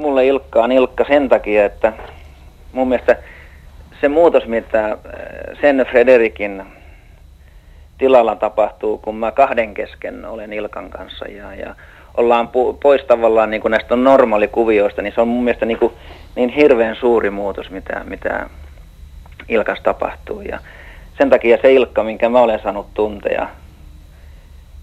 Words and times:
mulle 0.00 0.26
Ilkka 0.26 0.62
on 0.62 0.72
Ilkka 0.72 1.04
sen 1.08 1.28
takia, 1.28 1.64
että 1.64 1.92
mun 2.72 2.88
mielestä 2.88 3.16
se 4.00 4.08
muutos, 4.08 4.46
mitä 4.46 4.84
äh, 4.84 4.98
sen 5.60 5.86
Frederikin 5.90 6.62
tilalla 7.98 8.36
tapahtuu, 8.36 8.98
kun 8.98 9.14
mä 9.14 9.32
kahden 9.32 9.74
kesken 9.74 10.24
olen 10.24 10.52
Ilkan 10.52 10.90
kanssa 10.90 11.24
ja, 11.24 11.54
ja 11.54 11.74
ollaan 12.16 12.48
pu- 12.48 12.76
pois 12.82 13.04
tavallaan 13.04 13.50
niin 13.50 13.60
kuin 13.60 13.70
näistä 13.70 13.96
normaalikuvioista, 13.96 15.02
niin 15.02 15.12
se 15.14 15.20
on 15.20 15.28
mun 15.28 15.44
mielestä 15.44 15.66
niin, 15.66 15.78
kuin, 15.78 15.92
niin 16.36 16.48
hirveän 16.48 16.96
suuri 16.96 17.30
muutos, 17.30 17.70
mitä, 17.70 18.04
mitä 18.04 18.46
Ilkas 19.48 19.80
tapahtuu. 19.80 20.40
Ja 20.40 20.58
sen 21.18 21.30
takia 21.30 21.58
se 21.62 21.72
Ilkka, 21.72 22.04
minkä 22.04 22.28
mä 22.28 22.40
olen 22.40 22.60
saanut 22.62 22.94
tuntea, 22.94 23.48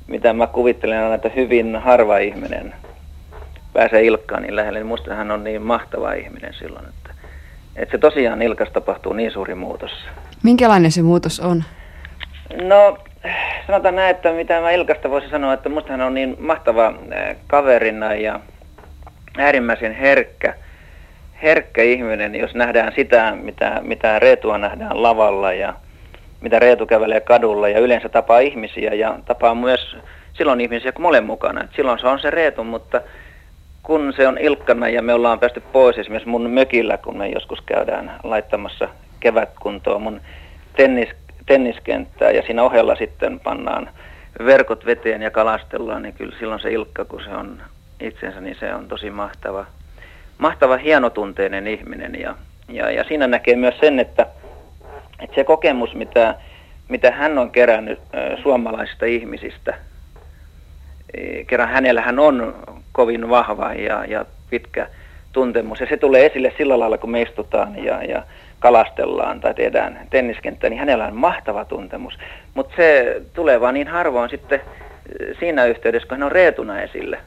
mitä 0.08 0.34
mä 0.34 0.48
kuvittelen 0.48 1.04
aina, 1.04 1.16
että 1.16 1.30
hyvin 1.36 1.76
harva 1.76 2.18
ihminen 2.18 2.74
pääsee 3.78 4.04
Ilkkaan 4.04 4.42
niin 4.42 4.56
lähelle, 4.56 4.80
niin 4.80 4.88
musta 4.88 5.16
hän 5.16 5.32
on 5.32 5.44
niin 5.44 5.62
mahtava 5.62 6.14
ihminen 6.14 6.54
silloin, 6.54 6.86
että, 6.86 7.10
että 7.76 7.92
se 7.92 7.98
tosiaan 7.98 8.42
Ilkas 8.42 8.70
tapahtuu 8.74 9.14
niin 9.14 9.32
suuri 9.32 9.56
muutos. 9.56 9.92
Minkälainen 10.44 10.92
se 10.92 11.02
muutos 11.02 11.40
on? 11.40 11.64
No, 12.62 12.98
sanotaan 13.68 13.96
näin, 13.96 14.16
että 14.16 14.32
mitä 14.32 14.62
mä 14.62 14.72
Ilkasta 14.72 15.10
voisin 15.10 15.30
sanoa, 15.30 15.54
että 15.54 15.70
musta 15.70 15.92
hän 15.92 16.02
on 16.02 16.14
niin 16.14 16.36
mahtava 16.40 16.94
kaverina 17.48 18.14
ja 18.14 18.40
äärimmäisen 19.38 19.96
herkkä, 19.96 20.54
herkkä 21.44 21.84
ihminen, 21.84 22.36
jos 22.36 22.56
nähdään 22.56 22.94
sitä, 22.96 23.38
mitä, 23.42 23.82
mitä 23.82 24.20
Reetua 24.20 24.58
nähdään 24.58 25.04
lavalla 25.04 25.54
ja 25.54 25.74
mitä 26.42 26.60
Reetu 26.60 26.86
kävelee 26.86 27.20
kadulla 27.20 27.70
ja 27.70 27.80
yleensä 27.80 28.10
tapaa 28.10 28.40
ihmisiä 28.40 28.94
ja 28.94 29.20
tapaa 29.26 29.56
myös 29.56 29.98
silloin 30.34 30.62
ihmisiä, 30.62 30.92
kun 30.92 31.02
mä 31.02 31.08
olen 31.08 31.26
mukana. 31.26 31.64
Et 31.64 31.70
silloin 31.76 32.00
se 32.00 32.08
on 32.08 32.20
se 32.20 32.30
Reetu, 32.32 32.64
mutta 32.64 33.02
kun 33.88 34.14
se 34.16 34.28
on 34.28 34.38
Ilkkana 34.38 34.90
ja 34.90 35.02
me 35.02 35.14
ollaan 35.14 35.40
päästy 35.40 35.64
pois 35.72 35.98
esimerkiksi 35.98 36.30
mun 36.30 36.50
mökillä, 36.50 36.98
kun 36.98 37.18
me 37.18 37.30
joskus 37.30 37.62
käydään 37.62 38.20
laittamassa 38.24 38.90
kevätkuntoa 39.20 40.00
mun 40.00 40.22
tennis, 40.76 41.10
tenniskenttää 41.46 42.32
ja 42.32 42.42
siinä 42.42 42.64
ohella 42.64 42.96
sitten 42.96 43.40
pannaan 43.40 43.90
verkot 44.46 44.86
veteen 44.86 45.22
ja 45.22 45.32
kalastellaan, 45.32 46.02
niin 46.02 46.14
kyllä 46.14 46.36
silloin 46.40 46.60
se 46.60 46.72
Ilkka, 46.72 47.06
kun 47.06 47.24
se 47.24 47.30
on 47.30 47.62
itsensä, 48.00 48.42
niin 48.42 48.56
se 48.60 48.74
on 48.74 48.88
tosi 48.88 49.10
mahtava, 49.10 49.66
mahtava 50.38 50.78
hienotunteinen 50.78 51.68
ihminen. 51.68 52.20
Ja, 52.20 52.36
ja, 52.70 52.92
ja 52.92 53.04
siinä 53.04 53.28
näkee 53.28 53.56
myös 53.56 53.76
sen, 53.80 54.00
että, 54.00 54.26
että 55.20 55.36
se 55.36 55.44
kokemus, 55.44 55.96
mitä, 55.96 56.36
mitä 56.88 57.12
hän 57.12 57.38
on 57.38 57.52
kerännyt 57.52 58.00
suomalaisista 58.44 59.06
ihmisistä, 59.06 59.78
e, 61.14 61.44
kerran 61.44 61.70
hänellähän 61.70 62.20
on 62.20 62.56
kovin 62.92 63.30
vahva 63.30 63.74
ja, 63.74 64.06
ja 64.06 64.26
pitkä 64.50 64.88
tuntemus. 65.32 65.80
Ja 65.80 65.88
se 65.90 65.98
tulee 65.98 66.26
esille 66.26 66.54
sillä 66.58 66.80
lailla, 66.80 66.98
kun 66.98 67.12
me 67.12 67.22
istutaan 67.22 67.84
ja, 67.84 68.04
ja 68.04 68.24
kalastellaan 68.60 69.40
tai 69.40 69.54
tehdään 69.54 70.00
tenniskenttää, 70.10 70.70
niin 70.70 70.80
hänellä 70.80 71.06
on 71.06 71.16
mahtava 71.16 71.66
tuntemus. 71.66 72.20
Mutta 72.54 72.76
se 72.76 73.22
tulee 73.34 73.62
vaan 73.62 73.74
niin 73.74 73.88
harvoin 73.88 74.30
sitten 74.30 74.60
eh, 74.60 75.38
siinä 75.40 75.66
yhteydessä, 75.66 76.08
kun 76.08 76.18
hän 76.18 76.26
on 76.26 76.32
reetuna 76.32 76.82
esille. 76.82 77.20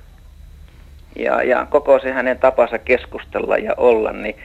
Ja, 1.17 1.43
ja 1.43 1.67
koko 1.71 1.99
se 1.99 2.13
hänen 2.13 2.39
tapansa 2.39 2.79
keskustella 2.79 3.57
ja 3.57 3.75
olla, 3.77 4.13
niin 4.13 4.37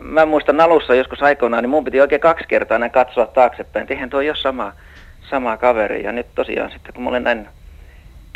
mä 0.00 0.26
muistan 0.26 0.60
alussa 0.60 0.94
joskus 0.94 1.22
aikoinaan, 1.22 1.62
niin 1.64 1.70
mun 1.70 1.84
piti 1.84 2.00
oikein 2.00 2.20
kaksi 2.20 2.44
kertaa 2.48 2.74
aina 2.74 2.88
katsoa 2.88 3.26
taaksepäin, 3.26 3.86
eihän 3.90 4.10
tuo 4.10 4.20
ole 4.20 4.36
sama, 4.36 4.72
sama 5.30 5.56
kaveri. 5.56 6.02
Ja 6.02 6.12
nyt 6.12 6.26
tosiaan 6.34 6.70
sitten, 6.70 6.94
kun 6.94 7.04
mä 7.04 7.10
olen 7.10 7.24
näin 7.24 7.48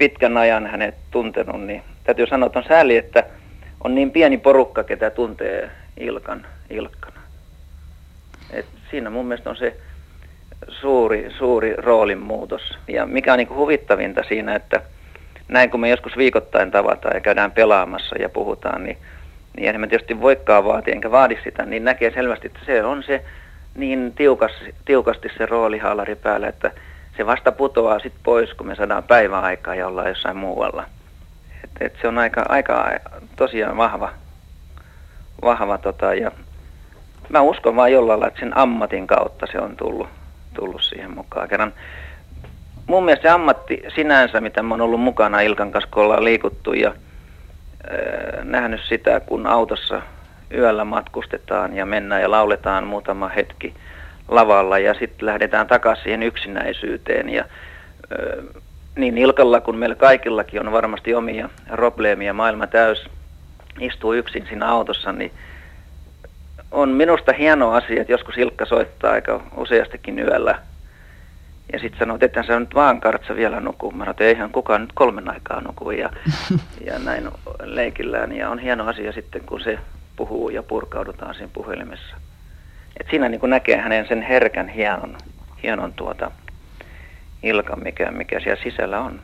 pitkän 0.01 0.37
ajan 0.37 0.67
hänet 0.67 0.95
tuntenut, 1.11 1.63
niin 1.63 1.83
täytyy 2.05 2.27
sanoa, 2.27 2.47
että 2.47 2.59
on 2.59 2.65
sääli, 2.69 2.97
että 2.97 3.25
on 3.85 3.95
niin 3.95 4.11
pieni 4.11 4.39
porukka, 4.39 4.85
ketä 4.85 5.11
tuntee 5.11 5.71
Ilkan 5.97 6.47
Ilkkana. 6.71 7.21
Et 8.51 8.67
siinä 8.91 9.11
mun 9.11 9.27
mielestä 9.27 9.51
on 9.51 9.57
se 9.57 9.77
suuri, 10.69 11.31
suuri 11.39 11.75
roolin 11.77 12.19
muutos. 12.19 12.79
Ja 12.89 13.07
mikä 13.07 13.33
on 13.33 13.39
niin 13.39 13.55
huvittavinta 13.55 14.23
siinä, 14.29 14.55
että 14.55 14.83
näin 15.49 15.71
kun 15.71 15.81
me 15.81 15.89
joskus 15.89 16.17
viikoittain 16.17 16.71
tavataan 16.71 17.17
ja 17.17 17.21
käydään 17.21 17.53
pelaamassa 17.53 18.17
ja 18.19 18.29
puhutaan, 18.29 18.85
niin, 18.85 18.99
niin 19.57 19.69
en 19.69 19.81
mä 19.81 19.87
tietysti 19.87 20.21
voikaan 20.21 20.65
vaatia, 20.65 20.95
enkä 20.95 21.11
vaadi 21.11 21.39
sitä, 21.45 21.67
niin 21.67 21.85
näkee 21.85 22.11
selvästi, 22.11 22.47
että 22.47 22.61
se 22.67 22.85
on 22.85 23.03
se 23.03 23.25
niin 23.75 24.13
tiukas, 24.17 24.53
tiukasti 24.85 25.29
se 25.39 25.47
roolihaalari 25.47 26.15
päällä, 26.15 26.49
että 26.49 26.71
se 27.21 27.27
vasta 27.27 27.53
putoaa 27.53 27.99
sitten 27.99 28.21
pois, 28.23 28.55
kun 28.55 28.67
me 28.67 28.75
saadaan 28.75 29.03
päiväaikaa 29.03 29.75
ja 29.75 29.87
ollaan 29.87 30.09
jossain 30.09 30.37
muualla. 30.37 30.85
Et, 31.65 31.71
et 31.81 31.99
se 32.01 32.09
on 32.09 32.19
aika, 32.19 32.45
aika 32.49 32.91
tosiaan 33.37 33.77
vahva, 33.77 34.11
vahva 35.43 35.79
tota, 35.79 36.15
ja 36.15 36.31
mä 37.29 37.41
uskon 37.41 37.77
vaan 37.77 37.93
jollain 37.93 38.27
että 38.27 38.41
sen 38.41 38.59
ammatin 38.59 39.07
kautta 39.07 39.47
se 39.53 39.59
on 39.59 39.77
tullut, 39.77 40.09
tullut 40.55 40.83
siihen 40.83 41.11
mukaan. 41.11 41.49
Kerran 41.49 41.73
mun 42.87 43.05
mielestä 43.05 43.29
se 43.29 43.35
ammatti 43.35 43.83
sinänsä, 43.95 44.41
mitä 44.41 44.63
mä 44.63 44.75
oon 44.75 44.81
ollut 44.81 45.01
mukana 45.01 45.41
Ilkan 45.41 45.73
kanssa, 45.73 45.91
kun 45.91 46.03
ollaan 46.03 46.25
liikuttu 46.25 46.73
ja 46.73 46.89
äh, 46.89 48.45
nähnyt 48.45 48.81
sitä, 48.89 49.21
kun 49.21 49.47
autossa 49.47 50.03
yöllä 50.55 50.85
matkustetaan 50.85 51.77
ja 51.77 51.87
mennään 51.87 52.23
ja 52.23 52.31
lauletaan 52.31 52.87
muutama 52.87 53.29
hetki 53.29 53.75
lavalla 54.31 54.79
ja 54.79 54.95
sitten 54.95 55.27
lähdetään 55.27 55.67
takaisin 55.67 56.03
siihen 56.05 56.23
yksinäisyyteen. 56.23 57.29
Ja, 57.29 57.45
äh, 58.13 58.63
niin 58.97 59.19
Ilkalla 59.19 59.61
kuin 59.61 59.77
meillä 59.77 59.95
kaikillakin 59.95 60.67
on 60.67 60.73
varmasti 60.73 61.15
omia 61.15 61.49
probleemia, 61.71 62.33
maailma 62.33 62.67
täys 62.67 63.07
istuu 63.81 64.13
yksin 64.13 64.47
siinä 64.49 64.67
autossa, 64.67 65.13
niin 65.13 65.33
on 66.71 66.89
minusta 66.89 67.33
hieno 67.33 67.73
asia, 67.73 68.01
että 68.01 68.13
joskus 68.13 68.39
Ilkka 68.39 68.67
soittaa 68.67 69.13
aika 69.13 69.43
useastikin 69.57 70.19
yöllä. 70.19 70.59
Ja 71.73 71.79
sitten 71.79 71.99
sanoo, 71.99 72.15
että 72.15 72.27
ethän 72.27 72.45
sä 72.45 72.61
nyt 72.61 72.75
vaan 72.75 73.01
kartsa 73.01 73.37
vielä 73.37 73.61
nuku. 73.61 73.91
Mä 73.91 73.99
sanoin, 73.99 74.11
että 74.11 74.25
eihän 74.25 74.51
kukaan 74.51 74.81
nyt 74.81 74.93
kolmen 74.95 75.31
aikaa 75.31 75.61
nuku. 75.61 75.91
Ja, 75.91 76.11
ja 76.87 76.99
näin 76.99 77.29
leikillään. 77.63 78.37
Ja 78.37 78.51
on 78.51 78.59
hieno 78.59 78.87
asia 78.87 79.13
sitten, 79.13 79.43
kun 79.47 79.61
se 79.61 79.79
puhuu 80.17 80.49
ja 80.49 80.63
purkaudutaan 80.63 81.35
siinä 81.35 81.51
puhelimessa. 81.53 82.17
Et 83.01 83.07
siinä 83.11 83.29
niin 83.29 83.41
kuin 83.41 83.51
näkee 83.51 83.77
hänen 83.77 84.09
sen 84.09 84.23
herkän 84.23 84.69
hienon, 84.69 85.19
hienon 85.63 85.93
tuota 85.93 86.31
Ilkan, 87.43 87.83
mikä, 87.83 88.11
mikä 88.11 88.41
siellä 88.41 88.63
sisällä 88.63 89.01
on. 89.01 89.21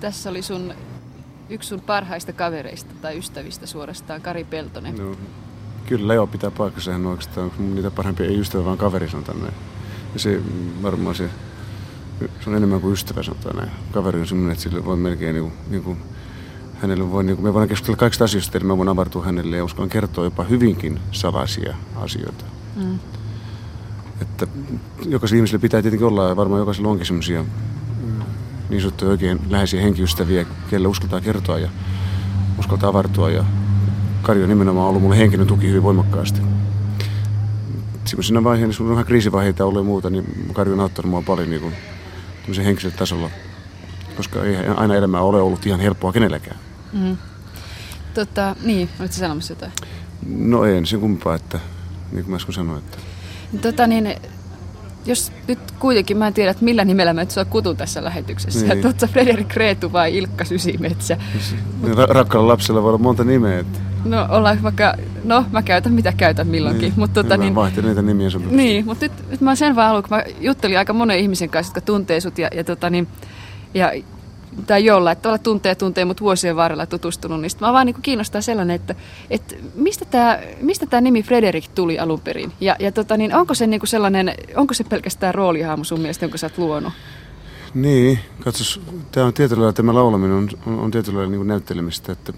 Tässä 0.00 0.30
oli 0.30 0.42
sun 0.42 0.74
yksi 1.50 1.68
sun 1.68 1.80
parhaista 1.80 2.32
kavereista 2.32 2.94
tai 3.02 3.18
ystävistä 3.18 3.66
suorastaan, 3.66 4.20
Kari 4.20 4.44
Peltonen. 4.44 4.96
No, 4.96 5.16
Kyllä 5.86 6.14
joo, 6.14 6.26
pitää 6.26 6.50
paikkansa. 6.50 6.92
Hän 6.92 7.06
on 7.06 7.10
oikeastaan 7.10 7.52
niitä 7.58 7.90
parhaimpia, 7.90 8.26
ei 8.26 8.40
ystävä, 8.40 8.64
vaan 8.64 8.78
kaveri 8.78 9.08
sanotaan 9.08 9.40
näin. 9.40 9.54
Ja 10.14 10.20
se 10.20 10.40
varmaan 10.82 11.14
se, 11.14 11.30
se 12.40 12.50
on 12.50 12.56
enemmän 12.56 12.80
kuin 12.80 12.92
ystävä 12.92 13.22
sanotaan 13.22 13.56
näin. 13.56 13.70
Kaveri 13.92 14.20
on 14.20 14.26
semmoinen, 14.26 14.52
että 14.52 14.62
sille 14.62 14.84
voi 14.84 14.96
melkein 14.96 15.34
niin 15.34 15.42
kuin, 15.42 15.52
niin 15.70 15.82
kuin 15.82 15.98
hänelle 16.84 17.10
voi, 17.10 17.24
niin 17.24 17.36
kuin, 17.36 17.44
me 17.44 17.54
voidaan 17.54 17.68
keskustella 17.68 17.96
kaikista 17.96 18.24
asioista, 18.24 18.58
eli 18.58 18.64
mä 18.66 18.76
voin 18.76 18.88
avartua 18.88 19.24
hänelle 19.24 19.56
ja 19.56 19.64
uskallan 19.64 19.90
kertoa 19.90 20.24
jopa 20.24 20.44
hyvinkin 20.44 21.00
salaisia 21.12 21.74
asioita. 21.96 22.44
Mm. 22.76 22.98
Että 24.22 24.46
jokaisella 25.06 25.38
ihmisellä 25.38 25.62
pitää 25.62 25.82
tietenkin 25.82 26.06
olla, 26.06 26.28
ja 26.28 26.36
varmaan 26.36 26.58
jokaisella 26.58 26.88
onkin 26.88 27.06
semmoisia 27.06 27.42
mm, 27.42 28.22
niin 28.70 28.80
sanottuja 28.80 29.10
oikein 29.10 29.40
läheisiä 29.50 29.82
henkiystäviä, 29.82 30.46
kelle 30.70 30.88
uskaltaa 30.88 31.20
kertoa 31.20 31.58
ja 31.58 31.68
uskaltaa 32.58 32.90
avartua 32.90 33.30
ja 33.30 33.44
Kari 34.22 34.42
on 34.42 34.48
nimenomaan 34.48 34.88
ollut 34.88 35.02
mulle 35.02 35.18
henkinen 35.18 35.46
tuki 35.46 35.68
hyvin 35.68 35.82
voimakkaasti. 35.82 36.40
Siinä 38.20 38.44
vaiheessa, 38.44 38.78
kun 38.78 38.86
on 38.86 38.90
vähän 38.90 39.06
kriisivaiheita 39.06 39.64
ollut 39.64 39.80
ja 39.80 39.84
muuta, 39.84 40.10
niin 40.10 40.24
Kari 40.52 40.72
on 40.72 40.80
auttanut 40.80 41.10
mua 41.10 41.22
paljon 41.22 41.50
niin 41.50 41.62
kuin, 41.62 41.74
henkisellä 42.64 42.96
tasolla, 42.96 43.30
koska 44.16 44.44
ei 44.44 44.56
aina 44.56 44.94
elämä 44.94 45.20
ole 45.20 45.40
ollut 45.40 45.66
ihan 45.66 45.80
helppoa 45.80 46.12
kenelläkään. 46.12 46.56
Mm. 46.94 47.16
Tota, 48.14 48.56
niin, 48.64 48.88
olitko 49.00 49.16
sanomassa 49.16 49.52
jotain? 49.52 49.72
No 50.28 50.64
ei, 50.64 50.86
sen 50.86 51.00
kumpaa, 51.00 51.34
että 51.34 51.60
niin 52.12 52.24
kuin 52.24 52.30
mä 52.30 52.36
äsken 52.36 52.54
sanoin. 52.54 52.78
Että... 52.78 52.98
Tota, 53.62 53.86
niin, 53.86 54.16
jos 55.06 55.32
nyt 55.48 55.58
kuitenkin 55.78 56.16
mä 56.16 56.26
en 56.26 56.34
tiedä, 56.34 56.50
että 56.50 56.64
millä 56.64 56.84
nimellä 56.84 57.12
mä 57.12 57.26
sua 57.28 57.44
kutun 57.44 57.76
tässä 57.76 58.04
lähetyksessä. 58.04 58.66
Niin. 58.66 58.86
Että 58.86 59.06
Frederik 59.06 59.54
Reetu 59.54 59.92
vai 59.92 60.16
Ilkka 60.16 60.44
Sysimetsä. 60.44 61.16
Niin, 61.82 61.94
ra- 61.94 62.12
rakkaalla 62.12 62.48
lapsella 62.48 62.82
voi 62.82 62.88
olla 62.88 62.98
monta 62.98 63.24
nimeä. 63.24 63.58
Että... 63.58 63.78
No 64.04 64.26
ollaan 64.30 64.62
vaikka, 64.62 64.94
no 65.24 65.44
mä 65.52 65.62
käytän 65.62 65.92
mitä 65.92 66.12
käytän 66.12 66.46
milloinkin. 66.46 66.82
Niin, 66.82 66.92
mutta 66.96 67.22
tota, 67.22 67.36
niin, 67.36 67.54
niitä 67.82 68.02
nimiä 68.02 68.30
sun. 68.30 68.48
Niin, 68.50 68.84
mutta 68.84 69.04
nyt, 69.04 69.30
nyt 69.30 69.40
mä 69.40 69.54
sen 69.54 69.76
vaan 69.76 69.86
haluan, 69.86 70.02
kun 70.02 70.18
mä 70.18 70.24
juttelin 70.40 70.78
aika 70.78 70.92
monen 70.92 71.18
ihmisen 71.18 71.50
kanssa, 71.50 71.70
jotka 71.70 71.80
tuntee 71.80 72.20
sut 72.20 72.38
ja, 72.38 72.48
ja, 72.54 72.64
tota, 72.64 72.90
niin, 72.90 73.08
ja 73.74 73.92
tai 74.66 74.84
jolla, 74.84 75.12
että 75.12 75.28
olla 75.28 75.38
tuntee 75.38 75.74
tuntee, 75.74 76.04
mutta 76.04 76.20
vuosien 76.20 76.56
varrella 76.56 76.86
tutustunut, 76.86 77.40
niin 77.40 77.50
mä 77.60 77.72
vaan 77.72 77.86
niin 77.86 78.02
kiinnostaa 78.02 78.40
sellainen, 78.40 78.76
että, 78.76 78.94
että 79.30 79.54
mistä 79.74 80.04
tämä 80.04 80.38
mistä 80.60 80.86
tää 80.86 81.00
nimi 81.00 81.22
Frederik 81.22 81.68
tuli 81.74 81.98
alun 81.98 82.20
perin? 82.20 82.52
Ja, 82.60 82.76
ja 82.78 82.92
tota, 82.92 83.16
niin 83.16 83.34
onko 83.34 83.54
se 83.54 83.66
niin 83.66 83.80
kuin 83.80 83.88
sellainen, 83.88 84.34
onko 84.56 84.74
se 84.74 84.84
pelkästään 84.84 85.34
roolihaamu 85.34 85.84
sun 85.84 86.00
mielestä, 86.00 86.24
jonka 86.24 86.38
sä 86.38 86.46
oot 86.46 86.58
luonut? 86.58 86.92
Niin, 87.74 88.18
katsos, 88.40 88.80
tämä 89.12 89.26
on 89.26 89.34
tietyllä 89.34 89.60
lailla, 89.60 89.72
tämä 89.72 89.94
laulaminen 89.94 90.36
on, 90.36 90.48
on, 90.66 90.78
on 90.78 90.90
tietyllä 90.90 91.18
lailla 91.18 91.36
niin 91.36 91.46
näyttelemistä, 91.46 92.12
että 92.12 92.32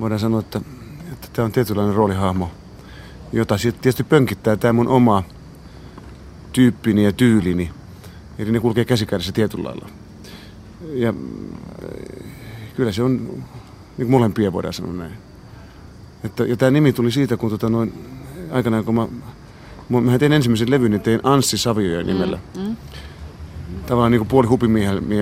voidaan 0.00 0.20
sanoa, 0.20 0.40
että, 0.40 0.60
että 1.12 1.28
tämä 1.32 1.46
on 1.46 1.52
tietynlainen 1.52 1.94
roolihahmo, 1.94 2.50
jota 3.32 3.56
tietysti 3.58 4.04
pönkittää 4.04 4.56
tämä 4.56 4.72
mun 4.72 4.88
oma 4.88 5.22
tyyppini 6.52 7.04
ja 7.04 7.12
tyylini. 7.12 7.70
Eli 8.38 8.52
ne 8.52 8.60
kulkee 8.60 8.84
käsikädessä 8.84 9.32
tietyllä 9.32 9.64
lailla. 9.64 9.88
Ja 10.94 11.08
äh, 11.08 11.14
kyllä 12.76 12.92
se 12.92 13.02
on 13.02 13.42
niin 13.98 14.10
molempia 14.10 14.52
voidaan 14.52 14.74
sanoa 14.74 14.92
näin. 14.92 15.12
Että, 16.24 16.44
ja 16.44 16.56
tämä 16.56 16.70
nimi 16.70 16.92
tuli 16.92 17.10
siitä, 17.10 17.36
kun 17.36 17.50
tota 17.50 17.68
noin, 17.68 17.92
aikanaan 18.50 18.84
kun 18.84 18.94
mä, 18.94 19.08
mä 20.00 20.18
tein 20.18 20.32
ensimmäisen 20.32 20.70
levyn, 20.70 20.90
niin 20.90 21.00
tein 21.00 21.20
Anssi 21.22 21.58
Savioja 21.58 22.02
nimellä. 22.02 22.38
Mm, 22.56 22.62
mm. 22.62 22.76
Tavallaan 23.86 24.12
niin 24.12 24.20
kuin 24.20 24.28
puoli 24.28 24.46
hupin 24.46 24.70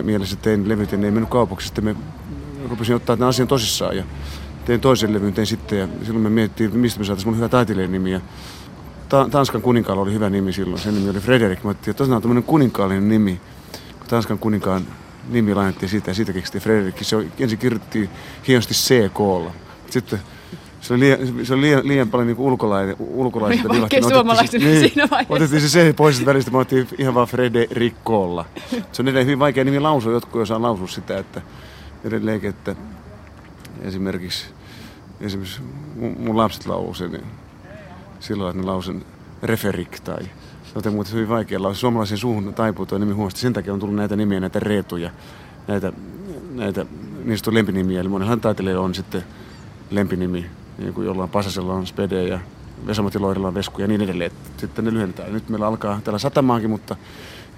mielessä 0.02 0.37
tein 0.37 0.69
levyt 0.69 0.93
ja 0.93 0.99
ne 0.99 1.06
ei 1.06 1.11
mennyt 1.11 1.31
kaupaksi. 1.31 1.67
Sitten 1.67 1.84
me 1.84 1.96
rupesin 2.70 2.96
ottaa 2.96 3.17
tämän 3.17 3.28
asian 3.28 3.49
tosissaan 3.49 3.96
ja 3.96 4.05
tein 4.64 4.81
toisen 4.81 5.12
levyn, 5.14 5.32
tein 5.32 5.46
sitten 5.46 5.78
ja 5.78 5.88
silloin 6.02 6.22
me 6.22 6.31
mietittiin, 6.31 6.78
mistä 6.78 6.99
me 6.99 7.05
saataisiin 7.05 7.28
mun 7.28 7.37
hyvä 7.37 7.49
taiteilijan 7.49 7.93
nimi. 7.93 8.12
Ja 8.12 8.20
ta- 9.08 9.28
Tanskan 9.31 9.62
kuninkaalla 9.62 10.02
oli 10.02 10.12
hyvä 10.12 10.31
nimi 10.31 10.52
silloin, 10.52 10.82
sen 10.82 10.94
nimi 10.94 11.11
oli 11.11 11.20
Frederik. 11.20 11.64
Mä 11.64 11.70
ajattelin, 11.70 11.90
että 11.90 11.99
tosiaan 11.99 12.17
on 12.17 12.22
tämmöinen 12.22 12.44
kuninkaallinen 12.44 13.08
nimi, 13.08 13.40
kun 13.99 14.08
Tanskan 14.08 14.38
kuninkaan 14.38 14.82
nimi 15.28 15.55
lainattiin 15.55 15.90
siitä 15.90 16.11
ja 16.11 16.14
siitä 16.14 16.32
keksittiin 16.32 16.62
Frederik. 16.62 16.96
Se 17.02 17.17
ensin 17.38 17.58
kirjoitettiin 17.58 18.11
hienosti 18.49 18.75
CK-lla. 18.75 19.52
Sitten 19.90 20.20
se 20.81 20.94
oli 20.94 21.00
liian, 21.00 21.46
se 21.46 21.55
oli 21.55 21.61
liian, 21.61 21.88
liian 21.88 22.11
paljon 22.11 22.26
niin 22.26 22.38
ulkolainen, 22.38 22.96
ulkolaista. 22.99 23.69
Niin 23.69 23.81
vaikea 23.81 24.02
suomalaisen 24.02 24.61
niin, 24.61 24.81
siinä 24.81 25.08
vaiheessa. 25.11 25.34
Otettiin 25.34 25.61
se 25.61 25.69
se 25.69 25.93
pois 25.93 26.26
välistä, 26.26 26.50
mä 26.50 26.58
otin 26.58 26.88
ihan 26.99 27.14
vaan 27.14 27.28
Frederikkolla. 27.28 28.44
Se 28.93 29.02
on 29.02 29.08
edelleen 29.08 29.26
hyvin 29.26 29.38
vaikea 29.38 29.64
nimi 29.64 29.81
lausua, 29.81 30.12
jotkut 30.12 30.43
osaa 30.43 30.62
lausua 30.62 30.88
sitä, 30.88 31.19
että 31.19 31.43
edelleenkin, 32.05 32.50
että 32.50 32.76
esimerkiksi, 33.82 34.46
esimerkiksi 35.20 35.61
mun, 35.96 36.17
mun 36.19 36.37
lapset 36.37 36.67
lauluu 36.67 36.94
sen, 36.94 37.12
niin 37.12 37.25
silloin, 38.20 38.50
että 38.50 38.62
ne 38.62 38.67
lausen 38.67 39.05
referik 39.43 40.00
tai 40.00 40.22
joten 40.75 40.93
muuten 40.93 41.12
hyvin 41.12 41.28
vaikea 41.28 41.62
lausua. 41.62 41.81
Suomalaisen 41.81 42.19
suuhun 42.19 42.55
taipuu 42.55 42.87
tuo 42.87 42.99
nimi 42.99 43.12
huonosti. 43.12 43.40
Sen 43.40 43.52
takia 43.52 43.72
on 43.72 43.81
tullut 43.81 43.96
näitä 43.96 44.17
nimiä, 44.17 44.40
näitä 44.40 44.61
reetuja, 44.61 45.11
näitä, 45.69 45.93
näitä 46.55 46.87
niistä 47.25 47.50
on 47.50 47.55
lempinimiä. 47.55 48.00
Eli 48.00 48.08
monella 48.08 48.37
taiteilijoilla 48.37 48.84
on 48.84 48.94
sitten 48.94 49.25
lempinimi 49.90 50.46
niin 50.78 50.94
kuin 50.94 51.06
jollain 51.06 51.31
Pasasella 51.31 51.75
on 51.75 51.87
Spede 51.87 52.22
ja 52.22 52.38
Vesamati 52.87 53.19
Loirilla 53.19 53.49
on 53.49 53.55
Vesku 53.55 53.81
ja 53.81 53.87
niin 53.87 54.02
edelleen. 54.02 54.31
Sitten 54.56 54.84
ne 54.84 54.93
lyhennetään. 54.93 55.32
Nyt 55.32 55.49
meillä 55.49 55.67
alkaa 55.67 56.00
täällä 56.05 56.19
satamaankin, 56.19 56.70
mutta 56.70 56.96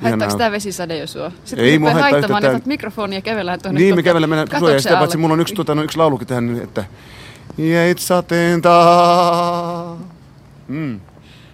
Haittaako 0.03 0.38
tämä 0.38 0.50
vesisade 0.50 0.99
jo 0.99 1.06
sua? 1.06 1.32
Sitten 1.44 1.67
ei 1.67 1.79
mua 1.79 1.91
haittaa 1.91 2.19
yhtään. 2.19 2.43
Tämän... 2.43 2.62
mikrofonia 2.64 3.17
ja 3.17 3.23
kävellään 3.23 3.62
tuonne 3.62 3.81
Niin, 3.81 3.94
me 3.94 4.03
kävellään 4.03 4.31
mennään 4.31 4.61
suojaan. 4.61 4.82
Sitä 4.82 4.97
paitsi 4.97 5.19
mulla 5.19 5.32
on 5.32 5.41
yksi, 5.41 5.55
tuota, 5.55 5.75
no, 5.75 5.82
yksi 5.82 5.99
laulukin 5.99 6.29
tähän, 6.29 6.61
että 6.62 6.85
Jäit 7.59 7.99
sateen 7.99 8.62
taa. 8.62 9.99
Mm. 10.69 11.00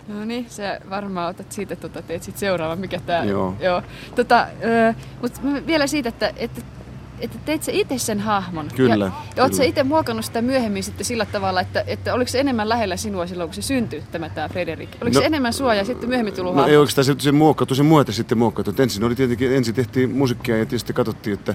No 0.08 0.24
niin, 0.24 0.46
se 0.48 0.80
varmaan 0.90 1.30
otat 1.30 1.52
siitä, 1.52 1.76
tuota, 1.76 2.02
teet 2.02 2.22
sitten 2.22 2.40
seuraava, 2.40 2.76
mikä 2.76 3.00
tämä... 3.06 3.24
Joo. 3.24 3.54
Joo. 3.60 3.82
Tota, 4.14 4.46
mutta 5.22 5.40
vielä 5.66 5.86
siitä, 5.86 6.08
että, 6.08 6.32
että 6.36 6.60
että 7.20 7.38
teit 7.44 7.62
sä 7.62 7.72
itse 7.72 7.98
sen 7.98 8.20
hahmon. 8.20 8.68
Kyllä. 8.76 9.04
Ja, 9.04 9.12
ja 9.36 9.42
oot 9.42 9.54
sä 9.54 9.64
itse 9.64 9.82
muokannut 9.82 10.24
sitä 10.24 10.42
myöhemmin 10.42 10.84
sitten 10.84 11.06
sillä 11.06 11.26
tavalla, 11.26 11.60
että, 11.60 11.84
että 11.86 12.14
oliko 12.14 12.28
se 12.28 12.40
enemmän 12.40 12.68
lähellä 12.68 12.96
sinua 12.96 13.26
silloin, 13.26 13.48
kun 13.48 13.54
se 13.54 13.62
syntyi, 13.62 14.02
tämä, 14.12 14.28
tämä 14.28 14.48
Frederik? 14.48 14.88
Oliko 15.00 15.14
no, 15.14 15.20
se 15.20 15.26
enemmän 15.26 15.52
sua 15.52 15.74
ja 15.74 15.84
sitten 15.84 16.08
myöhemmin 16.08 16.34
tullut 16.34 16.54
no, 16.54 16.60
hahmo? 16.60 16.70
ei 16.70 16.76
oikeastaan 16.76 17.04
se, 17.04 17.14
se 17.18 17.32
muokkautu, 17.32 17.74
se 17.74 17.82
muoto 17.82 18.12
sitten 18.12 18.38
muokkautu. 18.38 18.82
Ensin 18.82 19.04
oli 19.04 19.14
tietenkin, 19.14 19.52
ensin 19.52 19.74
tehtiin 19.74 20.10
musiikkia 20.10 20.56
ja 20.56 20.66
tietysti 20.66 20.92
katsottiin, 20.92 21.34
että 21.34 21.54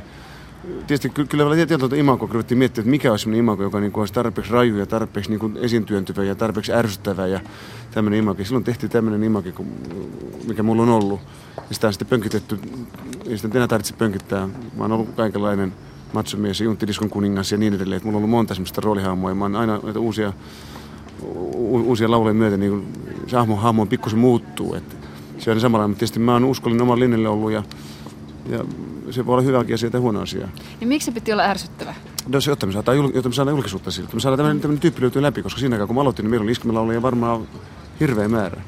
tietysti 0.88 1.10
kyllä 1.10 1.56
tietyllä 1.56 1.96
imagoa 1.96 2.30
ruvettiin 2.32 2.58
miettiä, 2.58 2.82
että 2.82 2.92
mikä 2.92 3.12
olisi 3.12 3.24
sellainen 3.24 3.40
imago, 3.40 3.64
joka 3.64 3.80
niin 3.80 3.92
kuin 3.92 4.02
olisi 4.02 4.14
tarpeeksi 4.14 4.52
raju 4.52 4.78
ja 4.78 4.86
tarpeeksi 4.86 5.30
niin 5.30 5.40
kuin 5.40 5.58
esiintyöntyvä 5.58 6.24
ja 6.24 6.36
tarpeeksi 6.36 6.74
ärsyttävä 6.74 7.28
ja 7.28 7.40
tämmöinen 7.92 8.20
imago. 8.20 8.44
Silloin 8.44 8.64
tehtiin 8.64 8.90
tämmöinen 8.90 9.24
imago, 9.24 9.50
mikä 10.48 10.64
mulla 10.64 10.84
on 10.84 10.90
ollut. 10.90 11.20
Ja 11.70 11.76
sitä 11.76 11.88
on 11.88 11.94
sitten 11.94 12.08
pönkitetty, 12.08 12.60
ei 13.26 13.38
sitä 13.38 13.58
enää 13.58 13.68
tarvitse 13.68 13.94
pönkittää. 13.94 14.48
Mä 14.48 14.84
oon 14.84 14.92
ollut 14.92 15.10
kaikenlainen 15.16 15.74
matsomies 16.14 16.60
ja 16.60 16.64
junttidiskon 16.64 17.10
kuningas 17.10 17.52
ja 17.52 17.58
niin 17.58 17.74
edelleen. 17.74 17.98
Että 17.98 18.08
mulla 18.08 18.18
on 18.18 18.20
ollut 18.20 18.32
monta 18.32 18.54
semmoista 18.54 18.82
roolihahmoa 18.82 19.32
ja 19.32 19.36
mä 19.36 19.46
oon 19.46 19.56
aina 19.56 19.80
näitä 19.84 20.00
uusia, 20.00 20.34
u- 21.56 21.90
uusia 21.90 22.12
lauluja 22.12 22.34
myöten, 22.34 22.60
niin 22.60 22.72
kuin 22.72 22.88
se 23.28 23.38
hahmo, 23.38 23.56
hahmo 23.56 23.86
pikkusen 23.86 24.20
muuttuu. 24.20 24.76
Että 24.76 24.96
se 25.38 25.52
on 25.52 25.60
samalla, 25.60 25.88
mutta 25.88 26.00
tietysti 26.00 26.20
mä 26.20 26.34
oon 26.34 26.44
uskollinen 26.44 26.82
oman 26.82 27.00
linjalle 27.00 27.30
ollut 27.30 27.52
ja 27.52 27.64
ja 28.50 28.66
se 29.14 29.26
voi 29.26 29.34
olla 29.34 29.44
hyväkin 29.44 29.76
asia 29.76 29.92
tai 29.92 30.02
huono 30.02 30.22
asia. 30.22 30.48
Niin 30.80 30.88
miksi 30.88 31.06
se 31.06 31.12
piti 31.12 31.34
olla 31.34 31.44
ärsyttävä? 31.44 31.96
No 32.28 32.42
se, 32.42 32.52
jotta 32.52 32.66
me 32.66 32.72
saadaan, 32.72 32.98
jul, 32.98 33.12
jotta 33.14 33.30
me 33.30 33.36
saadaan 33.36 33.56
julkisuutta 33.56 33.92
sille. 33.92 34.06
Että 34.06 34.16
me 34.16 34.22
saadaan 34.22 34.38
tämmöinen, 34.38 34.62
tämmöinen 34.62 34.82
tyyppi 34.82 35.02
löytyy 35.02 35.22
läpi, 35.22 35.44
koska 35.44 35.60
siinä 35.60 35.88
kun 35.88 35.96
mä 35.96 36.02
aloitin, 36.02 36.24
niin 36.24 36.30
meillä 36.30 36.44
oli 36.44 36.52
iskelmälauluja 36.52 37.02
varmaan 37.02 37.48
hirveä 38.00 38.28
määrä. 38.28 38.62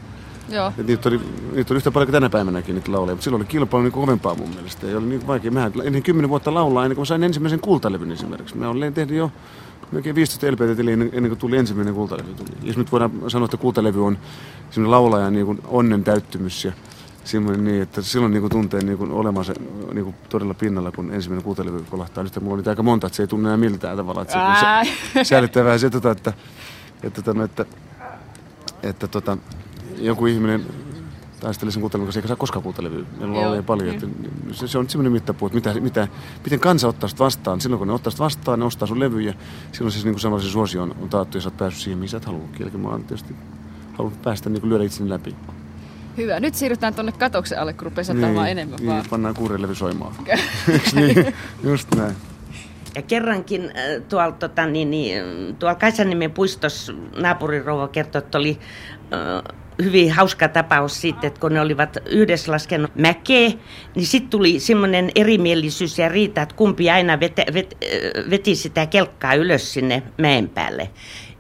Joo. 0.50 0.72
Et 0.78 0.88
niitä, 0.88 1.10
oli, 1.10 1.20
niitä 1.54 1.74
oli 1.74 1.78
yhtä 1.78 1.92
paljon 1.92 2.08
kuin 2.08 2.14
tänä 2.14 2.30
päivänäkin 2.30 2.76
niitä 2.76 2.92
lauleja, 2.92 3.16
mutta 3.16 3.24
silloin 3.24 3.42
oli 3.42 3.48
kilpailu 3.48 3.84
niin 3.84 3.92
kovempaa 3.92 4.36
mun 4.36 4.50
mielestä. 4.50 4.88
Ei 4.88 4.96
oli 4.96 5.06
niin 5.06 5.28
vaikea. 5.28 5.52
Mä 5.52 5.72
ennen 5.84 6.04
kymmenen 6.04 6.30
vuotta 6.30 6.54
laulaa 6.54 6.86
ennen 6.86 6.96
kuin 6.96 7.02
mä 7.02 7.06
sain 7.06 7.24
ensimmäisen 7.24 7.60
kultalevyn 7.60 8.12
esimerkiksi. 8.12 8.58
Mä 8.58 8.70
olen 8.70 8.94
tehnyt 8.94 9.18
jo 9.18 9.32
melkein 9.92 10.16
15 10.16 10.52
LPT 10.52 10.80
ennen, 10.80 11.10
ennen 11.14 11.30
kuin 11.30 11.40
tuli 11.40 11.58
ensimmäinen 11.58 11.94
kultalevy. 11.94 12.34
Tuli. 12.34 12.50
Jos 12.64 12.78
nyt 12.78 12.92
voidaan 12.92 13.12
sanoa, 13.28 13.46
että 13.46 13.58
kultalevy 13.58 14.06
on 14.06 14.18
semmoinen 14.70 14.92
laulajan 14.92 15.34
niin 15.34 15.60
onnen 15.68 16.04
täyttymys 16.04 16.66
ja 16.66 16.72
semmoinen 17.26 17.64
niin, 17.64 17.82
että 17.82 18.02
silloin 18.02 18.32
niin 18.32 18.42
kuin 18.42 18.52
tuntee 18.52 18.84
niin 18.84 18.98
kuin 18.98 19.12
olemansa 19.12 19.54
niin 19.94 20.04
kuin 20.04 20.16
todella 20.30 20.54
pinnalla, 20.54 20.92
kun 20.92 21.14
ensimmäinen 21.14 21.44
kuuntelevy 21.44 21.86
kolahtaa. 21.90 22.24
Nyt 22.24 22.42
mulla 22.42 22.56
oli 22.56 22.70
aika 22.70 22.84
monta, 22.84 23.08
että 23.08 23.18
se 23.18 23.24
ei 23.24 23.28
tunne 23.28 23.50
enää 23.50 23.58
miltään 23.58 23.98
tavalla. 23.98 24.22
Että 24.22 24.84
se, 24.84 24.92
se, 25.14 25.24
säälittää 25.30 25.64
vähän 25.64 25.80
se, 25.80 25.90
tota, 25.90 26.12
että, 26.12 26.34
että, 27.04 27.22
että, 27.22 27.44
että, 27.44 27.66
että 28.84 29.08
tota, 29.08 29.38
joku 29.98 30.26
ihminen 30.26 30.66
taistelee 31.40 31.72
sen 31.72 31.82
kuuntelun 31.82 32.06
kanssa, 32.06 32.20
eikä 32.20 32.28
saa 32.28 32.36
koskaan 32.38 32.64
kuuntelevyä. 32.64 33.06
Meillä 33.20 33.50
on 33.50 33.64
paljon. 33.64 33.96
Että 33.96 34.08
se, 34.52 34.68
se, 34.68 34.78
on 34.78 34.90
semmoinen 34.90 35.12
mittapuu, 35.12 35.46
että 35.46 35.56
mitä, 35.56 35.80
mitä, 35.80 36.08
miten 36.44 36.60
kansa 36.60 36.88
ottaa 36.88 37.10
sitä 37.10 37.24
vastaan. 37.24 37.62
Silloin 37.62 37.78
kun 37.78 37.88
ne 37.88 37.94
ottaa 37.94 38.12
sitä 38.12 38.24
vastaan, 38.24 38.60
ne 38.60 38.66
ostaa 38.66 38.88
sun 38.88 39.00
levyjä. 39.00 39.34
Silloin 39.72 39.92
se 39.92 40.10
niin 40.10 40.20
samalla 40.20 40.44
se 40.44 40.50
suosio 40.50 40.84
on, 40.84 40.96
on 41.02 41.10
taattu 41.10 41.38
ja 41.38 41.42
sä 41.42 41.48
oot 41.48 41.58
päässyt 41.58 41.84
siihen, 41.84 41.98
mihin 41.98 42.10
sä 42.10 42.18
et 42.18 42.26
halua. 42.26 42.48
Eli 42.60 42.70
mä 42.72 42.88
oon 42.88 43.04
tietysti 43.04 43.36
halunnut 43.94 44.22
päästä 44.22 44.50
niin 44.50 44.62
kuin 44.62 44.70
lyödä 44.70 44.84
itseni 44.84 45.10
läpi. 45.10 45.36
Hyvä. 46.18 46.40
Nyt 46.40 46.56
siirrytään 46.56 46.94
tuonne 46.94 47.12
katoksen 47.12 47.60
alle, 47.60 47.74
kun 47.74 47.84
rupeaa 47.86 48.04
satamaan 48.04 48.36
niin, 48.36 48.48
enemmän 48.48 48.78
niin, 48.78 48.88
vaan. 48.88 49.06
pannaan 49.10 49.36
kuurilevy 49.36 49.76
soimaan. 49.76 50.16
niin, 50.96 51.36
just 51.64 51.96
näin. 51.96 52.16
Ja 52.96 53.02
kerrankin 53.02 53.64
äh, 53.64 54.02
tuolla, 54.10 54.32
tota, 54.32 54.66
niin, 54.66 54.92
niin, 54.92 55.24
tuolla 55.60 55.76
Kaisaniemen 55.76 56.32
puistossa 56.32 56.94
naapurirouva 57.18 57.88
kertoi, 57.88 58.20
että 58.20 58.38
oli 58.38 58.60
äh, 59.14 59.56
hyvin 59.84 60.12
hauska 60.12 60.48
tapaus 60.48 61.02
siitä, 61.02 61.28
että 61.28 61.40
kun 61.40 61.54
ne 61.54 61.62
olivat 61.62 61.98
yhdessä 62.06 62.52
laskenut 62.52 62.96
mäkeä, 62.96 63.52
niin 63.96 64.06
sitten 64.06 64.30
tuli 64.30 64.60
semmoinen 64.60 65.12
erimielisyys 65.16 66.00
ja 66.00 66.10
riita, 66.10 66.42
että 66.42 66.56
kumpi 66.56 66.90
aina 66.90 67.20
vet, 67.20 67.38
vet, 67.54 67.78
äh, 67.84 68.30
veti 68.30 68.56
sitä 68.56 68.86
kelkkaa 68.86 69.34
ylös 69.34 69.74
sinne 69.74 70.04
mäen 70.18 70.50
päälle. 70.50 70.90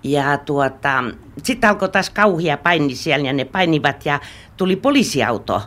Ja 0.05 0.37
tuota, 0.37 1.03
sitten 1.43 1.69
alkoi 1.69 1.89
taas 1.89 2.09
kauhia 2.09 2.57
paini 2.57 2.95
siellä 2.95 3.27
ja 3.27 3.33
ne 3.33 3.45
painivat 3.45 4.05
ja 4.05 4.19
tuli 4.57 4.75
poliisiauto. 4.75 5.61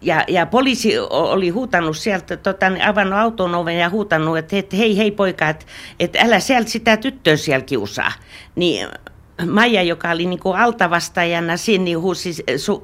Ja, 0.00 0.24
ja 0.28 0.46
poliisi 0.46 0.98
oli 1.10 1.48
huutanut 1.48 1.96
sieltä, 1.96 2.36
tota, 2.36 2.66
avannut 2.86 3.18
auton 3.18 3.54
oven 3.54 3.78
ja 3.78 3.90
huutanut, 3.90 4.38
että, 4.38 4.56
että 4.56 4.76
hei 4.76 4.96
hei 4.96 5.10
poika, 5.10 5.48
että, 5.48 5.66
että 6.00 6.18
älä 6.22 6.40
sieltä 6.40 6.70
sitä 6.70 6.96
tyttöä 6.96 7.36
siellä 7.36 7.64
kiusaa. 7.64 8.12
Niin 8.54 8.88
Maija, 9.46 9.82
joka 9.82 10.10
oli 10.10 10.26
niin 10.26 10.40
altavastajana 10.56 11.56
siinä, 11.56 11.84
niin 11.84 12.00
huusi, 12.00 12.34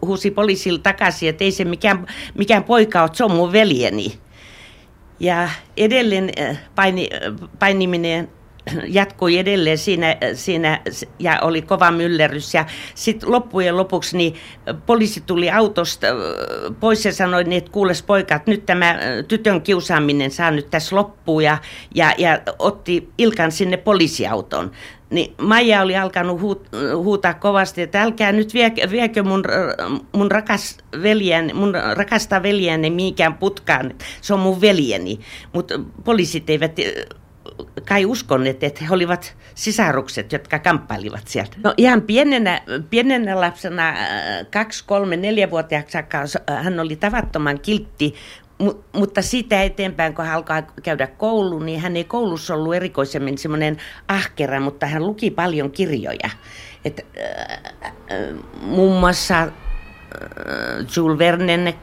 huusi 0.02 0.30
poliisille 0.30 0.78
takaisin, 0.78 1.28
että 1.28 1.44
ei 1.44 1.52
se 1.52 1.64
mikään, 1.64 2.06
mikään 2.38 2.64
poika 2.64 3.02
ole, 3.02 3.10
se 3.12 3.24
on 3.24 3.32
mun 3.32 3.52
veljeni. 3.52 4.18
Ja 5.20 5.48
edelleen 5.76 6.30
paini, 6.74 7.08
painiminen 7.58 8.28
jatkui 8.98 9.38
edelleen 9.38 9.78
siinä, 9.78 10.16
siinä 10.34 10.80
ja 11.18 11.38
oli 11.42 11.62
kova 11.62 11.90
myllerys. 11.90 12.54
Ja 12.54 12.66
sitten 12.94 13.32
loppujen 13.32 13.76
lopuksi 13.76 14.16
niin 14.16 14.34
poliisi 14.86 15.22
tuli 15.26 15.50
autosta 15.50 16.06
pois 16.80 17.04
ja 17.04 17.12
sanoi, 17.12 17.44
niin, 17.44 17.58
että 17.58 17.70
kuules 17.70 18.02
poika, 18.02 18.34
että 18.34 18.50
nyt 18.50 18.66
tämä 18.66 18.98
tytön 19.28 19.62
kiusaaminen 19.62 20.30
saa 20.30 20.50
nyt 20.50 20.70
tässä 20.70 20.96
loppuun 20.96 21.44
ja, 21.44 21.58
ja, 21.94 22.14
ja 22.18 22.40
otti 22.58 23.08
Ilkan 23.18 23.52
sinne 23.52 23.76
poliisiauton. 23.76 24.70
Niin 25.10 25.34
Maija 25.40 25.82
oli 25.82 25.96
alkanut 25.96 26.40
huut, 26.40 26.68
huutaa 26.96 27.34
kovasti, 27.34 27.82
että 27.82 28.02
älkää 28.02 28.32
nyt 28.32 28.54
vie, 28.54 28.72
viekö 28.90 29.22
mun, 29.22 29.44
mun, 30.16 30.30
rakas 30.30 30.78
veljän, 31.02 31.50
mun 31.54 31.74
rakasta 31.94 32.42
veljäni 32.42 32.90
mihinkään 32.90 33.34
putkaan, 33.34 33.94
se 34.20 34.34
on 34.34 34.40
mun 34.40 34.60
veljeni. 34.60 35.20
Mutta 35.52 35.80
poliisit 36.04 36.50
eivät 36.50 36.76
kai 37.88 38.04
uskonneet, 38.04 38.64
että 38.64 38.84
he 38.84 38.94
olivat 38.94 39.36
sisarukset, 39.54 40.32
jotka 40.32 40.58
kamppailivat 40.58 41.28
sieltä. 41.28 41.56
No 41.64 41.74
ihan 41.76 42.02
pienenä, 42.02 42.62
pienenä 42.90 43.40
lapsena, 43.40 43.88
äh, 43.88 43.96
kaksi, 44.52 44.84
kolme, 44.86 45.16
neljävuotiaaksi 45.16 45.98
hän 46.62 46.80
oli 46.80 46.96
tavattoman 46.96 47.60
kiltti, 47.60 48.14
Mut, 48.58 48.84
mutta 48.92 49.22
siitä 49.22 49.62
eteenpäin, 49.62 50.14
kun 50.14 50.24
hän 50.24 50.34
alkaa 50.34 50.62
käydä 50.82 51.06
kouluun, 51.06 51.66
niin 51.66 51.80
hän 51.80 51.96
ei 51.96 52.04
koulussa 52.04 52.54
ollut 52.54 52.74
erikoisemmin 52.74 53.38
semmoinen 53.38 53.76
ahkera, 54.08 54.60
mutta 54.60 54.86
hän 54.86 55.06
luki 55.06 55.30
paljon 55.30 55.70
kirjoja. 55.70 56.30
Et, 56.84 57.06
äh, 57.18 57.72
äh, 57.84 58.44
muun 58.60 59.00
muassa 59.00 59.42
äh, 59.42 59.48
Jules 60.96 61.18
Vernen 61.18 61.66
äh, 61.66 61.74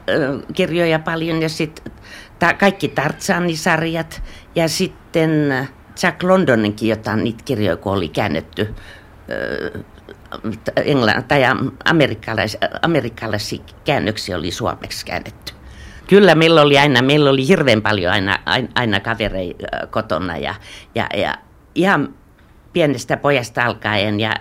kirjoja 0.54 0.98
paljon 0.98 1.42
ja 1.42 1.48
sitten 1.48 1.92
ta, 2.40 2.54
kaikki 2.54 2.88
Tartsanisarjat 2.88 4.22
ja 4.54 4.68
sitten 4.68 5.68
Jack 6.02 6.22
Londoninkin 6.22 6.88
jotain 6.88 7.24
niitä 7.24 7.44
kirjoja, 7.44 7.76
kun 7.76 7.92
oli 7.92 8.08
käännetty 8.08 8.74
äh, 9.30 9.82
englann, 10.76 11.24
tai 11.24 11.42
amerikkalais, 11.84 12.58
amerikkalaisia 12.82 13.62
käännöksiä 13.84 14.36
oli 14.36 14.50
suomeksi 14.50 15.06
käännetty. 15.06 15.52
Kyllä 16.06 16.34
meillä 16.34 16.62
oli 16.62 16.78
aina, 16.78 17.02
meillä 17.02 17.30
oli 17.30 17.48
hirveän 17.48 17.82
paljon 17.82 18.12
aina, 18.12 18.38
aina, 18.46 18.68
aina 18.74 19.00
kavereita 19.00 19.66
kotona 19.90 20.36
ja, 20.36 20.54
ja, 20.94 21.06
ja 21.16 21.34
ihan 21.74 22.14
pienestä 22.72 23.16
pojasta 23.16 23.64
alkaen 23.64 24.20
ja 24.20 24.34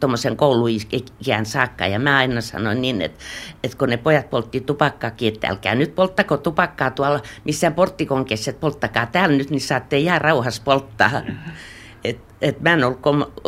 tuommoisen 0.00 0.36
kouluikään 0.36 1.46
saakka. 1.46 1.86
Ja 1.86 1.98
mä 1.98 2.16
aina 2.16 2.40
sanoin 2.40 2.80
niin, 2.80 3.02
että, 3.02 3.24
että 3.64 3.78
kun 3.78 3.88
ne 3.88 3.96
pojat 3.96 4.30
poltti 4.30 4.60
tupakkaakin, 4.60 5.34
että 5.34 5.48
älkää 5.48 5.74
nyt 5.74 5.94
polttako 5.94 6.36
tupakkaa 6.36 6.90
tuolla 6.90 7.20
missään 7.44 7.74
porttikonkessa, 7.74 8.50
että 8.50 8.60
polttakaa 8.60 9.06
täällä 9.06 9.36
nyt, 9.36 9.50
niin 9.50 9.60
saatte 9.60 9.98
jää 9.98 10.18
rauhassa 10.18 10.62
polttaa. 10.64 11.10
Et, 12.04 12.18
et 12.42 12.60
mä 12.60 12.72
en 12.72 12.84
ollut 12.84 13.00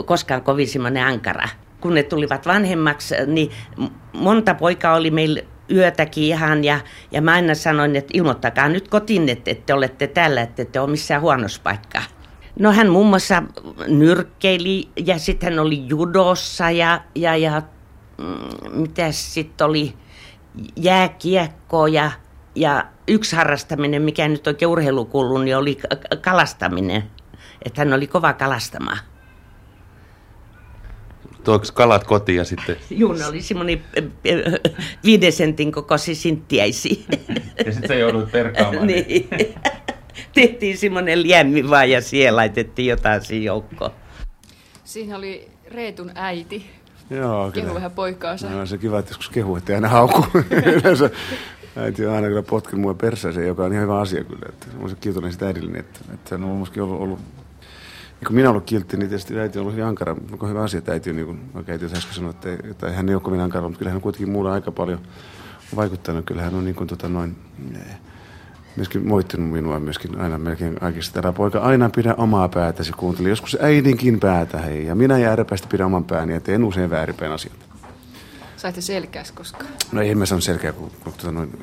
koskaan 0.05 0.43
kovin 0.43 0.69
semmoinen 0.69 1.05
ankara. 1.05 1.49
Kun 1.81 1.95
ne 1.95 2.03
tulivat 2.03 2.47
vanhemmaksi, 2.47 3.15
niin 3.27 3.51
monta 4.13 4.55
poikaa 4.55 4.95
oli 4.95 5.11
meillä 5.11 5.41
yötäkin 5.71 6.25
ihan 6.25 6.65
ja, 6.65 6.81
ja 7.11 7.23
mä 7.23 7.33
aina 7.33 7.55
sanoin, 7.55 7.97
että 7.97 8.11
ilmoittakaa 8.15 8.69
nyt 8.69 8.89
kotiin, 8.89 9.29
että, 9.29 9.51
että 9.51 9.67
te 9.67 9.75
olette 9.75 10.07
täällä, 10.07 10.43
että 10.43 10.63
ette 10.63 10.81
ole 10.81 10.91
missään 10.91 11.21
huonossa 11.21 11.61
paikkaa. 11.65 12.03
No 12.59 12.73
hän 12.73 12.89
muun 12.89 13.07
muassa 13.07 13.43
nyrkkeili 13.87 14.89
ja 15.07 15.19
sitten 15.19 15.53
hän 15.53 15.59
oli 15.59 15.89
judossa 15.89 16.71
ja, 16.71 17.01
ja, 17.15 17.37
ja 17.37 17.63
mm, 18.19 18.81
mitä 18.81 19.13
sitten 19.13 19.67
oli 19.67 19.95
jääkiekko 20.77 21.87
ja, 21.87 22.11
ja 22.55 22.87
yksi 23.09 23.37
harrastaminen, 23.37 24.03
mikä 24.03 24.29
nyt 24.29 24.47
oikein 24.47 24.69
urheilu 24.69 25.05
kuuluu, 25.05 25.39
niin 25.39 25.57
oli 25.57 25.79
kalastaminen. 26.21 27.03
Että 27.65 27.81
hän 27.81 27.93
oli 27.93 28.07
kova 28.07 28.33
kalastamaan. 28.33 28.99
Tuoks 31.45 31.71
kalat 31.71 32.05
kotiin 32.05 32.37
ja 32.37 32.45
sitten? 32.45 32.77
Juu, 32.91 33.13
ne 33.13 33.27
oli 33.27 33.43
semmoinen 33.43 33.85
viiden 35.05 35.33
sentin 35.33 35.73
kokoisi 35.73 36.15
sinttiäisi. 36.15 37.07
Ja 37.67 37.73
sitten 37.73 37.89
se 37.89 37.99
joudut 37.99 38.33
perkaamaan. 38.33 38.87
niin 38.87 39.29
tehtiin 40.35 40.79
semmoinen 40.79 41.23
liemmi 41.23 41.71
vaan 41.71 41.91
ja 41.91 42.01
siellä 42.01 42.37
laitettiin 42.37 42.89
jotain 42.89 43.23
siinä 43.23 43.45
joukkoon. 43.45 43.91
Siinä 44.85 45.17
oli 45.17 45.49
Reetun 45.71 46.11
äiti. 46.15 46.71
Joo, 47.11 47.51
Kehu 47.51 47.65
kyllä. 47.65 47.75
vähän 47.75 47.91
poikaansa. 47.91 48.51
No, 48.51 48.67
se 48.67 48.79
kiva, 48.79 48.99
että 48.99 49.11
joskus 49.11 49.29
kehu, 49.29 49.57
ettei 49.57 49.75
aina 49.75 49.89
hauku. 49.89 50.27
Yleensä 50.81 51.11
äiti 51.77 52.07
on 52.07 52.15
aina 52.15 52.29
kyllä 52.29 52.43
potkin 52.43 52.81
mua 52.81 52.95
perseeseen, 52.95 53.47
joka 53.47 53.65
on 53.65 53.73
ihan 53.73 53.83
hyvä 53.83 54.01
asia 54.01 54.25
kyllä. 54.25 54.47
Että 54.49 54.67
olen 54.81 54.97
kiitollinen 55.01 55.33
sitä 55.33 55.47
äidilleni, 55.47 55.79
että, 55.79 56.01
että 56.15 56.35
hän 56.39 56.45
on 56.45 56.57
myöskin 56.57 56.83
ollut, 56.83 57.01
ollut 57.01 57.19
ja 58.23 58.27
kun 58.27 58.37
minä 58.37 58.49
olen 58.49 58.51
ollut 58.51 58.69
kiltti, 58.69 58.97
niin 58.97 59.09
tietysti 59.09 59.39
äiti 59.39 59.59
on 59.59 59.63
ollut 59.63 59.73
hyvin 59.73 59.87
ankara. 59.87 60.17
Onko 60.33 60.47
hyvä 60.47 60.63
asia, 60.63 60.79
että 60.79 60.93
äiti 60.93 61.11
on, 61.11 61.17
niin 61.17 61.27
kuin, 61.27 61.55
vaikka 61.55 61.73
äiti 61.73 61.85
äsken 61.85 62.15
sanoi, 62.15 62.31
että, 62.31 62.49
että 62.71 62.93
hän 62.93 63.09
ei 63.09 63.15
ole 63.15 63.23
kovin 63.23 63.41
ankara, 63.41 63.63
mutta 63.63 63.79
kyllä 63.79 63.91
hän 63.91 63.97
on 63.97 64.03
kuitenkin 64.03 64.31
muulla 64.31 64.53
aika 64.53 64.73
paljon 64.73 65.01
vaikuttanut. 65.77 66.25
Kyllä 66.25 66.43
hän 66.43 66.55
on 66.55 66.65
niin 66.65 66.75
kuin, 66.75 66.87
tota, 66.87 67.09
noin, 67.09 67.37
myöskin 68.77 69.09
moittinut 69.09 69.51
minua 69.51 69.81
myöskin 69.81 70.21
aina 70.21 70.39
melkein 70.39 70.75
kaikista. 70.75 71.23
Tämä 71.23 71.33
poika 71.33 71.59
aina 71.59 71.91
pidä 71.97 72.15
omaa 72.15 72.49
päätäsi, 72.49 72.93
kuunteli 72.93 73.29
joskus 73.29 73.57
äidinkin 73.61 74.21
päätä, 74.21 74.59
hei. 74.59 74.87
Ja 74.87 74.95
minä 74.95 75.19
jääräpäistä 75.19 75.69
pidä 75.71 75.87
oman 75.87 76.05
pääni 76.05 76.33
ja 76.33 76.41
teen 76.41 76.65
usein 76.65 76.91
väärinpäin 76.91 77.33
asiat. 77.33 77.55
Saitte 78.57 78.81
selkääs 78.81 79.33
koskaan? 79.33 79.71
No 79.93 80.01
ei 80.03 80.15
mä 80.15 80.27
saanut 80.27 80.45
selkeä, 80.45 80.73
kun, 80.73 80.91
kun 81.05 81.13
tota 81.13 81.33
noin, 81.33 81.59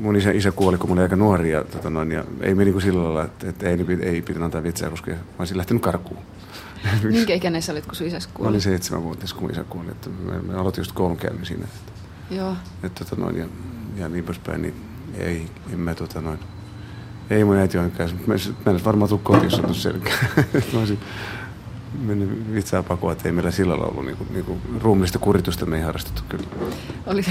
mun 0.00 0.16
isä, 0.16 0.30
isä 0.30 0.52
kuoli, 0.52 0.78
kun 0.78 0.90
mä 0.90 0.92
olin 0.92 1.02
aika 1.02 1.16
nuori 1.16 1.50
ja, 1.50 1.64
tota 1.64 1.90
noin, 1.90 2.12
ja 2.12 2.24
ei 2.40 2.54
meni 2.54 2.72
kuin 2.72 2.82
sillä 2.82 3.04
lailla, 3.04 3.24
että, 3.24 3.48
että 3.48 3.68
ei, 3.68 3.78
ei 4.02 4.22
pitänyt 4.22 4.44
antaa 4.44 4.62
vitsää, 4.62 4.90
koska 4.90 5.10
mä 5.10 5.16
olisin 5.38 5.56
lähtenyt 5.56 5.82
karkuun. 5.82 6.20
Minkä 7.02 7.34
ikäinen 7.34 7.62
sä 7.62 7.72
olit, 7.72 7.86
kun 7.86 7.94
sun 7.94 8.06
isäs 8.06 8.26
Mä 8.26 8.32
kuoli? 8.34 8.48
olin 8.48 8.60
seitsemän 8.60 9.04
vuotta, 9.04 9.26
kun 9.38 9.50
isä 9.50 9.64
kuoli. 9.64 9.90
Että 9.90 10.10
mä, 10.10 10.32
mä 10.52 10.60
aloitin 10.60 10.80
just 10.80 10.92
koulunkäynnin 10.92 11.46
siinä. 11.46 11.64
Että, 11.64 11.92
Joo. 12.34 12.56
että, 12.82 13.04
tota 13.04 13.22
noin, 13.22 13.36
ja, 13.36 13.46
ja 13.96 14.08
niin 14.08 14.24
poispäin, 14.24 14.62
niin 14.62 14.74
ei, 15.18 15.46
en 15.72 15.80
mä 15.80 15.94
tota 15.94 16.20
noin, 16.20 16.38
ei 17.30 17.44
mun 17.44 17.56
äiti 17.56 17.78
ole 17.78 17.90
käy. 17.90 18.08
Mä, 18.26 18.34
mä 18.66 18.72
en 18.72 18.84
varmaan 18.84 19.08
tuu 19.08 19.18
kotiin, 19.18 19.44
jos 19.44 19.54
on 19.54 19.60
tullut 19.60 19.76
selkää. 19.76 20.14
mä 20.72 20.78
olisin 20.78 20.98
mennyt 22.00 22.54
vitsaa 22.54 22.82
pakoa, 22.82 23.12
että 23.12 23.28
ei 23.28 23.32
meillä 23.32 23.50
sillä 23.50 23.70
lailla 23.70 23.86
ollut 23.86 24.06
niinku, 24.06 24.26
niinku 24.30 24.58
ruumillista 24.80 25.18
kuritusta 25.18 25.66
me 25.66 25.76
ei 25.76 25.82
harrastettu 25.82 26.22
kyllä. 26.28 26.46
Olit, 27.06 27.30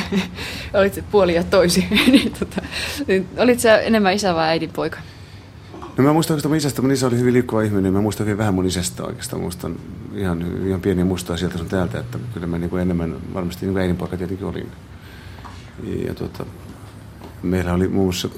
olit 0.74 0.94
se 0.94 1.04
puoli 1.12 1.36
ja 1.36 1.44
toisi. 1.44 1.88
niin, 2.12 2.32
tota, 2.40 2.62
niin, 3.08 3.28
olit 3.38 3.60
sä 3.60 3.78
enemmän 3.78 4.14
isä 4.14 4.36
vai 4.36 4.48
äidin 4.48 4.70
poika? 4.70 5.00
No 5.98 6.04
mä 6.04 6.14
muistan 6.14 6.34
oikeastaan 6.34 6.52
mun 6.52 6.58
isästä, 6.58 6.82
mun 6.82 6.92
isä 6.92 7.08
oli 7.08 7.20
hyvin 7.20 7.34
liikkuva 7.34 7.62
ihminen, 7.62 7.94
mä 7.94 8.02
muistan 8.02 8.26
hyvin 8.26 8.38
vähän 8.38 8.54
mun 8.54 8.66
isästä 8.66 9.04
oikeastaan, 9.04 9.42
muistan 9.42 9.76
ihan, 10.14 10.68
ihan 10.68 10.82
pieniä 10.82 11.06
muistoja 11.06 11.38
sieltä 11.38 11.58
sun 11.58 11.68
täältä, 11.68 12.00
että 12.00 12.18
kyllä 12.34 12.48
mä 12.48 12.58
niin 12.58 12.80
enemmän 12.80 13.16
varmasti 13.34 13.66
niin 13.66 13.78
äidinpoika 13.78 14.18
tietenkin 14.18 14.48
olin. 14.48 14.72
Ja 16.08 16.14
tota, 16.14 16.46
meillä 17.46 17.74
oli 17.74 17.88
muun 17.88 18.06
muassa, 18.06 18.30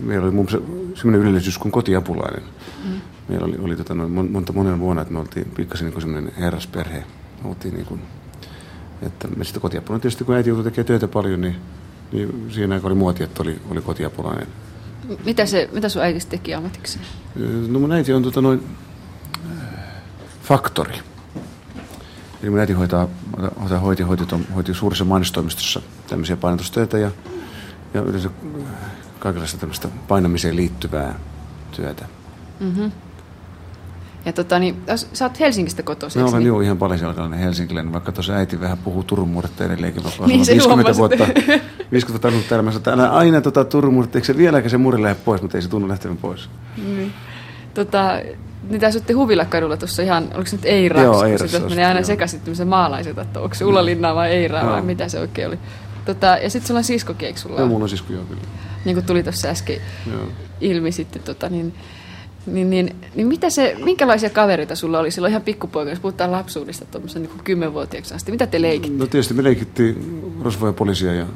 meillä 0.00 0.24
oli 0.24 0.34
muun 0.34 0.48
muassa 0.50 0.70
semmoinen 0.94 1.28
yleisyys 1.28 1.58
kuin 1.58 1.72
kotiapulainen. 1.72 2.42
Mm. 2.84 3.00
Meillä 3.28 3.46
oli, 3.46 3.56
oli 3.58 3.76
tota 3.76 3.94
noin 3.94 4.10
mon- 4.12 4.30
monta 4.30 4.52
monen 4.52 4.78
vuonna, 4.78 5.02
että 5.02 5.14
me 5.14 5.20
oltiin 5.20 5.50
pikkasen 5.56 5.84
niin 5.84 5.92
kuin 5.92 6.02
semmoinen 6.02 6.32
herrasperhe. 6.38 7.04
Me 7.42 7.48
oltiin 7.48 7.74
niin 7.74 7.86
kuin, 7.86 8.00
että 9.02 9.28
me 9.28 9.44
sitten 9.44 9.62
kotiapulainen 9.62 10.00
tietysti 10.00 10.24
kun 10.24 10.34
äiti 10.34 10.48
joutui 10.48 10.64
tekemään 10.64 10.86
töitä 10.86 11.08
paljon, 11.08 11.40
niin, 11.40 11.56
niin 12.12 12.46
siinä 12.50 12.74
aika 12.74 12.86
oli 12.86 12.94
muoti, 12.94 13.22
että 13.22 13.42
oli, 13.42 13.60
oli 13.70 13.80
kotiapulainen. 13.80 14.46
Mitä, 15.24 15.46
se, 15.46 15.68
mitä 15.72 15.88
sun 15.88 16.02
äiti 16.02 16.26
teki 16.28 16.54
ammatiksi? 16.54 16.98
No 17.68 17.78
mun 17.78 17.92
äiti 17.92 18.12
on 18.12 18.22
tota 18.22 18.40
noin 18.40 18.62
faktori. 20.42 20.98
Eli 22.42 22.50
mun 22.50 22.58
äiti 22.58 22.72
hoitaa, 22.72 23.08
hoitaa, 23.60 23.78
hoiti, 23.78 24.02
hoiti, 24.02 24.24
hoiti, 24.24 24.46
hoiti 24.54 24.74
suurissa 24.74 25.04
mainostoimistossa 25.04 25.82
tämmöisiä 26.06 26.36
painotustöitä 26.36 26.98
ja, 26.98 27.10
ja 27.98 28.04
yleensä 28.04 28.30
kaikenlaista 29.18 29.58
tämmöistä 29.58 29.88
painamiseen 30.08 30.56
liittyvää 30.56 31.14
työtä. 31.76 32.04
Mm-hmm. 32.60 32.92
Ja 34.24 34.32
tota, 34.32 34.58
niin, 34.58 34.82
sä 35.12 35.24
oot 35.24 35.40
Helsingistä 35.40 35.82
kotoisin, 35.82 36.22
Mä 36.22 36.28
olen 36.28 36.38
niin? 36.38 36.46
juu 36.46 36.60
ihan 36.60 36.76
paljasalkainen 36.78 37.38
helsinkiläinen, 37.38 37.92
vaikka 37.92 38.12
tuossa 38.12 38.32
äiti 38.32 38.60
vähän 38.60 38.78
puhuu 38.78 39.02
Turun 39.04 39.28
murretta 39.28 39.64
edelleenkin. 39.64 40.04
Vaikka 40.04 40.26
Niin, 40.26 40.40
on 40.40 40.46
se 40.46 40.52
50 40.52 40.94
huomasit. 40.94 41.18
vuotta, 41.18 41.42
50 41.92 42.08
vuotta 42.08 42.28
asunut 42.28 42.48
täällä. 42.48 42.62
Mä 42.62 42.70
sanoin, 42.70 42.80
että 42.80 42.92
älä 42.92 43.10
aina 43.10 43.40
tota 43.40 43.64
Turun 43.64 43.94
murretta, 43.94 44.18
eikö 44.18 44.26
se 44.26 44.36
vieläkään 44.36 44.70
se 44.70 44.78
murre 44.78 45.02
lähde 45.02 45.16
pois, 45.24 45.42
mutta 45.42 45.58
ei 45.58 45.62
se 45.62 45.68
tunnu 45.68 45.88
lähtevän 45.88 46.16
pois. 46.16 46.50
Niin. 46.76 47.12
Tota, 47.74 48.20
niin 48.70 48.80
te 48.80 48.86
asutte 48.86 49.12
Huvilakadulla 49.12 49.76
tuossa 49.76 50.02
ihan, 50.02 50.24
oliko 50.34 50.46
se 50.46 50.56
nyt 50.56 50.64
Eira? 50.64 51.02
Joo, 51.02 51.24
Eirassa 51.24 51.60
menee 51.60 51.86
aina 51.86 52.02
sekaisin 52.02 52.40
tämmöisen 52.40 52.68
maalaiset, 52.68 53.18
että 53.18 53.40
onko 53.40 53.54
se 53.54 53.64
Ulla 53.64 53.84
Linnaa 53.84 54.14
vai 54.14 54.30
Eiraa 54.30 54.64
vai 54.66 54.72
Joo. 54.72 54.82
mitä 54.82 55.08
se 55.08 55.20
oikein 55.20 55.48
oli. 55.48 55.58
Tota, 56.08 56.26
ja 56.26 56.50
sitten 56.50 56.66
sulla 56.66 56.78
on 56.78 56.84
siskokin, 56.84 57.26
eikö 57.26 57.40
sulla? 57.40 57.58
Joo, 57.58 57.68
mulla 57.68 57.82
on 57.82 57.88
sisku 57.88 58.12
joo 58.12 58.24
kyllä. 58.24 58.40
Niin 58.84 58.96
kuin 58.96 59.06
tuli 59.06 59.22
tuossa 59.22 59.48
äsken 59.48 59.80
Joo. 60.10 60.28
ilmi 60.60 60.92
sitten, 60.92 61.22
tota, 61.22 61.48
niin, 61.48 61.74
niin, 62.46 62.70
niin, 62.70 62.96
niin, 63.14 63.26
mitä 63.26 63.50
se, 63.50 63.76
minkälaisia 63.84 64.30
kavereita 64.30 64.76
sulla 64.76 64.98
oli 64.98 65.10
silloin 65.10 65.30
ihan 65.30 65.42
pikkupoika, 65.42 65.90
jos 65.90 66.00
puhutaan 66.00 66.32
lapsuudesta 66.32 66.84
tuommoisen 66.84 67.22
niin 67.22 67.40
kymmenvuotiaaksi 67.44 68.14
asti? 68.14 68.32
Mitä 68.32 68.46
te 68.46 68.62
leikit? 68.62 68.98
No 68.98 69.06
tietysti 69.06 69.34
me 69.34 69.44
leikittiin 69.44 70.22
rosvoja 70.42 70.72
poliisia 70.72 71.14
ja 71.14 71.26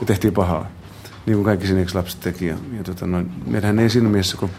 me 0.00 0.06
tehtiin 0.06 0.34
pahaa, 0.34 0.70
niin 1.26 1.34
kuin 1.34 1.44
kaikki 1.44 1.66
sinne 1.66 1.86
lapset 1.94 2.20
teki. 2.20 2.46
Ja, 2.46 2.56
ja 2.76 2.84
tota, 2.84 3.06
noin, 3.06 3.30
meillähän 3.46 3.78
ei 3.78 3.90
siinä 3.90 4.08
mielessä, 4.08 4.36
kun 4.36 4.50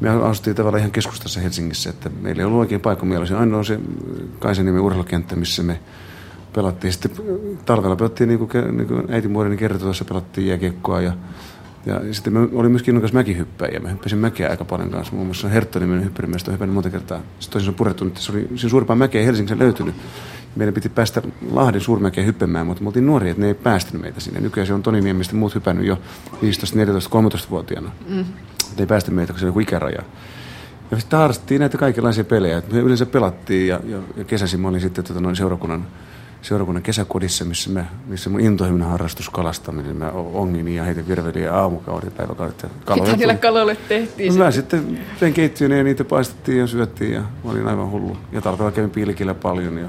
me 0.00 0.10
asuttiin 0.10 0.56
tavallaan 0.56 0.80
ihan 0.80 0.92
keskustassa 0.92 1.40
Helsingissä, 1.40 1.90
että 1.90 2.10
meillä 2.20 2.40
ei 2.40 2.46
ollut 2.46 2.60
oikein 2.60 2.80
paikka. 2.80 3.06
Meillä 3.06 3.20
oli 3.20 3.28
se 3.28 3.36
ainoa 3.36 3.64
se 3.64 3.80
Kaisaniemen 4.38 4.82
urheilukenttä, 4.82 5.36
missä 5.36 5.62
me 5.62 5.80
pelattiin. 6.52 6.92
Sitten 6.92 7.10
talvella 7.64 7.96
pelattiin, 7.96 8.28
niin 8.28 8.38
kuin, 8.38 8.76
niin 8.76 8.88
kuin 8.88 9.04
äiti 9.08 9.28
muodini 9.28 9.56
kertoi, 9.56 9.80
tuossa 9.80 10.04
pelattiin 10.04 10.46
jääkiekkoa 10.46 11.00
ja 11.00 11.12
ja 11.86 12.14
sitten 12.14 12.32
me 12.32 12.48
oli 12.52 12.68
myöskin 12.68 12.92
innokas 12.92 13.12
mäkihyppäjä. 13.12 13.80
Mä 13.80 13.88
hyppäsin 13.88 14.18
mäkeä 14.18 14.50
aika 14.50 14.64
paljon 14.64 14.90
kanssa. 14.90 15.14
Muun 15.14 15.26
muassa 15.26 15.48
Herttonimen 15.48 16.04
hyppyrimiestä 16.04 16.50
on 16.50 16.52
hypännyt 16.52 16.74
monta 16.74 16.90
kertaa. 16.90 17.18
Sitten 17.18 17.52
toisin 17.52 17.68
on 17.68 17.74
purettu, 17.74 18.06
että 18.06 18.20
se 18.20 18.32
oli 18.32 18.48
siinä 18.56 18.68
suurempaa 18.70 18.96
mäkeä 18.96 19.24
Helsingissä 19.24 19.58
löytynyt. 19.58 19.94
Meidän 20.56 20.74
piti 20.74 20.88
päästä 20.88 21.22
Lahden 21.50 21.80
suurmäkeen 21.80 22.26
hyppäämään, 22.26 22.66
mutta 22.66 22.82
me 22.82 22.88
oltiin 22.88 23.06
nuoria, 23.06 23.30
että 23.30 23.40
ne 23.40 23.48
ei 23.48 23.54
päästänyt 23.54 24.02
meitä 24.02 24.20
sinne. 24.20 24.40
Nykyään 24.40 24.66
se 24.66 24.74
on 24.74 24.82
Toni 24.82 25.00
Niemistä 25.00 25.36
muut 25.36 25.54
hypännyt 25.54 25.86
jo 25.86 25.98
15, 26.42 26.76
14, 26.76 27.10
13-vuotiaana. 27.10 27.90
Mm. 28.08 28.24
Ei 28.78 28.86
päästä 28.86 29.10
meitä, 29.10 29.32
kun 29.32 29.40
se 29.40 29.46
oli 29.46 29.48
joku 29.48 29.60
ikäraja. 29.60 30.02
Ja 30.90 30.96
sitten 30.98 31.18
harrastettiin 31.18 31.60
näitä 31.60 31.78
kaikenlaisia 31.78 32.24
pelejä. 32.24 32.62
Me 32.72 32.78
yleensä 32.78 33.06
pelattiin 33.06 33.68
ja, 33.68 33.80
ja, 33.84 33.98
ja 34.16 34.24
kesäisin 34.24 34.60
mä 34.60 34.68
olin 34.68 34.80
sitten 34.80 35.04
tota, 35.04 35.20
noin 35.20 35.36
seurakunnan 35.36 35.86
seurakunnan 36.42 36.82
kesäkodissa, 36.82 37.44
missä, 37.44 37.70
mä, 37.70 37.84
missä 38.06 38.30
mun 38.30 38.40
intohimoinen 38.40 38.88
harrastus 38.88 39.30
kalastaminen. 39.30 39.96
Mä 39.96 40.10
ongin 40.10 40.68
ja 40.68 40.84
heitin 40.84 41.08
virveliä 41.08 41.54
aamukaudet, 41.54 42.16
päiväkaudet. 42.16 42.62
Ja 42.62 42.96
Mitä 42.96 43.16
niillä 43.16 43.34
kaloille 43.34 43.76
tehtiin? 43.88 44.38
No, 44.38 44.44
mä 44.44 44.50
sitten 44.50 44.98
tein 45.20 45.34
keittiön 45.34 45.70
ja 45.70 45.84
niitä 45.84 46.04
paistettiin 46.04 46.58
ja 46.58 46.66
syöttiin 46.66 47.12
ja 47.12 47.20
mä 47.20 47.50
olin 47.50 47.68
aivan 47.68 47.90
hullu. 47.90 48.16
Ja 48.32 48.40
talvella 48.40 48.72
kävin 48.72 48.90
pilkillä 48.90 49.34
paljon 49.34 49.78
ja 49.78 49.88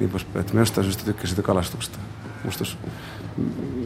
niin 0.00 0.10
poispäin. 0.10 0.40
Että 0.40 0.54
mä 0.54 0.60
jostain 0.60 0.84
syystä 0.84 1.04
tykkäsin 1.04 1.28
sitä 1.28 1.42
kalastuksesta. 1.42 1.98
Musta 2.44 2.64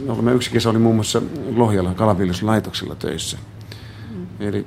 no, 0.06 0.22
mä 0.22 0.32
yksi 0.32 0.50
kesä 0.50 0.70
oli 0.70 0.78
muun 0.78 0.94
muassa 0.94 1.22
Lohjalla 1.56 1.94
kalaviljelyslaitoksilla 1.94 2.94
töissä. 2.94 3.38
Mm. 4.10 4.26
Eli 4.40 4.66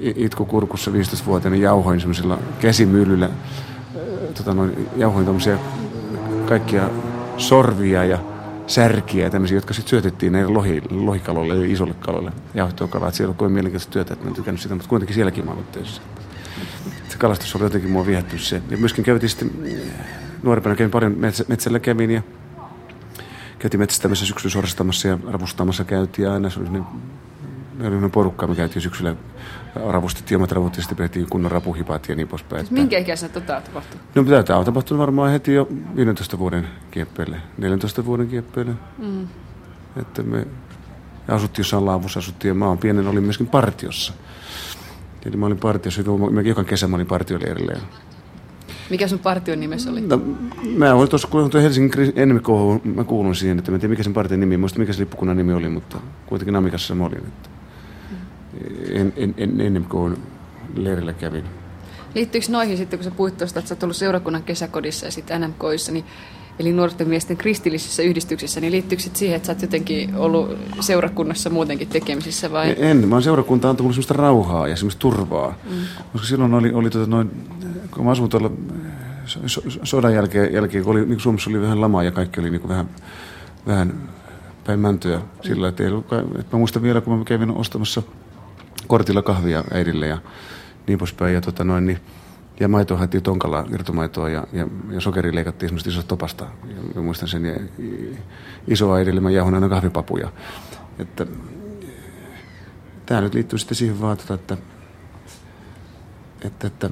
itku 0.00 0.44
kurkussa 0.44 0.90
15-vuotiaana 0.90 1.56
jauhoin 1.56 2.00
semmoisella 2.00 2.38
käsimyllyllä. 2.60 3.30
Tota 4.34 4.54
noin, 4.54 4.88
jauhoin 4.96 5.26
tämmöisiä 5.26 5.58
kaikkia 6.46 6.90
sorvia 7.36 8.04
ja 8.04 8.18
särkiä 8.66 9.24
ja 9.24 9.30
tämmöisiä, 9.30 9.56
jotka 9.56 9.74
sitten 9.74 9.90
syötettiin 9.90 10.32
näille 10.32 10.52
lohi, 10.52 10.82
lohikaloille 10.90 11.56
ja 11.56 11.72
isolle 11.72 11.94
kaloille. 11.94 12.32
Kalaa, 12.90 13.08
että 13.08 13.16
siellä 13.16 13.30
on 13.30 13.36
kovin 13.36 13.52
mielenkiintoista 13.52 13.92
työtä, 13.92 14.12
että 14.12 14.24
mä 14.24 14.28
en 14.28 14.34
tykännyt 14.34 14.60
sitä, 14.60 14.74
mutta 14.74 14.88
kuitenkin 14.88 15.14
sielläkin 15.14 15.44
mä 15.44 15.50
ollut 15.50 15.72
töissä. 15.72 16.02
Se 17.08 17.18
kalastus 17.18 17.56
oli 17.56 17.64
jotenkin 17.64 17.90
mua 17.90 18.06
viehättynyt 18.06 18.44
se. 18.44 18.62
Ja 18.70 18.76
myöskin 18.76 19.04
käytiin 19.04 19.30
sitten, 19.30 19.50
nuorempana 20.42 20.76
kävin 20.76 20.90
paljon 20.90 21.14
metsä, 21.18 21.44
metsällä 21.48 21.78
kävin 21.78 22.10
ja 22.10 22.22
käytiin 23.58 23.80
metsästämässä 23.80 24.26
syksyllä 24.26 24.52
sorastamassa 24.52 25.08
ja 25.08 25.18
ravustamassa 25.28 25.84
käytiin 25.84 26.26
ja 26.26 26.32
aina 26.32 26.50
se 26.50 26.60
oli 26.60 26.68
meillä 27.78 27.98
oli 27.98 28.08
porukka, 28.08 28.46
me 28.46 28.54
käytiin 28.54 28.82
syksyllä 28.82 29.16
ravustettiin 29.88 30.36
omat 30.36 30.52
ravut 30.52 30.76
ja 30.76 30.82
sitten 30.82 30.96
pidettiin 30.96 31.26
kunnon 31.30 31.52
rapuhipat 31.52 32.08
ja 32.08 32.14
niin 32.14 32.28
poispäin. 32.28 32.60
Siis 32.60 32.70
minkä 32.70 32.98
ikäisenä 32.98 33.32
tota 33.32 33.60
tapahtui? 33.60 34.00
No 34.14 34.42
tämä 34.42 34.58
on 34.58 34.64
tapahtunut 34.64 35.00
varmaan 35.00 35.30
heti 35.30 35.54
jo 35.54 35.68
15 35.96 36.38
vuoden 36.38 36.68
kieppeille, 36.90 37.36
14 37.58 38.04
vuoden 38.04 38.28
kieppeille. 38.28 38.72
Mm. 38.98 39.28
Että 39.96 40.22
me 40.22 40.46
asuttiin 41.28 41.60
jossain 41.60 41.86
laavussa, 41.86 42.18
asuttiin 42.18 42.50
ja 42.50 42.54
mä 42.54 42.66
oon 42.66 42.78
pienen, 42.78 43.08
olin 43.08 43.22
myöskin 43.22 43.46
partiossa. 43.46 44.12
Eli 45.26 45.36
mä 45.36 45.46
olin 45.46 45.58
partiossa, 45.58 46.02
joka 46.44 46.64
kesä 46.64 46.88
mä 46.88 46.96
olin 46.96 47.06
partioleirillä. 47.06 47.72
Mikä 48.90 49.08
sun 49.08 49.18
partion 49.18 49.60
nimessä 49.60 49.90
oli? 49.90 50.00
No, 50.00 50.20
mä 50.76 50.94
olin 50.94 51.08
tuossa, 51.08 51.28
kun 51.28 51.50
Helsingin 51.62 52.12
NMK, 52.26 52.48
mä 52.84 53.04
kuulun 53.04 53.36
siihen, 53.36 53.58
että 53.58 53.70
mä 53.70 53.74
en 53.74 53.80
tiedä 53.80 53.90
mikä 53.90 54.02
sen 54.02 54.14
partion 54.14 54.40
nimi, 54.40 54.56
muista 54.56 54.78
mikä 54.78 54.92
se 54.92 55.00
lippukunnan 55.00 55.36
nimi 55.36 55.52
oli, 55.52 55.68
mutta 55.68 56.00
kuitenkin 56.26 56.56
Amikassa 56.56 56.94
mä 56.94 57.04
olin. 57.04 57.18
Että 57.18 57.48
en, 58.92 59.12
en, 59.16 59.34
en, 59.36 59.60
ennen 59.60 59.84
kuin 59.84 60.16
leirillä 60.76 61.12
kävin. 61.12 61.44
Liittyykö 62.14 62.46
noihin 62.50 62.76
sitten, 62.76 62.98
kun 62.98 63.04
sä 63.04 63.10
puhuit 63.10 63.38
tuosta, 63.38 63.58
että 63.58 63.68
sä 63.68 63.74
oot 63.74 63.82
ollut 63.82 63.96
seurakunnan 63.96 64.42
kesäkodissa 64.42 65.06
ja 65.06 65.12
sitten 65.12 65.40
NMKissa, 65.40 65.92
niin, 65.92 66.04
eli 66.58 66.72
nuorten 66.72 67.08
miesten 67.08 67.36
kristillisissä 67.36 68.02
yhdistyksissä, 68.02 68.60
niin 68.60 68.72
liittyykö 68.72 69.02
sitten 69.02 69.18
siihen, 69.18 69.36
että 69.36 69.46
sä 69.46 69.52
oot 69.52 69.62
jotenkin 69.62 70.14
ollut 70.14 70.58
seurakunnassa 70.80 71.50
muutenkin 71.50 71.88
tekemisissä 71.88 72.52
vai? 72.52 72.76
En, 72.78 73.10
vaan 73.10 73.22
seurakunta 73.22 73.70
antoi 73.70 73.84
mulle 73.84 73.94
semmoista 73.94 74.14
rauhaa 74.14 74.68
ja 74.68 74.76
semmoista 74.76 75.00
turvaa. 75.00 75.54
Mm. 75.70 75.76
Koska 76.12 76.26
silloin 76.26 76.54
oli, 76.54 76.72
oli 76.72 76.90
tota 76.90 77.10
noin, 77.10 77.30
kun 77.90 78.04
mä 78.04 78.10
asuin 78.10 78.30
tuolla 78.30 78.50
so, 79.26 79.62
sodan 79.82 80.14
jälkeen, 80.14 80.52
jälkeen 80.52 80.84
kun 80.84 80.92
oli, 80.92 81.06
niin 81.06 81.20
Suomessa 81.20 81.50
oli 81.50 81.60
vähän 81.60 81.80
lamaa 81.80 82.02
ja 82.02 82.10
kaikki 82.10 82.40
oli 82.40 82.50
niin 82.50 82.68
vähän, 82.68 82.88
vähän 83.66 84.10
päin 84.64 84.80
mäntyä 84.80 85.20
sillä, 85.42 85.68
että, 85.68 85.82
ei 85.82 85.90
ollut, 85.90 86.06
että 86.12 86.56
mä 86.56 86.58
muistan 86.58 86.82
vielä, 86.82 87.00
kun 87.00 87.18
mä 87.18 87.24
kävin 87.24 87.50
ostamassa 87.50 88.02
kortilla 88.86 89.22
kahvia 89.22 89.64
äidille 89.72 90.06
ja 90.06 90.18
niin 90.86 90.98
poispäin. 90.98 91.34
Ja, 91.34 91.40
tota 91.40 91.64
noin, 91.64 91.86
niin, 91.86 91.98
ja 92.60 92.68
maitoa 92.68 92.98
haettiin 92.98 93.22
tonkalla, 93.22 93.66
irtomaitoa 93.74 94.28
ja, 94.28 94.46
ja, 94.52 94.68
ja 94.90 95.00
sokeri 95.00 95.34
leikattiin 95.34 95.68
semmoista 95.68 95.90
isosta 95.90 96.08
topasta. 96.08 96.46
Ja 96.68 96.82
mä 96.94 97.02
muistan 97.02 97.28
sen 97.28 97.44
ja, 97.44 97.54
isoäidille 98.68 99.20
mä 99.20 99.30
jauhon 99.30 99.54
aina 99.54 99.68
kahvipapuja. 99.68 100.32
Että, 100.98 101.26
tämä 103.06 103.20
nyt 103.20 103.34
liittyy 103.34 103.58
sitten 103.58 103.76
siihen 103.76 104.00
vaan, 104.00 104.16
tota, 104.16 104.34
että, 104.34 104.56
että, 106.44 106.66
että 106.66 106.90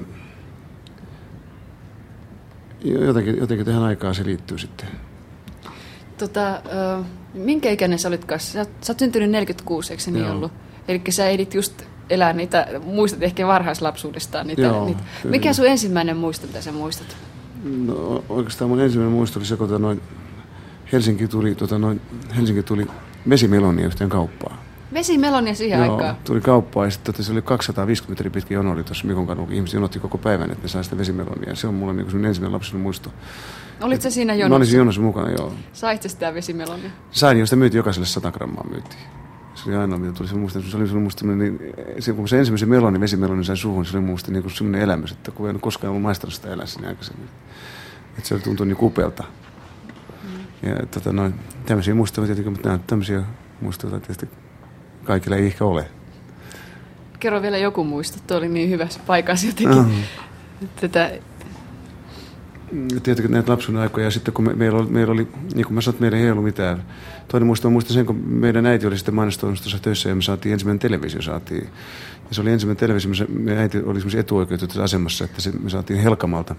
jotenkin, 2.83 3.37
jotenkin 3.37 3.65
tähän 3.65 3.83
aikaan 3.83 4.15
se 4.15 4.25
liittyy 4.25 4.57
sitten. 4.57 4.87
Tota, 6.17 6.61
minkä 7.33 7.71
ikäinen 7.71 7.99
sä 7.99 8.07
olit 8.07 8.25
kanssa? 8.25 8.53
Sä, 8.53 8.71
sä 8.81 8.93
oot 8.93 8.99
syntynyt 8.99 9.31
46, 9.31 9.93
eikö 9.93 10.03
se 10.03 10.11
niin 10.11 10.25
ollut? 10.25 10.51
Eli 10.87 11.01
sä 11.09 11.27
edit 11.27 11.53
just 11.53 11.83
elää 12.09 12.33
niitä, 12.33 12.67
muistat 12.83 13.23
ehkä 13.23 13.47
varhaislapsuudestaan 13.47 14.47
niitä. 14.47 14.61
Joo, 14.61 14.85
niitä. 14.85 15.01
Mikä 15.23 15.53
sun 15.53 15.67
ensimmäinen 15.67 16.17
muisto, 16.17 16.47
mitä 16.47 16.61
sä 16.61 16.71
muistat? 16.71 17.17
No 17.63 18.23
oikeastaan 18.29 18.69
mun 18.69 18.81
ensimmäinen 18.81 19.17
muisto 19.17 19.39
oli 19.39 19.45
se, 19.45 19.57
kun 19.57 19.67
tota 19.67 19.79
noin 19.79 20.01
Helsinki 20.91 21.27
tuli, 21.27 21.55
tota 21.55 21.79
noin, 21.79 22.01
Helsinki 22.35 22.63
tuli 22.63 22.87
vesimelonia 23.29 23.85
yhteen 23.85 24.09
kauppaan. 24.09 24.57
Vesimelonia 24.93 25.55
siihen 25.55 25.79
Joo, 25.79 25.93
aikaan? 25.93 26.15
tuli 26.23 26.41
kauppaan 26.41 26.87
ja 26.87 26.91
sitten 26.91 27.13
tota, 27.13 27.23
se 27.23 27.31
oli 27.31 27.41
250 27.41 28.11
metrin 28.11 28.31
pitkä 28.31 28.53
jono 28.53 28.71
oli 28.71 28.83
tuossa 28.83 29.07
Mikon 29.07 29.27
kadulla. 29.27 29.51
Ihmiset 29.51 29.73
jonotti 29.73 29.99
koko 29.99 30.17
päivän, 30.17 30.51
että 30.51 30.63
ne 30.63 30.67
saa 30.67 30.83
sitä 30.83 30.97
vesimelonia. 30.97 31.55
Se 31.55 31.67
on 31.67 31.73
mulle 31.73 31.93
niin 31.93 32.25
ensimmäinen 32.25 32.51
lapsen 32.53 32.79
muisto. 32.79 33.09
Olit 33.81 34.01
sä 34.01 34.09
siinä 34.09 34.33
jonossa? 34.33 34.49
Mä 34.49 34.55
olin 34.55 34.67
siinä 34.67 34.79
jonossa 34.79 35.01
mukana, 35.01 35.31
joo. 35.31 35.53
Sait 35.73 36.01
sitä 36.01 36.33
vesimelonia? 36.33 36.89
Sain, 37.11 37.39
josta 37.39 37.55
myytiin 37.55 37.79
jokaiselle 37.79 38.05
100 38.07 38.31
grammaa 38.31 38.67
myytiin. 38.69 39.01
Oli 39.67 39.75
ainoa, 39.75 39.99
mitä 39.99 40.13
tuli 40.13 40.27
se 40.27 40.35
muista. 40.35 40.61
Se 40.61 40.77
oli 40.77 40.87
se 40.87 40.93
muista, 40.93 41.25
niin, 41.27 41.59
se, 41.99 42.13
kun 42.13 42.27
se 42.27 42.39
ensimmäisen 42.39 42.69
meloni, 42.69 42.99
vesimeloni 42.99 43.43
sai 43.43 43.57
suuhun, 43.57 43.85
se 43.85 43.97
oli 43.97 44.05
muista 44.05 44.31
niin 44.31 44.49
sellainen 44.49 44.81
elämys, 44.81 45.11
että 45.11 45.31
kun 45.31 45.49
en 45.49 45.59
koskaan 45.59 45.89
ollut 45.89 46.01
maistanut 46.01 46.33
sitä 46.33 46.53
elässä 46.53 46.79
niin 46.79 46.87
aikaisemmin. 46.89 47.29
Että 48.17 48.29
se 48.29 48.39
tuntui 48.39 48.65
niin 48.65 48.77
kupealta. 48.77 49.23
Mm. 50.23 50.69
Ja 50.69 50.85
tota 50.85 51.13
noin, 51.13 51.35
tämmöisiä 51.65 51.95
muistoja 51.95 52.25
tietenkin, 52.25 52.53
mutta 52.53 52.69
nämä 52.69 52.79
tämmöisiä 52.87 53.21
muistoja 53.61 53.99
tietysti 53.99 54.29
kaikilla 55.03 55.35
ei 55.35 55.45
ehkä 55.45 55.65
ole. 55.65 55.87
Kerro 57.19 57.41
vielä 57.41 57.57
joku 57.57 57.83
muisto, 57.83 58.17
tuo 58.27 58.37
oli 58.37 58.47
niin 58.47 58.69
hyvässä 58.69 58.99
paikassa 59.07 59.47
jotenkin. 59.47 59.79
Uh-huh. 59.79 60.69
Tätä 60.81 61.11
tietenkin 63.03 63.31
näitä 63.31 63.51
lapsuuden 63.51 63.81
aikoja. 63.81 64.05
Ja 64.05 64.11
sitten 64.11 64.33
kun 64.33 64.45
me, 64.45 64.53
meillä, 64.53 64.79
oli, 64.79 64.89
meillä 64.89 65.13
oli, 65.13 65.27
niin 65.53 65.65
kuin 65.65 65.73
mä 65.73 65.81
sanoin, 65.81 66.01
meillä 66.01 66.17
ei 66.17 66.31
ollut 66.31 66.43
mitään. 66.43 66.83
Toinen 67.27 67.47
muista, 67.47 67.69
muistan 67.69 67.93
sen, 67.93 68.05
kun 68.05 68.15
meidän 68.15 68.65
äiti 68.65 68.87
oli 68.87 68.97
sitten 68.97 69.15
mainostoimistossa 69.15 69.79
töissä 69.79 70.09
ja 70.09 70.15
me 70.15 70.21
saatiin 70.21 70.53
ensimmäinen 70.53 70.79
televisio. 70.79 71.21
Saatiin. 71.21 71.63
Ja 72.29 72.35
se 72.35 72.41
oli 72.41 72.51
ensimmäinen 72.51 72.79
televisio, 72.79 73.25
me 73.29 73.57
äiti 73.57 73.77
oli 73.85 73.99
etuoikeutettu 74.17 74.81
asemassa, 74.81 75.25
että 75.25 75.41
se, 75.41 75.51
me 75.51 75.69
saatiin 75.69 75.99
Helkamalta. 75.99 76.55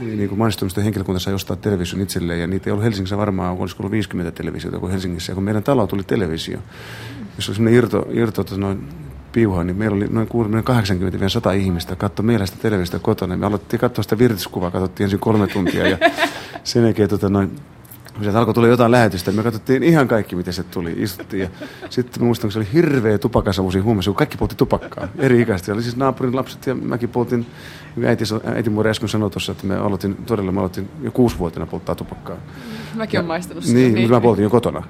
Niin 0.00 0.28
kuin 0.28 0.38
mainostoimiston 0.38 0.84
henkilökunta 0.84 1.20
sai 1.20 1.34
ostaa 1.34 1.56
television 1.56 2.00
itselleen 2.00 2.40
ja 2.40 2.46
niitä 2.46 2.70
ei 2.70 2.72
ollut 2.72 2.84
Helsingissä 2.84 3.16
varmaan, 3.16 3.58
olisiko 3.58 3.82
ollut 3.82 3.92
50 3.92 4.32
televisiota 4.32 4.78
kuin 4.78 4.92
Helsingissä. 4.92 5.32
Ja 5.32 5.34
kun 5.34 5.44
meidän 5.44 5.62
talo 5.62 5.86
tuli 5.86 6.02
televisio, 6.02 6.58
jos 7.36 7.48
oli 7.48 7.56
semmoinen 7.56 7.78
irto, 7.78 8.06
irto 8.10 8.44
tota 8.44 8.60
noin, 8.60 8.88
piuhaa, 9.32 9.64
niin 9.64 9.76
meillä 9.76 9.94
oli 9.94 10.08
noin 10.08 10.28
80-100 11.52 11.54
ihmistä 11.56 11.96
katsoa 11.96 12.26
meillä 12.26 12.46
sitä 12.46 12.58
televisiota 12.62 13.04
kotona. 13.04 13.36
Me 13.36 13.46
aloitettiin 13.46 13.80
katsoa 13.80 14.02
sitä 14.02 14.18
virtiskuvaa, 14.18 14.70
katsottiin 14.70 15.04
ensin 15.04 15.18
kolme 15.18 15.46
tuntia 15.46 15.88
ja 15.88 15.98
sen 16.64 16.82
jälkeen 16.84 17.08
tota 17.08 17.28
noin, 17.28 17.50
sieltä 18.20 18.38
alkoi 18.38 18.54
tulla 18.54 18.68
jotain 18.68 18.90
lähetystä, 18.90 19.32
me 19.32 19.42
katsottiin 19.42 19.82
ihan 19.82 20.08
kaikki, 20.08 20.36
miten 20.36 20.52
se 20.52 20.62
tuli, 20.62 20.94
istuttiin. 20.96 21.40
Ja 21.42 21.48
sitten 21.90 22.22
mä 22.22 22.26
muistan, 22.26 22.48
kun 22.48 22.52
se 22.52 22.58
oli 22.58 22.68
hirveä 22.72 23.18
tupakasavusi 23.18 23.78
huumassa, 23.78 24.10
kun 24.10 24.16
kaikki 24.16 24.36
poltti 24.36 24.56
tupakkaa, 24.56 25.08
eri 25.18 25.40
ikäistä. 25.40 25.72
Oli 25.72 25.82
siis 25.82 25.96
naapurin 25.96 26.36
lapset 26.36 26.66
ja 26.66 26.74
mäkin 26.74 27.08
poltin, 27.08 27.46
äiti, 28.06 28.24
äiti 28.44 28.70
muori 28.70 28.90
äsken 28.90 29.08
sanoi 29.08 29.30
tuossa, 29.30 29.52
että 29.52 29.66
me 29.66 29.76
aloitin, 29.76 30.14
todella 30.14 30.52
mä 30.52 30.60
aloitin 30.60 30.88
jo 31.02 31.10
kuusivuotiaana 31.10 31.70
polttaa 31.70 31.94
tupakkaa. 31.94 32.36
Mäkin 32.94 33.20
olen 33.20 33.26
maistanut 33.26 33.64
sitä. 33.64 33.78
Niin, 33.78 33.94
niin. 33.94 34.10
mä 34.10 34.20
poltin 34.20 34.42
jo 34.42 34.50
kotona. 34.50 34.82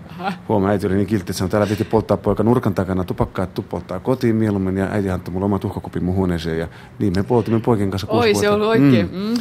Huomaa, 0.48 0.70
äiti 0.70 0.86
oli 0.86 0.94
niin 0.94 1.06
kiltti, 1.06 1.22
että 1.22 1.32
sanoi, 1.32 1.50
täällä 1.50 1.66
piti 1.66 1.84
polttaa 1.84 2.16
poika 2.16 2.42
nurkan 2.42 2.74
takana 2.74 3.04
tupakkaa, 3.04 3.42
että 3.42 3.62
polttaa 3.62 4.00
kotiin 4.00 4.36
mieluummin. 4.36 4.76
Ja 4.76 4.86
äiti 4.86 5.10
antoi 5.10 5.32
mulle 5.32 5.44
oman 5.44 5.60
tuhkakupin 5.60 6.04
mun 6.04 6.14
huoneeseen. 6.14 6.58
Ja 6.58 6.68
niin 6.98 7.12
me 7.16 7.22
poltimme 7.22 7.60
poikien 7.60 7.90
kanssa 7.90 8.06
kuusi 8.06 8.28
Oi, 8.28 8.34
se 8.34 8.50
on 8.50 8.62
oikein. 8.62 9.10
Mm. 9.12 9.18
Mm. 9.18 9.34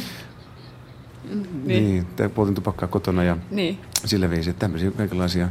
Niin, 1.64 2.06
niin 2.18 2.30
poltin 2.30 2.54
tupakkaa 2.54 2.88
kotona 2.88 3.24
ja 3.24 3.36
niin. 3.50 3.78
sillä 4.04 4.30
viisi, 4.30 4.50
että 4.50 4.60
tämmöisiä 4.60 4.90
kaikenlaisia 4.90 5.48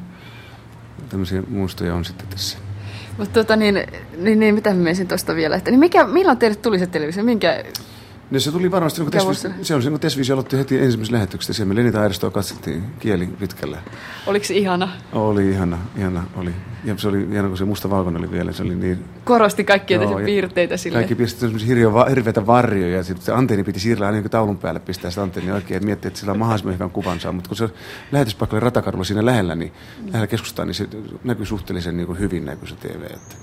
tämmöisiä 1.10 1.44
muistoja 1.50 1.96
on 1.96 2.06
sitten 2.06 2.28
tässä. 2.28 2.58
Mutta 3.17 3.34
tota 3.34 3.56
niin, 3.56 3.84
niin, 4.17 4.39
niin, 4.39 4.56
mitä 4.56 4.70
mä 4.70 4.76
menisin 4.76 5.08
tuosta 5.08 5.36
vielä, 5.36 5.56
että 5.56 5.72
niin 5.72 5.80
mikä, 5.80 6.08
milloin 6.08 6.38
teille 6.38 6.56
tuli 6.56 6.80
se 6.80 6.88
televisio, 6.88 7.24
minkä 7.24 7.63
No 8.32 8.39
se 8.39 8.52
tuli 8.52 8.72
varmasti, 8.72 9.02
kun 9.02 9.12
Tesvis, 9.12 9.48
se 9.62 9.76
on 9.76 9.84
se, 9.84 9.89
kun 9.89 10.00
Tesvis 10.00 10.32
aloitti 10.32 10.58
heti 10.58 10.80
ensimmäisessä 10.80 11.13
lähetyksestä. 11.13 11.54
Siellä 11.54 11.74
me 11.74 11.80
Lenita 11.80 12.02
Airistoa 12.02 12.32
katsottiin 12.32 12.84
kieli 13.00 13.28
pitkällä. 13.28 13.78
Oliko 14.28 14.46
se 14.46 14.54
ihana? 14.54 14.89
Oli 15.13 15.50
ihana, 15.50 15.78
ihana 15.98 16.24
oli. 16.36 16.52
Ja 16.84 16.98
se 16.98 17.08
oli 17.08 17.28
ihana, 17.32 17.48
kun 17.48 17.58
se 17.58 17.65
musta 17.65 17.89
valkoinen 17.89 18.22
oli 18.22 18.32
vielä. 18.32 18.52
Se 18.52 18.63
oli 18.63 18.76
niin... 18.76 19.06
Korosti 19.24 19.63
kaikkia 19.63 20.00
tässä 20.00 20.15
piirteitä 20.26 20.78
sille. 20.78 20.98
Kaikki 20.98 21.15
pisti 21.15 21.67
hirveä, 21.67 22.06
hirveitä 22.10 22.48
varjoja. 22.48 22.98
Ja 22.98 23.04
sitten 23.04 23.26
se 23.26 23.32
antenni 23.32 23.63
piti 23.63 23.80
siirrellä 23.80 24.08
aina 24.08 24.22
niin 24.22 24.32
taulun 24.32 24.58
päälle 24.58 24.80
pistää 24.80 25.12
sitä 25.12 25.24
antennia 25.24 25.54
oikein. 25.54 25.76
Että 25.76 25.86
miettii, 25.86 26.08
että 26.08 26.20
sillä 26.20 26.32
on 26.32 26.39
mahdollisimman 26.39 26.74
hyvän 26.74 26.91
kuvan 26.91 27.20
saa. 27.20 27.32
Mutta 27.32 27.48
kun 27.48 27.58
se 27.58 27.70
lähetyspaikka 28.12 28.56
oli 28.56 28.63
ratakadulla 28.63 29.04
siinä 29.04 29.26
lähellä, 29.26 29.56
niin 29.56 29.72
lähellä 30.06 30.28
keskustaa, 30.28 30.65
niin 30.65 30.76
se 30.76 30.88
näkyi 31.24 31.46
suhteellisen 31.46 31.98
niin 31.98 32.08
kuin 32.08 32.20
hyvin 32.20 32.46
näkyy 32.46 32.67
se 32.67 32.76
TV. 32.76 33.04
Että 33.04 33.36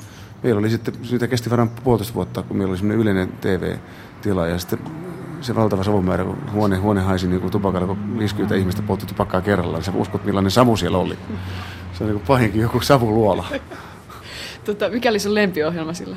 meillä 0.42 0.59
oli 0.59 0.70
sitten, 0.70 0.94
sitä 1.03 1.29
kesti 1.29 1.51
varmaan 1.51 1.77
puolitoista 1.85 2.14
vuotta, 2.14 2.42
kun 2.42 2.57
meillä 2.57 2.70
oli 2.70 2.79
semmoinen 2.79 3.03
yleinen 3.03 3.29
TV-tila. 4.18 4.46
Ja 4.46 4.59
sitten 4.59 4.78
se 5.40 5.54
valtava 5.54 5.85
savumäärä, 5.85 6.24
kun 6.24 6.38
huone, 6.52 6.76
huone 6.76 7.00
haisi 7.00 7.26
niin 7.26 7.40
kuin 7.40 7.50
tupakalla, 7.50 7.87
kun 7.87 8.18
50 8.18 8.54
ihmistä 8.54 8.83
poltti 8.83 9.07
tupakkaa 9.07 9.40
kerrallaan, 9.40 9.83
sä 9.83 9.92
uskot 9.94 10.24
millainen 10.24 10.50
savu 10.50 10.76
siellä 10.76 10.98
oli. 10.98 11.18
Se 11.92 12.04
on 12.04 12.11
niin 12.11 12.18
kuin 12.18 12.26
pahinkin 12.26 12.61
joku 12.61 12.81
savuluola. 12.81 13.46
Tota, 14.64 14.88
mikä 14.88 15.11
oli 15.11 15.18
sun 15.18 15.35
lempiohjelma 15.35 15.92
sillä? 15.92 16.16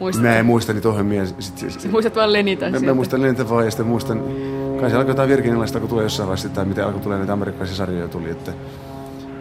Muistatko? 0.00 0.28
Mä 0.28 0.36
en 0.36 0.46
muista 0.46 0.72
niitä 0.72 0.88
ohjelmia. 0.88 1.26
Sit, 1.26 1.58
sit, 1.58 1.80
sit, 1.80 1.92
muistat 1.92 2.16
vaan 2.16 2.32
Lenitä 2.32 2.70
mä, 2.70 2.78
mä, 2.80 2.94
muistan 2.94 3.22
Lenitä 3.22 3.48
vaan 3.48 3.64
ja 3.64 3.70
sitten 3.70 3.86
muistan, 3.86 4.22
kai 4.80 4.90
se 4.90 4.96
alkoi 4.96 5.10
jotain 5.10 5.28
virginilaista, 5.28 5.80
kun 5.80 5.88
tulee 5.88 6.02
jossain 6.02 6.26
vaiheessa, 6.26 6.48
tai 6.48 6.64
miten 6.64 6.84
alkoi 6.84 7.00
tulee 7.00 7.18
näitä 7.18 7.32
amerikkalaisia 7.32 7.76
sarjoja 7.76 8.08
tuli, 8.08 8.30
että, 8.30 8.52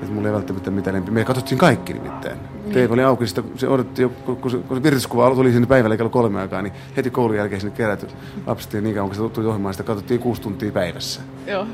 että 0.01 0.13
mulla 0.13 0.27
ei 0.27 0.33
välttämättä 0.33 0.71
mitään 0.71 0.95
lempi. 0.95 1.11
Me 1.11 1.25
katsottiin 1.25 1.57
kaikki 1.57 1.93
nimittäin. 1.93 2.37
Niin. 2.75 2.89
TV 2.89 2.93
oli 2.93 3.03
auki, 3.03 3.27
sitä, 3.27 3.43
se 3.55 3.67
odotti 3.67 4.01
jo, 4.01 4.09
kun 4.09 4.51
se, 4.51 4.57
kun 4.57 4.77
se 4.77 4.83
virtiskuva 4.83 5.35
tuli 5.35 5.51
sinne 5.51 5.67
päivällä 5.67 5.97
kello 5.97 6.09
kolme 6.09 6.41
aikaa, 6.41 6.61
niin 6.61 6.73
heti 6.97 7.09
koulun 7.09 7.35
jälkeen 7.35 7.61
sinne 7.61 7.75
kerätty 7.75 8.07
lapset 8.47 8.73
ja 8.73 8.81
niin 8.81 8.95
kauan, 8.95 9.09
kun 9.09 9.29
se 9.29 9.33
tuli 9.33 9.47
ohjelmaan, 9.47 9.73
sitä 9.73 9.83
katsottiin 9.83 10.19
kuusi 10.19 10.41
tuntia 10.41 10.71
päivässä. 10.71 11.21
Joo 11.47 11.67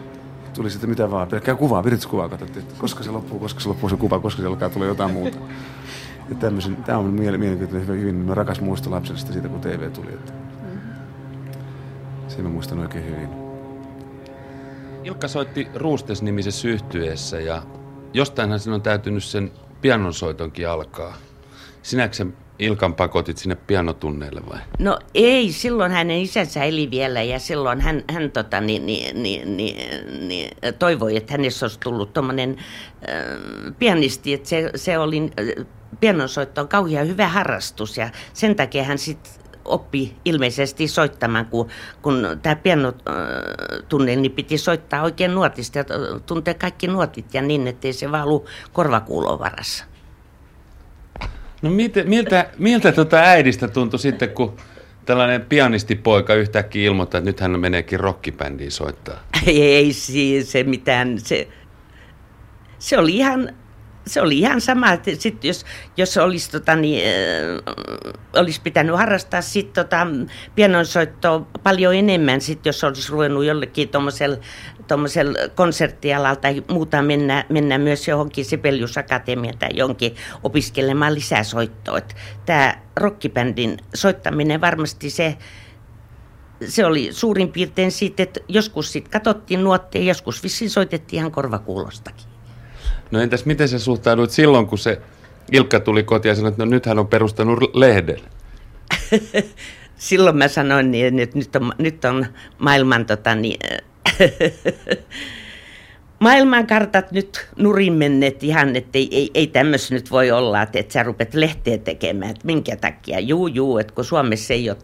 tuli 0.54 0.70
sitten 0.70 0.90
mitä 0.90 1.12
vaan, 1.12 1.28
pelkkää 1.28 1.56
kuvaa, 1.56 1.84
virtiskuvaa 1.84 2.30
katsottiin, 2.30 2.64
että 2.64 2.76
koska 2.78 3.04
se 3.04 3.12
loppuu, 3.12 3.40
koska 3.40 3.60
se 3.60 3.70
loppuu 3.70 3.90
se 3.90 3.96
kuva, 3.96 4.20
koska 4.20 4.42
se 4.42 4.48
alkaa 4.48 4.70
tulla 4.70 4.86
jotain 4.86 5.12
muuta. 5.12 5.38
Ja 6.30 6.36
tämmöisen, 6.36 6.76
tämä 6.76 6.98
on 6.98 7.06
mielenkiintoinen, 7.06 7.88
hyvin, 7.88 8.02
hyvin 8.02 8.38
rakas 8.38 8.62
muisto 8.62 8.92
lapsesta 8.92 9.34
siitä, 9.34 9.50
kun 9.50 9.62
TV 9.62 9.92
tuli. 9.92 10.14
Että. 10.14 10.34
Sen 12.28 12.44
mä 12.44 12.50
muistan 12.50 12.80
oikein 12.80 13.06
hyvin. 13.06 13.30
Ilkka 15.04 15.28
soitti 15.28 15.68
Ruustes-nimisessä 15.76 16.68
yhtyeessä 16.68 17.40
ja 17.40 17.62
jostainhan 18.14 18.60
sen 18.60 18.74
on 18.74 18.82
täytynyt 18.82 19.24
sen 19.24 19.52
pianonsoitonkin 19.82 20.70
alkaa. 20.70 21.18
Sinäksä 21.82 22.26
Ilkan 22.60 22.96
pakotit 22.96 23.38
sinne 23.38 23.56
pianotunneille 23.56 24.42
vai? 24.50 24.60
No 24.80 25.00
ei, 25.14 25.52
silloin 25.52 25.92
hänen 25.92 26.22
isänsä 26.22 26.64
eli 26.64 26.92
vielä 26.92 27.22
ja 27.22 27.40
silloin 27.40 27.82
hän, 27.82 28.04
hän 28.12 28.32
tota, 28.32 28.62
niin, 28.62 28.86
niin, 28.86 29.24
niin, 29.24 29.58
niin, 29.58 30.28
niin, 30.28 30.52
toivoi, 30.80 31.18
että 31.18 31.34
hänessä 31.34 31.66
olisi 31.66 31.80
tullut 31.80 32.14
tuommoinen 32.14 32.58
äh, 33.10 33.76
pianisti, 33.80 34.34
että 34.34 34.50
se, 34.50 34.72
se 34.76 34.98
oli, 34.98 35.22
äh, 35.22 35.66
pianonsoitto 36.00 36.62
on 36.62 36.68
kauhean 36.68 37.08
hyvä 37.08 37.28
harrastus 37.28 37.98
ja 37.98 38.10
sen 38.34 38.56
takia 38.56 38.84
hän 38.84 38.98
sitten 38.98 39.34
oppi 39.70 40.16
ilmeisesti 40.26 40.88
soittamaan, 40.88 41.46
kun, 41.46 41.68
kun 42.02 42.28
tämä 42.42 42.56
pianotunne, 42.56 44.16
niin 44.16 44.32
piti 44.32 44.58
soittaa 44.58 45.04
oikein 45.04 45.36
nuotista 45.36 45.78
ja 45.78 45.86
tuntea 46.26 46.54
kaikki 46.54 46.88
nuotit 46.88 47.34
ja 47.34 47.42
niin, 47.42 47.68
ettei 47.68 47.94
se 47.94 48.12
vaan 48.12 48.24
ollut 48.24 48.46
korvakuulon 48.74 49.40
varassa. 49.40 49.86
No 51.62 51.70
miltä, 51.70 52.04
miltä, 52.04 52.50
miltä 52.58 52.92
tuota 52.92 53.18
äidistä 53.18 53.68
tuntui 53.68 54.00
sitten, 54.00 54.30
kun 54.30 54.56
tällainen 55.06 55.42
pianistipoika 55.42 56.34
yhtäkkiä 56.34 56.86
ilmoittaa, 56.86 57.18
että 57.18 57.30
nyt 57.30 57.40
hän 57.40 57.60
meneekin 57.60 58.00
rockibändiin 58.00 58.72
soittaa? 58.72 59.20
Ei 59.48 59.94
siis 59.94 60.52
se 60.52 60.64
mitään, 60.64 61.20
se, 61.20 61.48
se 62.80 62.98
oli 62.98 63.18
ihan 63.18 63.54
se 64.10 64.22
oli 64.22 64.40
ihan 64.40 64.62
sama, 64.62 64.92
että 64.92 65.12
sit 65.20 65.44
jos, 65.44 65.66
jos 65.98 66.18
olisi, 66.18 66.52
tota, 66.52 66.76
niin, 66.76 67.04
äh, 67.08 67.76
olisi 68.42 68.62
pitänyt 68.62 68.98
harrastaa 68.98 69.42
sit, 69.42 69.74
tota, 69.74 70.08
pianonsoittoa 70.56 71.48
paljon 71.64 71.96
enemmän, 71.96 72.42
sit, 72.42 72.66
jos 72.66 72.84
olisi 72.84 73.12
ruvennut 73.12 73.46
jollekin 73.46 73.90
tuommoisella 74.88 75.38
konserttialalla 75.56 76.36
tai 76.36 76.64
muuta 76.72 77.02
mennä, 77.02 77.46
mennä 77.50 77.78
myös 77.78 78.08
johonkin 78.08 78.46
Sibelius 78.46 78.98
Akatemiaan 78.98 79.58
tai 79.58 79.70
jonkin 79.74 80.16
opiskelemaan 80.44 81.16
lisäsoittoa. 81.16 82.00
Tämä 82.46 82.76
rockibändin 82.96 83.78
soittaminen 83.94 84.62
varmasti 84.62 85.10
se, 85.10 85.38
se 86.68 86.86
oli 86.86 87.10
suurin 87.12 87.52
piirtein 87.52 87.92
siitä, 87.92 88.24
että 88.24 88.40
joskus 88.48 88.92
sitten 88.92 89.12
katsottiin 89.12 89.64
nuotteja, 89.64 90.06
joskus 90.06 90.44
vissiin 90.44 90.70
soitettiin 90.70 91.20
ihan 91.20 91.32
korvakuulostakin. 91.32 92.29
No 93.12 93.20
entäs 93.20 93.46
miten 93.46 93.68
sä 93.68 93.80
suhtauduit 93.80 94.32
silloin, 94.32 94.68
kun 94.68 94.78
se 94.78 95.02
Ilkka 95.52 95.80
tuli 95.80 96.04
kotiin 96.04 96.30
ja 96.30 96.36
sanoi, 96.36 96.50
että 96.50 96.66
no 96.66 96.70
nyt 96.70 96.86
hän 96.86 97.00
on 97.00 97.08
perustanut 97.08 97.76
lehden? 97.76 98.20
silloin 99.96 100.38
mä 100.38 100.48
sanoin 100.48 100.92
niin, 100.92 101.20
että 101.20 101.38
nyt 101.38 101.56
on, 101.56 101.74
nyt 101.78 102.06
on 102.06 102.26
maailman 102.58 103.06
tota, 103.06 103.36
niin, 103.36 103.60
maailmankartat 106.20 107.12
nyt 107.12 107.48
nurin 107.58 107.94
menneet 107.94 108.44
ihan, 108.44 108.76
että 108.76 108.98
ei, 108.98 109.10
ei, 109.12 109.32
ei 109.34 109.48
tämmöistä 109.48 109.96
nyt 109.96 110.12
voi 110.12 110.32
olla, 110.32 110.62
että, 110.62 110.80
että 110.80 110.94
sä 110.94 111.04
rupet 111.04 111.34
lehteä 111.34 111.78
tekemään, 111.78 112.32
että 112.32 112.46
minkä 112.46 112.76
takia. 112.76 113.20
Juu, 113.20 113.48
juu, 113.48 113.78
että 113.78 113.94
kun 113.94 114.06
Suomessa 114.06 114.54
ei 114.54 114.70
ole 114.70 114.78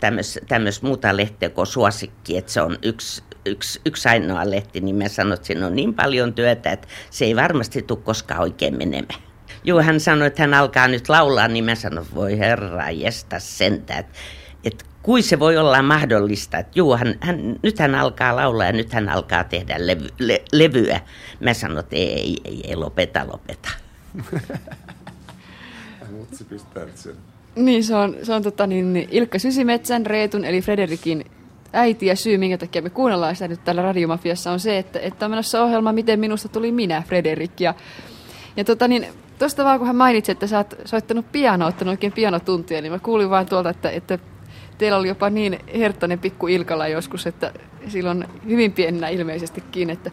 tämmöistä 0.48 0.88
muuta 0.88 1.18
lehteä 1.18 1.50
kuin 1.50 1.68
suosikki, 1.68 2.38
että 2.38 2.52
se 2.52 2.62
on 2.62 2.78
yksi, 2.84 3.24
yksi, 3.46 3.82
yksi 3.86 4.10
ainoa 4.10 4.50
lehti, 4.50 4.82
niin 4.82 4.96
mä 4.96 5.08
sanoin, 5.08 5.34
että 5.34 5.48
siinä 5.48 5.68
on 5.68 5.76
niin 5.76 5.94
paljon 5.94 6.34
työtä, 6.34 6.72
että 6.72 6.88
se 7.10 7.26
ei 7.26 7.36
varmasti 7.36 7.82
tule 7.82 8.00
koskaan 8.04 8.42
oikein 8.42 8.78
menemään. 8.78 9.22
Juu, 9.64 9.82
hän 9.82 10.00
sanoi, 10.00 10.28
että 10.28 10.44
hän 10.44 10.54
alkaa 10.54 10.88
nyt 10.88 11.10
laulaa, 11.10 11.48
niin 11.48 11.66
mä 11.66 11.76
sanoin, 11.76 12.08
voi 12.16 12.40
herra, 12.40 12.92
jestä 12.92 13.40
sentään, 13.40 14.00
että, 14.00 14.86
kuin 15.06 15.24
se 15.24 15.40
voi 15.40 15.58
olla 15.58 15.82
mahdollista, 15.82 16.58
että 16.58 16.72
juu, 16.76 16.98
hän, 16.98 17.16
hän, 17.20 17.56
nyt 17.64 17.80
hän 17.80 17.96
alkaa 17.96 18.36
laulaa 18.36 18.66
ja 18.66 18.72
nyt 18.72 18.94
hän 18.94 19.10
alkaa 19.10 19.44
tehdä 19.44 19.76
levy, 19.78 20.08
le, 20.20 20.42
levyä. 20.52 21.02
Mä 21.40 21.54
sanoin, 21.54 21.80
että 21.80 21.96
ei, 21.96 22.08
ei, 22.10 22.38
ei, 22.46 22.62
ei 22.64 22.76
lopeta, 22.76 23.28
lopeta. 23.32 23.70
Mutsi 26.12 26.44
pistää 26.44 26.86
sen. 26.96 27.16
Niin, 27.56 27.84
se 27.84 27.96
on, 27.96 28.16
se 28.24 28.34
on 28.34 28.44
tota, 28.44 28.68
niin, 28.68 29.08
Ilkka 29.12 29.40
Sysimetsän, 29.40 30.06
Reetun 30.06 30.46
eli 30.46 30.62
Frederikin 30.62 31.26
äiti 31.74 32.06
ja 32.06 32.16
syy, 32.16 32.38
minkä 32.38 32.58
takia 32.58 32.82
me 32.82 32.90
kuunnellaan 32.90 33.36
sitä 33.36 33.48
nyt 33.48 33.64
täällä 33.64 33.82
Radiomafiassa, 33.82 34.52
on 34.52 34.60
se, 34.60 34.78
että, 34.78 35.00
että 35.00 35.26
on 35.26 35.32
menossa 35.32 35.64
ohjelma 35.64 35.94
Miten 35.94 36.20
minusta 36.20 36.50
tuli 36.50 36.72
minä, 36.72 37.04
Frederik. 37.08 37.60
Ja, 37.60 37.74
ja 38.58 38.64
tota, 38.64 38.88
niin, 38.88 39.08
tuosta 39.40 39.64
vaan 39.64 39.80
kun 39.80 39.88
hän 39.88 39.96
mainitsi, 39.96 40.32
että 40.32 40.48
sä 40.48 40.58
oot 40.58 40.76
soittanut 40.86 41.32
pianoa, 41.32 41.68
ottanut 41.68 41.92
oikein 41.92 42.14
pianotuntia, 42.14 42.82
niin 42.82 42.92
mä 42.92 43.00
kuulin 43.00 43.30
vaan 43.30 43.46
tuolta, 43.46 43.70
että, 43.70 43.90
että 43.90 44.20
teillä 44.78 44.98
oli 44.98 45.08
jopa 45.08 45.30
niin 45.30 45.60
herttainen 45.78 46.20
pikku 46.20 46.48
Ilkala 46.48 46.88
joskus, 46.88 47.28
että 47.28 47.54
silloin 47.88 48.26
hyvin 48.50 48.72
pienenä 48.72 49.10
ilmeisestikin, 49.10 49.90
että, 49.90 50.12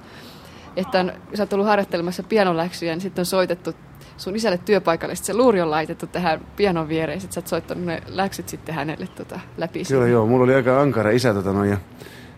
että 0.77 1.01
on, 1.01 1.12
sä 1.35 1.42
oot 1.42 1.53
ollut 1.53 1.66
harjoittelemassa 1.66 2.22
pianoläksyjä, 2.22 2.92
niin 2.92 3.01
sitten 3.01 3.22
on 3.22 3.27
soitettu 3.27 3.75
sun 4.16 4.37
isälle 4.37 4.59
työpaikalle, 4.59 5.14
sitten 5.14 5.35
se 5.35 5.38
luuri 5.42 5.61
on 5.61 5.70
laitettu 5.70 6.07
tähän 6.07 6.40
pianon 6.57 6.88
viereen, 6.88 7.20
sitten 7.20 7.35
sä 7.35 7.40
oot 7.40 7.48
soittanut 7.48 7.85
ne 7.85 8.03
läksyt 8.07 8.48
sitten 8.48 8.75
hänelle 8.75 9.07
tota, 9.07 9.40
läpi. 9.57 9.83
Kyllä 9.88 10.09
joo, 10.09 10.27
mulla 10.27 10.44
oli 10.44 10.55
aika 10.55 10.81
ankara 10.81 11.11
isä 11.11 11.35
tota, 11.35 11.53
no, 11.53 11.64
ja 11.64 11.77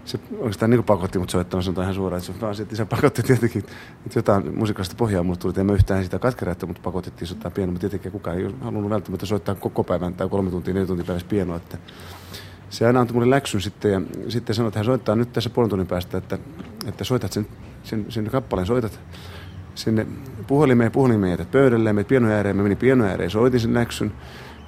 se 0.05 0.19
oikeastaan 0.39 0.71
niin 0.71 0.85
pakotti 0.85 1.19
mut 1.19 1.31
soittamaan, 1.31 1.63
sanotaan 1.65 1.85
ihan 1.85 1.95
suoraan, 1.95 2.23
että 2.29 2.55
se 2.55 2.63
että 2.63 2.75
isä 2.75 2.87
pakotti 2.87 3.23
tietenkin, 3.23 3.65
että 4.07 4.19
jotain 4.19 4.59
musiikallista 4.59 4.97
pohjaa 4.99 5.23
mulle 5.23 5.39
tuli, 5.39 5.65
mä 5.65 5.73
yhtään 5.73 6.05
sitä 6.05 6.19
katkera, 6.19 6.53
että 6.53 6.67
mut 6.67 6.83
pakotettiin 6.83 7.29
soittaa 7.29 7.51
pienoa, 7.51 7.73
mutta 7.73 7.81
tietenkin 7.81 8.13
kukaan 8.13 8.39
ei 8.39 8.55
halunnut 8.61 8.91
välttämättä 8.91 9.27
soittaa 9.27 9.55
koko 9.55 9.85
päivän 9.85 10.15
tai 10.15 10.29
kolme 10.29 10.51
tuntia, 10.51 10.75
neljä 10.75 10.87
tuntia 10.87 11.05
päivässä 11.05 11.29
pienoa, 11.29 11.57
että 11.57 11.79
se 12.71 12.87
aina 12.87 13.01
antoi 13.01 13.15
mulle 13.15 13.31
läksyn 13.31 13.61
sitten 13.61 13.93
ja 13.93 14.01
sitten 14.29 14.55
sanoi, 14.55 14.69
että 14.69 14.79
hän 14.79 14.85
soittaa 14.85 15.17
nyt 15.17 15.33
tässä 15.33 15.51
puolen 15.51 15.71
tunnin 15.71 15.87
päästä, 15.87 16.19
että, 16.19 16.39
että 16.87 17.05
soitat 17.05 17.33
sen, 17.33 17.47
sen, 17.83 18.07
sen 18.09 18.31
kappaleen, 18.31 18.67
soitat 18.67 19.01
sinne 19.75 20.07
puhelimeen, 20.47 20.93
puhelimeen 20.93 21.31
jätät 21.31 21.51
pöydälle, 21.51 21.93
menet 21.93 22.09
pieno 22.09 22.29
ääreen, 22.29 22.57
mä 22.57 22.63
menin 22.63 22.79
pieno 22.79 23.05
ääreen, 23.05 23.31
soitin 23.31 23.61
sen 23.61 23.75
läksyn, 23.75 24.13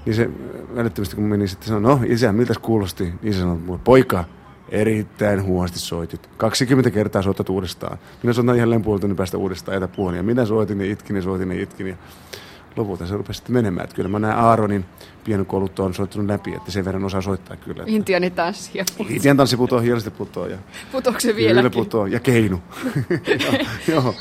niin 0.07 0.17
se 0.17 0.31
välittömästi 0.77 1.17
kun 1.17 1.25
menin 1.25 1.49
sitten 1.49 1.69
sanoi, 1.69 1.83
no 1.83 2.01
isä, 2.07 2.33
miltä 2.33 2.55
kuulosti? 2.63 3.13
Isä 3.23 3.39
sanoi 3.39 3.57
mulle, 3.57 3.81
poika, 3.85 4.25
erittäin 4.69 5.43
huonosti 5.43 5.79
soitit. 5.79 6.31
20 6.37 6.91
kertaa 6.91 7.23
soitat 7.23 7.49
uudestaan. 7.49 7.99
Minä 8.23 8.33
soitan 8.33 8.57
ihan 8.57 8.83
puolen 8.83 9.01
tunnin 9.01 9.17
päästä 9.17 9.39
uudestaan, 9.39 9.77
jätä 9.77 9.89
puhelimeen. 9.89 10.27
Minä 10.27 10.47
soitin 10.47 10.81
ja 10.81 10.93
itkin 10.93 11.17
ja 11.17 11.23
soitin 11.23 11.53
ja 11.53 11.63
itkin. 11.63 11.87
Ja 11.87 11.97
lopulta 12.77 13.07
se 13.07 13.17
rupesi 13.17 13.37
sitten 13.37 13.55
menemään. 13.55 13.85
Että 13.85 13.97
kyllä 13.97 14.09
mä 14.09 14.19
näen 14.19 14.39
Aaronin 14.39 14.85
pienokolut 15.25 15.79
on 15.79 15.95
soittanut 15.95 16.27
läpi, 16.27 16.55
että 16.55 16.71
sen 16.71 16.85
verran 16.85 17.05
osaa 17.05 17.21
soittaa 17.21 17.57
kyllä. 17.57 17.83
Että... 17.83 17.93
Intianin 17.93 18.33
tanssi 18.33 18.71
ja 18.75 18.85
Intian 19.09 19.37
tanssi 19.37 19.57
putoo, 19.57 19.81
hienosti 19.81 20.11
putoo. 20.11 20.47
Ja... 20.47 20.59
Putoako 20.93 21.21
se 21.21 21.37
vieläkin? 21.37 21.71
Kyllä 21.71 21.85
putoo, 21.85 22.07
ja 22.07 22.21
keinu. 22.21 22.63
joo. 23.93 24.15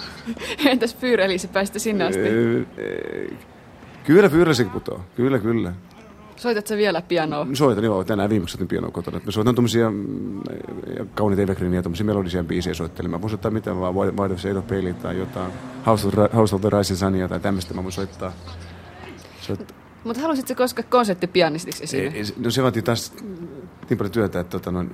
Entäs 0.66 0.96
Fyyreli, 0.96 1.38
se 1.38 1.48
päästä 1.48 1.80
sinne 1.80 2.04
asti? 2.04 2.22
Kyllä 4.04 4.30
Fyyrelisekin 4.30 4.72
putoo, 4.72 5.02
kyllä 5.16 5.40
kyllä. 5.40 5.74
Soitat 6.36 6.68
sä 6.68 6.78
vielä 6.78 7.02
pianoa? 7.02 7.48
Soitan, 7.54 7.84
joo. 7.84 8.04
Tänään 8.04 8.30
viimeksi 8.30 8.54
soitin 8.54 8.68
pianoa 8.68 8.92
kotona. 8.92 9.22
Mä 9.26 9.32
soitan 9.32 9.56
tuommoisia 9.56 9.92
mm, 9.92 10.42
kauniita 11.16 11.42
evergreenia, 11.42 11.82
tuommoisia 11.82 12.06
melodisia 12.06 12.44
biisejä 12.44 12.74
soittelemaan. 12.74 13.20
Mä 13.20 13.22
voin 13.22 13.30
soittaa 13.30 13.52
mitään 13.52 13.80
vaan 13.80 13.96
Wide 13.96 14.34
of 14.34 14.40
Shade 14.40 14.58
of 14.58 14.68
Pale 14.68 14.94
tai 14.94 15.18
jotain 15.18 15.52
House 15.86 16.08
of, 16.08 16.14
House 16.36 16.56
of 16.56 16.62
the 16.62 16.70
Rising 16.70 17.00
Sunia 17.00 17.28
tai 17.28 17.40
tämmöistä 17.40 17.74
mä 17.74 17.84
voin 17.84 17.92
soittaa. 17.92 18.34
Soittaa. 19.42 19.78
Mutta 20.04 20.22
halusitko 20.22 20.56
koska 20.56 20.84
konserttipianistiksi 20.84 21.84
esiin? 21.84 22.14
No 22.38 22.52
se 22.52 22.64
vaatii 22.64 22.82
taas 22.82 23.14
niin 23.90 23.98
paljon 23.98 24.12
työtä, 24.12 24.40
että 24.40 24.60
tota, 24.60 24.72
no, 24.72 24.86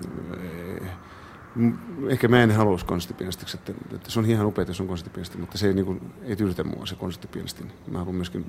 ehkä 2.07 2.27
mä 2.27 2.43
en 2.43 2.51
halua 2.51 2.79
konserttipianistiksi, 2.85 3.57
että, 3.57 3.73
että, 3.95 4.11
se 4.11 4.19
on 4.19 4.25
ihan 4.25 4.45
upea, 4.45 4.61
että 4.61 4.73
se 4.73 4.83
on 4.83 4.87
konserttipianisti, 4.87 5.37
mutta 5.37 5.57
se 5.57 5.67
ei, 5.67 5.73
niin 5.73 5.85
kuin, 5.85 6.01
ei 6.23 6.35
tyydytä 6.35 6.63
mua 6.63 6.85
se 6.85 6.95
konserttipianisti. 6.95 7.63
Mä 7.87 7.97
haluan 7.97 8.15
myöskin 8.15 8.45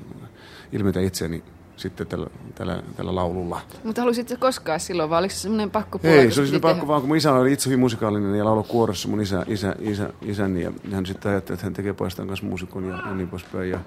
ilmetä 0.72 1.00
itseäni 1.00 1.44
sitten 1.76 2.06
tällä, 2.06 2.26
tällä, 2.54 2.82
tällä 2.96 3.14
laululla. 3.14 3.61
Mutta 3.85 4.00
halusitko 4.00 4.35
koskaan 4.38 4.80
silloin, 4.80 5.11
vai 5.11 5.18
oliko 5.18 5.35
se 5.35 5.38
semmoinen 5.38 5.70
pakko 5.70 6.00
Ei, 6.02 6.12
se 6.12 6.18
oli 6.18 6.32
semmoinen 6.32 6.61
pakko 6.61 6.87
vaan, 6.87 7.00
kun 7.00 7.08
mun 7.08 7.16
isä 7.16 7.32
oli 7.32 7.52
itse 7.52 7.66
hyvin 7.66 7.80
musikaalinen 7.80 8.35
ja 8.35 8.44
lauloi 8.44 8.64
kuorossa 8.64 9.08
mun 9.08 9.20
isä, 9.20 9.44
isä, 9.48 9.76
isä, 9.80 10.11
isäni. 10.22 10.62
Ja 10.62 10.72
hän 10.92 11.06
sitten 11.06 11.32
ajatteli, 11.32 11.54
että 11.54 11.66
hän 11.66 11.74
tekee 11.74 11.92
poistaan 11.92 12.28
kanssa 12.28 12.46
muusikon 12.46 12.85
ja, 12.85 12.96
ja 12.96 13.14
niin 13.14 13.28
poispäin. 13.28 13.70
Ja, 13.70 13.80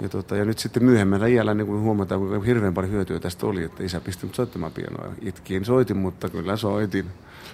ja, 0.00 0.08
tota, 0.08 0.36
ja 0.36 0.44
nyt 0.44 0.58
sitten 0.58 0.84
myöhemmällä 0.84 1.26
iällä 1.26 1.54
niin 1.54 1.66
kun 1.66 1.80
huomataan, 1.80 2.20
kuinka 2.20 2.46
hirveän 2.46 2.74
paljon 2.74 2.92
hyötyä 2.92 3.18
tästä 3.18 3.46
oli, 3.46 3.62
että 3.62 3.84
isä 3.84 4.00
pisti 4.00 4.26
mut 4.26 4.34
soittamaan 4.34 4.72
pianoa. 4.72 5.12
Itkin 5.22 5.64
soitin, 5.64 5.96
mutta 5.96 6.28
kyllä 6.28 6.56
soitin. 6.56 7.06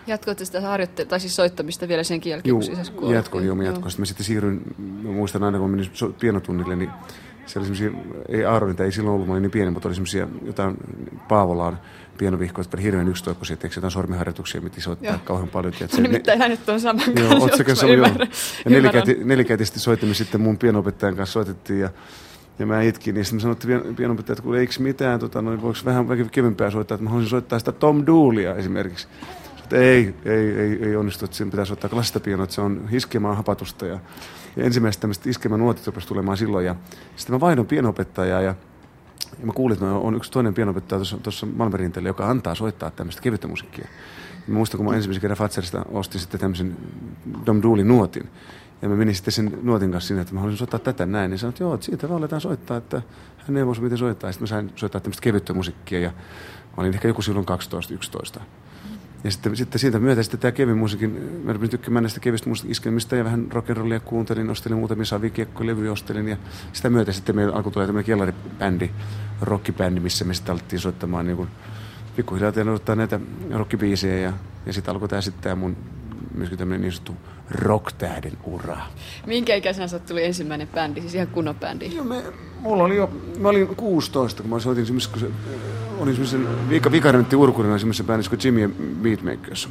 Jatkoitte 0.07 0.45
sitä 0.45 0.61
harjoittelua, 0.61 1.09
tai 1.09 1.21
siis 1.21 1.37
soittamista 1.37 1.88
vielä 1.88 2.03
senkin 2.03 2.31
jälkeen, 2.31 2.51
Juu, 2.51 2.59
kun 2.59 2.66
sisässä 2.66 2.92
kuoli? 2.92 3.14
jatkoin, 3.14 3.47
joo, 3.47 3.62
jatkoin. 3.62 3.90
Sitten 3.90 4.03
mä 4.03 4.07
sitten 4.07 4.27
siirryin, 4.27 4.62
mä 4.79 5.11
muistan 5.11 5.42
aina 5.42 5.59
kun 5.59 5.71
menin 5.71 5.90
pianotunnille, 6.21 6.77
niin 6.77 6.90
siellä 7.47 7.69
oli 7.69 7.97
ei 8.29 8.45
Aaronita, 8.45 8.85
ei 8.85 8.93
silloin 8.93 9.15
ollut, 9.15 9.27
mä 9.27 9.33
olin 9.33 9.43
niin 9.43 9.51
pieni, 9.51 9.71
mutta 9.71 9.89
oli 9.89 9.95
semmoisia 9.95 10.29
jotain 10.43 10.77
Paavolaan 11.29 11.79
pienovihkoja, 12.19 12.61
jotka 12.61 12.77
oli 12.77 12.83
hirveän 12.83 13.09
yksitoikkoisia, 13.09 13.57
teeksi 13.57 13.79
jotain 13.79 13.91
sormiharjoituksia, 13.91 14.61
mitä 14.61 14.81
soittaa 14.81 15.19
kauhean 15.25 15.49
paljon. 15.49 15.73
Tiedätkö, 15.73 15.97
No, 15.97 16.03
nimittäin 16.03 16.39
hänet 16.39 16.69
on 16.69 16.81
saman 16.81 17.05
Joo, 17.17 17.29
kanssa, 17.29 17.57
sekä 17.57 17.73
mä 17.87 17.93
ymmärrän. 17.93 18.29
Ja 18.65 18.71
nelikäti, 18.71 19.19
nelikätisesti 19.25 19.81
soitimme 19.81 20.15
sitten 20.15 20.41
mun 20.41 20.59
pienopettajan 20.59 21.17
kanssa 21.17 21.33
soitettiin 21.33 21.81
ja, 21.81 21.91
ja 22.59 22.67
mä 22.67 22.83
itkin, 22.83 23.15
niin 23.15 23.25
sitten 23.25 23.41
sanoin, 23.41 23.83
että 23.83 23.95
pienopettaja, 23.97 24.33
että 24.33 24.43
kuule, 24.43 24.61
eikö 24.61 24.73
mitään, 24.79 25.21
tota, 25.21 25.43
noin, 25.43 25.63
voiko 25.63 25.79
vähän 25.85 26.07
kevyempää 26.31 26.71
soittaa, 26.71 26.95
että 26.95 27.05
mä 27.05 27.11
haluaisin 27.11 27.31
soittaa 27.31 27.59
sitä 27.59 27.73
Tom 27.73 28.07
Doolia 28.07 28.55
esimerkiksi. 28.55 29.09
Että 29.63 29.77
ei, 29.77 30.15
ei, 30.25 30.51
ei, 30.59 30.79
ei 30.83 30.97
onnistu, 30.97 31.25
että 31.25 31.37
siinä 31.37 31.51
pitää 31.51 31.65
soittaa 31.65 31.91
klassista 31.91 32.21
pianoa, 32.21 32.45
että 32.45 32.55
se 32.55 32.61
on 32.61 32.89
iskemää 32.93 33.35
hapatusta 33.35 33.87
ja, 33.87 33.99
ja 34.57 34.64
ensimmäiset 34.64 35.01
tämmöiset 35.01 35.27
iskemä 35.27 35.57
nuotit 35.57 35.87
rupesi 35.87 36.09
tulemaan 36.09 36.37
silloin 36.37 36.66
ja 36.66 36.75
sitten 37.16 37.35
mä 37.35 37.40
vaihdoin 37.40 37.66
pienopettajaa 37.66 38.40
ja 38.40 38.55
ja 39.40 39.47
mä 39.47 39.53
kuulin, 39.53 39.75
että 39.75 39.87
on 39.87 40.14
yksi 40.14 40.33
toinen 40.33 40.55
pianopettaja 40.55 41.01
tuossa, 41.23 41.47
Malmerinteellä, 41.47 42.09
joka 42.09 42.31
antaa 42.31 42.55
soittaa 42.55 42.90
tämmöistä 42.90 43.23
kevyttä 43.23 43.49
musiikkia. 43.49 43.85
Ja 44.33 44.53
mä 44.53 44.55
muistan, 44.55 44.79
kun 44.79 44.87
mä 44.87 44.95
ensimmäisen 44.95 45.21
kerran 45.21 45.38
Fatserista 45.38 45.85
ostin 45.88 46.21
sitten 46.21 46.40
tämmöisen 46.40 46.77
Dom 47.47 47.62
Doolin 47.62 47.88
nuotin. 47.88 48.29
Ja 48.83 48.88
mä 48.88 48.97
menin 48.97 49.14
sitten 49.14 49.33
sen 49.33 49.59
nuotin 49.62 49.92
kanssa 49.92 50.09
sinne, 50.09 50.21
että 50.21 50.35
mä 50.35 50.40
haluaisin 50.40 50.59
soittaa 50.59 50.81
tätä 50.81 51.07
näin. 51.07 51.31
Niin 51.31 51.38
sanoin, 51.38 51.53
että 51.53 51.62
joo, 51.62 51.75
että 51.75 51.87
siitä 51.87 52.09
vaan 52.09 52.19
aletaan 52.19 52.40
soittaa, 52.40 52.77
että 52.77 53.03
hän 53.38 53.55
neuvosi 53.55 53.81
miten 53.83 53.99
soittaa. 53.99 54.29
Ja 54.29 54.33
sitten 54.33 54.42
mä 54.42 54.49
sain 54.49 54.73
soittaa 54.77 55.01
tämmöistä 55.01 55.23
kevyttä 55.23 55.53
musiikkia 55.53 56.01
ja 56.01 56.11
mä 56.11 56.75
olin 56.77 56.95
ehkä 56.95 57.09
joku 57.09 57.23
silloin 57.23 57.47
12-11. 58.38 58.40
Ja 59.27 59.33
sitten, 59.33 59.57
sitten 59.57 59.79
siitä 59.79 59.99
myötä 59.99 60.23
sitten 60.23 60.41
tämä 60.41 60.53
kevyen 60.53 60.79
musiikin, 60.79 61.41
mä 61.45 61.53
rupesin 61.53 61.71
tykkäämään 61.71 62.03
näistä 62.03 62.21
kevyistä 62.21 62.51
iskemistä 62.69 63.17
ja 63.17 63.25
vähän 63.25 63.47
rock'n'rollia 63.53 64.01
kuuntelin, 64.05 64.51
ostelin 64.51 64.79
muutamia 64.79 65.05
savikiekkolevyjä, 65.05 65.93
ostelin 65.93 66.29
ja 66.29 66.37
sitä 66.73 66.91
myötä 66.91 67.12
sitten 67.12 67.37
meillä 67.37 67.55
alkoi 67.55 67.73
tulla 67.73 67.87
tämmöinen 67.87 68.07
kellaribändi, 68.07 68.91
rockibändi, 69.41 70.01
missä 70.01 70.25
me 70.25 70.35
sitten 70.35 70.53
alettiin 70.53 70.81
soittamaan 70.81 71.27
niin 71.27 71.37
kuin 71.37 71.49
pikkuhiljaa 72.17 72.53
tein 72.53 72.67
näitä 72.97 73.21
rockibiisejä 73.51 74.19
ja, 74.19 74.33
ja 74.67 74.73
sitten 74.73 74.95
alkoi 74.95 75.09
tämä 75.09 75.23
sitten 75.23 75.43
tämä 75.43 75.55
mun 75.55 75.77
myöskin 76.35 76.59
tämmöinen 76.59 76.81
niin 76.81 76.93
sanottu 76.93 77.15
rocktähden 77.51 78.33
ura. 78.45 78.77
Minkä 79.27 79.55
ikäisenä 79.55 79.89
sä 79.89 79.99
tuli 79.99 80.25
ensimmäinen 80.25 80.69
bändi, 80.69 81.01
siis 81.01 81.15
ihan 81.15 81.29
kunnon 81.29 81.55
bändi? 81.55 81.97
Joo, 81.97 82.05
me, 82.05 82.23
mulla 82.61 82.85
oli 82.85 82.97
jo, 82.97 83.11
mä 83.39 83.49
olin 83.49 83.67
16, 83.67 84.43
kun 84.43 84.51
mä 84.51 84.59
soitin 84.59 84.87
semmoisessa, 84.87 85.19
kun 85.19 85.21
se, 85.21 85.31
olin 85.99 86.15
semmoisen 86.15 86.69
vika, 86.69 86.93
vikarentti 86.93 87.37
urkurina 87.37 87.79
semmoisessa 87.79 88.05
bändissä 88.05 88.31
kuin 88.31 88.41
Jimmy 88.45 88.69
Beatmakers. 89.03 89.69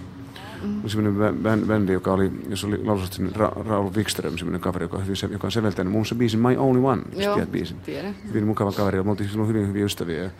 Mm. 0.63 0.89
Semmoinen 0.89 1.21
bä- 1.35 1.37
bä- 1.63 1.67
bändi, 1.67 1.93
joka 1.93 2.13
oli, 2.13 2.31
jos 2.49 2.63
oli 2.63 2.85
laususti 2.85 3.23
Ra- 3.23 3.67
Raul 3.67 3.89
Wikström, 3.95 4.37
semmoinen 4.37 4.61
kaveri, 4.61 4.83
joka, 4.83 4.97
on 4.97 5.03
hyvin, 5.03 5.15
se- 5.15 5.27
joka 5.31 5.47
on 5.47 5.51
säveltänyt 5.51 5.91
muun 5.91 5.99
muassa 5.99 6.15
biisin 6.15 6.39
My 6.39 6.55
Only 6.57 6.85
One, 6.87 7.01
jos 7.13 7.23
Joo, 7.25 7.33
tiedät 7.35 7.51
biisin. 7.51 7.77
tiedän. 7.79 8.15
Hyvin 8.27 8.47
mukava 8.47 8.71
kaveri, 8.71 9.03
me 9.03 9.09
oltiin 9.09 9.29
silloin 9.29 9.49
hyvin 9.49 9.67
hyviä 9.67 9.85
ystäviä. 9.85 10.23
Ja 10.23 10.29
mä 10.29 10.31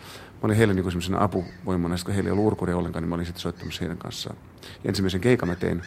olin 0.42 0.56
heille 0.56 0.74
niin 0.74 0.84
semmoisena 0.84 1.22
apuvoimana, 1.24 1.96
sitten 1.96 2.06
kun 2.12 2.14
heillä 2.14 2.28
ei 2.28 2.32
ollut 2.32 2.46
urkuria 2.46 2.76
ollenkaan, 2.76 3.02
niin 3.02 3.08
mä 3.08 3.14
olin 3.14 3.26
sitten 3.26 3.42
soittamassa 3.42 3.80
heidän 3.80 3.98
kanssaan. 3.98 4.36
Ja 4.84 4.88
ensimmäisen 4.88 5.20
keikan 5.20 5.48
mä 5.48 5.54
tein, 5.54 5.82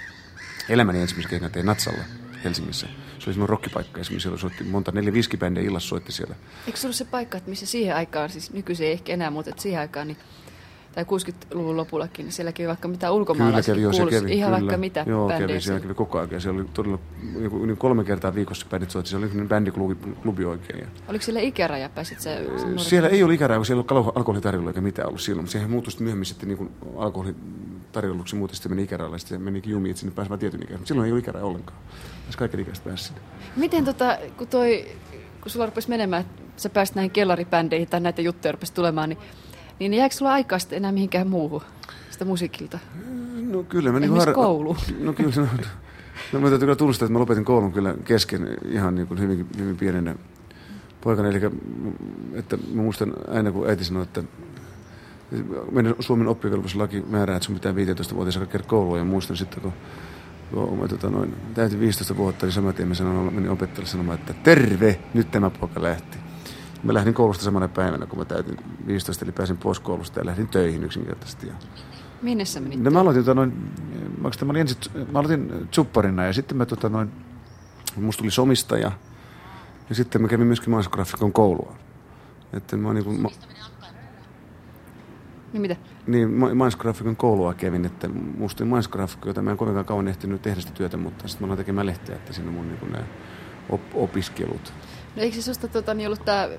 elämäni 0.69 1.01
ensimmäisen 1.01 1.29
keikan 1.29 1.51
tein 1.51 1.65
Natsalla 1.65 2.03
Helsingissä. 2.43 2.87
Se 2.87 2.93
oli 3.29 3.33
semmoinen 3.33 3.49
rockipaikka, 3.49 3.99
ja 3.99 4.05
siellä 4.05 4.37
soitti 4.37 4.63
monta, 4.63 4.91
neljä, 4.91 5.13
viisi 5.13 5.37
bändiä 5.37 5.63
illassa 5.63 5.89
soitti 5.89 6.11
siellä. 6.11 6.35
Eikö 6.67 6.79
se 6.79 6.87
ollut 6.87 6.95
se 6.95 7.05
paikka, 7.05 7.37
että 7.37 7.49
missä 7.49 7.65
siihen 7.65 7.95
aikaan, 7.95 8.29
siis 8.29 8.53
nykyisin 8.53 8.87
ei 8.87 8.91
ehkä 8.91 9.13
enää, 9.13 9.29
mutta 9.29 9.49
että 9.49 9.61
siihen 9.61 9.79
aikaan, 9.79 10.07
niin, 10.07 10.17
tai 10.95 11.03
60-luvun 11.03 11.77
lopullakin, 11.77 12.25
niin 12.25 12.33
siellä 12.33 12.51
kävi 12.51 12.67
vaikka 12.67 12.87
mitä 12.87 12.99
Kyllä 12.99 13.11
ulkomaalaisia 13.11 13.75
kävi, 13.75 13.83
joo, 13.83 13.91
kävi. 13.91 14.33
ihan 14.33 14.49
kyllä. 14.49 14.51
vaikka 14.51 14.77
mitä 14.77 15.05
Joo, 15.07 15.27
bändejä 15.27 15.47
kävi, 15.47 15.61
siellä 15.61 15.79
kävi 15.79 15.93
koko 15.93 16.19
ajan. 16.19 16.41
Siellä 16.41 16.59
oli 16.59 16.69
todella 16.73 16.99
joku, 17.39 17.63
yli 17.63 17.75
kolme 17.75 18.03
kertaa 18.03 18.35
viikossa 18.35 18.65
bändit 18.69 18.91
soitti. 18.91 19.09
Siellä 19.09 19.27
oli 19.35 19.47
bändiklubi 19.47 19.95
klubi 20.21 20.45
oikein. 20.45 20.79
Ja 20.79 20.87
Oliko 21.07 21.25
siellä 21.25 21.39
ikäraja, 21.39 21.89
pääsit 21.89 22.19
sä? 22.19 22.29
siellä 22.77 23.09
ei 23.09 23.23
ollut 23.23 23.35
ikäraja, 23.35 23.59
kun 23.59 23.65
siellä 23.65 23.83
ei 23.91 23.97
ollut 23.97 24.17
alkoholitarjolla 24.17 24.69
eikä 24.69 24.81
mitään 24.81 25.07
ollut 25.07 25.21
silloin. 25.21 25.43
Mutta 25.43 25.51
sehän 25.51 25.69
muuttui 25.69 25.91
sitten 25.91 26.05
myöhemmin 26.05 26.25
sitten 26.25 26.49
niin 26.49 26.71
alkoholitarjolluksi 27.89 28.35
muuten 28.35 28.55
sitten 28.55 28.71
meni 28.71 28.83
ikärajalle. 28.83 29.19
Sitten 29.19 29.41
meni 29.41 29.61
jumiin, 29.65 29.91
että 29.91 29.99
sinne 29.99 30.15
pääsi 30.15 30.29
vain 30.29 30.39
tietyn 30.39 30.63
ikäisen. 30.63 30.87
Silloin 30.87 31.05
ei 31.05 31.11
ollut 31.11 31.23
ikäraja 31.23 31.45
ollenkaan. 31.45 31.79
Tässä 32.25 32.39
kaiken 32.39 32.59
ikäiset 32.59 32.83
pääsi 32.83 33.03
sinne. 33.03 33.21
Miten 33.55 33.85
tota, 33.85 34.17
kun 34.37 34.47
toi, 34.47 34.85
kun 35.41 35.51
sulla 35.51 35.65
rupesi 35.65 35.89
menemään, 35.89 36.21
että 36.21 36.41
sä 36.57 36.69
pääsit 36.69 36.95
näihin 36.95 37.11
kellaribändeihin 37.11 37.89
tai 37.89 37.99
näitä 37.99 38.21
juttuja 38.21 38.51
rupesi 38.51 38.73
tulemaan, 38.73 39.09
niin, 39.09 39.19
niin 39.79 39.93
jääkö 39.93 40.15
sulla 40.15 40.33
aikaa 40.33 40.59
sitten 40.59 40.77
enää 40.77 40.91
mihinkään 40.91 41.27
muuhun 41.27 41.61
sitä 42.09 42.25
musiikilta? 42.25 42.79
No 43.49 43.63
kyllä 43.63 43.91
mä 43.91 43.99
niin 43.99 44.07
Esimerkiksi 44.07 44.33
koulu. 44.33 44.77
No 44.99 45.13
kyllä 45.13 45.31
se 45.31 45.41
on. 45.41 45.49
No 46.33 46.39
mä 46.39 46.49
täytyy 46.49 46.65
kyllä 46.65 46.75
tunnustaa, 46.75 47.05
että 47.05 47.13
mä 47.13 47.19
lopetin 47.19 47.45
koulun 47.45 47.71
kyllä 47.71 47.95
kesken 48.03 48.57
ihan 48.65 48.95
niin 48.95 49.07
kuin 49.07 49.19
hyvin, 49.19 49.47
hyvin 49.57 49.77
pienenä 49.77 50.15
poikana. 51.01 51.29
Eli 51.29 51.41
että 52.33 52.57
mä 52.57 52.81
muistan 52.81 53.13
aina, 53.27 53.51
kun 53.51 53.69
äiti 53.69 53.83
sanoi, 53.83 54.03
että 54.03 54.23
meidän 55.71 55.95
Suomen 55.99 56.27
oppivelvollisuuslaki 56.27 57.03
määrää, 57.09 57.35
että 57.35 57.45
sun 57.45 57.55
pitää 57.55 57.75
15 57.75 58.15
vuotias 58.15 58.37
alkaa 58.37 58.51
käydä 58.51 58.67
koulua. 58.67 58.97
Ja 58.97 59.03
muistan 59.03 59.37
sitten, 59.37 59.61
kun, 59.61 59.73
kun 60.51 60.79
mä, 60.79 60.87
tota, 60.87 61.09
noin, 61.09 61.35
täytin 61.53 61.79
15 61.79 62.17
vuotta, 62.17 62.45
niin 62.45 62.53
saman 62.53 62.73
tien 62.73 62.87
mä 62.87 62.93
sanoin, 62.93 63.33
menin 63.33 63.49
opettajalle 63.49 63.89
sanomaan, 63.89 64.19
että 64.19 64.33
terve, 64.33 64.99
nyt 65.13 65.31
tämä 65.31 65.49
poika 65.49 65.81
lähti. 65.81 66.17
Mä 66.83 66.93
lähdin 66.93 67.13
koulusta 67.13 67.43
samana 67.43 67.67
päivänä, 67.67 68.05
kun 68.05 68.19
mä 68.19 68.25
täytin 68.25 68.57
15, 68.87 69.25
eli 69.25 69.31
pääsin 69.31 69.57
pois 69.57 69.79
koulusta 69.79 70.19
ja 70.19 70.25
lähdin 70.25 70.47
töihin 70.47 70.83
yksinkertaisesti. 70.83 71.47
Ja 71.47 71.53
Minne 72.21 72.45
sä 72.45 72.59
menit? 72.59 72.79
No 72.79 72.91
mä 72.91 72.99
aloitin, 72.99 73.23
tota, 73.23 73.35
noin, 73.35 73.53
mä, 74.21 74.29
mä, 74.45 74.51
olin 74.51 74.61
ensin, 74.61 74.77
mä 75.11 75.19
aloitin 75.19 75.67
tsupparina 75.71 76.25
ja 76.25 76.33
sitten 76.33 76.57
mä, 76.57 76.65
tota, 76.65 76.89
noin, 76.89 77.11
musta 77.95 78.19
tuli 78.19 78.31
somistaja 78.31 78.91
ja 79.89 79.95
sitten 79.95 80.21
mä 80.21 80.27
kävin 80.27 80.47
myöskin 80.47 80.69
maisgraafikon 80.69 81.33
koulua. 81.33 81.75
Että 82.53 82.77
mä, 82.77 82.93
niin, 82.93 83.05
kuin, 83.05 83.21
mä, 83.21 83.29
Niin 85.53 85.61
mitä? 85.61 85.75
niin 86.07 86.29
maisgraafikon 86.57 87.15
koulua 87.15 87.53
kävin, 87.53 87.85
että 87.85 88.07
musta 88.37 88.65
maisgraafikko, 88.65 89.29
jota 89.29 89.41
mä 89.41 89.51
en 89.51 89.57
kovinkaan 89.57 89.85
kauan 89.85 90.07
ehtinyt 90.07 90.41
tehdä 90.41 90.61
sitä 90.61 90.73
työtä, 90.73 90.97
mutta 90.97 91.27
sitten 91.27 91.43
mä 91.43 91.45
aloin 91.47 91.57
tekemään 91.57 91.87
lehteä, 91.87 92.15
että 92.15 92.33
siinä 92.33 92.49
on 92.49 92.55
mun 92.55 92.67
niin 92.67 92.91
nämä 92.91 93.05
op- 93.69 93.95
opiskelut. 93.95 94.73
No 95.15 95.21
eikö 95.21 95.35
se 95.35 95.41
susta 95.41 95.67
tota, 95.67 95.93
niin 95.93 96.07
ollut 96.07 96.25
tämä 96.25 96.49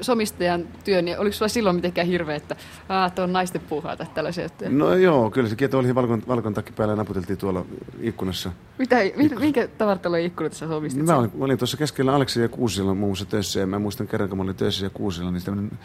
somistajan 0.00 0.64
työ, 0.84 1.02
niin 1.02 1.18
oliko 1.18 1.34
sulla 1.34 1.48
silloin 1.48 1.76
mitenkään 1.76 2.06
hirveä, 2.06 2.36
että 2.36 2.56
aah, 2.88 3.12
tuo 3.12 3.24
on 3.24 3.32
naisten 3.32 3.60
puuhaa 3.68 3.96
tai 3.96 4.06
tällaisia 4.14 4.44
juttuja? 4.44 4.70
No 4.70 4.94
joo, 4.94 5.30
kyllä 5.30 5.48
se 5.48 5.56
kieto 5.56 5.78
oli 5.78 5.94
valkon, 5.94 6.22
valkon 6.28 6.54
takki 6.54 6.72
päällä 6.72 6.92
ja 6.92 6.96
naputeltiin 6.96 7.38
tuolla 7.38 7.64
ikkunassa. 8.00 8.52
Mitä, 8.78 8.96
mi- 9.16 9.28
minkä 9.28 9.68
tavartalon 9.68 10.20
ikkunat 10.20 10.52
sä 10.52 10.68
somistit? 10.68 11.06
Mä 11.06 11.16
olin, 11.16 11.30
mä 11.34 11.44
olin 11.44 11.58
tuossa 11.58 11.76
keskellä 11.76 12.14
Aleksi 12.14 12.42
ja 12.42 12.48
Kuusilla 12.48 12.94
muun 12.94 13.10
muassa 13.10 13.24
töissä 13.24 13.60
ja 13.60 13.66
mä 13.66 13.78
muistan 13.78 14.06
kerran, 14.06 14.28
kun 14.28 14.38
mä 14.38 14.44
olin 14.44 14.56
töissä 14.56 14.86
ja 14.86 14.90
Kuusilla, 14.90 15.30
niin 15.30 15.44
tämmönen, 15.44 15.78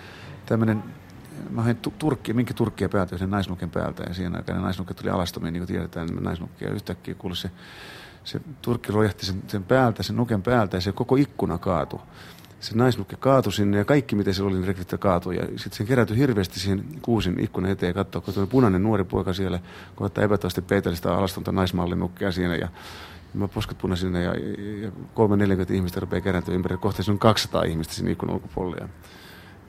tämmönen, 0.46 0.84
mä 1.50 1.62
hain 1.62 1.78
tu- 1.78 1.94
turkki, 2.00 2.34
minkä 2.34 2.54
turkkia 2.54 2.90
päältä, 2.90 3.18
sen 3.18 3.30
naisnukken 3.30 3.70
päältä 3.70 4.04
ja 4.08 4.14
siihen 4.14 4.36
aikaan 4.36 4.62
naisnukket 4.62 4.98
tuli 4.98 5.10
alastomia, 5.10 5.52
niin 5.52 5.62
kuin 5.62 5.68
tiedetään, 5.68 6.08
niin 6.08 6.24
naisnukkia 6.24 6.68
ja 6.68 6.74
yhtäkkiä 6.74 7.16
kuului 7.16 7.38
se, 7.38 7.52
se 8.24 8.40
turkki 8.62 8.92
rojahti 8.92 9.26
sen, 9.26 9.44
sen 9.48 9.64
päältä, 9.64 10.04
sen 10.04 10.16
nuken 10.16 10.42
päältä 10.42 10.78
ja 10.78 10.82
se 10.82 10.92
koko 10.92 11.16
ikkuna 11.16 11.58
kaatui. 11.58 12.00
Se 12.60 12.76
naisnukke 12.76 13.16
kaatui 13.16 13.54
sinne 13.54 13.78
ja 13.78 13.86
kaikki 13.86 14.16
mitä 14.16 14.34
siellä 14.34 14.50
oli, 14.50 14.58
niin 14.58 14.68
rekvitte 14.68 14.98
kaatui. 14.98 15.36
Ja 15.36 15.46
sitten 15.46 15.72
se 15.72 15.86
kerätyi 15.86 16.18
hirveästi 16.18 16.60
siihen 16.60 16.86
kuusin 17.02 17.40
ikkunan 17.40 17.72
eteen 17.72 17.90
ja 17.90 17.94
katsoi, 17.94 18.22
kun 18.22 18.34
tuo 18.34 18.48
punainen 18.48 18.84
nuori 18.84 19.04
poika 19.04 19.34
siellä 19.34 19.60
koettaa 19.96 20.24
epätoisesti 20.24 20.62
peitellä 20.62 20.96
sitä 20.96 21.16
alastonta 21.16 21.52
naismallin 21.52 22.00
nukkia 22.00 22.32
siinä. 22.32 22.56
Ja 22.56 22.70
Mä 23.36 23.48
posket 23.48 23.78
punaisina 23.78 24.20
ja, 24.20 24.34
ja 24.82 24.92
kolme 25.14 25.38
40 25.38 25.74
ihmistä 25.74 26.00
rupeaa 26.00 26.22
kerääntyä 26.22 26.56
ympäri. 26.56 26.78
Kohta 26.78 27.04
siinä 27.04 27.14
on 27.14 27.20
200 27.20 27.64
ihmistä 27.64 27.94
siinä 27.94 28.12
ikkunan 28.12 28.36
ulkopuolella. 28.36 28.90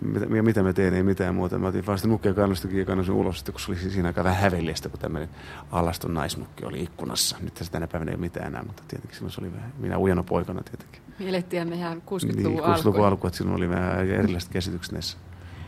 Mitä, 0.01 0.43
mitä 0.43 0.63
mä 0.63 0.73
teen, 0.73 0.95
ei 0.95 1.03
mitään 1.03 1.35
muuta. 1.35 1.59
Mä 1.59 1.67
otin 1.69 1.87
vaan 1.87 1.99
sitä 1.99 2.09
nukkia 2.09 2.35
kannustakin 2.35 2.79
ja 2.79 2.85
kannusin 2.85 3.15
ulos, 3.15 3.37
sitten, 3.37 3.53
kun 3.53 3.61
se 3.61 3.71
oli 3.73 3.91
siinä 3.91 4.09
aika 4.09 4.25
vähän 4.25 4.41
häveliästä, 4.43 4.89
kun 4.89 5.01
tämmöinen 5.01 5.29
alaston 5.71 6.15
naisnukki 6.15 6.65
oli 6.65 6.83
ikkunassa. 6.83 7.37
Nyt 7.41 7.55
tässä 7.55 7.73
tänä 7.73 7.87
päivänä 7.87 8.11
ei 8.11 8.15
ole 8.15 8.21
mitään 8.21 8.47
enää, 8.47 8.63
mutta 8.63 8.83
tietenkin 8.89 9.17
silloin 9.17 9.33
se 9.33 9.41
oli 9.41 9.53
vähän, 9.53 9.73
minä 9.79 9.99
ujana 9.99 10.23
poikana 10.23 10.63
tietenkin. 10.63 11.03
Me 11.19 11.29
elettiin 11.29 11.69
me 11.69 11.75
ihan 11.77 11.99
60-luvun 11.99 12.37
Niin, 12.37 12.47
alkuun. 12.47 12.77
60-luvun 12.77 13.07
alku, 13.07 13.27
että 13.27 13.37
silloin 13.37 13.57
oli 13.57 13.69
vähän 13.69 14.09
erilaiset 14.09 14.51
käsitykset 14.51 14.93
näissä 14.93 15.17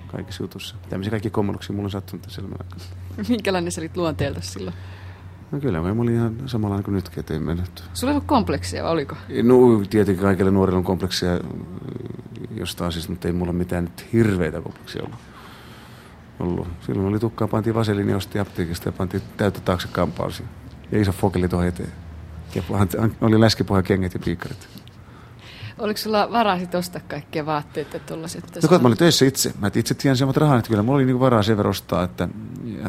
kaikissa 0.07 0.43
jutussa. 0.43 0.77
Tämmöisiä 0.89 1.11
kaikki 1.11 1.31
kommelluksia 1.31 1.77
mulla 1.77 1.87
on 1.87 1.91
sattunut 1.91 2.23
tässä 2.23 2.41
elämän 2.41 2.59
aikana. 2.61 2.83
Minkälainen 3.29 3.73
sä 3.73 3.81
olit 3.81 3.97
luonteelta 3.97 4.41
silloin? 4.41 4.77
No 5.53 5.61
kyllä, 5.61 5.81
mä 5.81 6.03
olin 6.03 6.15
ihan 6.15 6.37
samanlainen 6.47 6.85
kuin 6.85 6.95
nytkin, 6.95 7.21
että 7.21 7.35
ei 7.35 7.41
mä 7.41 7.55
nyt 7.55 7.85
Sulla 7.95 8.11
ei 8.11 8.15
ollut 8.15 8.27
kompleksia, 8.27 8.83
vai 8.83 8.93
oliko? 8.93 9.17
No 9.43 9.57
tietenkin 9.91 10.25
kaikille 10.25 10.51
nuorille 10.51 10.79
on 10.79 10.85
kompleksia 10.85 11.41
jostain 12.57 12.93
siis, 12.93 13.09
mutta 13.09 13.29
ei 13.29 13.33
mulla 13.33 13.53
mitään 13.53 13.85
nyt 13.85 14.13
hirveitä 14.13 14.61
kopuksia 14.61 15.03
ollut. 15.03 15.19
ollut. 16.41 16.69
Silloin 16.87 17.09
oli 17.09 17.19
tukkaa, 17.19 17.49
pantiin 17.49 17.75
vaseliini, 17.75 18.15
osti 18.15 18.39
apteekista 18.39 18.89
ja 18.89 18.93
pantiin 18.93 19.23
täyttä 19.37 19.61
taakse 19.61 19.89
kampausi. 19.93 20.43
Ja 20.93 21.01
iso 21.01 21.13
fokeli 21.13 21.49
tuohon 21.49 21.69
eteen. 21.69 21.93
Ja 22.55 22.63
oli 23.21 23.41
läskipohja 23.41 23.83
kengät 23.83 24.15
ja 24.15 24.21
piikkarit. 24.25 24.69
Oliko 25.79 25.99
sulla 25.99 26.33
varaa 26.33 26.59
sitten 26.59 26.79
ostaa 26.79 27.03
kaikkia 27.09 27.47
vaatteita 27.47 27.97
ja 27.97 28.01
tuollaiset? 28.01 28.45
No 28.63 28.69
kun 28.69 28.83
mä 28.83 28.89
olin 28.89 28.99
töissä 28.99 29.25
itse. 29.25 29.53
Mä 29.61 29.71
itse 29.75 29.95
tiedän 29.95 30.17
semmoit 30.17 30.37
rahaa, 30.37 30.59
että 30.59 30.69
kyllä 30.69 30.83
mulla 30.83 30.97
oli 30.97 31.05
niinku 31.05 31.21
varaa 31.21 31.43
sen 31.43 31.57
verran 31.57 31.71
ostaa, 31.71 32.03
että 32.03 32.29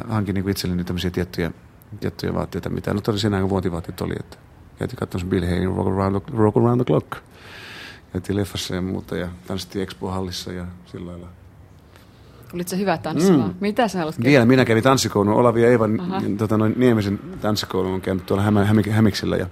hankin 0.08 0.34
niinku 0.34 0.50
itselleni 0.50 0.84
tämmöisiä 0.84 1.12
tiettyjä, 1.12 1.52
tiettyjä 2.00 2.34
vaatteita, 2.34 2.70
mitä 2.70 2.94
nyt 2.94 3.08
oli 3.08 3.18
ajan 3.36 3.50
vuotivaatteet 3.50 4.02
oli. 4.02 4.14
Että 4.20 4.38
käytiin 4.80 4.98
katsomassa 5.00 5.30
Bill 5.30 5.46
Hayne 5.46 5.66
Rock 5.66 5.88
Around 5.88 6.22
the, 6.22 6.38
Rock 6.38 6.58
Around 6.58 6.84
the 6.84 6.86
Clock. 6.86 7.12
Käytiin 8.14 8.38
leffassa 8.38 8.76
ja 8.76 8.82
muuta 8.82 9.18
ja 9.18 9.28
tanssittiin 9.48 9.84
Expo-hallissa 9.84 10.52
ja 10.52 10.66
sillä 10.86 11.12
lailla. 11.12 11.28
Olitko 12.54 12.76
hyvä 12.76 12.98
tanssimaan? 12.98 13.50
Mm. 13.50 13.58
Mitä 13.60 13.88
sä 13.88 13.98
haluat 13.98 14.24
Vielä 14.24 14.46
minä 14.46 14.66
kävin 14.66 14.84
tanssikoulun. 14.84 15.34
Olavi 15.34 15.62
ja 15.62 15.70
Eivan 15.70 16.02
tota, 16.38 16.58
noin, 16.58 16.74
Niemisen 16.78 17.20
tanssikoulun 17.42 17.94
on 17.94 18.02
käynyt 18.02 18.26
tuolla 18.26 18.44
Hämä, 18.44 18.66
Hämiksellä 18.92 19.38
ja 19.38 19.46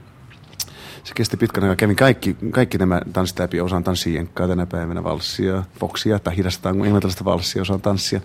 se 1.04 1.14
kesti 1.14 1.38
pitkän 1.38 1.64
aikaa. 1.64 1.76
Kävin 1.76 1.96
kaikki, 1.96 2.38
kaikki 2.52 2.78
nämä 2.78 3.02
tanssit 3.14 3.40
läpi. 3.40 3.62
Osaan 3.62 3.84
tanssia 3.84 4.16
jenkkaa 4.16 4.48
tänä 4.48 4.66
päivänä, 4.66 5.04
valssia, 5.04 5.64
foksia 5.80 6.20
tai 6.20 6.38
hidastaa 6.38 6.72
englantilaista 6.72 7.26
valssia, 7.26 7.62
osaan 7.62 7.82
tanssia. 7.82 8.22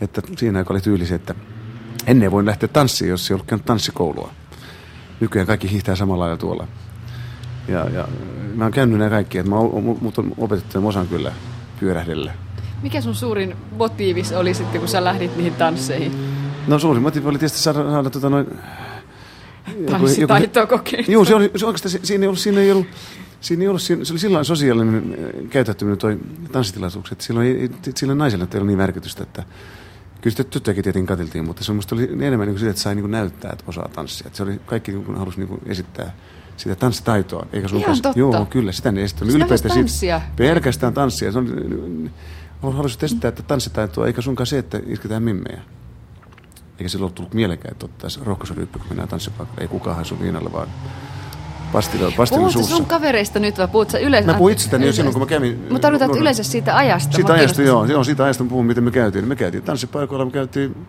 Että 0.00 0.22
siinä 0.36 0.58
aika 0.58 0.74
oli 0.74 0.80
tyyli 0.80 1.06
se, 1.06 1.14
että 1.14 1.34
ennen 2.06 2.30
voi 2.30 2.46
lähteä 2.46 2.68
tanssiin, 2.68 3.10
jos 3.10 3.30
ei 3.30 3.34
ollut 3.34 3.46
käynyt 3.46 3.66
tanssikoulua. 3.66 4.30
Nykyään 5.20 5.46
kaikki 5.46 5.70
hiihtää 5.70 5.96
samalla 5.96 6.24
lailla 6.24 6.36
tuolla. 6.36 6.68
Ja, 7.68 7.90
ja 7.90 8.08
mä 8.54 8.64
oon 8.64 8.72
käynyt 8.72 8.98
nämä 8.98 9.10
kaikki, 9.10 9.38
että 9.38 9.50
mä 9.50 9.56
oon, 9.56 9.98
mut 10.00 10.18
on 10.18 10.32
opetettu, 10.38 10.88
osaan 10.88 11.08
kyllä 11.08 11.32
pyörähdellä. 11.80 12.32
Mikä 12.82 13.00
sun 13.00 13.14
suurin 13.14 13.56
motiivis 13.76 14.32
oli 14.32 14.54
sitten, 14.54 14.80
kun 14.80 14.88
sä 14.88 15.04
lähdit 15.04 15.36
niihin 15.36 15.54
tansseihin? 15.54 16.12
No 16.66 16.78
suurin 16.78 17.02
motiivi 17.02 17.28
oli 17.28 17.38
tietysti 17.38 17.58
saada, 17.58 17.90
saada 17.90 18.10
tota 18.10 18.30
noin, 18.30 18.46
Tanssitaitoa 19.90 20.66
kokeilla. 20.66 21.12
Joo, 21.12 21.24
se 21.24 21.34
oli, 21.34 21.50
se 21.56 21.66
oikeastaan, 21.66 22.06
siinä 22.06 22.22
ei 22.24 22.28
ollut, 22.28 22.40
siinä 22.40 22.60
ei 22.60 22.72
ollut, 22.72 22.86
siinä 23.40 23.62
ei 23.62 23.68
ollut, 23.68 23.82
siinä, 23.82 24.04
se 24.04 24.12
oli 24.12 24.20
sillä 24.20 24.44
sosiaalinen 24.44 25.18
käyttäytyminen 25.50 25.98
toi 25.98 26.18
tanssitilaisuus, 26.52 27.12
että 27.12 27.24
silloin, 27.24 27.46
ei, 27.46 27.70
sillä 27.94 28.14
naisella 28.14 28.44
ei 28.44 28.56
ollut 28.56 28.66
niin 28.66 28.78
merkitystä, 28.78 29.22
että 29.22 29.42
kyllä 30.26 30.36
sitä 30.36 30.50
tyttöjäkin 30.50 30.84
tietenkin 30.84 31.06
katiltiin, 31.06 31.44
mutta 31.44 31.64
se 31.64 31.72
musta 31.72 31.94
oli 31.94 32.08
enemmän 32.12 32.48
niin 32.48 32.58
kuin 32.58 32.68
että 32.68 32.82
sai 32.82 32.94
niin 32.94 33.10
näyttää, 33.10 33.50
että 33.52 33.64
osaa 33.66 33.88
tanssia. 33.88 34.26
Että 34.26 34.36
se 34.36 34.42
oli, 34.42 34.60
kaikki 34.66 34.92
niin 34.92 35.04
kuin 35.04 35.18
halusi 35.18 35.38
niin 35.40 35.60
esittää 35.66 36.14
sitä 36.56 36.74
tanssitaitoa. 36.74 37.46
Eikä 37.52 37.68
sun 37.68 37.78
Ihan 37.78 38.02
totta. 38.02 38.18
Joo, 38.18 38.46
kyllä, 38.50 38.72
sitä 38.72 38.92
ne 38.92 39.02
esittänyt. 39.02 39.34
Ylpeitä 39.34 39.68
tanssia. 39.68 40.20
Pelkästään 40.36 40.94
tanssia. 40.94 41.32
Se 41.32 41.38
on, 41.38 42.10
haluaisit 42.62 43.02
esittää, 43.02 43.28
että 43.28 43.42
tanssitaitoa, 43.42 44.06
eikä 44.06 44.22
sunkaan 44.22 44.46
se, 44.46 44.58
että 44.58 44.80
isketään 44.86 45.22
mimmejä. 45.22 45.62
Eikä 46.78 46.88
silloin 46.88 47.12
tullut 47.12 47.34
mielekään, 47.34 47.72
että 47.72 47.86
ottaisiin 47.86 48.26
rohkaisuryyppy, 48.26 48.78
kun 48.78 48.88
mennään 48.88 49.08
tanssipaikalle. 49.08 49.60
Ei 49.60 49.68
kukaan 49.68 50.04
sun 50.04 50.20
viinalle, 50.20 50.52
vaan 50.52 50.68
pastilla, 51.72 52.12
pastilla 52.16 52.50
suussa. 52.50 52.76
sun 52.76 52.86
kavereista 52.86 53.38
nyt 53.38 53.58
vai 53.58 53.68
puhut 53.68 53.90
sä 53.90 53.98
yleensä? 53.98 54.32
Mä 54.32 54.38
puhun 54.38 54.52
itsestäni 54.52 54.86
jo 54.86 54.92
silloin, 54.92 55.14
kun 55.14 55.22
mä 55.22 55.26
kävin. 55.26 55.58
Mutta 55.60 55.78
tarvitaan 55.78 56.18
yleensä 56.18 56.42
siitä 56.42 56.76
ajasta. 56.76 57.12
Siitä 57.12 57.32
ajasta, 57.32 57.62
joo, 57.62 57.84
joo. 57.84 58.04
Siitä 58.04 58.24
ajasta 58.24 58.44
mä 58.44 58.50
puhun, 58.50 58.66
miten 58.66 58.84
me 58.84 58.90
käytiin. 58.90 59.28
Me 59.28 59.36
käytiin 59.36 59.62
tanssipaikoilla, 59.62 60.24
me 60.24 60.30
käytiin... 60.30 60.86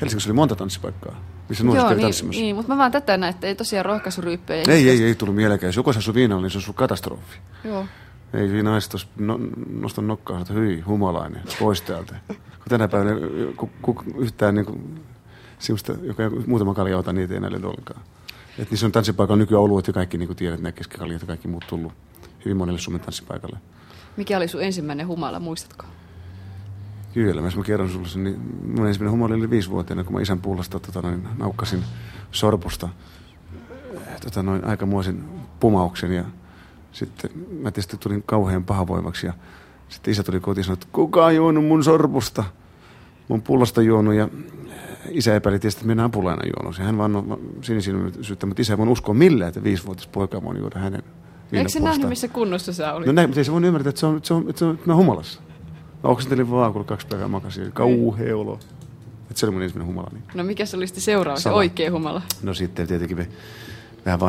Helsingissä 0.00 0.30
oli 0.30 0.34
monta 0.34 0.56
tanssipaikkaa, 0.56 1.20
missä 1.48 1.64
nuoriso 1.64 1.86
kävi 1.86 1.96
niin, 1.96 2.04
tanssimassa. 2.04 2.40
Niin, 2.40 2.56
mutta 2.56 2.72
mä 2.72 2.78
vaan 2.78 2.92
tätä 2.92 3.16
näin, 3.16 3.34
että 3.34 3.46
ei 3.46 3.54
tosiaan 3.54 3.84
rohkaisuryyppejä. 3.84 4.64
Ei, 4.68 4.90
ei, 4.90 5.04
ei 5.04 5.14
tullut 5.14 5.36
mielekään. 5.36 5.68
Jos 5.68 5.76
joku 5.76 5.90
asuu 5.90 6.14
viinalla, 6.14 6.42
niin 6.42 6.50
se 6.50 6.58
on 6.58 6.62
sun 6.62 6.74
katastrofi. 6.74 7.38
Joo. 7.64 7.86
Ei 8.34 8.48
siinä 8.48 8.70
naiset 8.70 9.08
no, 9.18 9.40
nosta 9.72 10.02
nokkaa, 10.02 10.40
että 10.40 10.52
hyi, 10.52 10.80
humalainen, 10.80 11.42
pois 11.58 11.82
täältä. 11.82 12.14
Kun 12.28 12.68
tänä 12.68 12.88
päivänä 12.88 13.16
ku, 13.56 13.70
ku, 13.82 14.02
yhtään 14.18 14.54
niin 14.54 14.66
kuin, 14.66 15.00
semmoista, 15.58 15.92
joka 16.02 16.22
muutama 16.46 16.74
kalja 16.74 16.98
ota, 16.98 17.12
niitä 17.12 17.34
ei 17.34 17.36
enää 17.36 17.50
löydy 17.50 17.66
ollenkaan. 17.66 18.00
Et 18.58 18.70
niissä 18.70 18.86
on 18.86 18.92
tanssipaikalla 18.92 19.38
nykyään 19.38 19.62
oluet 19.62 19.86
ja 19.86 19.92
kaikki, 19.92 20.18
niin 20.18 20.26
kuin 20.26 20.36
tiedät, 20.36 20.60
nämä 20.60 20.72
keskikaljat 20.72 21.20
ja 21.20 21.26
kaikki 21.26 21.48
muut 21.48 21.64
tullut 21.68 21.92
hyvin 22.44 22.56
monelle 22.56 22.78
Suomen 22.78 23.00
tanssipaikalle. 23.00 23.58
Mikä 24.16 24.36
oli 24.36 24.48
sun 24.48 24.62
ensimmäinen 24.62 25.06
humala, 25.06 25.40
muistatko? 25.40 25.86
Kyllä, 27.14 27.40
jos 27.40 27.56
mä 27.56 27.62
kerron 27.62 27.90
sulle 27.90 28.08
sen, 28.08 28.24
niin 28.24 28.40
mun 28.76 28.86
ensimmäinen 28.86 29.12
humala 29.12 29.34
oli 29.34 29.50
viisivuotiaana, 29.50 30.04
kun 30.04 30.12
mä 30.12 30.20
isän 30.20 30.40
pullasta 30.40 30.80
tota, 30.80 31.02
noin, 31.02 31.28
naukkasin 31.38 31.84
sorpusta 32.30 32.88
tota, 34.24 34.42
noin, 34.42 34.64
aikamoisen 34.64 35.24
pumauksen 35.60 36.12
ja 36.12 36.24
sitten 36.92 37.30
mä 37.60 37.70
tietysti 37.70 37.96
tulin 37.96 38.22
kauhean 38.22 38.64
pahavoimaksi 38.64 39.26
ja 39.26 39.32
sitten 39.88 40.12
isä 40.12 40.22
tuli 40.22 40.40
kotiin 40.40 40.60
ja 40.60 40.64
sanoi, 40.64 40.74
että 40.74 40.86
kuka 40.92 41.26
on 41.26 41.36
juonut 41.36 41.64
mun 41.64 41.84
sorpusta? 41.84 42.44
Mun 43.28 43.42
pullasta 43.42 43.82
juonut 43.82 44.14
ja 44.14 44.28
isä 45.10 45.36
epäili 45.36 45.58
tietysti, 45.58 45.78
että 45.78 45.86
minä 45.86 46.04
apulainen 46.04 46.52
juonut. 46.56 46.78
Hän 46.78 46.98
vaan 46.98 47.16
on 47.16 47.40
sinisilmäisyyttä, 47.60 48.46
mutta 48.46 48.62
isä 48.62 48.72
ei 48.72 48.78
voinut 48.78 48.92
uskoa 48.92 49.14
millään, 49.14 49.48
että 49.48 49.62
viisivuotias 49.62 50.06
poika 50.06 50.42
voi 50.42 50.58
juoda 50.58 50.78
hänen 50.78 51.02
Eikö 51.52 51.68
se 51.68 51.80
nähnyt, 51.80 52.08
missä 52.08 52.28
kunnossa 52.28 52.72
sä 52.72 52.92
olit? 52.92 53.06
No 53.06 53.12
näin, 53.12 53.28
mutta 53.28 53.40
ei 53.40 53.44
se 53.44 53.52
voinut 53.52 53.68
ymmärtää, 53.68 53.90
että 53.90 54.00
se 54.00 54.06
on, 54.06 54.16
että 54.16 54.28
se 54.28 54.34
on, 54.34 54.48
että 54.48 54.58
se 54.58 54.64
on, 54.64 54.74
että 54.74 54.86
mä 54.86 54.96
humalassa. 54.96 55.40
Mä 56.04 56.10
oksentelin 56.10 56.50
vaan, 56.50 56.72
kun 56.72 56.84
kaksi 56.84 57.06
päivää 57.06 57.28
makasin. 57.28 57.72
Kauhea 57.72 58.36
olo. 58.36 58.58
Että 59.30 59.40
se 59.40 59.46
oli 59.46 59.52
mun 59.52 59.62
ensimmäinen 59.62 59.94
humala. 59.94 60.08
Niin. 60.12 60.24
No 60.34 60.44
mikä 60.44 60.66
se 60.66 60.76
oli 60.76 60.86
sitten 60.86 61.02
seuraava, 61.02 61.40
se 61.40 61.50
oikea 61.50 61.90
humala? 61.90 62.22
No 62.42 62.54
sitten 62.54 62.86
tietenkin 62.86 63.16
me 63.16 63.28
vähän 64.06 64.20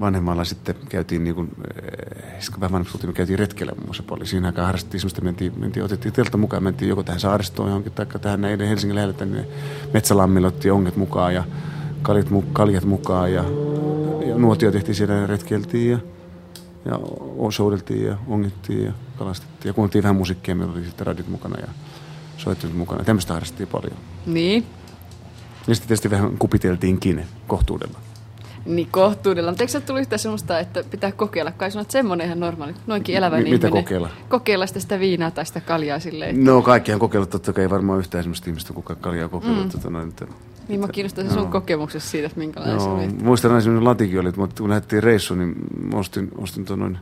vanhemmalla 0.00 0.44
sitten 0.44 0.74
käytiin, 0.88 1.24
niin 1.24 1.34
kuin, 1.34 1.48
äh, 1.48 2.60
vähän 2.60 2.72
vanhemmalla 2.72 3.06
me 3.06 3.12
käytiin 3.12 3.38
retkellä 3.38 3.72
muun 3.72 3.86
muassa 3.86 4.02
paljon. 4.02 4.26
Siinä 4.26 4.46
aikaan 4.46 4.66
harrastettiin 4.66 5.00
semmoista, 5.00 5.22
mentiin, 5.22 5.52
mentiin, 5.56 5.84
otettiin 5.84 6.12
teltta 6.12 6.38
mukaan, 6.38 6.62
mentiin 6.62 6.88
joko 6.88 7.02
tähän 7.02 7.20
saaristoon 7.20 7.68
johonkin, 7.68 7.92
tai 7.92 8.06
tähän 8.06 8.40
näiden 8.40 8.68
Helsingin 8.68 8.94
lähellä 8.94 9.14
tänne 9.14 9.44
metsälammille, 9.94 10.48
otettiin 10.48 10.72
onget 10.72 10.96
mukaan 10.96 11.34
ja 11.34 11.44
kaljat, 12.02 12.26
kaljat 12.52 12.84
mukaan 12.84 13.32
ja, 13.32 13.44
ja 14.26 14.38
nuotio 14.38 14.72
tehtiin 14.72 14.94
siellä 14.94 15.14
ja 15.14 15.26
retkeltiin 15.26 15.90
ja, 15.90 15.98
ja 16.84 16.98
soudeltiin 17.50 18.06
ja 18.06 18.16
ongittiin 18.26 18.84
ja 18.84 18.92
kalastettiin 19.18 19.70
ja 19.70 19.72
kuunneltiin 19.72 20.02
vähän 20.02 20.16
musiikkia, 20.16 20.54
meillä 20.54 20.72
oli 20.72 20.84
sitten 20.84 21.06
radit 21.06 21.28
mukana 21.28 21.60
ja 21.60 21.68
soittelut 22.36 22.76
mukana. 22.76 23.04
Tämmöistä 23.04 23.32
harrastettiin 23.32 23.68
paljon. 23.68 23.96
Niin. 24.26 24.66
Ja 25.66 25.74
sitten 25.74 25.88
tietysti 25.88 26.10
vähän 26.10 26.38
kupiteltiinkin 26.38 27.24
kohtuudella. 27.46 27.98
Niin 28.70 28.88
kohtuudella. 28.90 29.50
Mutta 29.50 29.62
eikö 29.62 29.72
se 29.72 29.80
tullut 29.80 30.00
yhtään 30.00 30.18
semmoista, 30.18 30.58
että 30.58 30.84
pitää 30.90 31.12
kokeilla? 31.12 31.52
Kai 31.52 31.70
sanoa, 31.70 31.82
että 31.82 31.92
semmoinen 31.92 32.26
ihan 32.26 32.40
normaali, 32.40 32.74
noinkin 32.86 33.16
elävä 33.16 33.40
M- 33.40 33.50
Mitä 33.50 33.70
kokeilla? 33.70 34.10
Kokeilla 34.28 34.66
sitä, 34.66 34.80
sitä 34.80 35.00
viinaa 35.00 35.30
tai 35.30 35.46
sitä 35.46 35.60
kaljaa 35.60 35.98
silleen. 35.98 36.44
No 36.44 36.62
kaikkihan 36.62 37.00
kokeillut, 37.00 37.30
totta 37.30 37.52
kai 37.52 37.64
ei 37.64 37.70
varmaan 37.70 37.98
yhtään 37.98 38.24
semmoista 38.24 38.50
ihmistä, 38.50 38.72
kuka 38.72 38.94
kaljaa 38.94 39.28
kokeillut. 39.28 39.64
Mm. 39.64 39.70
Tota, 39.70 39.90
noin, 39.90 40.08
että, 40.08 40.26
niin 40.68 40.80
mä 40.80 40.88
kiinnostan 40.88 41.28
se 41.28 41.34
sun 41.34 41.48
kokemuksessa 41.48 42.10
siitä, 42.10 42.26
että 42.26 42.38
minkälainen 42.38 42.76
no, 42.76 42.82
se 42.82 42.88
oli. 42.88 43.08
Muistan 43.22 43.50
aina 43.50 43.60
semmoinen 43.60 43.88
latikin 43.88 44.20
oli, 44.20 44.32
mutta 44.36 44.62
kun 44.62 44.70
lähdettiin 44.70 45.02
reissuun, 45.02 45.38
niin 45.38 45.54
ostin, 45.94 46.28
ostin 46.38 46.66
noin 46.76 46.98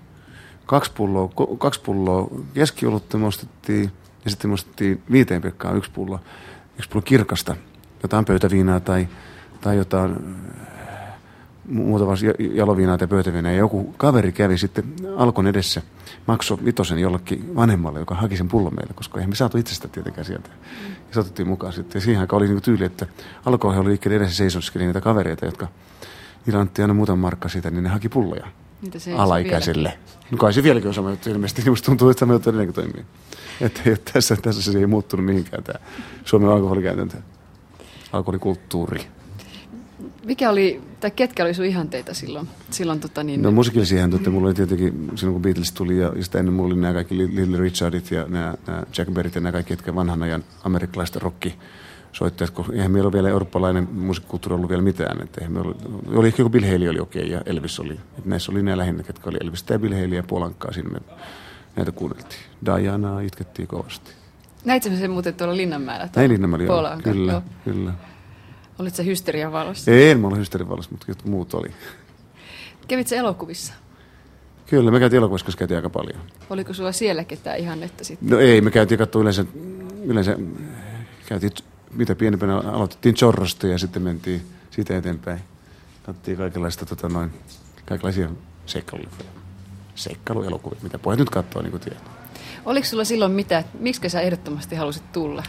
kaksi 0.66 0.92
pulloa, 0.94 1.31
kaksi 1.59 1.81
pulloa 1.81 2.28
keskiolutta 2.54 3.18
me 3.18 3.26
ostettiin, 3.26 3.90
ja 4.24 4.31
sitten 4.31 4.50
me 4.50 4.54
ostettiin 4.54 5.02
viiteen 5.11 5.42
pekkaan 5.42 5.76
yksi 5.76 5.90
pullo, 5.90 6.20
yksi 6.76 6.90
pullo 6.90 7.02
kirkasta, 7.02 7.57
jotain 8.02 8.24
pöytäviinaa 8.24 8.81
tai, 8.81 9.09
tai 9.61 9.76
jotain 9.76 10.16
muutama 11.68 12.12
jaloviinaa 12.54 12.98
tai 12.98 13.09
pöytäviinaa. 13.09 13.52
Ja 13.52 13.59
joku 13.59 13.94
kaveri 13.96 14.33
kävi 14.33 14.59
sitten 14.59 14.85
Alkon 15.16 15.46
edessä, 15.46 15.83
maksoi 16.26 16.59
vitosen 16.64 16.98
jollekin 16.98 17.57
vanhemmalle, 17.57 17.98
joka 17.98 18.14
haki 18.14 18.37
sen 18.37 18.48
pullon 18.48 18.74
meille, 18.74 18.94
koska 18.94 19.18
eihän 19.18 19.31
me 19.31 19.35
saatu 19.35 19.59
itsestä 19.59 19.88
tietenkään 19.88 20.24
sieltä. 20.24 20.48
Ja 21.09 21.14
se 21.14 21.20
otettiin 21.20 21.48
mukaan 21.48 21.72
sitten. 21.72 22.00
Ja 22.00 22.04
siihen 22.04 22.20
aikaan 22.20 22.42
oli 22.42 22.48
niin 22.48 22.62
tyyli, 22.62 22.85
että 22.85 23.07
Alko 23.44 23.68
oli 23.68 23.88
liikkeelle 23.88 24.16
edessä 24.16 24.37
seisoskeli 24.37 24.85
niitä 24.85 25.00
kavereita, 25.00 25.44
jotka 25.44 25.68
niillä 26.46 26.61
annettiin 26.61 26.85
aina 26.85 26.94
muutaman 26.94 27.18
markka 27.18 27.48
siitä, 27.48 27.70
niin 27.70 27.85
ne 27.85 27.90
haki 27.90 28.09
pulloja 28.09 28.46
alaikäiselle. 29.16 29.98
No 30.31 30.38
kai 30.38 30.52
se 30.52 30.62
vieläkin 30.62 30.88
on 30.88 30.94
sama 30.94 31.11
juttu 31.11 31.31
ilmeisesti, 31.31 31.62
niin 31.62 31.72
musta 31.72 31.87
tuntuu, 31.87 32.11
että 32.11 32.26
juttu 32.26 32.50
edelleenkin 32.50 32.74
toimii. 32.74 33.04
Että, 33.61 33.81
että 33.87 34.12
tässä, 34.12 34.37
tässä 34.37 34.72
se 34.72 34.78
ei 34.78 34.87
muuttunut 34.87 35.26
mihinkään 35.26 35.62
tämä 35.62 35.78
Suomen 36.24 36.48
alkoholikäytäntö, 36.48 37.16
alkoholikulttuuri. 38.12 39.07
Mikä 40.24 40.50
oli, 40.50 40.83
tai 41.00 41.11
ketkä 41.11 41.44
oli 41.44 41.54
sun 41.54 41.64
ihanteita 41.64 42.14
silloin? 42.14 42.48
silloin 42.70 43.00
tota 43.00 43.22
niin... 43.22 43.42
No 43.42 43.50
musiikillisia 43.50 43.98
ihanteita 43.98 44.31
mulla 44.31 44.46
oli 44.46 44.54
tietenkin, 44.54 45.11
silloin 45.14 45.35
kun 45.35 45.42
Beatles 45.42 45.72
tuli 45.72 45.98
ja, 45.98 46.12
sitä 46.20 46.38
ennen 46.38 46.54
mulla 46.54 46.74
oli 46.74 46.81
nämä 46.81 46.94
kaikki 46.94 47.18
Little 47.18 47.59
Richardit 47.59 48.11
ja 48.11 48.24
nämä, 48.28 48.55
nämä 48.66 48.82
Jack 48.99 49.11
Berryt 49.12 49.34
ja 49.34 49.40
nämä 49.40 49.53
kaikki, 49.53 49.72
jotka 49.72 49.95
vanhan 49.95 50.22
ajan 50.22 50.45
amerikkalaiset 50.64 51.16
rocki 51.16 51.55
soittajat, 52.12 52.51
kun 52.51 52.74
eihän 52.74 52.90
meillä 52.90 53.07
ole 53.07 53.12
vielä 53.12 53.28
eurooppalainen 53.28 53.88
musiikkikulttuuri 53.92 54.55
ollut 54.55 54.70
vielä 54.70 54.82
mitään. 54.82 55.22
Että 55.22 55.40
eihän 55.40 55.53
meillä 55.53 55.68
oli, 55.70 56.16
oli 56.16 56.26
ehkä 56.26 56.42
joku 56.42 56.51
Bill 56.51 56.66
Haley 56.66 56.88
oli 56.88 57.01
okei 57.01 57.22
okay, 57.22 57.32
ja 57.32 57.42
Elvis 57.47 57.80
oli. 57.80 57.92
Että 57.92 58.30
näissä 58.30 58.53
oli 58.53 58.62
nämä 58.62 58.76
lähinnä, 58.76 59.03
ketkä 59.03 59.30
oli 59.30 59.38
Elvis 59.40 59.64
ja 59.70 59.78
Bill 59.78 59.95
Haley 59.95 60.14
ja 60.14 60.22
Polankkaa 60.22 60.72
siinä 60.72 60.90
me 60.90 61.01
näitä 61.76 61.92
kuunneltiin. 61.92 62.40
Dianaa 62.66 63.20
itkettiin 63.20 63.68
kovasti. 63.68 64.11
Näitkö 64.64 64.97
sen 64.97 65.11
muuten 65.11 65.34
tuolla 65.34 65.57
Linnanmäellä? 65.57 66.09
Näin 66.16 66.30
Linnanmäellä, 66.30 66.66
joo. 66.66 66.84
Kyllä, 67.03 67.32
joo. 67.32 67.42
kyllä. 67.64 67.92
Olit 68.79 68.95
sä 68.95 69.03
hysterian 69.03 69.53
valossa? 69.53 69.91
Ei, 69.91 70.11
en 70.11 70.20
mä 70.20 70.26
ole 70.26 70.39
hysterian 70.39 70.68
valossa, 70.68 70.91
mutta 70.91 71.29
muut 71.29 71.55
oli. 71.55 71.68
Kävit 72.89 73.12
elokuvissa? 73.12 73.72
Kyllä, 74.66 74.91
me 74.91 74.99
käytiin 74.99 75.18
elokuvassa 75.18 75.57
käytiin 75.57 75.79
aika 75.79 75.91
paljon. 75.91 76.20
Oliko 76.51 76.74
sulla 76.74 76.93
siellä 76.93 77.24
ketään 77.24 77.59
ihan 77.59 77.83
että 77.83 78.05
sitten? 78.05 78.29
No 78.29 78.39
ei, 78.39 78.61
me 78.61 78.70
käytiin 78.70 78.99
katsoa 78.99 79.22
yleensä, 79.22 79.45
yleensä 80.05 80.37
käytiin, 81.26 81.53
mitä 81.91 82.14
pienempänä 82.14 82.59
aloitettiin 82.59 83.14
Chorrosta 83.14 83.66
ja 83.66 83.79
sitten 83.79 84.03
mentiin 84.03 84.43
siitä 84.70 84.97
eteenpäin. 84.97 85.41
Katsottiin 86.03 86.37
kaikenlaista, 86.37 86.87
tota 86.87 87.09
noin, 87.09 87.31
kaikenlaisia 87.87 88.31
seikkailuja. 88.66 89.11
Seikkailuelokuvia, 89.95 90.79
mitä 90.83 90.99
pojat 90.99 91.18
nyt 91.18 91.31
katsoo, 91.31 91.62
niin 91.62 91.70
kuin 91.70 91.81
tiedät. 91.81 92.03
Oliko 92.64 92.87
sulla 92.87 93.05
silloin 93.05 93.33
mitä, 93.33 93.64
miksi 93.81 94.09
sä 94.09 94.20
ehdottomasti 94.20 94.76
halusit 94.76 95.12
tulla? 95.12 95.43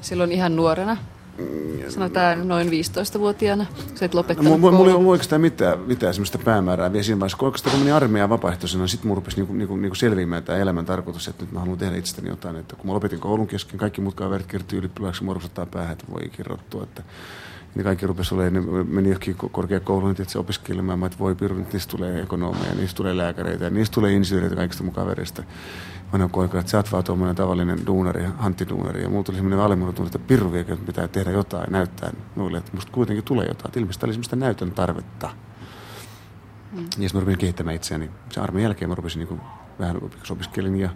Silloin 0.00 0.32
ihan 0.32 0.56
nuorena? 0.56 0.96
Sanotaan 1.88 2.48
noin 2.48 2.68
15-vuotiaana, 2.68 3.66
sä 3.94 4.04
et 4.04 4.14
No, 4.14 4.18
lopettanut 4.18 4.60
mulla, 4.60 4.76
mulla 4.76 4.90
ei 4.90 4.96
ollut 4.96 5.10
oikeastaan 5.10 5.40
mitään, 5.40 5.78
mitään 5.78 6.14
sellaista 6.14 6.38
päämäärää 6.38 6.92
vielä 6.92 7.02
siinä 7.02 7.20
vaiheessa. 7.20 7.38
Kun 7.38 7.46
oikeastaan 7.46 7.72
kun 7.72 7.80
menin 7.80 7.94
armeijaan 7.94 8.30
vapaaehtoisena, 8.30 8.82
niin 8.82 8.88
sitten 8.88 9.08
mulla 9.08 9.18
rupesi 9.18 9.36
niinku, 9.36 9.52
niinku, 9.52 9.76
niinku 9.76 9.94
selviämään 9.94 10.42
tämä 10.42 10.58
elämän 10.58 10.84
tarkoitus, 10.84 11.28
että 11.28 11.44
nyt 11.44 11.52
mä 11.52 11.60
haluan 11.60 11.78
tehdä 11.78 11.96
itsestäni 11.96 12.28
jotain. 12.28 12.56
Että 12.56 12.76
kun 12.76 12.86
mä 12.86 12.92
lopetin 12.92 13.20
koulun 13.20 13.46
kesken, 13.46 13.78
kaikki 13.78 14.00
muut 14.00 14.14
kaverit 14.14 14.46
kirjoitti 14.46 14.76
ylippilaksi, 14.76 15.24
mua 15.24 15.34
rupesi 15.34 15.52
päähän, 15.70 15.92
että 15.92 16.04
voi 16.12 16.28
kirjoittua. 16.28 16.82
Että 16.82 17.02
niin 17.74 17.84
kaikki 17.84 18.06
rupesi 18.06 18.34
olemaan, 18.34 18.66
ne 18.66 18.84
meni 18.84 19.08
johonkin 19.08 19.36
ko- 19.44 19.48
korkeakouluun, 19.52 20.10
että 20.10 20.24
se 20.32 20.38
opiskelemaan, 20.38 21.04
että 21.04 21.18
voi 21.18 21.34
piru, 21.34 21.56
nyt 21.56 21.72
niistä 21.72 21.90
tulee 21.90 22.22
ekonomeja, 22.22 22.74
niistä 22.74 22.96
tulee 22.96 23.16
lääkäreitä 23.16 23.70
niistä 23.70 23.94
tulee 23.94 24.12
insinööreitä 24.12 24.56
kaikista 24.56 24.84
mun 24.84 24.94
kavereista. 24.94 25.42
Sanoin 26.12 26.30
koika, 26.30 26.58
että 26.58 26.70
sä 26.70 26.76
oot 26.76 26.92
vaan 26.92 27.04
tuommoinen 27.04 27.36
tavallinen 27.36 27.86
duunari, 27.86 28.24
hanttiduunari. 28.38 29.02
Ja 29.02 29.08
mulla 29.08 29.24
tuli 29.24 29.36
semmoinen 29.36 29.60
alemmuuden 29.60 29.94
tunne, 29.94 30.06
että 30.06 30.18
pirru 30.18 30.52
viekö, 30.52 30.72
että 30.72 30.86
pitää 30.86 31.08
tehdä 31.08 31.30
jotain 31.30 31.64
ja 31.64 31.70
näyttää 31.70 32.12
muille, 32.34 32.58
että 32.58 32.72
musta 32.74 32.92
kuitenkin 32.92 33.24
tulee 33.24 33.46
jotain. 33.46 33.66
Että 33.66 33.80
ilmeisesti 33.80 34.06
oli 34.06 34.12
semmoista 34.12 34.36
näytön 34.36 34.70
tarvetta. 34.70 35.30
Mm. 36.72 36.78
Ja 36.78 36.84
sitten 36.84 37.10
mä 37.14 37.20
rupesin 37.20 37.38
kehittämään 37.38 37.76
itseäni. 37.76 38.10
Sen 38.30 38.42
armeijan 38.42 38.68
jälkeen 38.68 38.88
mä 38.88 38.94
rupesin 38.94 39.28
niin 39.28 39.40
vähän 39.78 39.96
opiksi 39.96 40.32
opiskelin 40.32 40.80
ja, 40.80 40.90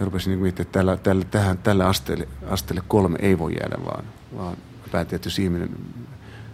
ja 0.00 0.06
rupesin 0.06 0.30
niin 0.30 0.40
miettimään, 0.40 0.66
että 0.66 0.78
tällä, 0.78 0.96
tällä, 0.96 1.24
tähän, 1.24 1.58
tällä 1.58 1.88
asteelle, 1.88 2.28
asteelle 2.48 2.82
kolme 2.88 3.18
ei 3.22 3.38
voi 3.38 3.52
jäädä, 3.60 3.76
vaan, 3.84 4.04
vaan 4.36 4.56
päätin, 4.92 5.16
että 5.16 5.26
jos 5.26 5.38
ihminen 5.38 5.70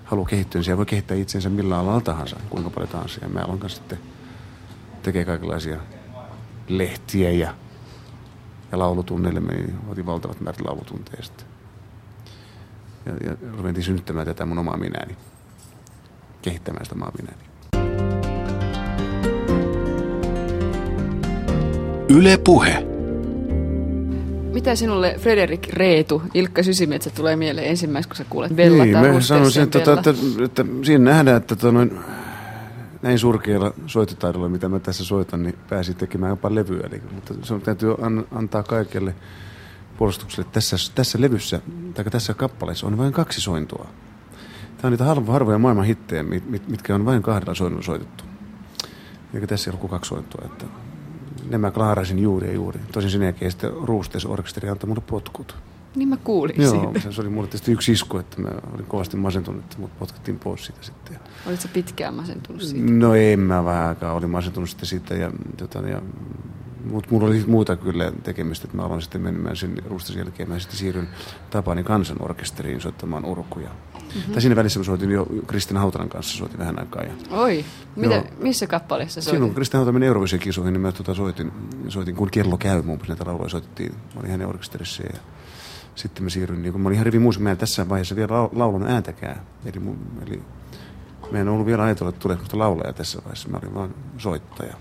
haluaa 0.05 0.29
kehittyä, 0.29 0.59
niin 0.59 0.65
siellä 0.65 0.79
voi 0.79 0.87
kehittää 0.87 1.17
itsensä 1.17 1.49
millä 1.49 1.79
alalla 1.79 2.01
tahansa, 2.01 2.37
kuinka 2.51 2.71
paljon 2.71 2.89
tahansa. 2.89 3.21
Ja 3.23 3.29
mä 3.29 3.41
aloin 3.41 3.71
sitten 3.71 3.99
tekee 5.03 5.25
kaikenlaisia 5.25 5.77
lehtiä 6.69 7.31
ja, 7.31 7.55
ja 8.73 8.79
laulutunneille 8.79 9.41
meni, 9.41 9.75
otin 9.89 10.07
valtavat 10.07 10.41
määrät 10.41 10.61
laulutunteja 10.61 11.23
sitten. 11.23 11.47
Ja, 13.07 13.13
ja 13.31 13.37
ruventiin 13.57 13.85
synnyttämään 13.85 14.27
tätä 14.27 14.47
mun 14.47 14.59
omaa 14.59 14.77
minääni, 14.77 15.17
kehittämään 16.43 16.85
sitä 16.85 16.95
omaa 16.95 17.13
minääni. 17.19 17.43
Yle 22.09 22.37
Puhe. 22.45 22.87
Mitä 24.53 24.75
sinulle 24.75 25.15
Frederik 25.19 25.69
Reetu, 25.73 26.23
Ilkka 26.35 26.63
Sysimetsä 26.63 27.11
tulee 27.11 27.37
mieleen 27.37 27.67
ensimmäiseksi, 27.67 28.09
kun 28.09 28.17
sä 28.17 28.31
kuulet 28.31 28.53
Bella 28.53 28.85
niin, 28.85 28.93
tai 28.93 29.03
mä 29.03 29.09
Rustersen 29.09 29.37
sanoisin, 29.37 29.63
että, 29.63 29.79
Bella? 29.79 29.93
että, 29.93 30.11
että, 30.11 30.45
että, 30.45 30.65
siinä 30.83 31.05
nähdään, 31.05 31.37
että 31.37 31.57
tota, 31.57 31.73
noin, 31.73 32.01
näin 33.03 33.19
surkealla 33.19 33.73
soittotaidolla, 33.87 34.49
mitä 34.49 34.69
mä 34.69 34.79
tässä 34.79 35.05
soitan, 35.05 35.43
niin 35.43 35.59
pääsi 35.69 35.95
tekemään 35.95 36.31
jopa 36.31 36.55
levyä. 36.55 36.87
Eli, 36.87 37.03
mutta 37.13 37.35
se 37.43 37.55
on, 37.55 37.61
täytyy 37.61 37.95
an, 38.01 38.27
antaa 38.33 38.63
kaikelle 38.63 39.15
puolustukselle. 39.97 40.49
Tässä, 40.53 40.77
tässä 40.95 41.21
levyssä, 41.21 41.61
tai 41.95 42.05
tässä 42.05 42.35
kappaleessa 42.35 42.87
on 42.87 42.99
vain 42.99 43.13
kaksi 43.13 43.41
sointua. 43.41 43.87
Tämä 44.67 44.89
on 44.89 44.91
niitä 44.91 45.05
harvo, 45.05 45.33
harvoja 45.33 45.59
maailman 45.59 45.85
hittejä, 45.85 46.23
mit, 46.23 46.51
mit, 46.51 46.69
mitkä 46.69 46.95
on 46.95 47.05
vain 47.05 47.23
kahdella 47.23 47.55
soinnulla 47.55 47.85
soitettu. 47.85 48.25
Eikä 49.35 49.47
tässä 49.47 49.71
ei 49.71 49.75
ollut 49.77 49.91
kaksi 49.91 50.09
sointua. 50.09 50.43
Että 50.45 50.65
nämä 51.51 51.71
klaarasin 51.71 52.19
juuri 52.19 52.47
ja 52.47 52.55
juuri. 52.55 52.81
Tosin 52.93 53.11
sen 53.11 53.23
jälkeen 53.23 53.51
sitten 53.51 53.73
Roosters 53.85 54.27
Orkesteri 54.27 54.69
antoi 54.69 54.89
mulle 54.89 55.03
potkut. 55.07 55.57
Niin 55.97 56.09
mä 56.09 56.17
kuulin 56.17 56.63
Joo, 56.63 56.93
siitä. 56.93 57.13
se 57.13 57.21
oli 57.21 57.29
mulle 57.29 57.47
tietysti 57.47 57.73
yksi 57.73 57.93
isku, 57.93 58.19
että 58.19 58.41
mä 58.41 58.49
olin 58.75 58.87
kovasti 58.87 59.17
masentunut, 59.17 59.65
että 59.65 59.79
mut 59.79 59.99
potkattiin 59.99 60.39
pois 60.39 60.67
siitä 60.67 60.83
sitten. 60.83 61.19
Olitko 61.47 61.69
pitkään 61.73 62.15
masentunut 62.15 62.63
siitä? 62.63 62.93
No 62.93 63.15
en 63.15 63.41
mä 63.41 63.65
vähän 63.65 63.89
aikaa, 63.89 64.13
olin 64.13 64.31
masentunut 64.31 64.71
sitten 64.71 64.87
siitä 64.87 65.15
ja, 65.15 65.33
tota, 65.57 65.79
ja 65.79 66.03
mutta 66.85 67.11
mulla 67.11 67.27
oli 67.27 67.45
muuta 67.47 67.77
kyllä 67.77 68.13
tekemistä, 68.23 68.67
että 68.67 68.77
mä 68.77 68.85
aloin 68.85 69.03
sitten 69.03 69.21
menemään 69.21 69.57
sen 69.57 69.79
Ruustas 69.87 70.17
jälkeen. 70.17 70.49
Mä 70.49 70.59
sitten 70.59 70.79
siirryn 70.79 71.09
Tapani 71.51 71.85
kansanorkesteriin 71.85 72.81
soittamaan 72.81 73.25
urkuja. 73.25 73.69
Mm-hmm. 73.69 74.33
Tai 74.33 74.43
siinä 74.43 74.57
välissä 74.57 74.81
mä 74.81 74.85
soitin 74.85 75.11
jo 75.11 75.27
Kristina 75.47 75.81
Hautalan 75.81 76.09
kanssa, 76.09 76.39
soitin 76.39 76.59
vähän 76.59 76.79
aikaa. 76.79 77.03
Ja 77.03 77.13
Oi, 77.31 77.65
mitä, 77.97 78.15
Joo. 78.15 78.25
missä 78.39 78.67
kappaleessa 78.67 79.21
Silloin 79.21 79.39
kun 79.39 79.47
soitit? 79.47 79.57
Kristina 79.57 79.79
Hautala 79.79 79.93
meni 79.93 80.07
Eurovision 80.07 80.41
kisoihin, 80.41 80.73
niin 80.73 80.81
mä 80.81 80.93
tota 80.93 81.15
soitin, 81.15 81.53
soitin, 81.89 82.17
kun 82.17 82.31
kello 82.31 82.57
käy, 82.57 82.83
muun 82.83 82.99
muassa 82.99 83.13
näitä 83.13 83.25
lauluja 83.27 83.49
soitettiin. 83.49 83.93
Mä 83.93 84.21
olin 84.21 84.31
hänen 84.31 84.49
orkesterissa 84.49 85.03
ja 85.03 85.21
sitten 85.95 86.25
mä 86.25 86.31
siirryin, 86.31 86.63
niin 86.63 86.73
kun 86.73 86.81
mä 86.81 86.89
olin 86.89 86.95
ihan 86.95 87.07
rivi 87.07 87.19
muusikko, 87.19 87.45
mä 87.45 87.51
en 87.51 87.59
tässä 87.59 87.89
vaiheessa 87.89 88.17
vielä 88.17 88.29
lau- 88.29 88.59
laulun 88.59 88.87
ääntäkään. 88.87 89.41
Eli, 89.65 89.81
mun, 89.81 89.99
eli 90.27 90.43
mä 91.33 91.39
en 91.39 91.49
ollut 91.49 91.67
vielä 91.67 91.83
ajatellut, 91.83 92.15
että 92.15 92.23
tulee 92.23 92.39
laulaja 92.53 92.93
tässä 92.93 93.19
vaiheessa, 93.19 93.49
mä 93.49 93.59
olin 93.63 93.75
vaan 93.75 93.95
soittaja. 94.19 94.75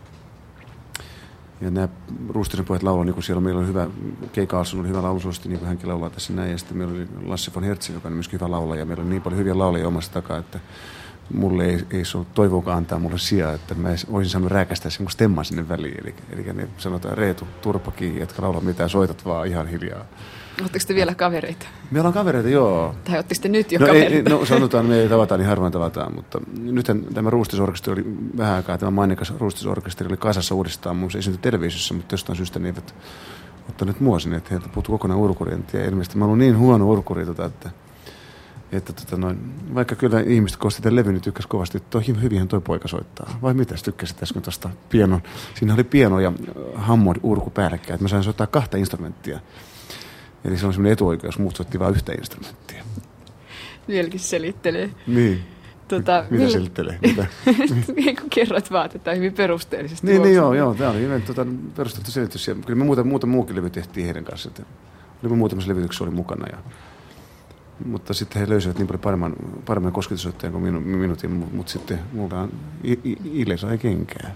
Ja 1.62 1.72
nämä 1.72 1.88
Ruustisen 2.30 2.66
pojat 2.66 2.84
laulaa, 2.84 3.06
niin 3.06 3.14
kuin 3.14 3.24
siellä 3.24 3.42
meillä 3.42 3.60
on 3.60 3.68
hyvä, 3.68 3.88
Kei 4.34 4.48
Carlson 4.48 4.80
oli 4.80 4.88
hyvä 4.88 5.02
laulusuosti, 5.02 5.50
niin 5.50 5.60
kuin 5.60 5.68
hänkin 5.68 5.90
laulaa 5.90 6.10
tässä 6.10 6.34
näin. 6.34 6.52
Ja 6.52 6.58
sitten 6.58 6.78
meillä 6.78 6.94
oli 6.94 7.08
Lasse 7.26 7.52
von 7.56 7.64
Hertz, 7.64 7.90
joka 7.90 8.08
on 8.08 8.14
myöskin 8.14 8.40
hyvä 8.40 8.52
laulaja. 8.52 8.86
Meillä 8.86 9.02
oli 9.02 9.10
niin 9.10 9.22
paljon 9.22 9.40
hyviä 9.40 9.58
laulajia 9.58 9.88
omasta 9.88 10.22
takaa, 10.22 10.38
että 10.38 10.60
mulle 11.34 11.66
ei, 11.66 11.86
ei 11.92 12.06
se 12.06 12.18
ollut 12.18 12.34
toivoakaan 12.34 12.78
antaa 12.78 13.00
mulle 13.00 13.18
sijaa, 13.18 13.54
että 13.54 13.76
mä 13.76 13.90
voisin 14.12 14.32
saanut 14.32 14.52
rääkästää 14.52 14.92
sen 14.92 15.10
stemman 15.10 15.46
sinne 15.46 15.70
väliin. 15.70 15.98
Eli, 16.02 16.16
eli 16.30 16.54
ne 16.54 16.68
sanotaan, 16.78 17.18
Reetu, 17.18 17.48
turpa 17.62 17.92
kiinni, 17.92 18.22
etkä 18.22 18.42
laula 18.42 18.62
mitään, 18.62 18.90
soitat 18.90 19.26
vaan 19.26 19.48
ihan 19.48 19.68
hiljaa. 19.68 20.06
Oletteko 20.62 20.86
te 20.88 20.96
vielä 20.96 21.16
kavereita? 21.16 21.66
Meillä 21.92 22.08
on 22.08 22.14
kavereita, 22.14 22.50
joo. 22.50 22.96
Tai 23.04 23.18
ootteko 23.18 23.42
te 23.42 23.50
nyt 23.50 23.72
jo 23.72 23.80
No, 23.80 23.88
ei, 23.88 23.94
kavereita? 23.94 24.30
no 24.30 24.46
sanotaan, 24.46 24.86
me 24.86 25.00
ei 25.00 25.10
tavata, 25.10 25.38
niin 25.38 25.48
harvoin 25.48 25.74
tavataan, 25.74 26.16
mutta 26.16 26.42
nythän 26.62 27.04
tämä 27.14 27.30
Ruustisorkesteri 27.30 28.02
oli 28.02 28.16
vähän 28.38 28.56
aikaa, 28.56 28.78
tämä 28.78 28.92
mainikas 28.92 29.34
Ruustisorkesteri 29.40 30.08
oli 30.08 30.18
kasassa 30.18 30.56
uudestaan, 30.56 31.08
se 31.12 31.18
esiintyi 31.18 31.42
televisiossa, 31.42 31.94
mutta 31.94 32.14
jostain 32.14 32.38
syystä 32.38 32.60
ne 32.60 32.68
eivät 32.70 32.96
ottaneet 33.70 34.00
mua 34.00 34.20
sinne, 34.20 34.38
että 34.38 34.50
heiltä 34.50 34.70
puuttuu 34.74 34.94
kokonaan 34.98 35.20
urkuri, 35.20 35.54
en 35.54 35.64
tiedä, 35.64 35.86
ilmeisesti 35.86 36.18
mä 36.18 36.26
olen 36.26 36.40
niin 36.40 36.58
huono 36.58 36.88
urkuri, 36.88 37.26
tota, 37.26 37.46
että, 37.46 37.70
että 38.72 38.94
tota 38.94 39.18
noin, 39.18 39.54
vaikka 39.76 39.96
kyllä 39.96 40.20
ihmiset 40.20 40.58
kosti 40.58 40.82
tämän 40.82 40.96
levyn, 40.96 41.14
niin 41.14 41.22
tykkäs 41.22 41.46
kovasti, 41.48 41.78
että 41.78 41.90
toi 41.90 42.04
hyvinhän 42.22 42.48
toi 42.48 42.62
poika 42.62 42.88
soittaa. 42.88 43.38
Vai 43.42 43.54
mitä 43.54 43.76
tykkäsit 43.84 44.24
äsken 44.24 44.42
tuosta 44.42 44.70
pianon? 44.90 45.22
Siinä 45.56 45.74
oli 45.74 45.84
piano 45.84 46.20
ja 46.20 46.32
hammond 46.76 47.18
urku 47.24 47.50
päällekkäin, 47.50 47.94
että 47.94 48.04
mä 48.04 48.08
sain 48.08 48.24
soittaa 48.24 48.48
kahta 48.48 48.78
instrumenttia. 48.78 49.40
Eli 50.46 50.58
se 50.58 50.66
on 50.68 50.74
semmoinen 50.74 50.94
etuoikeus, 50.94 51.40
muut 51.40 51.56
soitti 51.56 51.80
vain 51.80 51.96
yhtä 51.96 52.12
instrumenttia. 52.14 52.84
Vieläkin 53.88 54.20
selittelee. 54.20 54.90
Niin. 55.08 55.42
Tota, 55.88 56.26
Mitä 56.30 56.36
millä- 56.44 56.52
selittelee? 56.52 57.00
Mitä? 57.02 57.26
Niin 57.96 58.16
kuin 58.16 58.30
kerroit 58.30 58.72
vaan 58.72 58.90
tätä 58.90 59.14
hyvin 59.14 59.34
perusteellisesti. 59.34 60.08
niin, 60.08 60.22
niin, 60.22 60.36
joo, 60.36 60.54
joo. 60.54 60.74
Tämä 60.76 60.90
oli 60.90 61.02
hyvin 61.02 61.22
tota, 61.22 61.46
perusteltu 61.76 62.12
selitys. 62.12 62.48
Ja 62.48 62.56
kyllä 62.56 62.76
me 62.80 62.84
muuta, 62.84 63.04
muuta 63.04 63.28
muukin 63.28 63.56
levy 63.56 63.70
tehtiin 63.70 64.06
heidän 64.06 64.24
kanssa. 64.24 64.50
Että 64.50 64.64
oli 65.24 65.34
muutamassa 65.36 65.70
levytyksessä 65.70 66.04
oli 66.04 66.12
mukana. 66.14 66.46
Ja, 66.52 66.58
mutta 67.86 68.14
sitten 68.14 68.40
he 68.42 68.50
löysivät 68.50 68.78
niin 68.78 68.88
paljon 68.88 69.02
paremman, 69.02 69.34
paremman 69.66 69.92
kosketusottajan 69.92 70.52
kuin 70.52 70.64
minu, 70.64 70.80
minuutin, 70.82 71.32
mutta 71.32 71.56
mut 71.56 71.68
sitten 71.68 72.00
mulla 72.14 72.40
on 72.42 72.52
Ile 73.24 73.58
sai 73.58 73.78
kenkää. 73.78 74.36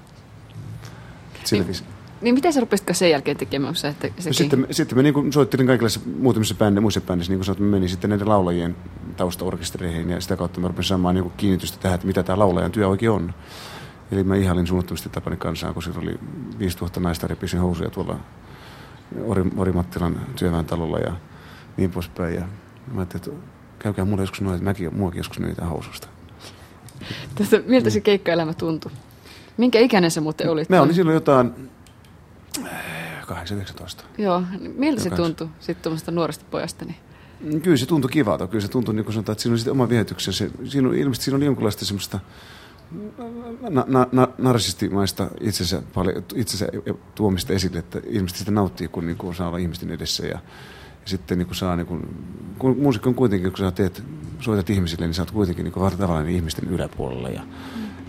Sillä 1.43 1.63
Niin, 1.63 1.75
Niin 2.21 2.35
mitä 2.35 2.51
sä 2.51 2.59
rupesitko 2.59 2.93
sen 2.93 3.09
jälkeen 3.09 3.37
tekemään, 3.37 3.75
se, 3.75 3.87
että 3.87 4.07
sekin? 4.07 4.25
No 4.25 4.33
sitten, 4.33 4.59
me- 4.59 4.67
sitten 4.71 4.97
me 4.97 5.03
niin 5.03 5.13
kuin 5.13 5.33
soittelin 5.33 5.67
kaikissa 5.67 5.99
muutamissa 6.19 6.55
bände, 6.55 6.81
muissa 6.81 7.01
bändissä, 7.01 7.31
niin 7.31 7.37
kuin 7.37 7.45
sanoit, 7.45 7.59
me 7.59 7.67
menin 7.67 7.89
sitten 7.89 8.09
näiden 8.09 8.29
laulajien 8.29 8.75
taustaorkestereihin 9.17 10.09
ja 10.09 10.21
sitä 10.21 10.35
kautta 10.35 10.59
mä 10.59 10.67
rupesin 10.67 10.87
saamaan 10.87 11.15
niin 11.15 11.23
kuin 11.23 11.33
kiinnitystä 11.37 11.77
tähän, 11.81 11.95
että 11.95 12.07
mitä 12.07 12.23
tämä 12.23 12.39
laulajan 12.39 12.71
työ 12.71 12.87
oikein 12.87 13.11
on. 13.11 13.33
Eli 14.11 14.23
mä 14.23 14.35
ihailin 14.35 14.67
suunnattomasti 14.67 15.09
Tapani 15.09 15.37
kansaa, 15.37 15.73
kun 15.73 15.83
siellä 15.83 16.01
oli 16.01 16.19
5000 16.59 16.99
naista 16.99 17.27
repisin 17.27 17.59
housuja 17.59 17.89
tuolla 17.89 18.19
Ori, 19.25 19.43
Orimattilan 19.57 20.21
työväen 20.35 20.65
talolla 20.65 20.99
ja 20.99 21.13
niin 21.77 21.91
poispäin. 21.91 22.35
Ja 22.35 22.41
mä 22.91 22.99
ajattelin, 23.01 23.25
että 23.25 23.47
käykää 23.79 24.05
mulle 24.05 24.23
joskus 24.23 24.41
noin, 24.41 24.55
että 24.55 24.63
mäkin, 24.65 24.95
muakin 24.95 25.17
joskus 25.17 25.39
nyitään 25.39 25.69
housusta. 25.69 26.07
Tästä, 27.35 27.61
miltä 27.65 27.89
se 27.89 28.01
keikkaelämä 28.01 28.53
tuntui? 28.53 28.91
Minkä 29.57 29.79
ikäinen 29.79 30.11
sä 30.11 30.21
muuten 30.21 30.49
olit? 30.49 30.69
Mä 30.69 30.81
olin 30.81 30.93
silloin 30.93 31.15
jotain 31.15 31.69
8-19. 32.61 34.03
Joo, 34.17 34.43
niin 34.59 34.73
miltä 34.77 35.01
se 35.01 35.09
tuntui 35.09 35.49
sitten 35.59 35.83
tuommoista 35.83 36.11
nuoresta 36.11 36.45
pojasta? 36.51 36.85
Niin? 36.85 36.97
Mm, 37.39 37.61
Kyllä 37.61 37.77
se 37.77 37.85
tuntui 37.85 38.11
kivalta. 38.11 38.47
Kyllä 38.47 38.61
se 38.61 38.67
tuntui, 38.67 38.95
niin 38.95 39.05
kuin 39.05 39.13
sanotaan, 39.13 39.33
että 39.33 39.41
siinä 39.43 39.53
oli 39.53 39.59
sitten 39.59 39.71
oma 39.71 39.89
viehätyksensä. 39.89 40.49
Siinä 40.65 40.89
on, 40.89 40.95
ilmeisesti 40.95 41.25
siinä 41.25 41.37
oli 41.37 41.45
jonkinlaista 41.45 41.85
semmoista 41.85 42.19
na, 43.69 43.85
na, 43.87 44.07
na, 44.11 44.27
narsistimaista 44.37 45.27
itsensä, 45.41 45.81
paljon, 45.93 46.23
itsensä 46.35 46.67
tuomista 47.15 47.53
esille, 47.53 47.79
että 47.79 48.01
ihmiset 48.07 48.37
sitä 48.37 48.51
nauttii, 48.51 48.87
kun, 48.87 49.05
niin 49.05 49.17
kuin 49.17 49.35
saa 49.35 49.47
olla 49.47 49.57
ihmisten 49.57 49.91
edessä 49.91 50.25
ja, 50.25 50.31
ja 50.31 50.39
sitten 51.05 51.37
niin 51.37 51.45
kuin 51.45 51.55
saa, 51.55 51.75
niin 51.75 51.87
kuin, 51.87 52.01
kun 52.59 52.77
muusikko 52.77 53.09
on 53.09 53.15
kuitenkin, 53.15 53.51
kun 53.51 53.57
sä 53.57 53.71
teet, 53.71 54.03
soitat 54.39 54.69
ihmisille, 54.69 55.05
niin 55.05 55.13
sä 55.13 55.21
oot 55.21 55.31
kuitenkin 55.31 55.63
niin 55.63 55.73
kuin 55.73 55.97
tavallaan 55.97 56.29
ihmisten 56.29 56.69
yläpuolella 56.69 57.29
ja, 57.29 57.41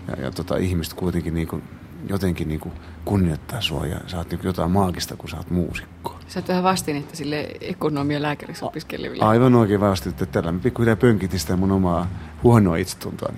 ja, 0.07 0.23
ja 0.23 0.31
tota, 0.31 0.57
ihmiset 0.57 0.93
kuitenkin 0.93 1.33
niin 1.33 1.47
kuin 1.47 1.63
jotenkin 2.09 2.47
niin 2.47 2.59
kuin 2.59 2.73
kunnioittaa 3.05 3.61
sua 3.61 3.85
ja 3.85 3.99
sä 4.07 4.17
oot 4.17 4.31
niin 4.31 4.39
jotain 4.43 4.71
maagista, 4.71 5.15
kun 5.15 5.29
sä 5.29 5.37
oot 5.37 5.49
muusikko. 5.49 6.19
Sä 6.27 6.39
oot 6.39 6.47
vähän 6.47 6.63
vastinetta 6.63 7.15
sille 7.15 7.47
ekonomia 7.61 8.21
lääkäriksi 8.21 8.65
opiskeleville. 8.65 9.25
Aivan 9.25 9.55
oikein 9.55 9.79
vasti, 9.79 10.09
että 10.09 10.25
tällä 10.25 10.51
mä 10.51 10.59
pikkuhiljaa 10.59 10.95
pönkitin 10.95 11.39
sitä 11.39 11.55
mun 11.55 11.71
omaa 11.71 12.07
huonoa 12.43 12.75
itsetuntoani. 12.75 13.37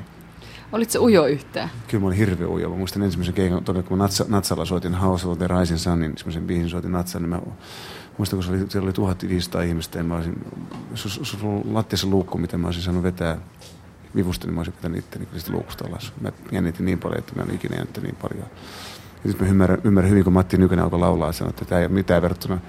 Olit 0.71 0.89
se 0.89 0.99
ujo 0.99 1.25
yhtään? 1.25 1.69
Kyllä 1.87 2.01
mä 2.01 2.07
olin 2.07 2.17
hirveä 2.17 2.47
ujo. 2.47 2.69
Mä 2.69 2.75
muistan 2.75 3.03
ensimmäisen 3.03 3.33
keikan, 3.33 3.63
todella, 3.63 3.87
kun 3.87 3.97
mä 3.97 4.03
Natsa, 4.03 4.25
Natsalla 4.27 4.65
soitin 4.65 4.93
House 4.93 5.27
of 5.27 5.37
the 5.37 5.47
Rising 5.59 5.79
Sun, 5.79 5.99
niin 5.99 6.17
semmoisen 6.17 6.47
biisin 6.47 6.69
soitin 6.69 6.91
Natsan, 6.91 7.21
niin 7.21 7.29
mä 7.29 7.41
muistan, 8.17 8.37
kun 8.37 8.43
se 8.43 8.51
oli, 8.51 8.59
siellä 8.69 8.85
oli 8.85 8.93
1500 8.93 9.61
ihmistä, 9.61 9.97
ja 9.97 10.03
mä 10.03 10.15
olisin, 10.15 10.45
se, 10.95 11.09
se, 11.09 11.25
se 11.25 11.37
lattiassa 11.71 12.07
luukku, 12.07 12.37
mitä 12.37 12.57
mä 12.57 12.67
olisin 12.67 12.83
saanut 12.83 13.03
vetää 13.03 13.37
vivusta, 14.15 14.47
niin 14.47 14.53
mä 14.53 14.59
olisin 14.59 14.73
pitänyt 14.73 14.99
itteni 14.99 15.25
kyllä 15.25 15.39
sitä 15.39 15.51
luukusta 15.51 15.87
alas. 15.87 16.13
Mä 16.21 16.31
jännitin 16.51 16.85
niin 16.85 16.99
paljon, 16.99 17.19
että 17.19 17.35
mä 17.35 17.43
en 17.43 17.55
ikinä 17.55 17.75
jännittänyt 17.75 18.11
niin 18.11 18.21
paljon. 18.21 18.39
Ja 18.43 18.49
nyt 19.23 19.39
mä 19.39 19.47
ymmärrän, 19.47 19.81
ymmärrän 19.83 20.11
hyvin, 20.11 20.23
kun 20.23 20.33
Matti 20.33 20.57
Nykänen 20.57 20.83
alkoi 20.83 20.99
laulaa, 20.99 21.29
että, 21.29 21.45
että 21.45 21.65
tämä 21.65 21.79
ei 21.79 21.85
ole 21.85 21.93
mitään 21.93 22.21
verrattuna 22.21 22.59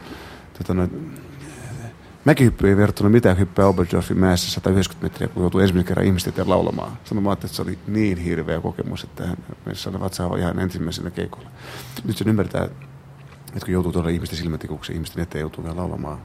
tota, 0.59 0.75
noin, 0.75 1.15
Mäkihyppy 2.25 2.69
ei 2.69 2.77
verrattuna 2.77 3.11
mitään 3.11 3.39
hyppää 3.39 3.67
Oberstdorfin 3.67 4.19
mäessä 4.19 4.51
190 4.51 5.05
metriä, 5.05 5.29
kun 5.29 5.43
joutuu 5.43 5.61
ensimmäisen 5.61 5.89
kerran 5.89 6.07
ihmisten 6.07 6.33
eteen 6.33 6.49
laulamaan. 6.49 6.93
Sanoin 7.05 7.25
mä 7.25 7.33
että 7.33 7.49
se 7.49 7.63
oli 7.63 7.79
niin 7.87 8.19
hirveä 8.19 8.61
kokemus, 8.61 9.05
että 9.05 9.27
hän 9.27 9.37
meissä 9.67 9.91
oli 9.91 10.01
vatsaa 10.01 10.37
ihan 10.37 10.59
ensimmäisenä 10.59 11.11
keikolla. 11.11 11.51
Nyt 12.05 12.17
sen 12.17 12.29
ymmärtää, 12.29 12.65
että 12.65 13.65
kun 13.65 13.73
joutuu 13.73 13.93
tuolla 13.93 14.11
ihmisten 14.11 14.39
silmätikuksi, 14.39 14.93
ihmisten 14.93 15.23
eteen 15.23 15.41
joutuu 15.41 15.65
vielä 15.65 15.77
laulamaan, 15.77 16.19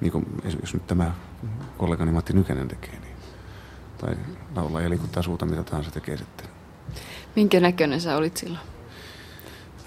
niin 0.00 0.12
kuin 0.12 0.26
jos 0.60 0.74
nyt 0.74 0.86
tämä 0.86 1.14
kollegani 1.78 2.12
Matti 2.12 2.32
Nykänen 2.32 2.68
tekee, 2.68 3.00
niin, 3.00 3.09
tai 4.00 4.14
laulaa 4.56 4.80
ja 4.80 4.90
liikuttaa 4.90 5.22
suuta, 5.22 5.46
mitä 5.46 5.62
tahansa 5.62 5.90
tekee 5.90 6.16
sitten. 6.16 6.46
Minkä 7.36 7.60
näköinen 7.60 8.00
sä 8.00 8.16
olit 8.16 8.36
silloin? 8.36 8.64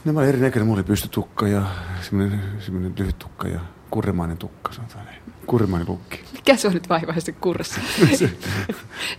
Ne 0.06 0.20
oli 0.20 0.28
erinäköinen. 0.28 0.68
Mulla 0.68 0.78
oli 0.78 0.84
pystytukka 0.84 1.48
ja 1.48 1.62
semmoinen, 2.02 2.42
semmoinen 2.60 2.94
lyhyt 2.98 3.20
tukka 3.20 3.48
ja 3.48 3.60
kurremainen 3.90 4.38
tukka, 4.38 4.74
sanotaan 4.74 5.06
näin. 5.06 5.18
Kurremainen 5.48 5.90
lukki. 5.90 6.20
Mikä 6.34 6.56
se 6.56 6.68
on 6.68 6.74
nyt 6.74 6.90
vaivaisesti 6.90 7.34
kurressa? 7.34 7.82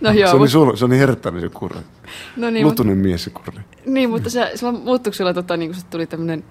no 0.01 0.11
joo. 0.11 0.29
Se 0.29 0.35
oli, 0.35 0.49
sul, 0.49 0.75
se 0.75 0.85
oli 0.85 0.99
herttäinen 0.99 1.41
se 1.41 1.49
kurre. 1.49 1.81
No 2.35 2.49
niin, 2.49 2.67
Lutunen 2.67 2.97
mutta, 2.97 3.07
mies 3.07 3.23
se 3.23 3.29
kurre. 3.29 3.63
Niin, 3.85 4.09
mutta 4.09 4.29
se, 4.29 4.51
se 4.55 4.71
muuttuiko 4.71 5.15
sulla, 5.15 5.33
tota, 5.33 5.57
niin 5.57 5.71
kun 5.71 5.81
se 5.81 5.85
tuli 5.85 6.07
tämmöinen 6.07 6.43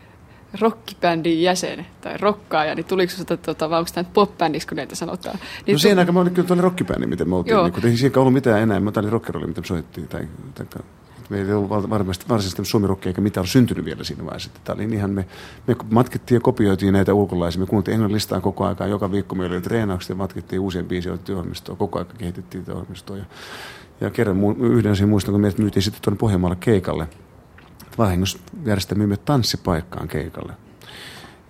rockibändin 0.61 1.43
jäsen 1.43 1.87
tai 2.01 2.17
rokkaaja, 2.17 2.75
niin 2.75 2.87
tuliko 2.87 3.13
se 3.13 3.25
tota, 3.25 3.71
vai 3.71 3.79
onko 3.79 3.91
tämä 3.95 4.11
pop-bändiksi, 4.15 4.69
kun 4.69 4.77
näitä 4.77 4.95
sanotaan? 4.95 5.39
Niin 5.67 5.73
no 5.73 5.79
siihen 5.79 5.99
aikaan 5.99 6.15
mä 6.15 6.21
olin 6.21 6.35
kyllä 6.35 6.49
tuolla 6.49 6.63
rockibändi, 6.63 7.07
miten 7.07 7.29
me 7.29 7.37
oltiin. 7.37 7.57
Niin, 7.57 7.73
kun 7.73 7.87
ei 7.87 7.97
siinä 7.97 8.21
ollut 8.21 8.33
mitään 8.35 8.63
enää. 8.63 8.81
Mä 8.81 8.93
olin 8.97 9.13
rockeroli, 9.13 9.47
mitä 9.47 9.61
me 9.61 9.67
soittiin. 9.67 10.09
Tai, 10.09 10.29
tai, 10.55 10.67
Meillä 11.29 11.49
ei 11.49 11.55
ollut 11.55 11.91
varmasti 11.91 12.25
varsinaisesti 12.29 12.65
suomirokkia 12.65 13.11
eikä 13.11 13.21
mitään 13.21 13.47
syntynyt 13.47 13.85
vielä 13.85 14.05
siinä 14.05 14.25
vaiheessa. 14.25 14.51
Tämä 14.65 14.75
oli 14.75 14.95
ihan 14.95 15.11
me, 15.11 15.27
me 15.67 15.77
matkittiin 15.91 16.37
ja 16.37 16.41
kopioitiin 16.41 16.93
näitä 16.93 17.15
ulkolaisia. 17.15 17.61
Me 17.61 17.67
kuultiin 17.67 17.93
englannin 17.93 18.15
listaa 18.15 18.41
koko 18.41 18.65
ajan. 18.65 18.91
Joka 18.91 19.13
viikko 19.13 19.35
meillä 19.35 19.55
oli 19.55 19.63
treenaukset 19.63 20.09
ja 20.09 20.15
matkittiin 20.15 20.61
uusien 20.61 20.87
biisien 20.87 21.19
ohjelmistoa. 21.31 21.77
Koko 21.77 21.99
ajan 21.99 22.09
kehitettiin 22.19 22.65
tätä 22.65 22.77
ohjelmistoa. 22.77 23.17
Ja, 23.17 23.25
ja 24.01 24.11
kerran 24.11 24.39
yhden 24.61 24.93
asian 24.93 25.09
muistan, 25.09 25.33
kun 25.33 25.41
meidät 25.41 25.59
myytiin 25.59 25.83
sitten 25.83 26.03
tuonne 26.03 26.19
Pohjanmaalle 26.19 26.57
keikalle. 26.61 27.09
Vahingossa 27.99 28.39
järjestämme 28.65 28.99
myymme 28.99 29.17
tanssipaikkaan 29.17 30.09
keikalle. 30.09 30.53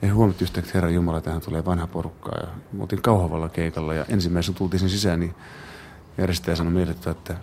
Ja 0.03 0.15
huomattiin 0.15 0.47
yhtä, 0.47 0.61
että 0.61 0.73
Herra 0.75 0.91
Jumala, 0.91 1.21
tähän 1.21 1.41
tulee 1.41 1.65
vanha 1.65 1.87
porukkaa. 1.87 2.39
Ja 2.41 2.49
me 2.73 2.83
oltiin 2.83 3.03
Kauhavalla 3.03 3.49
keikalla 3.49 3.95
ja 3.95 4.05
ensimmäisenä 4.09 4.59
tultiin 4.59 4.81
sen 4.81 4.89
sisään, 4.89 5.21
niin 5.21 5.35
järjestäjä 6.19 6.57
sanoi 6.57 6.73
meille, 6.73 6.95
että 7.11 7.37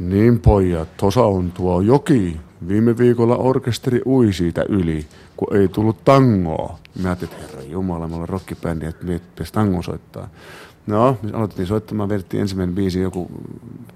niin 0.00 0.40
pojat, 0.40 0.96
tosa 0.96 1.22
on 1.22 1.52
tuo 1.52 1.80
joki. 1.80 2.40
Viime 2.68 2.98
viikolla 2.98 3.36
orkesteri 3.36 4.00
ui 4.06 4.32
siitä 4.32 4.64
yli, 4.68 5.06
kun 5.36 5.56
ei 5.56 5.68
tullut 5.68 6.04
tangoa. 6.04 6.78
Mä 7.02 7.08
ajattelin, 7.08 7.34
että 7.34 7.46
herra 7.46 7.62
jumala, 7.62 8.08
me 8.08 8.14
ollaan 8.14 8.28
rockibändi, 8.28 8.86
että 8.86 9.06
me 9.06 9.18
pitäisi 9.18 9.52
tango 9.52 9.82
soittaa. 9.82 10.28
No, 10.86 11.18
me 11.22 11.30
aloitettiin 11.32 11.66
soittamaan, 11.66 12.08
vedettiin 12.08 12.40
ensimmäinen 12.40 12.74
biisi, 12.74 13.00
joku 13.00 13.30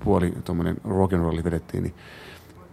puoli 0.04 0.32
tuommoinen 0.44 0.76
rock'n'rolli 0.76 1.44
vedettiin, 1.44 1.82
niin 1.82 1.94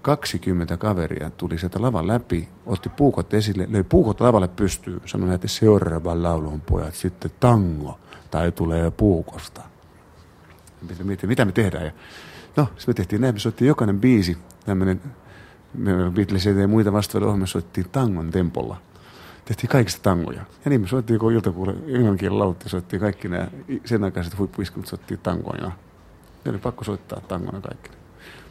20 0.04 0.78
kaveria 0.78 1.30
tuli 1.30 1.58
sieltä 1.58 1.82
lavan 1.82 2.08
läpi, 2.08 2.50
otti 2.66 2.90
puukot 2.90 3.34
esille, 3.34 3.68
löi 3.72 3.84
puukot 3.84 4.22
lavalle 4.22 4.48
pystyyn, 4.48 5.02
sanoi, 5.06 5.36
että 5.36 5.48
seuraavan 5.48 6.24
laulun 6.24 6.62
pojat 6.62 6.96
sitten 6.96 7.32
tango, 7.40 8.00
tai 8.32 8.52
tulee 8.52 8.92
puukosta. 8.92 9.62
Mitä, 11.04 11.28
mitä 11.28 11.46
me 11.46 11.52
tehdään? 11.52 11.86
Ja 11.86 11.92
No, 12.58 12.68
sitten 12.78 12.88
me 12.88 12.94
tehtiin 12.94 13.22
näin, 13.22 13.36
me 13.36 13.40
soittiin 13.40 13.68
jokainen 13.68 14.00
biisi, 14.00 14.38
tämmöinen, 14.66 15.02
me 15.74 15.92
Beatles 16.12 16.46
ja 16.46 16.68
muita 16.68 16.94
vastaavia 16.94 17.28
ohjelmia 17.28 17.48
soittiin 17.48 17.90
tangon 17.90 18.32
tempolla. 18.32 18.78
Tehtiin 19.46 19.70
kaikista 19.70 20.04
tangoja. 20.04 20.42
Ja 20.66 20.70
niin 20.70 20.82
me 20.82 20.88
soittiin, 20.88 21.20
kun 21.20 21.34
iltapuolella 21.34 21.82
englannin 21.88 22.40
lautti, 22.40 22.70
soittiin 22.70 23.00
kaikki 23.00 23.28
nämä 23.28 23.48
sen 23.86 24.04
aikaiset 24.04 24.38
huippuiskut, 24.38 24.88
soittiin 24.88 25.20
tangoja. 25.20 25.72
Ja 26.46 26.52
oli 26.52 26.58
pakko 26.58 26.84
soittaa 26.84 27.22
tangona 27.22 27.62
kaikki. 27.62 28.03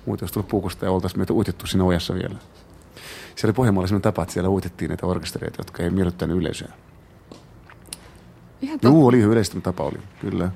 Muuten 0.06 0.24
olisi 0.24 0.34
tullut 0.34 0.48
puukosta 0.48 0.84
ja 0.84 0.90
oltaisiin 0.90 1.20
meitä 1.20 1.32
uitettu 1.32 1.66
siinä 1.66 1.84
ojassa 1.84 2.14
vielä. 2.14 2.34
Siellä 3.34 3.50
oli 3.50 3.52
Pohjanmaalla 3.52 3.86
sellainen 3.86 4.02
tapa, 4.02 4.22
että 4.22 4.32
siellä 4.32 4.50
uitettiin 4.50 4.88
näitä 4.88 5.06
orkestereita, 5.06 5.56
jotka 5.60 5.82
ei 5.82 5.90
miellyttänyt 5.90 6.36
yleisöä. 6.36 6.72
Ihan 8.62 8.78
Joo, 8.82 9.06
oli 9.06 9.20
yleistä 9.20 9.60
tapa 9.60 9.84
oli, 9.84 9.98
kyllä. 10.20 10.50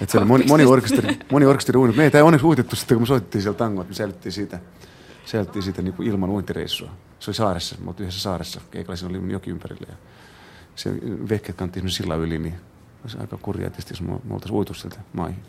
Että 0.00 0.12
siellä 0.12 0.26
moni, 0.26 0.44
moni 0.46 0.64
orkesteri, 0.64 1.18
moni 1.32 1.46
orkesteri 1.46 1.78
uunut. 1.78 1.96
Meitä 1.96 2.18
ei 2.18 2.22
onneksi 2.22 2.46
uitettu 2.46 2.76
sitten, 2.76 2.94
kun 2.94 3.02
me 3.02 3.06
soitettiin 3.06 3.42
siellä 3.42 3.58
tangoa, 3.58 3.82
että 3.82 3.90
me 3.90 3.94
säilyttiin 3.94 4.32
siitä, 4.32 4.58
säilyttiin 5.24 5.62
siitä 5.62 5.82
niin 5.82 5.94
kuin 5.94 6.08
ilman 6.08 6.30
uintireissua. 6.30 6.90
Se 7.20 7.30
oli 7.30 7.34
saaressa, 7.34 7.76
me 7.80 7.88
oltiin 7.88 8.04
yhdessä 8.04 8.20
saaressa, 8.20 8.60
keikalla 8.70 8.96
siinä 8.96 9.18
oli 9.18 9.32
joki 9.32 9.50
ympärillä. 9.50 9.86
Ja 9.88 9.96
se 10.74 10.90
vehkeet 11.28 11.58
kantti 11.58 11.90
sillä 11.90 12.14
yli, 12.14 12.38
niin 12.38 12.54
olisi 13.02 13.18
aika 13.18 13.36
kurjaa 13.36 13.70
tietysti, 13.70 13.92
jos 13.92 14.00
me 14.02 14.12
oltaisiin 14.30 14.56
uitu 14.56 14.74
sieltä 14.74 15.00
maihin. 15.12 15.42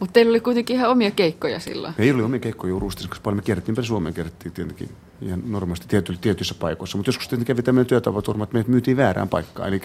Mutta 0.00 0.12
teillä 0.12 0.30
oli 0.30 0.40
kuitenkin 0.40 0.76
ihan 0.76 0.90
omia 0.90 1.10
keikkoja 1.10 1.60
silloin. 1.60 1.94
Ei 1.98 2.10
oli 2.12 2.22
omia 2.22 2.40
keikkoja 2.40 2.70
juuri 2.70 2.86
koska 2.86 3.22
paljon 3.22 3.36
me 3.36 3.42
kierrettiin 3.42 3.72
ympäri 3.72 3.86
Suomeen, 3.86 4.14
kierrettiin 4.14 4.52
tietenkin 4.52 4.88
ihan 5.22 5.42
normaalisti 5.46 5.88
tiety, 5.88 6.16
tietyissä 6.20 6.54
paikoissa. 6.54 6.98
Mutta 6.98 7.08
joskus 7.08 7.28
tietenkin 7.28 7.54
kävi 7.54 7.62
tämmöinen 7.62 7.86
työtapaturma, 7.86 8.44
että 8.44 8.54
meidät 8.54 8.68
myytiin 8.68 8.96
väärään 8.96 9.28
paikkaan. 9.28 9.68
Eli 9.68 9.80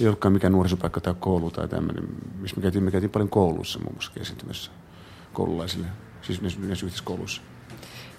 ei 0.00 0.06
ollutkaan 0.06 0.32
mikään 0.32 0.52
nuorisopaikka 0.52 1.00
tai 1.00 1.14
koulu 1.20 1.50
tai 1.50 1.68
tämmöinen, 1.68 2.08
missä 2.40 2.56
me 2.56 2.62
käytiin, 2.62 2.84
me 2.84 2.90
käytiin 2.90 3.10
paljon 3.10 3.30
koulussa 3.30 3.78
muun 3.78 3.92
muassa 3.92 4.12
esiintymässä 4.20 4.70
koululaisille, 5.32 5.86
siis 6.22 6.42
näissä 6.42 6.86
yhteiskouluissa. 6.86 7.42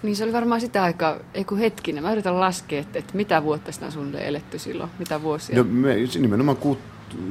Niin 0.02 0.16
se 0.16 0.24
oli 0.24 0.32
varmaan 0.32 0.60
sitä 0.60 0.82
aikaa, 0.82 1.16
ei 1.34 1.44
kun 1.44 1.58
hetkinen, 1.58 2.02
mä 2.02 2.12
yritän 2.12 2.40
laskea, 2.40 2.80
että, 2.80 2.98
että 2.98 3.16
mitä 3.16 3.42
vuotta 3.42 3.72
sitä 3.72 3.86
on 3.86 3.92
suunnilleen 3.92 4.26
eletty 4.26 4.58
silloin, 4.58 4.90
mitä 4.98 5.22
vuosia? 5.22 5.56
No, 5.56 5.64
me, 5.64 5.96
nimenomaan 6.18 6.56
kuut, 6.56 6.78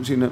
siinä 0.03 0.29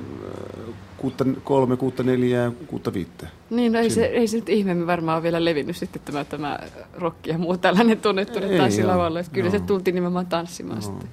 kuutta 1.03 1.25
kolme, 1.43 1.77
kuutta 1.77 2.03
neljää, 2.03 2.51
kuutta 2.67 2.93
viittä. 2.93 3.27
Niin, 3.49 3.71
no 3.71 3.79
ei 3.79 3.89
se, 3.89 4.05
ei 4.05 4.27
se 4.27 4.37
nyt 4.37 4.49
ihmeemmin 4.49 4.87
varmaan 4.87 5.15
ole 5.15 5.23
vielä 5.23 5.45
levinnyt 5.45 5.77
sitten 5.77 6.01
tämä, 6.05 6.25
tämä 6.25 6.59
rokki 6.93 7.29
ja 7.29 7.37
muu 7.37 7.57
tällainen 7.57 7.97
tunnettu 7.97 8.39
tanssilavalla. 8.57 9.19
Että 9.19 9.31
kyllä 9.31 9.49
no. 9.49 9.51
se 9.51 9.59
tultiin 9.59 9.95
nimenomaan 9.95 10.25
tanssimaan 10.25 10.75
no. 10.75 10.81
sitten. 10.81 11.09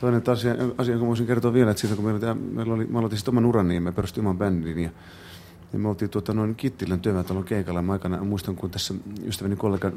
Toinen 0.00 0.22
asia, 0.32 0.54
asia, 0.78 0.98
kun 0.98 1.08
voisin 1.08 1.26
kertoa 1.26 1.52
vielä, 1.52 1.70
että 1.70 1.80
siitä 1.80 1.96
kun 1.96 2.04
meillä, 2.04 2.34
meillä 2.34 2.74
oli, 2.74 2.84
mä 2.84 2.98
aloitin 2.98 3.18
sitten 3.18 3.32
oman 3.32 3.46
urani 3.46 3.74
ja 3.74 3.80
me 3.80 3.92
perustin 3.92 4.20
oman 4.20 4.38
bändin 4.38 4.78
ja, 4.78 4.90
ja 5.72 5.78
me 5.78 5.88
oltiin 5.88 6.10
tuota, 6.10 6.34
noin 6.34 6.54
Kittilän 6.54 7.00
työväentalon 7.00 7.44
keikalla. 7.44 7.82
Mä 7.82 7.92
aikana 7.92 8.24
muistan, 8.24 8.56
kun 8.56 8.70
tässä 8.70 8.94
ystäväni 9.26 9.56
kollega 9.56 9.92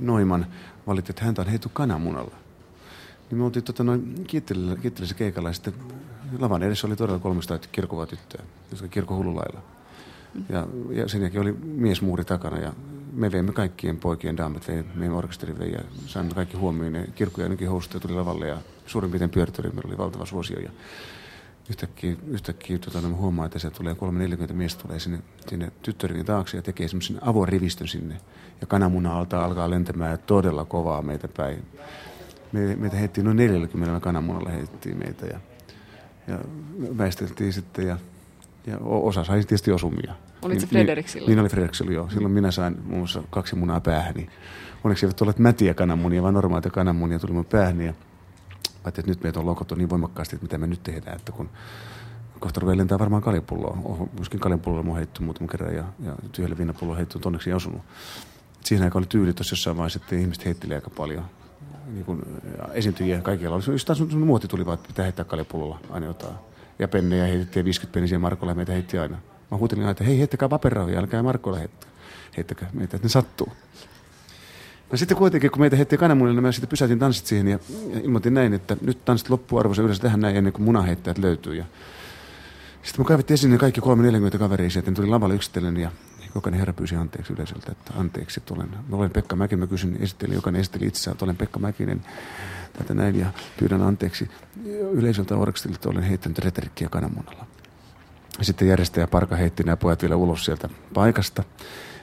Noiman 0.00 0.46
valitti, 0.86 1.12
että 1.12 1.24
häntä 1.24 1.42
on 1.42 1.48
heitu 1.48 1.68
kananmunalla. 1.72 2.34
Niin 3.30 3.38
me 3.38 3.44
oltiin 3.44 3.64
tota, 3.64 3.84
noin 3.84 4.24
Kittilässä 4.26 5.14
keikalla 5.14 5.48
ja 5.48 5.52
sitten 5.52 5.74
lavan 6.38 6.62
edessä 6.62 6.86
oli 6.86 6.96
todella 6.96 7.18
300 7.18 7.58
kirkuvaa 7.72 8.06
tyttöä, 8.06 8.44
jotka 8.70 8.88
kirkko 8.88 9.16
hullulailla. 9.16 9.60
Ja, 10.48 10.66
ja 10.90 11.08
sen 11.08 11.20
jälkeen 11.20 11.42
oli 11.42 11.52
miesmuuri 11.52 12.24
takana 12.24 12.58
ja 12.58 12.72
me 13.12 13.32
veimme 13.32 13.52
kaikkien 13.52 13.96
poikien 13.96 14.36
daamet, 14.36 14.68
vei, 14.68 14.84
meidän 14.94 15.16
orkesteri 15.16 15.58
vei 15.58 15.72
ja 15.72 15.80
saimme 16.06 16.34
kaikki 16.34 16.56
huomioon. 16.56 16.94
Ja 16.94 17.06
kirkko 17.14 17.40
ja 17.40 17.44
ainakin 17.44 17.68
housuja 17.68 18.00
tuli 18.00 18.14
lavalle 18.14 18.48
ja 18.48 18.58
suurin 18.86 19.10
piirtein 19.10 19.30
pyörittely, 19.30 19.70
meillä 19.70 19.88
oli 19.88 19.98
valtava 19.98 20.26
suosio. 20.26 20.60
Ja 20.60 20.70
yhtäkkiä, 21.70 22.16
yhtäkkiä 22.26 22.78
tota, 22.78 23.00
me 23.00 23.14
huomaa, 23.14 23.46
että 23.46 23.58
se 23.58 23.70
tulee 23.70 23.94
340 23.94 24.54
miestä 24.54 24.82
tulee 24.82 24.98
sinne, 24.98 25.18
sinne 25.48 25.72
tyttörivin 25.82 26.26
taakse 26.26 26.56
ja 26.56 26.62
tekee 26.62 26.88
semmoisen 26.88 27.18
avorivistön 27.20 27.88
sinne. 27.88 28.20
Ja 28.60 28.66
kananmuna 28.66 29.18
alta 29.18 29.44
alkaa 29.44 29.70
lentämään 29.70 30.18
todella 30.26 30.64
kovaa 30.64 31.02
meitä 31.02 31.28
päin. 31.28 31.66
Me, 32.52 32.76
meitä 32.76 32.96
heitti 32.96 33.22
noin 33.22 33.36
40 33.36 34.00
kananmunalla 34.00 34.50
heittiin 34.50 34.98
meitä 34.98 35.26
ja 35.26 35.40
ja 36.30 36.38
väisteltiin 36.98 37.52
sitten 37.52 37.86
ja, 37.86 37.96
ja 38.66 38.78
osa 38.78 39.24
sai 39.24 39.38
tietysti 39.38 39.72
osumia. 39.72 40.14
Olit 40.42 40.60
se 40.60 40.66
Frederiksillä? 40.66 41.26
Niin, 41.26 41.36
niin 41.36 41.40
oli 41.40 41.48
Frederiksillä, 41.48 41.92
joo. 41.92 42.10
Silloin 42.10 42.32
minä 42.32 42.50
sain 42.50 42.78
muun 42.84 42.98
muassa 42.98 43.22
kaksi 43.30 43.56
munaa 43.56 43.80
päähäni. 43.80 44.28
Onneksi 44.84 45.06
eivät 45.06 45.22
olleet 45.22 45.38
mätiä 45.38 45.74
kananmunia, 45.74 46.22
vaan 46.22 46.34
normaalia 46.34 46.70
kananmunia 46.70 47.18
tuli 47.18 47.32
mun 47.32 47.44
päähäni. 47.44 47.86
Ja 47.86 47.94
että 48.86 49.02
nyt 49.06 49.22
meitä 49.22 49.40
on 49.40 49.46
lokottu 49.46 49.74
niin 49.74 49.90
voimakkaasti, 49.90 50.36
että 50.36 50.44
mitä 50.44 50.58
me 50.58 50.66
nyt 50.66 50.82
tehdään, 50.82 51.16
että 51.16 51.32
kun 51.32 51.50
kohta 52.40 52.60
ruveaa 52.60 52.76
lentää 52.76 52.98
varmaan 52.98 53.22
kaljapulloa. 53.22 54.08
Myöskin 54.16 54.40
kaljapulloa 54.40 54.82
mun 54.82 54.96
heitty 54.96 55.22
muutaman 55.22 55.48
kerran 55.48 55.74
ja, 55.74 55.84
ja 56.04 56.16
tyhjälle 56.32 56.58
viinapulloa 56.58 56.96
heitty, 56.96 57.14
mutta 57.14 57.28
onneksi 57.28 57.50
ei 57.50 57.54
osunut. 57.54 57.82
Siihen 58.64 58.84
aikaan 58.84 59.00
oli 59.00 59.06
tyyli 59.06 59.32
tuossa 59.32 59.52
jossain 59.52 59.76
vaiheessa, 59.76 60.00
että 60.02 60.16
ihmiset 60.16 60.44
heitteli 60.44 60.74
aika 60.74 60.90
paljon 60.90 61.24
niin 61.86 62.04
kuin 62.04 62.22
esiintyjiä 62.72 63.20
kaikilla 63.20 63.56
oli. 63.56 63.62
Just 63.66 63.86
taas 63.86 64.00
muoti 64.00 64.48
tuli 64.48 64.66
vaan, 64.66 64.74
että 64.74 64.88
pitää 64.88 65.02
heittää 65.02 65.24
kaljapullolla 65.24 65.80
aina 65.90 66.06
jotain. 66.06 66.34
Ja 66.78 66.88
pennejä 66.88 67.24
heitettiin 67.24 67.64
50 67.64 67.94
pennisiä 67.94 68.18
Markolla 68.18 68.50
ja 68.50 68.56
meitä 68.56 68.72
heitti 68.72 68.98
aina. 68.98 69.18
Mä 69.50 69.56
huutelin 69.56 69.82
aina, 69.82 69.90
että 69.90 70.04
hei 70.04 70.18
heittäkää 70.18 70.48
paperrahoja, 70.48 70.98
älkää 70.98 71.22
Markolla 71.22 71.58
heittäkää. 71.58 71.90
Heittäkää 72.36 72.70
meitä, 72.72 72.96
että 72.96 73.06
ne 73.06 73.10
sattuu. 73.10 73.48
No 74.90 74.96
sitten 74.96 75.16
kuitenkin, 75.16 75.50
kun 75.50 75.60
meitä 75.60 75.76
heitti 75.76 75.96
kananmunille, 75.96 76.36
niin 76.36 76.42
mä 76.42 76.52
sitten 76.52 76.68
pysäytin 76.68 76.98
tanssit 76.98 77.26
siihen 77.26 77.48
ja 77.48 77.58
ilmoitin 78.02 78.34
näin, 78.34 78.54
että 78.54 78.76
nyt 78.80 79.04
tanssit 79.04 79.30
loppuarvoisa 79.30 79.82
yleensä 79.82 80.02
tähän 80.02 80.20
näin 80.20 80.36
ennen 80.36 80.52
kuin 80.52 80.62
munaheittäjät 80.62 81.18
löytyy. 81.18 81.54
Ja 81.54 81.64
sitten 82.82 83.04
mä 83.04 83.08
kaivettiin 83.08 83.34
esiin 83.34 83.58
kaikki 83.58 83.80
340 83.80 84.38
kaveria 84.38 84.68
että 84.78 84.92
tuli 84.92 85.06
lavalle 85.06 85.34
yksitellen 85.34 85.76
ja 85.76 85.90
jokainen 86.34 86.58
herra 86.58 86.72
pyysi 86.72 86.96
anteeksi 86.96 87.32
yleisöltä, 87.32 87.72
että 87.72 87.92
anteeksi, 87.96 88.40
että 88.40 88.54
olen, 88.54 88.68
olen 88.92 89.10
Pekka 89.10 89.36
Mäkinen, 89.36 89.58
mä 89.58 89.66
kysyn, 89.66 89.96
esittelin, 90.00 90.34
jokainen 90.34 90.60
esitteli 90.60 90.86
itseään, 90.86 91.12
että 91.14 91.24
olen 91.24 91.36
Pekka 91.36 91.58
Mäkinen, 91.58 92.02
tätä 92.78 92.94
näin 92.94 93.18
ja 93.18 93.26
pyydän 93.58 93.82
anteeksi 93.82 94.30
yleisöltä 94.92 95.36
orkestilta, 95.36 95.90
olen 95.90 96.02
heittänyt 96.02 96.38
reterikkiä 96.38 96.88
kananmunalla. 96.88 97.46
Sitten 98.42 98.68
järjestäjä 98.68 99.06
Parka 99.06 99.36
heitti 99.36 99.62
nämä 99.62 99.76
pojat 99.76 100.02
vielä 100.02 100.16
ulos 100.16 100.44
sieltä 100.44 100.68
paikasta. 100.94 101.44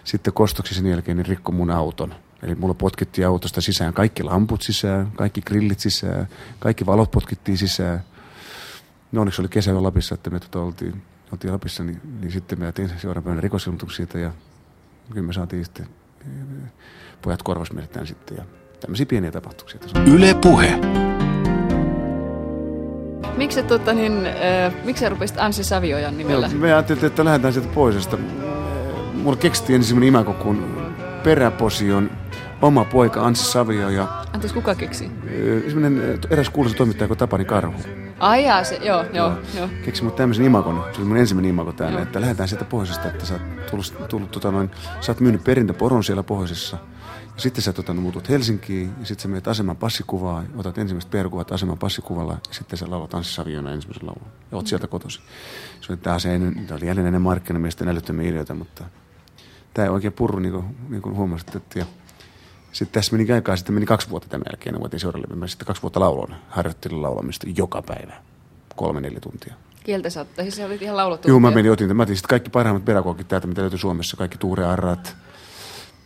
Sitten 0.04 0.34
kostoksi 0.34 0.76
sen 0.76 0.86
jälkeen 0.86 1.18
niin 1.18 1.26
rikko 1.26 1.52
mun 1.52 1.72
auton. 1.72 2.14
Eli 2.44 2.56
mulla 2.56 2.74
potkittiin 2.74 3.28
autosta 3.28 3.62
sisään 3.62 3.94
kaikki 3.94 4.24
lamput 4.24 4.62
sisään, 4.62 5.12
kaikki 5.12 5.42
grillit 5.42 5.80
sisään, 5.80 6.28
kaikki 6.60 6.86
valot 6.86 7.12
potkittiin 7.12 7.58
sisään. 7.58 8.04
No 9.12 9.22
onneksi 9.22 9.42
oli 9.42 9.50
kesä 9.50 9.72
jo 9.72 9.84
Lapissa, 9.84 10.16
että 10.16 10.30
me 10.30 10.40
tota 10.40 10.60
oltiin, 10.60 11.02
oltiin 11.32 11.54
Lapissa, 11.54 11.84
niin, 11.84 12.02
niin 12.22 12.32
sitten 12.32 12.60
me 12.60 12.72
tein 12.72 12.90
seuraavan 12.90 13.24
päivänä 13.24 13.42
rikosilmoituksia 13.42 13.96
siitä 13.96 14.20
ja 14.20 14.32
kyllä 15.14 15.28
me 15.28 15.34
saatiin 15.34 15.66
sitten, 15.66 15.88
pojat 17.22 17.44
korvas 17.44 17.72
meidät 17.72 18.08
sitten 18.08 18.38
ja 18.38 18.44
tämmöisiä 18.80 19.06
pieniä 19.06 19.32
tapahtuksia. 19.32 19.80
Yle 20.06 20.34
Puhe. 20.34 20.80
Miksi, 23.38 23.64
tota, 23.64 23.94
niin, 23.94 24.26
äh, 24.26 24.74
miksi 24.84 25.02
sä 25.02 25.10
rupesit 25.10 25.40
Ansi 25.40 25.64
Saviojan 25.64 26.18
nimellä? 26.18 26.48
No, 26.48 26.58
me 26.58 26.74
ajattelin, 26.74 27.06
että 27.06 27.26
lähdetään 27.26 27.54
sieltä 27.54 27.70
poisesta. 27.74 28.18
Mulla 29.14 29.38
keksittiin 29.38 29.76
ensin 29.76 29.88
semmoinen 29.88 30.08
imako, 30.08 30.34
kun 30.34 30.78
peräposion 31.24 32.12
oma 32.62 32.86
poika 32.86 33.26
Anssi 33.26 33.52
Savio 33.52 33.90
ja... 33.90 34.08
Anteeksi, 34.34 34.54
kuka 34.54 34.76
keksi? 34.76 35.12
Semmoinen 35.68 36.20
eräs 36.30 36.50
kuuluisa 36.50 36.78
toimittaja 36.78 37.08
kuin 37.08 37.18
Tapani 37.18 37.46
Karhu. 37.46 37.74
Ai 38.20 38.46
jaa, 38.46 38.64
se, 38.64 38.76
joo, 38.76 39.06
joo, 39.14 39.34
joo. 39.58 39.70
Keksi 39.86 40.04
mut 40.04 40.16
tämmöisen 40.16 40.46
imakon. 40.46 40.84
Se 40.92 40.98
oli 40.98 41.08
mun 41.08 41.18
ensimmäinen 41.18 41.50
imako 41.50 41.72
täällä, 41.72 42.00
joo. 42.00 42.04
että 42.04 42.22
lähdetään 42.22 42.50
sieltä 42.50 42.66
pohjoisesta, 42.66 43.08
että 43.08 43.26
sä 43.26 43.34
oot, 43.34 43.66
tullut, 43.70 44.10
tullut, 44.10 44.32
tota 44.32 44.52
noin, 44.52 44.72
sä 45.02 45.12
oot 45.12 45.20
myynyt 45.20 45.44
perintöporon 45.44 46.04
siellä 46.04 46.24
pohjoisessa. 46.24 46.78
Ja 47.36 47.42
sitten 47.42 47.62
sä 47.62 47.74
tota, 47.74 47.94
muutut 47.94 48.30
Helsinkiin 48.30 48.94
ja 49.00 49.06
sitten 49.06 49.22
sä 49.22 49.28
menet 49.28 49.48
aseman 49.48 49.78
passikuvaa, 49.78 50.44
otat 50.58 50.78
ensimmäiset 50.78 51.12
PR-kuvat 51.12 51.52
aseman 51.52 51.78
passikuvalla 51.78 52.34
ja 52.34 52.40
sitten 52.52 52.78
sä 52.78 52.90
laulat 52.90 53.14
Anssi 53.14 53.34
Saviona 53.34 53.72
ensimmäisen 53.72 54.08
laulun. 54.08 54.28
Ja 54.52 54.58
oot 54.58 54.68
sieltä 54.68 54.88
kotosi. 54.88 55.20
Se 55.82 55.94
oli 55.94 55.98
taas 55.98 56.26
ennen, 56.26 56.66
tämä 56.68 56.78
oli 56.78 56.88
jälleen 56.88 57.08
ennen 57.08 57.22
markkinamiesten 57.22 57.88
älyttömiä 57.88 58.30
ideoita, 58.30 58.54
mutta 58.54 58.84
tämä 59.74 59.86
ei 59.86 59.90
oikein 59.90 60.14
purru, 60.14 60.40
niin 60.40 60.54
kuin, 60.54 60.78
niin 60.90 61.02
kuin 61.02 61.16
huomasit. 61.16 61.56
Että, 61.56 61.80
ja 61.80 61.86
sitten 62.78 62.94
tässä 62.94 63.18
meni 63.18 63.32
aikaa, 63.32 63.56
sitten 63.56 63.74
meni 63.74 63.86
kaksi 63.86 64.10
vuotta 64.10 64.30
tämän 64.30 64.46
jälkeen, 64.52 64.74
ne 64.74 64.82
voitiin 64.82 65.00
seuraavalle. 65.00 65.36
Mä 65.36 65.48
sitten 65.48 65.68
kaksi 65.68 65.82
vuotta 65.82 66.00
lauloin, 66.00 66.36
harjoittelin 66.50 67.02
laulamista 67.02 67.48
joka 67.56 67.82
päivä, 67.82 68.14
kolme 68.76 69.02
neljä 69.02 69.20
tuntia. 69.20 69.54
Kieltä 69.84 70.10
sä 70.10 70.26
siis 70.42 70.56
se 70.56 70.66
oli 70.66 70.78
ihan 70.82 70.98
laulotuntia. 70.98 71.30
Joo, 71.30 71.40
mä 71.40 71.52
menin, 71.52 71.72
otin, 71.72 71.98
mä 71.98 72.04
otin 72.04 72.16
sitten 72.16 72.30
kaikki 72.30 72.50
parhaimmat 72.50 72.86
pedagogit 72.86 73.28
täältä, 73.28 73.48
mitä 73.48 73.62
löytyi 73.62 73.80
Suomessa, 73.80 74.18
kaikki 74.18 74.38
Tuure 74.38 74.66
Arrat, 74.66 75.16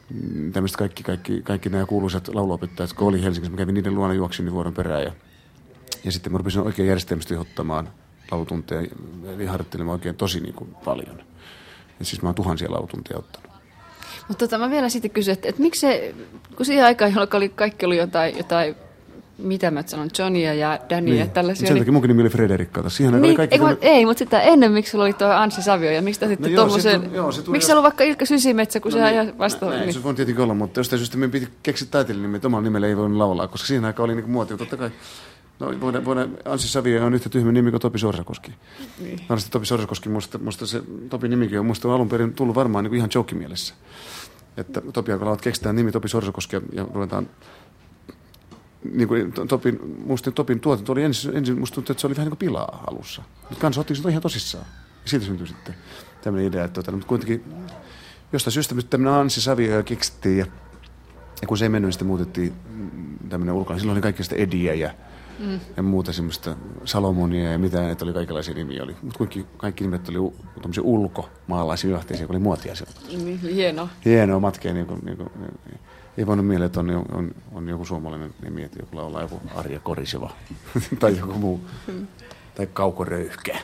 mm, 0.09 0.51
tämmöiset 0.51 0.77
kaikki, 0.77 1.03
kaikki, 1.03 1.41
kaikki 1.41 1.69
nämä 1.69 1.85
kuuluisat 1.85 2.27
lauluopettajat, 2.27 2.93
kun 2.93 3.07
oli 3.07 3.23
Helsingissä, 3.23 3.51
mä 3.51 3.57
kävin 3.57 3.73
niiden 3.73 3.95
luona 3.95 4.13
juoksin 4.13 4.51
vuoden 4.51 4.73
perään 4.73 5.03
ja, 5.03 5.11
ja 6.03 6.11
sitten 6.11 6.31
mä 6.31 6.37
rupesin 6.37 6.61
oikein 6.61 6.87
järjestelmästi 6.87 7.35
ottamaan 7.35 7.89
laulutunteja, 8.31 8.89
eli 9.35 9.45
harjoittelemaan 9.45 9.93
oikein 9.93 10.15
tosi 10.15 10.39
niin 10.39 10.55
kuin 10.55 10.75
paljon. 10.85 11.23
Ja 11.99 12.05
siis 12.05 12.21
mä 12.21 12.27
oon 12.29 12.35
tuhansia 12.35 12.71
laulutunteja 12.71 13.19
ottanut. 13.19 13.50
Mutta 14.31 14.47
tota, 14.47 14.57
mä 14.57 14.69
vielä 14.69 14.89
sitten 14.89 15.11
kysyn, 15.11 15.33
että, 15.33 15.49
että 15.49 15.61
miksi 15.61 15.79
se, 15.79 16.15
kun 16.55 16.65
siihen 16.65 16.85
aikaan, 16.85 17.11
jolloin 17.11 17.29
oli, 17.33 17.49
kaikki 17.49 17.85
oli 17.85 17.97
jotain, 17.97 18.37
jotain 18.37 18.75
mitä 19.37 19.71
mä 19.71 19.83
sanon, 19.85 20.09
Johnia 20.19 20.53
ja 20.53 20.79
Dania 20.89 21.13
niin. 21.13 21.19
ja 21.19 21.27
tällaisia. 21.27 21.67
Sen 21.67 21.73
niin- 21.73 21.81
takia 21.81 21.93
munkin 21.93 22.07
nimi 22.07 22.21
oli 22.21 22.29
Frederikka. 22.29 22.89
Siihen 22.89 23.13
niin, 23.13 23.25
oli 23.25 23.35
kaikki... 23.35 23.55
Ei, 23.55 23.59
kun, 23.59 23.77
ei 23.81 24.05
mutta 24.05 24.19
sitä 24.19 24.41
ennen, 24.41 24.71
miksi 24.71 24.91
sulla 24.91 25.03
oli 25.03 25.13
tuo 25.13 25.27
Anssi 25.27 25.61
Savio 25.61 25.91
ja 25.91 26.01
miksi 26.01 26.27
sitten 26.27 26.51
no 26.51 26.55
tuommoisen... 26.55 27.11
Miksi 27.47 27.67
se 27.67 27.73
oli 27.73 27.83
vaikka 27.83 28.03
Ilkka 28.03 28.25
Sysimetsä, 28.25 28.79
kun 28.79 28.91
no, 28.91 28.97
se 28.97 29.11
niin, 29.11 29.37
vasta... 29.37 29.69
Näin, 29.69 29.81
niin. 29.81 29.93
se 29.93 30.03
voi 30.03 30.13
tietenkin 30.13 30.43
olla, 30.43 30.53
mutta 30.53 30.79
jostain 30.79 30.99
syystä 30.99 31.17
meidän 31.17 31.31
piti 31.31 31.49
keksiä 31.63 31.87
taiteilijan 31.91 32.21
nimen, 32.21 32.35
että 32.35 32.47
omalla 32.47 32.63
nimellä 32.63 32.87
ei 32.87 32.97
voinut 32.97 33.17
laulaa, 33.17 33.47
koska 33.47 33.67
siihen 33.67 33.85
aikaan 33.85 34.05
oli 34.05 34.15
niin 34.15 34.29
muoti, 34.29 34.57
totta 34.57 34.77
kai 34.77 34.91
No 35.61 35.81
voidaan, 35.81 36.05
voidaan, 36.05 36.37
Anssi 36.45 36.67
Savio 36.67 37.05
on 37.05 37.13
yhtä 37.13 37.29
tyhmä 37.29 37.51
nimi 37.51 37.71
kuin 37.71 37.81
Topi 37.81 37.99
Sorsakoski. 37.99 38.51
Niin. 38.99 39.19
Topi 39.51 39.65
Sorsakoski, 39.65 40.09
musta, 40.09 40.37
musta 40.37 40.65
se 40.65 40.81
Topi 41.09 41.27
nimikin 41.27 41.59
on 41.59 41.65
musta 41.65 41.93
alun 41.93 42.09
perin 42.09 42.33
tullut 42.33 42.55
varmaan 42.55 42.83
niin 42.83 42.89
kuin 42.89 42.97
ihan 42.97 43.09
joke 43.15 43.35
mielessä 43.35 43.73
että 44.57 44.81
Topi 44.93 45.11
alkoi 45.11 45.37
keksitään 45.37 45.75
nimi 45.75 45.91
Topi 45.91 46.07
Sorsakoski 46.07 46.55
ja 46.55 46.87
ruvetaan 46.93 47.29
niin 48.93 49.07
kuin 49.07 49.33
Topin, 49.47 49.79
musta 50.05 50.31
Topin 50.31 50.59
tuotanto 50.59 50.91
oli 50.91 51.03
ensin, 51.03 51.37
ensin 51.37 51.59
musta 51.59 51.75
tuntuu, 51.75 51.93
että 51.93 52.01
se 52.01 52.07
oli 52.07 52.15
vähän 52.15 52.25
niin 52.25 52.37
kuin 52.37 52.47
pilaa 52.47 52.83
alussa. 52.87 53.21
Mutta 53.41 53.61
kanssa 53.61 53.81
otti 53.81 53.95
sitä 53.95 54.09
ihan 54.09 54.21
tosissaan. 54.21 54.65
Ja 55.03 55.09
siitä 55.09 55.25
syntyi 55.25 55.47
sitten 55.47 55.75
tämmöinen 56.21 56.47
idea, 56.47 56.65
että 56.65 56.73
tota, 56.73 56.91
mutta 56.91 57.07
kuitenkin 57.07 57.43
jostain 58.33 58.51
syystä 58.51 58.75
tämmöinen 58.89 59.19
Anssi 59.19 59.41
Savio 59.41 59.83
keksittiin 59.83 60.37
ja, 60.37 60.45
ja 61.41 61.47
kun 61.47 61.57
se 61.57 61.65
ei 61.65 61.69
mennyt, 61.69 61.87
niin 61.87 61.93
sitten 61.93 62.07
muutettiin 62.07 62.53
tämmöinen 63.29 63.55
ulkona. 63.55 63.79
Silloin 63.79 63.95
oli 63.95 64.01
kaikki 64.01 64.23
sitä 64.23 64.35
Ediä 64.35 64.73
ja 64.73 64.93
mm. 65.41 65.59
ja 65.77 65.83
muuta 65.83 66.13
semmoista 66.13 66.55
Salomonia 66.85 67.51
ja 67.51 67.59
mitä 67.59 67.89
että 67.89 68.05
oli 68.05 68.13
kaikenlaisia 68.13 68.53
nimiä 68.53 68.83
oli. 68.83 68.95
Mutta 69.01 69.17
kaikki, 69.17 69.45
kaikki 69.57 69.83
nimet 69.83 70.09
oli 70.09 70.17
u, 70.17 70.35
ulkomaalaisia 70.81 71.89
johteisia, 71.89 72.27
kun 72.27 72.35
oli 72.35 72.43
muotia 72.43 72.75
sieltä. 72.75 72.99
Niin, 73.07 73.39
hienoa. 73.41 73.89
Hienoa 74.05 74.39
matkeja. 74.39 74.73
Niin 74.73 74.85
kuin, 74.85 74.99
niin 75.05 75.17
kuin, 75.17 75.29
ei 76.17 76.27
voinut 76.27 76.47
mieleen, 76.47 76.65
että 76.65 76.79
on, 76.79 77.05
on, 77.11 77.31
on 77.53 77.69
joku 77.69 77.85
suomalainen 77.85 78.33
nimi, 78.43 78.63
että 78.63 78.79
joku 78.79 78.97
laulaa 78.97 79.21
joku 79.21 79.41
Arja 79.55 79.79
Koriseva 79.79 80.29
tai 80.99 81.17
joku 81.17 81.33
muu. 81.33 81.61
Mm. 81.87 82.07
tai 82.55 82.67
Kauko 82.73 83.03
Röyhkä. 83.03 83.57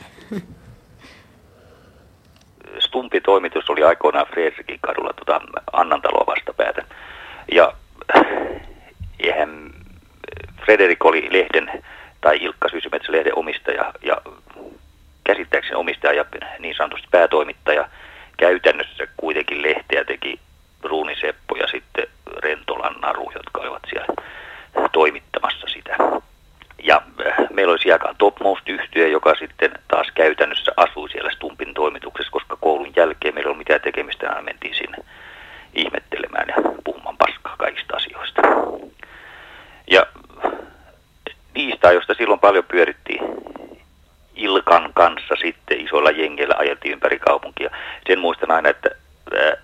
Stumpin 2.78 3.22
toimitus 3.22 3.70
oli 3.70 3.82
aikoinaan 3.82 4.26
Fredrikin 4.26 4.78
kadulla 4.80 5.12
tuota 5.12 5.40
Annantaloa 5.72 6.26
vastapäätä. 6.26 6.84
Ja 7.52 7.72
eihän 9.20 9.70
Frederik 10.68 11.04
oli 11.04 11.28
lehden 11.30 11.84
tai 12.20 12.38
Ilkka 12.40 12.68
Syysimetsä 12.68 13.12
lehden 13.12 13.38
omistaja 13.38 13.92
ja 14.02 14.22
käsittääkseni 15.24 15.74
omistaja 15.74 16.12
ja 16.12 16.24
niin 16.58 16.74
sanotusti 16.74 17.08
päätoimittaja. 17.10 17.88
Käytännössä 18.36 19.06
kuitenkin 19.16 19.62
lehteä 19.62 20.04
teki 20.04 20.40
Ruuni 20.82 21.16
Seppo 21.20 21.56
ja 21.56 21.66
sitten 21.66 22.06
Rentolan 22.36 22.94
Naru, 23.00 23.32
jotka 23.34 23.60
olivat 23.60 23.82
siellä 23.90 24.06
toimittamassa 24.92 25.66
sitä. 25.66 25.96
Ja 26.82 27.02
äh, 27.26 27.36
meillä 27.50 27.72
oli 27.72 27.92
aikaan 27.92 28.16
Topmost 28.18 28.68
yhtiö, 28.68 29.08
joka 29.08 29.34
sitten 29.34 29.70
taas 29.88 30.08
käytännössä 30.14 30.72
asui 30.76 31.10
siellä 31.10 31.30
Stumpin 31.30 31.74
toimituksessa, 31.74 32.32
koska 32.32 32.56
koulun 32.60 32.92
jälkeen 32.96 33.34
meillä 33.34 33.48
ei 33.48 33.50
ollut 33.50 33.58
mitään 33.58 33.80
tekemistä, 33.80 34.28
aina 34.28 34.42
mentiin 34.42 34.74
sinne 34.74 34.98
ihmettelemään 35.74 36.48
ja 36.48 36.54
puhumaan 36.84 37.16
paskaa 37.16 37.56
kaikista 37.58 37.96
asioista. 37.96 38.42
Ja 39.90 40.06
niistä 41.54 41.92
josta 41.92 42.14
silloin 42.14 42.40
paljon 42.40 42.64
pyörittiin 42.64 43.20
Ilkan 44.34 44.90
kanssa 44.94 45.34
sitten 45.40 45.80
isoilla 45.80 46.10
jengeillä 46.10 46.54
ajeltiin 46.58 46.92
ympäri 46.92 47.18
kaupunkia. 47.18 47.70
Sen 48.06 48.18
muistan 48.18 48.50
aina, 48.50 48.68
että 48.68 48.90
ää, 49.40 49.56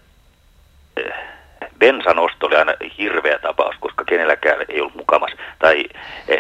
bensan 1.79 2.19
osto 2.19 2.47
oli 2.47 2.57
aina 2.57 2.73
hirveä 2.99 3.39
tapaus, 3.39 3.77
koska 3.81 4.05
kenelläkään 4.05 4.65
ei 4.69 4.81
ollut 4.81 4.95
mukamas, 4.95 5.33
tai 5.59 5.85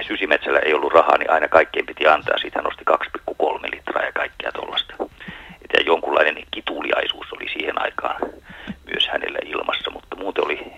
Sysimetsällä 0.07 0.59
ei 0.59 0.75
ollut 0.75 0.93
rahaa, 0.93 1.19
niin 1.19 1.31
aina 1.31 1.49
kaikkien 1.49 1.87
piti 1.87 2.07
antaa. 2.07 2.39
Siitä 2.39 2.63
nosti 2.63 2.85
2,3 2.91 3.71
litraa 3.73 4.03
ja 4.03 4.13
kaikkea 4.13 4.53
tuollaista. 4.53 4.95
Ja 5.75 5.81
jonkunlainen 5.87 6.45
kituliaisuus 6.51 7.33
oli 7.33 7.49
siihen 7.49 7.83
aikaan 7.83 8.21
myös 8.93 9.09
hänellä 9.09 9.39
ilmassa, 9.45 9.91
mutta 9.91 10.17
muuten 10.17 10.45
oli 10.45 10.73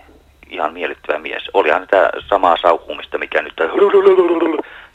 ihan 0.49 0.73
miellyttävä 0.73 1.19
mies. 1.19 1.49
Olihan 1.53 1.87
tämä 1.87 2.09
samaa 2.29 2.57
sauhumista, 2.61 3.17
mikä 3.17 3.41
nyt 3.41 3.53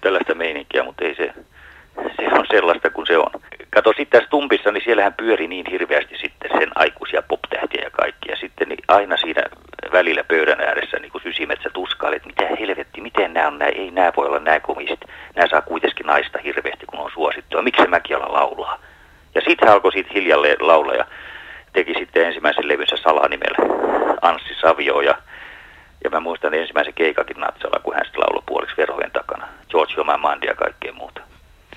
tällaista 0.00 0.34
meininkiä, 0.34 0.82
mutta 0.82 1.04
ei 1.04 1.14
se, 1.14 1.32
se 2.16 2.26
on 2.38 2.46
sellaista 2.50 2.90
kuin 2.90 3.06
se 3.06 3.18
on. 3.18 3.30
Kato 3.70 3.92
sitten 3.96 4.20
tässä 4.20 4.30
Tumpissa, 4.30 4.72
niin 4.72 4.84
siellähän 4.84 5.14
pyöri 5.14 5.48
niin 5.48 5.66
hirveästi 5.70 6.18
sitten 6.18 6.50
sen 6.58 6.70
aikuisia 6.74 7.22
poptähtiä 7.22 7.82
ja 7.82 7.90
kaikki. 7.90 8.30
Ja 8.30 8.36
sitten 8.36 8.68
niin 8.68 8.78
aina 8.88 9.16
siinä 9.16 9.42
välillä 9.92 10.24
pöydän 10.24 10.60
ääressä 10.60 10.98
niin 10.98 11.12
kuin 11.12 11.22
sysimetsä 11.22 11.70
tuskaili, 11.70 12.16
että 12.16 12.28
mitä 12.28 12.56
helvetti, 12.60 13.00
miten 13.00 13.34
nämä 13.34 13.46
on, 13.46 13.58
nämä, 13.58 13.70
ei 13.70 13.90
nämä 13.90 14.12
voi 14.16 14.26
olla 14.26 14.38
näin 14.38 14.62
komistit. 14.62 15.00
Nämä 15.34 15.48
saa 15.48 15.62
kuitenkin 15.62 16.06
naista 16.06 16.38
hirveästi, 16.44 16.86
kun 16.86 17.00
on 17.00 17.10
suosittua. 17.14 17.62
Miksi 17.62 17.86
mäkin 17.86 18.16
ala 18.16 18.32
laulaa? 18.32 18.78
Ja 19.34 19.40
sitten 19.40 19.68
hän 19.68 19.74
alkoi 19.74 19.92
siitä 19.92 20.10
hiljalleen 20.14 20.56
laulaa 20.60 21.04
teki 21.72 21.94
sitten 21.98 22.26
ensimmäisen 22.26 22.68
levynsä 22.68 22.96
salanimellä 22.96 23.56
Anssi 24.22 24.54
Savio 24.60 25.00
ja 25.00 25.14
Ja 26.04 26.10
mä 26.10 26.20
muistan 26.20 26.54
ensimmäisen 26.54 26.94
keikakin 26.94 27.40
Natsalla, 27.40 27.80
kun 27.82 27.94
hän 27.94 28.04
sitten 28.04 28.20
lauloi 28.20 28.42
puoliksi 28.46 28.76
verhojen 28.76 29.10
takana. 29.10 29.48
George 29.70 29.94
Homan 29.96 30.20
Mandi 30.20 30.46
ja 30.46 30.54
kaikkea 30.54 30.92
muuta. 30.92 31.20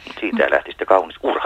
Mut 0.08 0.18
siitä 0.20 0.44
mm. 0.44 0.52
lähti 0.52 0.72
sitten 0.72 0.88
kaunis 0.88 1.16
ura. 1.24 1.42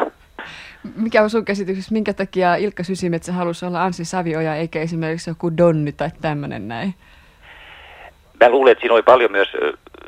Mikä 1.20 1.24
on 1.24 1.30
sun 1.30 1.46
käsityksessä, 1.46 1.94
minkä 1.94 2.14
takia 2.14 2.56
Ilkka 2.56 2.84
Sysimetsä 2.84 3.34
halusi 3.34 3.66
olla 3.66 3.84
Ansi 3.84 4.06
Savioja 4.06 4.56
eikä 4.56 4.82
esimerkiksi 4.82 5.30
joku 5.30 5.58
Donni 5.58 5.92
tai 5.92 6.10
tämmöinen 6.22 6.68
näin? 6.68 6.94
Mä 8.40 8.50
luulen, 8.50 8.72
että 8.72 8.82
siinä 8.82 8.94
oli 8.94 9.04
paljon 9.04 9.32
myös 9.32 9.48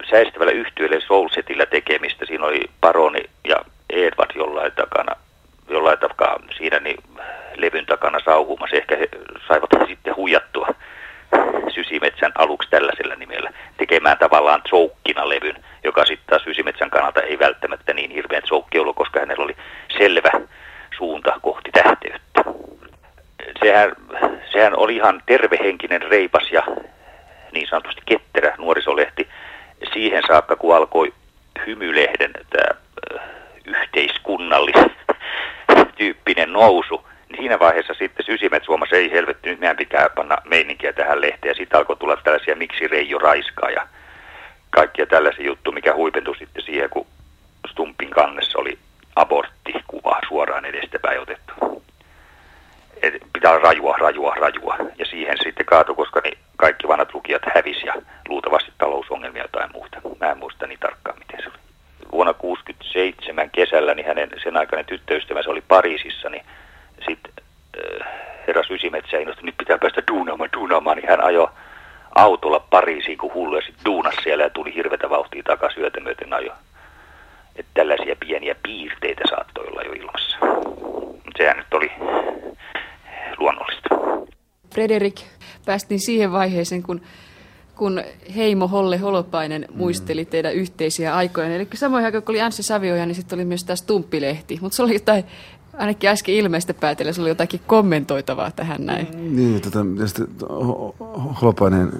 säästävällä 0.09 0.51
yhtiöllä 0.51 0.99
Soulsetillä 1.07 1.65
tekemistä. 1.65 2.25
Siinä 2.25 2.45
oli 2.45 2.61
Paroni 2.81 3.23
ja 3.47 3.55
Edward 3.89 4.31
jollain 4.35 4.71
takana, 4.71 5.15
jollain 5.69 5.99
takana 5.99 6.47
siinä 6.57 6.79
niin 6.79 7.03
levyn 7.55 7.85
takana 7.85 8.19
sauhumassa. 8.25 8.75
Ehkä 8.75 8.97
he 8.97 9.09
saivat 9.47 9.69
sitten 9.87 10.15
huijattua 10.15 10.67
Sysimetsän 11.73 12.31
aluksi 12.35 12.69
tällaisella 12.69 13.15
nimellä 13.15 13.51
tekemään 13.77 14.17
tavallaan 14.17 14.61
troukkina 14.69 15.29
levyn, 15.29 15.63
joka 15.83 16.05
sitten 16.05 16.27
taas 16.29 16.43
Sysimetsän 16.43 16.89
kannalta 16.89 17.21
ei 17.21 17.39
välttämättä 17.39 17.93
niin 17.93 18.11
hirveän 18.11 18.43
troukki 18.43 18.79
ollut, 18.79 18.95
koska 18.95 19.19
hänellä 19.19 19.43
oli 19.43 19.55
selvä 19.97 20.31
suunta 21.01 21.39
kohti 21.41 21.71
tähteyttä. 21.71 22.43
Sehän, 23.59 23.91
sehän 24.51 24.77
oli 24.77 24.95
ihan 24.95 25.21
tervehenkinen, 25.25 26.01
reipas 26.01 26.51
ja 26.51 26.63
niin 27.51 27.67
sanotusti 27.67 28.01
ketterä 28.05 28.55
nuorisolehti 28.57 29.27
siihen 29.93 30.23
saakka, 30.27 30.55
kun 30.55 30.75
alkoi 30.75 31.13
hymylehden 31.65 32.31
tämä 32.49 32.79
yhteiskunnallis 33.65 34.75
tyyppinen 35.97 36.53
nousu, 36.53 37.07
niin 37.29 37.39
siinä 37.39 37.59
vaiheessa 37.59 37.93
sitten 37.93 38.25
Sysimet 38.25 38.63
Suomessa 38.63 38.95
ei 38.95 39.11
helvetti, 39.11 39.49
nyt 39.49 39.59
meidän 39.59 39.77
pitää 39.77 40.09
panna 40.15 40.37
meininkiä 40.45 40.93
tähän 40.93 41.21
lehteen. 41.21 41.49
Ja 41.49 41.55
sitten 41.55 41.77
alkoi 41.77 41.97
tulla 41.97 42.17
tällaisia 42.23 42.55
miksi 42.55 42.87
Reijo 42.87 43.19
raiskaa 43.19 43.69
ja 43.69 43.87
kaikkia 44.69 45.05
tällaisia 45.05 45.45
juttuja, 45.45 45.73
mikä 45.73 45.95
huipentui 45.95 46.37
sitten 46.37 46.63
siihen, 46.63 46.89
kun 46.89 47.07
Stumpin 47.71 48.09
kannessa 48.09 48.59
oli 48.59 48.77
aborttikuva 49.15 50.19
suoraan 50.27 50.65
edestäpäin 50.65 51.21
otettu. 51.21 51.83
Et 53.01 53.13
pitää 53.33 53.51
olla 53.51 53.63
rajua, 53.63 53.95
rajua, 53.97 54.35
rajua. 54.35 54.77
Ja 54.97 55.05
siihen 55.05 55.37
sitten 55.43 55.65
kaatui, 55.65 55.95
koska 55.95 56.21
niin 56.23 56.37
kaikki 56.57 56.87
vanhat 56.87 57.13
lukijat 57.13 57.41
hävisi 57.55 57.85
ja 57.85 57.93
luultavasti 58.29 58.71
talousongelmia 58.77 59.45
tai 59.51 59.67
muuta. 59.73 60.01
Mä 60.19 60.31
en 60.31 60.37
muista 60.37 60.67
niin 60.67 60.79
tarkkaan, 60.79 61.19
miten 61.19 61.39
se 61.39 61.49
oli. 61.49 61.57
Vuonna 62.11 62.33
1967 62.33 63.49
kesällä 63.49 63.93
niin 63.93 64.07
hänen 64.07 64.29
sen 64.43 64.57
aikainen 64.57 64.85
tyttöystävänsä 64.85 65.49
oli 65.49 65.61
Pariisissa, 65.61 66.29
niin 66.29 66.45
sitten 67.07 67.33
äh, 67.77 68.07
herra 68.47 68.63
Sysimetsä 68.63 69.17
innosti, 69.17 69.45
nyt 69.45 69.57
pitää 69.57 69.77
päästä 69.77 70.03
duunaamaan, 70.11 70.49
duunaamaan, 70.53 70.97
niin 70.97 71.09
hän 71.09 71.23
ajoi 71.23 71.47
autolla 72.15 72.59
Pariisiin 72.59 73.17
kuin 73.17 73.33
hullu 73.33 73.55
ja 73.55 73.61
sitten 73.61 73.85
duunas 73.85 74.15
siellä 74.23 74.43
ja 74.43 74.49
tuli 74.49 74.75
hirvetä 74.75 75.09
vauhtia 75.09 75.43
takaisin 75.43 75.81
yötä 75.81 75.99
myöten 75.99 76.33
ajo. 76.33 76.53
Että 77.55 77.71
tällaisia 77.73 78.15
pieniä 78.19 78.55
piirteitä 78.63 79.21
saattoi 79.29 79.67
olla 79.67 79.81
jo 79.81 79.91
ilmassa. 79.91 80.37
Sehän 81.37 81.57
nyt 81.57 81.73
oli 81.73 81.91
luonnollista. 83.37 83.89
Frederik, 84.91 85.21
päästiin 85.65 85.99
siihen 85.99 86.31
vaiheeseen, 86.31 86.83
kun, 86.83 87.01
kun 87.75 88.01
Heimo 88.35 88.67
Holle 88.67 88.97
Holopainen 88.97 89.65
muisteli 89.75 90.25
teidän 90.25 90.53
yhteisiä 90.53 91.15
aikoja. 91.15 91.55
Eli 91.55 91.67
samoin 91.73 92.05
aikaan, 92.05 92.23
kun 92.23 92.33
oli 92.33 92.41
Anssi 92.41 92.63
Savioja, 92.63 93.05
niin 93.05 93.15
sitten 93.15 93.37
oli 93.37 93.45
myös 93.45 93.63
tämä 93.63 93.75
Stumppilehti. 93.75 94.59
Mutta 94.61 94.75
se 94.75 94.83
oli 94.83 94.93
jotain, 94.93 95.23
ainakin 95.73 96.09
äsken 96.09 96.35
ilmeistä 96.35 96.73
päätellä, 96.73 97.13
se 97.13 97.21
oli 97.21 97.29
jotakin 97.29 97.59
kommentoitavaa 97.67 98.51
tähän 98.51 98.85
näin. 98.85 99.35
Niin, 99.35 99.61
tota, 99.61 99.79
Holopainen, 101.41 101.91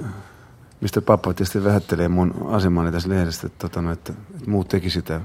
mistä 0.81 1.01
pappa 1.01 1.33
tietysti 1.33 1.63
vähättelee 1.63 2.07
mun 2.07 2.47
asemani 2.49 2.91
tässä 2.91 3.09
lehdessä, 3.09 3.47
että, 3.47 3.59
tota, 3.59 3.81
no, 3.81 3.91
että, 3.91 4.13
että 4.35 4.49
muut 4.49 4.67
teki 4.67 4.89
sitä. 4.89 5.21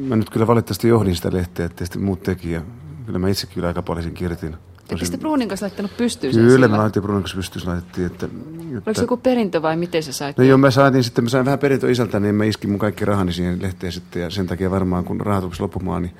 Mä 0.00 0.16
nyt 0.16 0.30
kyllä 0.30 0.46
valitettavasti 0.46 0.88
johdin 0.88 1.16
sitä 1.16 1.32
lehteä, 1.32 1.66
että 1.66 1.76
tietysti 1.76 1.98
muut 1.98 2.22
teki 2.22 2.52
ja 2.52 2.62
kyllä 3.06 3.18
mä 3.18 3.28
itsekin 3.28 3.54
kyllä 3.54 3.68
aika 3.68 3.82
paljon 3.82 4.04
sen 4.04 4.14
kirjoitin. 4.14 4.56
Ette 4.90 5.04
sitten 5.04 5.20
Bruunin 5.20 5.48
kanssa 5.48 5.64
laittanut 5.64 5.96
pystyyn 5.96 6.34
sen 6.34 6.42
Kyllä, 6.42 6.68
me 6.68 6.76
laitettiin 6.76 7.02
Bruunin 7.02 7.22
kanssa 7.22 7.36
pystyyn, 7.36 7.66
laitettiin, 7.66 8.06
että, 8.06 8.26
että... 8.26 8.38
Oliko 8.74 8.94
se 8.94 9.00
joku 9.00 9.16
perintö 9.16 9.62
vai 9.62 9.76
miten 9.76 10.02
se 10.02 10.12
sait? 10.12 10.38
No 10.38 10.44
joo, 10.44 10.58
mä 10.58 10.70
saatiin 10.70 11.04
sitten, 11.04 11.24
mä 11.24 11.30
sain 11.30 11.44
vähän 11.44 11.58
perintö 11.58 11.90
isältä, 11.90 12.20
niin 12.20 12.34
mä 12.34 12.44
iskin 12.44 12.70
mun 12.70 12.78
kaikki 12.78 13.04
rahani 13.04 13.32
siihen 13.32 13.62
lehteen 13.62 13.92
sitten, 13.92 14.22
ja 14.22 14.30
sen 14.30 14.46
takia 14.46 14.70
varmaan 14.70 15.04
kun 15.04 15.20
rahat 15.20 15.60
loppumaan, 15.60 16.02
niin, 16.02 16.14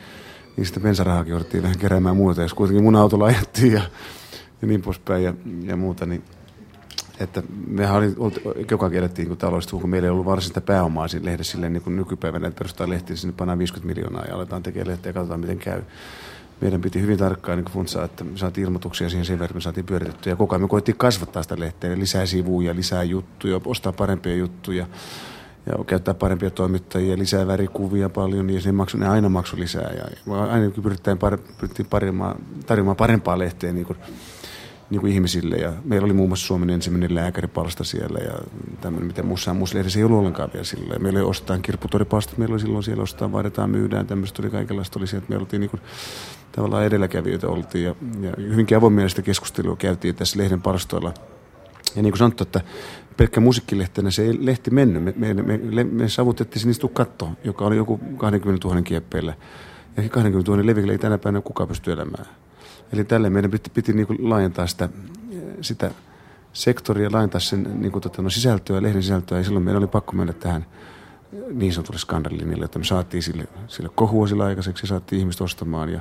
niin 0.57 0.67
sitten 0.67 0.83
bensarahakin 0.83 1.31
jouduttiin 1.31 1.63
vähän 1.63 1.79
keräämään 1.79 2.17
muuta, 2.17 2.43
jos 2.43 2.55
kuitenkin 2.55 2.85
mun 2.85 2.97
autolla 2.97 3.25
ajettiin 3.25 3.73
ja, 3.73 3.83
ja 4.63 4.69
niin 4.69 4.83
poispäin 4.83 5.25
ja, 5.25 5.35
ja 5.65 5.77
muuta, 5.77 6.07
niin 6.07 6.25
että 7.21 7.43
mehän 7.67 7.97
oli, 7.97 8.15
joka 8.71 8.91
elettiin 8.93 9.29
niin 9.29 9.39
taloudellisesti, 9.39 9.81
kun 9.81 9.91
meillä 9.91 10.07
ei 10.07 10.11
ollut 10.11 10.27
varsinaista 10.27 10.61
pääomaa 10.61 11.09
siinä 11.09 11.27
lehdessä 11.27 11.53
silleen 11.53 11.73
niin 11.73 11.83
kuin 11.83 11.97
nykypäivänä, 11.97 12.49
että 12.49 12.59
perustaa 12.59 12.89
lehti, 12.89 13.17
sinne 13.17 13.35
pannaan 13.37 13.59
50 13.59 13.95
miljoonaa 13.95 14.25
ja 14.25 14.35
aletaan 14.35 14.63
tekemään 14.63 14.89
lehteä 14.89 15.11
ja 15.11 15.15
katsotaan 15.15 15.41
miten 15.41 15.59
käy 15.59 15.83
meidän 16.65 16.81
piti 16.81 17.01
hyvin 17.01 17.19
tarkkaan 17.19 17.59
niin 17.59 17.73
funtsaa, 17.73 18.05
että 18.05 18.25
me 18.25 18.39
saatiin 18.39 18.65
ilmoituksia 18.65 19.11
siihen 19.11 19.25
sen 19.25 19.39
verran, 19.39 19.57
me 19.57 19.61
saatiin 19.61 19.87
pyöritettyä. 19.87 20.33
Ja 20.33 20.37
koko 20.37 20.55
ajan 20.55 20.63
me 20.63 20.69
koettiin 20.69 20.97
kasvattaa 20.97 21.43
sitä 21.43 21.57
lehteä, 21.59 21.99
lisää 21.99 22.27
sivuja, 22.27 22.75
lisää 22.75 23.03
juttuja, 23.03 23.61
ostaa 23.65 23.93
parempia 23.93 24.37
juttuja 24.37 24.87
ja 25.67 25.85
käyttää 25.85 26.15
parempia 26.15 26.51
toimittajia, 26.51 27.19
lisää 27.19 27.47
värikuvia 27.47 28.09
paljon, 28.09 28.51
ja 28.51 28.61
se, 28.61 28.73
maksu, 28.73 28.99
ne 28.99 29.09
aina 29.09 29.29
maksu 29.29 29.57
lisää. 29.59 29.93
Ja 29.93 30.05
aina 30.51 30.71
pyrittiin, 30.83 31.19
par, 31.19 31.39
pyrittiin 31.61 31.89
tarjoamaan, 31.91 32.97
parempaa 32.97 33.39
lehteä 33.39 33.73
niin 33.73 33.87
kuin, 33.87 33.99
niin 34.91 35.01
kuin 35.01 35.13
ihmisille. 35.13 35.57
Ja 35.57 35.73
meillä 35.85 36.05
oli 36.05 36.13
muun 36.13 36.29
muassa 36.29 36.47
Suomen 36.47 36.71
ensimmäinen 36.71 37.15
lääkäripalsta 37.15 37.85
siellä 37.85 38.19
ja 38.19 38.35
tämmöinen, 38.81 39.07
mitä 39.07 39.23
muussa, 39.23 39.55
muussa 39.55 39.77
lehdessä 39.77 39.99
ei 39.99 40.05
ollut 40.05 40.19
ollenkaan 40.19 40.51
vielä 40.53 40.65
sillä. 40.65 40.99
Meillä 40.99 41.19
oli 41.19 41.29
ostaa 41.29 41.59
kirpputoripalstat, 41.59 42.39
meillä 42.39 42.53
oli 42.53 42.61
silloin 42.61 42.85
siellä 42.85 43.03
ostaa, 43.03 43.33
vaihdetaan, 43.33 43.71
myydään, 43.71 44.07
tämmöistä 44.07 44.43
oli 44.43 44.51
kaikenlaista. 44.51 44.99
Oli 44.99 45.07
sieltä, 45.07 45.27
me 45.29 45.37
oltiin 45.37 45.61
niin 45.61 45.71
kuin, 45.71 45.81
tavallaan 46.57 46.85
edelläkävijöitä 46.85 47.49
oltiin 47.49 47.85
ja, 47.85 47.95
ja 48.21 48.33
hyvinkin 48.39 48.77
avoimielistä 48.77 49.23
keskustelua 49.23 49.77
käytiin 49.77 50.15
tässä 50.15 50.39
lehden 50.39 50.63
palstoilla. 50.63 51.15
Ja 51.97 52.03
niin 52.03 52.13
kuin 52.13 52.19
sanottu, 52.19 52.43
että 52.43 52.61
pelkkä 53.17 53.41
musiikkilehtenä 53.41 54.11
se 54.11 54.23
ei 54.23 54.47
lehti 54.47 54.71
mennyt. 54.71 55.05
Me, 55.05 55.35
me, 55.35 55.43
me, 55.43 55.85
me 55.85 56.09
savutettiin 56.09 56.61
sinistä 56.61 56.89
katto, 56.93 57.31
joka 57.45 57.65
oli 57.65 57.77
joku 57.77 58.01
20 58.17 58.69
000 58.69 58.83
kieppeillä. 58.83 59.35
Ja 59.97 60.09
20 60.09 60.51
000 60.51 60.67
levillä 60.67 60.93
ei 60.93 60.99
tänä 60.99 61.19
päivänä 61.19 61.41
kukaan 61.41 61.69
pysty 61.69 61.93
elämään. 61.93 62.27
Eli 62.93 63.05
tälle 63.05 63.31
meidän 63.31 63.51
piti, 63.51 63.71
piti 63.71 63.93
niin 63.93 64.07
kuin 64.07 64.31
laajentaa 64.31 64.67
sitä, 64.67 64.89
sitä 65.61 65.91
sektoria, 66.53 67.13
laajentaa 67.13 67.41
sen 67.41 67.81
niin 67.81 67.93
kuin, 67.93 68.03
tota, 68.03 68.23
no, 68.23 68.31
sisältöä, 68.31 68.83
lehden 68.83 69.03
sisältöä. 69.03 69.39
Ja 69.39 69.45
silloin 69.45 69.65
meidän 69.65 69.79
oli 69.79 69.87
pakko 69.87 70.13
mennä 70.13 70.33
tähän 70.33 70.67
niin 71.51 71.73
sanotulle 71.73 71.99
skandallinille, 71.99 72.65
että 72.65 72.79
me 72.79 72.85
saatiin 72.85 73.23
sille, 73.23 73.45
sille 73.69 73.91
kohua 73.95 74.27
sillä 74.27 74.45
aikaiseksi 74.45 74.87
saatiin 74.87 75.21
ihmiset 75.21 75.41
ostamaan. 75.41 75.93
Ja, 75.93 76.01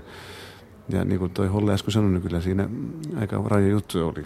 ja 0.90 1.06
niin 1.06 1.20
kuin 1.20 1.32
toi 1.32 1.48
Holle 1.48 1.74
äsken 1.74 1.92
sanoi, 1.92 2.12
niin 2.12 2.22
kyllä 2.22 2.42
siinä 2.42 2.70
aika 3.20 3.44
raja 3.46 3.68
juttu 3.68 4.08
oli. 4.08 4.24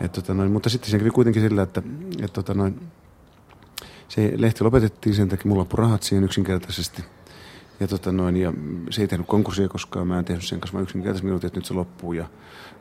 Et, 0.00 0.12
tota, 0.12 0.34
noin, 0.34 0.52
mutta 0.52 0.70
sitten 0.70 0.90
se 0.90 0.98
kävi 0.98 1.10
kuitenkin 1.10 1.42
sillä, 1.42 1.62
että 1.62 1.82
et, 2.22 2.32
tota, 2.32 2.54
noin, 2.54 2.80
se 4.08 4.32
lehti 4.36 4.64
lopetettiin 4.64 5.14
sen 5.14 5.28
takia, 5.28 5.48
mulla 5.48 5.66
rahat 5.72 6.02
siihen 6.02 6.24
yksinkertaisesti. 6.24 7.04
Ja, 7.80 7.88
tota, 7.88 8.12
noin, 8.12 8.36
ja 8.36 8.52
se 8.90 9.00
ei 9.00 9.08
tehnyt 9.08 9.26
konkurssia 9.26 9.68
koskaan, 9.68 10.06
mä 10.06 10.18
en 10.18 10.24
tehnyt 10.24 10.44
sen 10.44 10.60
kanssa, 10.60 10.76
mä 10.76 10.82
yksinkertaisesti 10.82 11.26
minuutin, 11.26 11.46
että 11.46 11.58
nyt 11.58 11.66
se 11.66 11.74
loppuu. 11.74 12.12
Ja, 12.12 12.26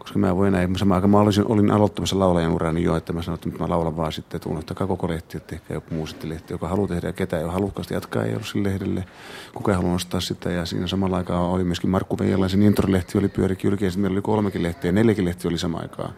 koska 0.01 0.19
mä 0.19 0.35
voin 0.35 0.53
näin, 0.53 0.75
samaan 0.75 0.95
aikaan 0.95 1.09
mä 1.09 1.19
olisin, 1.19 1.45
olin 1.47 1.71
aloittamassa 1.71 2.19
laulajan 2.19 2.51
urani 2.51 2.83
jo, 2.83 2.95
että 2.95 3.13
mä 3.13 3.21
sanoin, 3.21 3.37
että 3.37 3.49
nyt 3.49 3.59
mä 3.59 3.69
laulan 3.69 3.97
vaan 3.97 4.11
sitten, 4.11 4.35
että 4.35 4.49
unohtakaa 4.49 4.87
koko 4.87 5.07
lehti, 5.07 5.37
että 5.37 5.49
tehkää 5.49 5.75
joku 5.75 5.95
muu 5.95 6.07
sitten 6.07 6.29
lehti, 6.29 6.53
joka 6.53 6.67
haluaa 6.67 6.87
tehdä 6.87 7.07
ja 7.07 7.13
ketä 7.13 7.37
ei 7.37 7.43
ole 7.43 7.51
halukkaasti 7.51 7.93
jatkaa, 7.93 8.23
ei 8.23 8.33
ollut 8.33 8.47
sille 8.47 8.69
lehdelle, 8.69 9.05
kuka 9.53 9.71
ei 9.71 9.75
halua 9.75 9.91
nostaa 9.91 10.21
sitä 10.21 10.49
ja 10.49 10.65
siinä 10.65 10.87
samalla 10.87 11.17
aikaa 11.17 11.49
oli 11.49 11.63
myöskin 11.63 11.89
Markku 11.89 12.19
Veijalaisen 12.19 12.63
introlehti 12.63 13.17
oli 13.17 13.29
pyöri 13.29 13.55
kylkeä, 13.55 13.87
ja 13.87 13.97
meillä 13.97 14.15
oli 14.15 14.21
kolmekin 14.21 14.63
lehtiä 14.63 14.87
ja 14.87 14.93
neljäkin 14.93 15.25
lehti 15.25 15.47
oli 15.47 15.57
samaan 15.57 15.83
aikaan. 15.83 16.13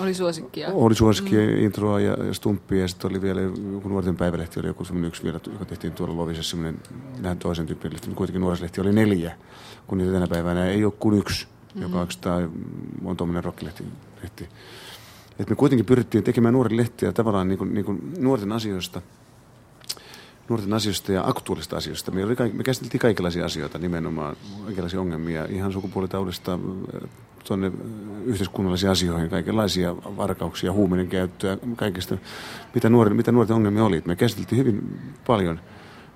Oli 0.00 0.14
suosikkia. 0.14 0.68
Oli 0.72 0.94
suosikkia, 0.94 1.40
mm. 1.40 1.58
introa 1.58 2.00
ja, 2.00 2.24
ja 2.24 2.34
stumppia 2.34 2.80
ja 2.80 2.88
sitten 2.88 3.10
oli 3.10 3.22
vielä 3.22 3.40
joku 3.40 3.88
nuorten 3.88 4.16
päivälehti, 4.16 4.60
oli 4.60 4.68
joku 4.68 4.84
semmoinen 4.84 5.08
yksi 5.08 5.24
vielä, 5.24 5.40
joka 5.52 5.64
tehtiin 5.64 5.92
tuolla 5.92 6.16
Lovisessa 6.16 6.50
semmoinen 6.50 6.80
vähän 7.22 7.38
toisen 7.38 7.66
tyyppinen 7.66 7.92
lehti, 7.92 8.06
mutta 8.08 8.18
kuitenkin 8.18 8.40
nuorisolehti 8.40 8.80
oli 8.80 8.92
neljä, 8.92 9.32
kun 9.86 9.98
niitä 9.98 10.12
tänä 10.12 10.26
päivänä 10.26 10.66
ei 10.66 10.84
ole 10.84 10.92
kuin 10.98 11.18
yksi 11.18 11.51
mm-hmm. 11.74 11.82
joka 11.82 12.06
tämä 12.20 12.48
on 13.04 13.16
tuommoinen 13.16 13.44
rockilehti. 13.44 13.84
Lehti. 14.22 14.48
Et 15.38 15.50
me 15.50 15.56
kuitenkin 15.56 15.86
pyrittiin 15.86 16.24
tekemään 16.24 16.54
nuoren 16.54 16.76
lehtiä 16.76 17.12
tavallaan 17.12 17.48
niin 17.48 17.58
kuin, 17.58 17.74
niin 17.74 17.84
kuin 17.84 18.12
nuorten 18.18 18.52
asioista, 18.52 19.02
nuorten 20.48 20.72
asioista 20.72 21.12
ja 21.12 21.24
aktuaalista 21.26 21.76
asioista. 21.76 22.10
Me, 22.10 22.24
oli, 22.24 22.36
me 22.52 22.62
käsiteltiin 22.62 23.00
kaikenlaisia 23.00 23.44
asioita 23.44 23.78
nimenomaan, 23.78 24.36
kaikenlaisia 24.64 25.00
ongelmia, 25.00 25.44
ihan 25.44 25.72
sukupuolitaudista 25.72 26.58
tuonne 27.44 27.72
yhteiskunnallisiin 28.24 28.90
asioihin, 28.90 29.30
kaikenlaisia 29.30 29.96
varkauksia, 29.96 30.72
huumeiden 30.72 31.08
käyttöä, 31.08 31.58
kaikista, 31.76 32.16
mitä, 32.74 32.88
nuori, 32.88 33.14
mitä 33.14 33.32
nuorten 33.32 33.56
ongelmia 33.56 33.84
oli. 33.84 34.02
Me 34.06 34.16
käsiteltiin 34.16 34.58
hyvin 34.58 34.98
paljon– 35.26 35.60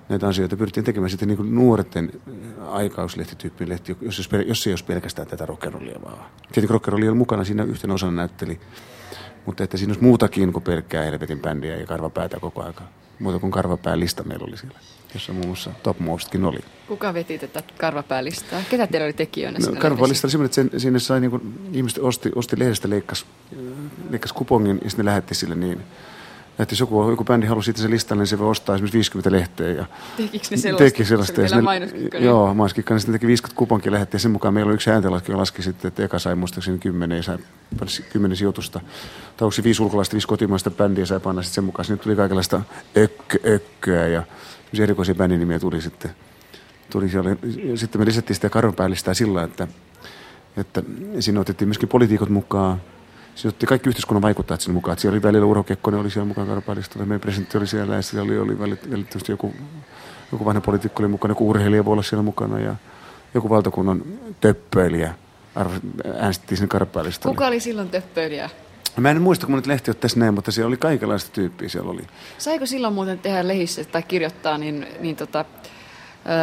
näitä 0.09 0.27
asioita 0.27 0.57
pyrittiin 0.57 0.83
tekemään 0.83 1.09
sitten 1.09 1.27
niin 1.27 1.37
kuin 1.37 1.55
nuorten 1.55 2.11
aikauslehtityyppinen 2.67 3.69
lehti, 3.69 3.97
jos, 4.01 4.29
jos, 4.47 4.67
ei 4.67 4.71
olisi 4.71 4.85
pelkästään 4.85 5.27
tätä 5.27 5.45
rockerollia 5.45 6.01
vaan. 6.01 6.25
Tietenkin 6.41 6.69
rockerolli 6.69 7.07
oli 7.07 7.17
mukana 7.17 7.43
siinä 7.43 7.63
yhtenä 7.63 7.93
osana 7.93 8.11
näytteli, 8.11 8.59
Mutta 9.45 9.63
että 9.63 9.77
siinä 9.77 9.91
olisi 9.91 10.03
muutakin 10.03 10.53
kuin 10.53 10.63
pelkkää 10.63 11.03
helvetin 11.03 11.39
bändiä 11.39 11.75
ja 11.75 11.85
karvapäätä 11.85 12.39
koko 12.39 12.63
aika. 12.63 12.83
Muuta 13.19 13.39
kuin 13.39 13.51
karvapäälista 13.51 14.23
meillä 14.23 14.45
oli 14.45 14.57
siellä, 14.57 14.79
jossa 15.13 15.33
muun 15.33 15.45
muassa 15.45 15.71
Topmostkin 15.83 16.45
oli. 16.45 16.59
Kuka 16.87 17.13
veti 17.13 17.39
tätä 17.39 17.63
karvapäälistaa? 17.77 18.61
Ketä 18.69 18.87
teillä 18.87 19.05
oli 19.05 19.13
tekijöinä? 19.13 19.59
No, 19.59 19.81
karvapäällista 19.81 20.25
oli 20.25 20.31
semmoinen, 20.31 20.45
että 20.45 20.71
sen, 20.71 20.79
sinne 20.79 20.99
sai 20.99 21.21
niin 21.21 21.31
kuin, 21.31 21.69
ihmiset 21.73 21.99
osti, 22.03 22.31
osti 22.35 22.59
lehdestä, 22.59 22.89
leikkasi 22.89 23.25
leikkasi 24.09 24.33
kupongin 24.33 24.79
ja 24.83 24.89
sitten 24.89 25.05
ne 25.05 25.09
lähetti 25.09 25.35
sille 25.35 25.55
niin 25.55 25.81
että 26.59 26.73
jos 26.73 26.79
joku, 26.79 27.09
joku 27.09 27.23
bändi 27.23 27.47
halusi 27.47 27.65
sitten 27.65 27.81
se 27.81 27.89
listalle, 27.89 28.21
niin 28.21 28.27
se 28.27 28.39
voi 28.39 28.49
ostaa 28.49 28.75
esimerkiksi 28.75 28.97
50 28.97 29.31
lehteä. 29.31 29.67
Ja 29.67 29.85
Tekikö 30.17 30.47
ne 30.51 30.57
sellaista? 30.57 30.83
Teki 30.83 31.05
sellaista. 31.05 31.47
Se 31.47 32.17
joo, 32.19 32.53
mainoskikka, 32.53 32.93
niin 32.93 32.99
sitten 32.99 33.13
teki 33.13 33.27
50 33.27 33.57
kuponkia 33.57 33.91
lähetti 33.91 34.15
ja 34.15 34.19
sen 34.19 34.31
mukaan 34.31 34.53
meillä 34.53 34.69
oli 34.69 34.75
yksi 34.75 34.89
ääntenlaski, 34.89 35.31
joka 35.31 35.39
laski 35.39 35.63
sitten, 35.63 35.87
että 35.87 36.03
eka 36.03 36.19
sai 36.19 36.35
muistaakseni 36.35 36.77
10 36.77 37.17
ja 37.17 37.23
sai 37.23 37.37
10 38.13 38.37
sijoitusta. 38.37 38.79
Tai 39.37 39.45
onko 39.45 39.51
se 39.51 39.63
viisi 39.63 39.83
ulkolaista, 39.83 40.13
viisi 40.13 40.27
kotimaista 40.27 40.71
bändiä 40.71 41.05
sai 41.05 41.19
panna 41.19 41.41
sitten 41.41 41.55
sen 41.55 41.63
mukaan. 41.63 41.85
Sinne 41.85 42.03
tuli 42.03 42.15
kaikenlaista 42.15 42.61
ökkö, 42.97 43.39
ökköä 43.45 44.07
ja 44.07 44.23
erikoisia 44.79 45.15
bändinimiä 45.15 45.59
tuli 45.59 45.81
sitten. 45.81 46.11
Tuli 46.89 47.09
siellä. 47.09 47.35
Sitten 47.75 48.01
me 48.01 48.05
lisättiin 48.05 48.35
sitä 48.35 48.49
karvanpäällistä 48.49 49.13
sillä, 49.13 49.43
että, 49.43 49.67
että 50.57 50.83
siinä 51.19 51.39
otettiin 51.39 51.67
myöskin 51.67 51.89
poliitikot 51.89 52.29
mukaan, 52.29 52.81
se 53.37 53.47
otti 53.47 53.65
kaikki 53.65 53.89
yhteiskunnan 53.89 54.21
vaikuttajat 54.21 54.61
sinne 54.61 54.73
mukaan. 54.73 54.97
Siellä 54.97 55.15
oli 55.15 55.23
välillä 55.23 55.45
Urho 55.45 55.63
Kekkonen 55.63 55.99
oli 55.99 56.11
siellä 56.11 56.27
mukaan 56.27 56.47
Karpalista, 56.47 56.99
meidän 56.99 57.19
presidentti 57.19 57.57
oli 57.57 57.67
siellä 57.67 57.95
ja 57.95 58.01
siellä 58.01 58.25
oli, 58.25 58.39
oli 58.39 58.59
välittömästi 58.59 59.31
joku, 59.31 59.53
joku 60.31 60.45
vanha 60.45 60.61
poliitikko 60.61 61.03
oli 61.03 61.07
mukana, 61.07 61.31
joku 61.31 61.49
urheilija 61.49 61.85
voi 61.85 61.91
olla 61.91 62.03
siellä 62.03 62.23
mukana 62.23 62.59
ja 62.59 62.75
joku 63.33 63.49
valtakunnan 63.49 64.03
töppöilijä 64.41 65.13
äänestettiin 66.19 66.57
sinne 66.57 66.67
Karpalista. 66.67 67.29
Kuka 67.29 67.47
oli 67.47 67.59
silloin 67.59 67.89
töppöilijä? 67.89 68.49
Mä 68.97 69.09
en 69.09 69.21
muista, 69.21 69.45
kun 69.45 69.55
nyt 69.55 69.67
lehti 69.67 69.93
tässä 69.93 70.19
näin, 70.19 70.33
mutta 70.33 70.51
siellä 70.51 70.67
oli 70.67 70.77
kaikenlaista 70.77 71.31
tyyppiä 71.33 71.69
siellä 71.69 71.91
oli. 71.91 72.01
Saiko 72.37 72.65
silloin 72.65 72.93
muuten 72.93 73.19
tehdä 73.19 73.47
lehissä 73.47 73.83
tai 73.83 74.03
kirjoittaa 74.03 74.57
niin, 74.57 74.87
niin 74.99 75.15
tota, 75.15 75.45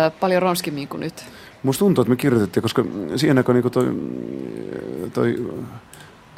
ö, 0.06 0.10
paljon 0.20 0.42
ronskimmin 0.42 0.88
kuin 0.88 1.00
nyt? 1.00 1.24
Musta 1.62 1.78
tuntuu, 1.78 2.02
että 2.02 2.10
me 2.10 2.16
kirjoitettiin, 2.16 2.62
koska 2.62 2.84
siihen 3.16 3.38
aikaan 3.38 3.60
niin 3.60 3.72
toi, 3.72 3.94
toi 5.12 5.54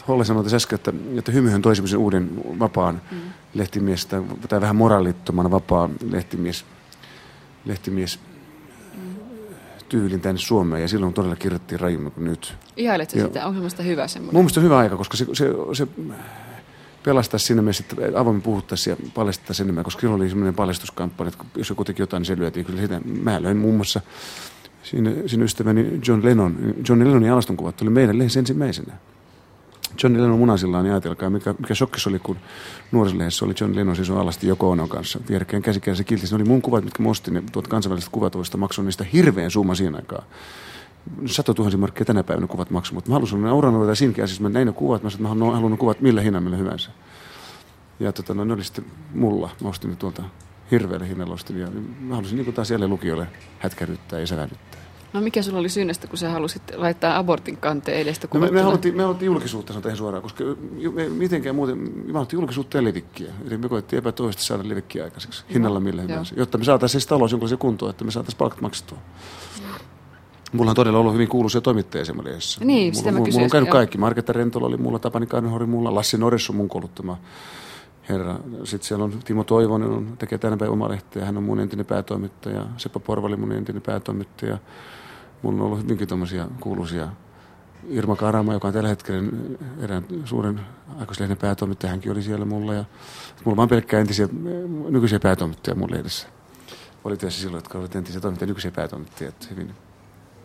Holle 0.08 0.24
sanoi 0.24 0.42
tässä 0.42 0.56
äsken, 0.56 0.76
että, 0.76 0.92
että 1.18 1.32
hymyhän 1.32 1.62
toi 1.62 1.76
semmoisen 1.76 1.98
uuden 1.98 2.30
vapaan 2.58 3.00
mm. 3.10 3.18
lehtimies, 3.54 4.06
tai, 4.06 4.22
tai 4.48 4.60
vähän 4.60 4.76
moraalittoman 4.76 5.50
vapaa 5.50 5.90
lehtimies, 6.10 6.64
lehtimies 7.64 8.18
mm. 8.94 9.14
tyylin 9.88 10.20
tänne 10.20 10.38
Suomeen, 10.38 10.82
ja 10.82 10.88
silloin 10.88 11.14
todella 11.14 11.36
kirjoittiin 11.36 11.80
rajummin 11.80 12.12
kuin 12.12 12.24
nyt. 12.24 12.54
Ihailetko 12.76 13.20
sitä? 13.20 13.46
Onko 13.46 13.54
semmoista 13.54 13.82
hyvä 13.82 14.08
semmoinen? 14.08 14.34
Mun 14.34 14.42
mielestä 14.42 14.60
on 14.60 14.64
hyvä 14.64 14.78
aika, 14.78 14.96
koska 14.96 15.16
se, 15.16 15.26
se, 15.32 15.50
se 15.72 15.86
pelastaa 17.04 17.38
siinä 17.38 17.62
mielessä, 17.62 17.84
että 17.90 18.20
avoimin 18.20 18.42
puhuttaisiin 18.42 18.96
ja 19.00 19.10
paljastettaisiin 19.14 19.64
enemmän, 19.64 19.84
koska 19.84 20.00
silloin 20.00 20.20
oli 20.20 20.28
semmoinen 20.28 20.54
paljastuskampanja, 20.54 21.28
että 21.28 21.44
jos 21.56 21.68
joku 21.68 21.84
teki 21.84 22.02
jotain, 22.02 22.20
niin 22.20 22.26
se 22.26 22.36
lyötiin. 22.36 22.66
Kyllä 22.66 22.80
sitä, 22.80 23.00
mä 23.22 23.42
löin 23.42 23.56
muun 23.56 23.74
muassa 23.74 24.00
siinä, 24.82 25.10
siinä 25.26 25.44
ystäväni 25.44 26.00
John 26.08 26.24
Lennon, 26.24 26.74
John 26.88 27.04
Lennonin 27.04 27.32
alastonkuvat 27.32 27.76
tuli 27.76 27.90
meidän 27.90 28.18
lehdessä 28.18 28.40
ensimmäisenä. 28.40 28.94
John 30.02 30.14
Lennon 30.14 30.38
munasillaan, 30.38 30.84
niin 30.84 30.92
ajatelkaa, 30.92 31.30
mikä, 31.30 31.54
mikä 31.58 31.74
shokkis 31.74 32.06
oli, 32.06 32.18
kun 32.18 32.36
nuorisolehdessä 32.92 33.44
oli 33.44 33.54
John 33.60 33.76
Lennon 33.76 33.96
siis 33.96 34.10
alasti 34.10 34.46
Joko 34.46 34.70
Onon 34.70 34.88
kanssa. 34.88 35.20
Vierekkäin 35.28 35.62
käsikädessä 35.62 36.04
kilti. 36.04 36.26
Ne 36.30 36.36
oli 36.36 36.44
mun 36.44 36.62
kuvat, 36.62 36.84
mitkä 36.84 37.02
mä 37.02 37.08
ostin, 37.08 37.34
ne 37.34 37.42
tuot 37.52 37.68
kansainväliset 37.68 38.10
kuvatoista 38.12 38.58
maksoin 38.58 38.86
niistä 38.86 39.04
hirveän 39.12 39.50
summa 39.50 39.74
siinä 39.74 39.96
aikaa. 39.96 40.22
Sato 41.26 41.54
tuhansia 41.54 41.78
markkia 41.78 42.04
tänä 42.04 42.22
päivänä 42.22 42.46
kuvat 42.46 42.70
maksu, 42.70 42.94
mutta 42.94 43.10
mä 43.10 43.14
halusin 43.14 43.38
olla 43.38 43.54
uranoita 43.54 43.94
sinkin 43.94 44.28
siis 44.28 44.40
mä 44.40 44.48
näin 44.48 44.66
ne 44.66 44.72
kuvat, 44.72 45.02
mä 45.02 45.10
sanoin, 45.10 45.32
että 45.32 45.44
mä 45.44 45.54
haluan 45.54 45.78
kuvat 45.78 46.00
millä 46.00 46.20
hinnalla 46.20 46.56
hyvänsä. 46.56 46.90
Ja 48.00 48.12
tota, 48.12 48.34
no, 48.34 48.44
ne 48.44 48.52
oli 48.52 48.64
sitten 48.64 48.84
mulla, 49.14 49.50
mä 49.62 49.68
ostin 49.68 49.90
ne 49.90 49.96
tuolta 49.96 50.22
hirveällä 50.70 51.06
hinnalla 51.06 51.34
ostin, 51.34 51.60
ja 51.60 51.68
mä 52.00 52.14
halusin 52.14 52.38
niin 52.38 52.54
taas 52.54 52.70
jälleen 52.70 52.90
lukijoille 52.90 53.26
hätkäryttää 53.58 54.20
ja 54.20 54.26
sävädyttää. 54.26 54.80
No 55.12 55.20
mikä 55.20 55.42
sulla 55.42 55.58
oli 55.58 55.68
syynestä, 55.68 56.06
kun 56.06 56.18
sä 56.18 56.30
halusit 56.30 56.62
laittaa 56.74 57.18
abortin 57.18 57.56
kanteen 57.56 57.98
edestä? 57.98 58.28
No 58.34 58.40
me, 58.40 58.50
me, 58.50 58.62
haluttiin, 58.62 58.96
me 58.96 59.02
haluttiin 59.02 59.26
julkisuutta, 59.26 59.72
sanotaan 59.72 59.96
suoraan, 59.96 60.22
koska 60.22 60.44
me, 60.92 61.08
mitenkään 61.08 61.56
muuten, 61.56 61.78
me 61.78 62.12
haluttiin 62.12 62.38
julkisuutta 62.38 62.78
ja 62.78 62.84
levikkiä. 62.84 63.32
Eli 63.46 63.58
me 63.58 63.68
koettiin 63.68 63.98
epätoisesti 63.98 64.44
saada 64.44 64.68
levikkiä 64.68 65.04
aikaiseksi, 65.04 65.44
hinnalla 65.54 65.80
millä 65.80 66.02
hyvänsä, 66.02 66.34
jotta 66.38 66.58
me 66.58 66.64
saataisiin 66.64 67.00
siis 67.00 67.06
talous 67.06 67.32
jonkinlaisen 67.32 67.58
kuntoon, 67.58 67.90
että 67.90 68.04
me 68.04 68.10
saataisiin 68.10 68.38
palkat 68.38 68.60
maksettua. 68.60 68.98
Mulla 70.52 70.70
on 70.70 70.74
todella 70.74 70.98
ollut 70.98 71.14
hyvin 71.14 71.28
kuuluisia 71.28 71.60
toimittajia 71.60 72.04
semmoisessa. 72.04 72.64
Niin, 72.64 72.94
mulla, 72.96 73.12
mulla, 73.12 73.32
mulla 73.32 73.44
on 73.44 73.50
käynyt 73.50 73.70
kaikki. 73.70 73.98
Marketta 73.98 74.32
Rentola 74.32 74.66
oli 74.66 74.76
mulla, 74.76 74.98
Tapani 74.98 75.26
Karnehori 75.26 75.66
mulla, 75.66 75.94
Lassi 75.94 76.18
Norris 76.18 76.50
on 76.50 76.56
mun 76.56 76.68
kouluttama 76.68 77.18
herra. 78.08 78.38
Sitten 78.64 78.88
siellä 78.88 79.04
on 79.04 79.12
Timo 79.24 79.44
Toivonen, 79.44 79.90
on, 79.90 80.16
tekee 80.18 80.38
tänä 80.38 80.56
päivänä 80.56 80.72
oma 80.72 80.88
lehteä. 80.88 81.24
Hän 81.24 81.36
on 81.36 81.42
mun 81.42 81.60
entinen 81.60 81.86
päätoimittaja. 81.86 82.66
Seppo 82.76 83.00
Porvali 83.00 83.36
mun 83.36 83.52
entinen 83.52 83.82
päätoimittaja. 83.82 84.58
Mulla 85.42 85.62
on 85.62 85.66
ollut 85.66 85.82
hyvinkin 85.82 86.08
tämmöisiä 86.08 86.48
kuuluisia. 86.60 87.08
Irma 87.88 88.16
Karama, 88.16 88.52
joka 88.52 88.68
on 88.68 88.74
tällä 88.74 88.88
hetkellä 88.88 89.32
erään 89.80 90.04
suuren 90.24 90.60
aikuislehden 90.98 91.36
päätoimittaja, 91.36 91.90
hänkin 91.90 92.12
oli 92.12 92.22
siellä 92.22 92.44
mulla. 92.44 92.74
Ja 92.74 92.84
mulla 93.44 93.62
on 93.62 93.68
pelkkää 93.68 94.00
entisiä, 94.00 94.28
nykyisiä 94.88 95.20
päätoimittajia 95.20 95.78
mun 95.78 95.90
lehdessä. 95.90 96.28
Oli 97.04 97.16
työssä 97.16 97.40
silloin, 97.40 97.58
jotka 97.58 97.78
olivat 97.78 97.96
entisiä 97.96 98.20
toimittajia, 98.20 98.48
nykyisiä 98.48 98.70
päätoimittajia. 98.70 99.32
Hyvin, 99.50 99.74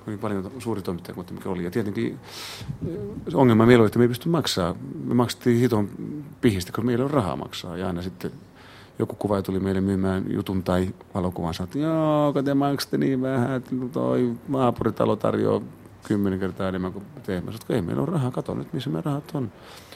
hyvin 0.07 0.19
paljon 0.19 0.51
suuri 0.59 0.81
toimittaja 0.81 1.15
kuin 1.15 1.27
mikä 1.31 1.49
oli. 1.49 1.63
Ja 1.63 1.71
tietenkin 1.71 2.19
ongelma 3.33 3.65
meillä 3.65 3.81
oli, 3.81 3.87
että 3.87 3.99
me 3.99 4.05
ei 4.05 4.09
pysty 4.09 4.29
maksaa. 4.29 4.75
Me 5.05 5.13
maksettiin 5.13 5.59
hiton 5.59 5.89
pihistä, 6.41 6.71
kun 6.75 6.85
meillä 6.85 7.05
on 7.05 7.11
rahaa 7.11 7.35
maksaa. 7.35 7.77
Ja 7.77 7.87
aina 7.87 8.01
sitten 8.01 8.31
joku 8.99 9.15
kuva 9.15 9.41
tuli 9.41 9.59
meille 9.59 9.81
myymään 9.81 10.25
jutun 10.33 10.63
tai 10.63 10.93
valokuvan, 11.13 11.53
sanoi, 11.53 11.67
että 11.67 11.79
joo, 11.79 12.33
kun 12.33 12.45
te 12.45 12.53
maksatte 12.53 12.97
niin 12.97 13.21
vähän, 13.21 13.51
että 13.51 13.71
toi 13.93 14.33
naapuritalo 14.47 15.15
tarjoaa 15.15 15.61
kymmenen 16.03 16.39
kertaa 16.39 16.69
enemmän 16.69 16.93
kuin 16.93 17.05
te. 17.23 17.41
Mä 17.41 17.51
sanoin, 17.51 17.61
ei 17.69 17.81
meillä 17.81 18.01
on 18.01 18.07
rahaa, 18.07 18.31
kato 18.31 18.53
nyt 18.53 18.73
missä 18.73 18.89
me 18.89 19.01
rahat 19.01 19.31
on. 19.33 19.51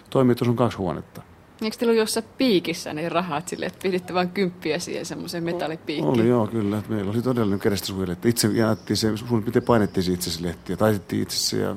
Toimitus 0.10 0.48
on 0.48 0.56
kaksi 0.56 0.78
huonetta. 0.78 1.22
Eikö 1.62 1.78
teillä 1.78 1.92
ollut 1.92 2.00
jossain 2.00 2.26
piikissä 2.38 2.94
ne 2.94 3.10
rahat 3.10 3.48
sille, 3.48 3.66
että 3.66 3.80
piditte 3.84 4.14
vain 4.14 4.30
kymppiä 4.30 4.80
siihen 4.80 5.06
semmoiseen 5.06 5.44
metallipiikkiin? 5.44 6.10
Oli 6.10 6.28
joo, 6.28 6.48
kyllä. 6.48 6.84
Meillä 6.90 7.12
oli 7.12 7.22
todellinen 7.22 7.60
kädestä 7.60 7.94
että 8.12 8.28
Itse 8.30 8.48
jaettiin 8.48 8.98
se, 8.98 9.18
sun 9.18 9.44
miten 9.46 9.64
painettiin 9.64 10.04
se 10.04 10.14
itse 10.14 10.30
se 10.30 10.44
lehti 10.44 10.74
ja 10.74 10.78
taitettiin 10.78 11.22
itse 11.22 11.38
se 11.38 11.58
ja 11.58 11.76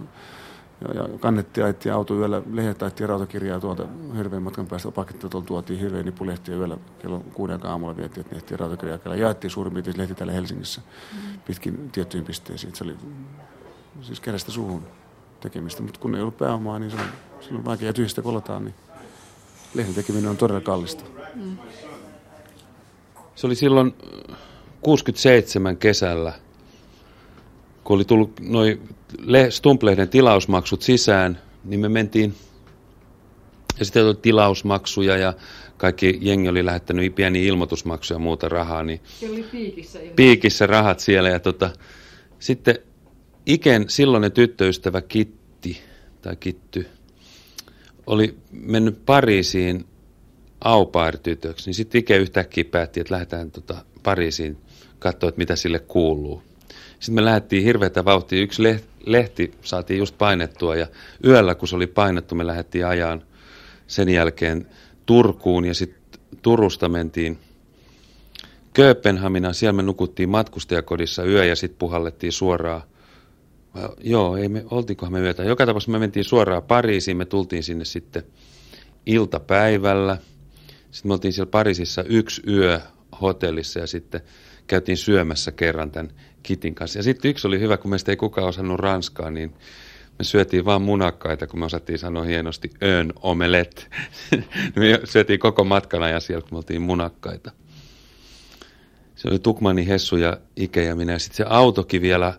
ja, 0.81 1.03
ja 1.03 1.19
kannettiin 1.19 1.65
ajettiin 1.65 1.95
auto 1.95 2.15
yöllä, 2.15 2.43
lehdet 2.53 2.83
ajettiin 2.83 3.09
rautakirjaa 3.09 3.61
tuolta 3.61 3.87
hirveän 4.17 4.43
matkan 4.43 4.67
päästä 4.67 4.91
paketti 4.91 5.29
tuolta 5.29 5.47
tuotiin 5.47 5.81
hirveän 5.81 6.05
nipulehtiä 6.05 6.57
yöllä 6.57 6.77
kello 6.99 7.21
kuuden 7.35 7.67
aamulla 7.67 7.97
vietiin, 7.97 8.21
että 8.21 8.35
lehtiin 8.35 8.59
rautakirjaa. 8.59 8.99
Ja 9.05 9.15
jaettiin 9.15 9.51
suurin 9.51 9.73
piirtein 9.73 9.99
lehti 9.99 10.15
täällä 10.15 10.33
Helsingissä 10.33 10.81
mm. 10.81 11.39
pitkin 11.47 11.91
tiettyihin 11.91 12.27
pisteisiin. 12.27 12.75
Se 12.75 12.85
oli 12.85 12.97
siis 14.03 14.21
kädestä 14.21 14.53
suuhun 14.53 14.83
tekemistä, 15.41 15.83
mutta 15.83 16.01
kun 16.01 16.15
ei 16.15 16.21
ollut 16.21 16.39
pääomaa, 16.39 16.79
niin 16.79 16.91
se 16.91 16.97
on, 16.97 17.03
se 17.41 17.55
on 17.55 17.65
vaikea 17.65 17.93
tyhjistä 17.93 18.23
kolataan, 18.23 18.65
niin 18.65 18.75
lehden 19.75 19.95
tekeminen 19.95 20.31
on 20.31 20.37
todella 20.37 20.61
kallista. 20.61 21.05
Mm. 21.35 21.59
Se 23.35 23.47
oli 23.47 23.55
silloin 23.55 23.95
67 24.81 25.77
kesällä, 25.77 26.33
kun 27.85 27.97
oli 27.97 28.05
tullut 28.05 28.41
noin 28.41 28.89
Stumplehden 29.51 30.09
tilausmaksut 30.09 30.83
sisään, 30.83 31.39
niin 31.65 31.81
me 31.81 31.89
mentiin, 31.89 32.35
ja 33.79 33.85
sitten 33.85 34.07
oli 34.07 34.15
tilausmaksuja 34.15 35.17
ja 35.17 35.35
kaikki 35.77 36.19
jengi 36.23 36.49
oli 36.49 36.65
lähettänyt 36.65 37.15
pieniä 37.15 37.43
ilmoitusmaksuja 37.43 38.17
ja 38.17 38.23
muuta 38.23 38.49
rahaa. 38.49 38.83
Niin 38.83 39.01
oli 39.31 39.43
piikissä. 39.43 39.99
Piikissä 40.17 40.67
rahat 40.67 41.01
siellä 41.01 41.29
ja 41.29 41.41
tota, 41.41 41.71
sitten 42.39 42.79
Iken 43.47 43.85
silloinen 43.89 44.33
tyttöystävä 44.33 45.03
Kitti, 45.03 45.81
tai 46.23 46.37
Kitty, 46.37 46.87
oli 48.09 48.39
mennyt 48.51 49.07
Pariisiin 49.07 49.85
aupair-tytöksi, 50.61 51.67
niin 51.67 51.75
sitten 51.75 51.99
Ike 51.99 52.17
yhtäkkiä 52.17 52.65
päätti, 52.65 53.01
että 53.01 53.15
lähdetään 53.15 53.51
tota 53.51 53.85
Pariisiin 54.03 54.57
katsoa, 54.99 55.29
että 55.29 55.39
mitä 55.39 55.57
sille 55.57 55.79
kuuluu. 55.79 56.43
Sitten 57.01 57.15
me 57.15 57.25
lähdettiin 57.25 57.65
hirveätä 57.65 58.05
vauhtia. 58.05 58.43
Yksi 58.43 58.63
lehti 59.07 59.51
saatiin 59.63 59.99
just 59.99 60.19
painettua 60.19 60.77
ja 60.77 60.87
yöllä, 61.25 61.55
kun 61.55 61.69
se 61.69 61.77
oli 61.77 61.87
painettu, 61.87 62.35
me 62.35 62.47
lähdettiin 62.47 62.87
ajaan 62.87 63.23
sen 63.87 64.09
jälkeen 64.09 64.67
Turkuun 65.07 65.65
ja 65.65 65.75
sitten 65.75 66.21
Turusta 66.43 66.89
mentiin 66.89 67.39
Kööpenhaminaan. 68.73 69.55
Siellä 69.55 69.77
me 69.77 69.83
nukuttiin 69.83 70.29
matkustajakodissa 70.29 71.25
yö 71.25 71.45
ja 71.45 71.57
sitten 71.57 71.79
puhallettiin 71.79 72.33
suoraan 72.33 72.83
Joo, 74.01 74.37
ei 74.37 74.49
me, 74.49 74.65
oltiinkohan 74.71 75.13
me 75.13 75.21
yötä. 75.21 75.45
Joka 75.45 75.67
tapauksessa 75.67 75.93
me 75.93 75.99
mentiin 75.99 76.25
suoraan 76.25 76.63
Pariisiin, 76.63 77.17
me 77.17 77.25
tultiin 77.25 77.63
sinne 77.63 77.85
sitten 77.85 78.23
iltapäivällä. 79.07 80.19
Sitten 80.91 81.11
me 81.11 81.13
oltiin 81.13 81.33
siellä 81.33 81.51
Pariisissa 81.51 82.03
yksi 82.03 82.43
yö 82.49 82.81
hotellissa 83.21 83.79
ja 83.79 83.87
sitten 83.87 84.21
käytiin 84.67 84.97
syömässä 84.97 85.53
kerran 85.53 85.91
tämän 85.91 86.13
Kitin 86.43 86.75
kanssa. 86.75 86.99
Ja 86.99 87.03
sitten 87.03 87.31
yksi 87.31 87.47
oli 87.47 87.61
hyvä, 87.61 87.77
kun 87.77 87.91
meistä 87.91 88.13
ei 88.13 88.17
kukaan 88.17 88.49
osannut 88.49 88.81
ranskaa, 88.81 89.31
niin 89.31 89.55
Me 90.19 90.25
syötiin 90.25 90.65
vaan 90.65 90.83
munakkaita, 90.83 91.47
kun 91.47 91.59
me 91.59 91.65
osattiin 91.65 91.99
sanoa 91.99 92.25
hienosti 92.25 92.71
ön 92.83 93.13
omelet. 93.23 93.91
me 94.77 95.01
syötiin 95.05 95.39
koko 95.39 95.65
matkan 95.65 96.03
ajan 96.03 96.21
siellä, 96.21 96.43
kun 96.43 96.53
me 96.53 96.57
oltiin 96.57 96.83
munakkaita. 96.83 97.51
Se 99.17 99.29
oli 99.29 99.39
Tukmani, 99.39 99.87
Hessu 99.89 100.17
ja 100.17 100.39
Ike 100.57 100.85
ja 100.85 100.97
minä. 100.97 101.19
Sitten 101.19 101.37
se 101.37 101.45
autokin 101.49 102.03
vielä 102.03 102.35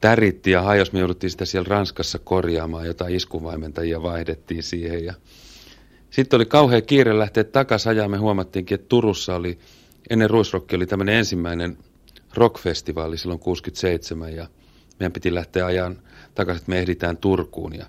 täritti 0.00 0.50
ja 0.50 0.62
hajos. 0.62 0.92
Me 0.92 0.98
jouduttiin 0.98 1.30
sitä 1.30 1.44
siellä 1.44 1.68
Ranskassa 1.68 2.18
korjaamaan, 2.18 2.86
jota 2.86 3.06
iskuvaimentajia 3.08 4.02
vaihdettiin 4.02 4.62
siihen. 4.62 5.04
Ja 5.04 5.14
sitten 6.10 6.36
oli 6.36 6.46
kauhea 6.46 6.82
kiire 6.82 7.18
lähteä 7.18 7.44
takaisin 7.44 7.90
ajaa. 7.90 8.08
Me 8.08 8.16
huomattiinkin, 8.16 8.74
että 8.74 8.88
Turussa 8.88 9.34
oli, 9.34 9.58
ennen 10.10 10.30
Ruisrokki 10.30 10.76
oli 10.76 10.86
tämmöinen 10.86 11.14
ensimmäinen 11.14 11.78
rockfestivaali 12.34 13.18
silloin 13.18 13.40
67 13.40 14.36
ja 14.36 14.46
meidän 14.98 15.12
piti 15.12 15.34
lähteä 15.34 15.66
ajan 15.66 15.98
takaisin, 16.34 16.60
että 16.60 16.70
me 16.70 16.78
ehditään 16.78 17.16
Turkuun. 17.16 17.74
Ja 17.74 17.86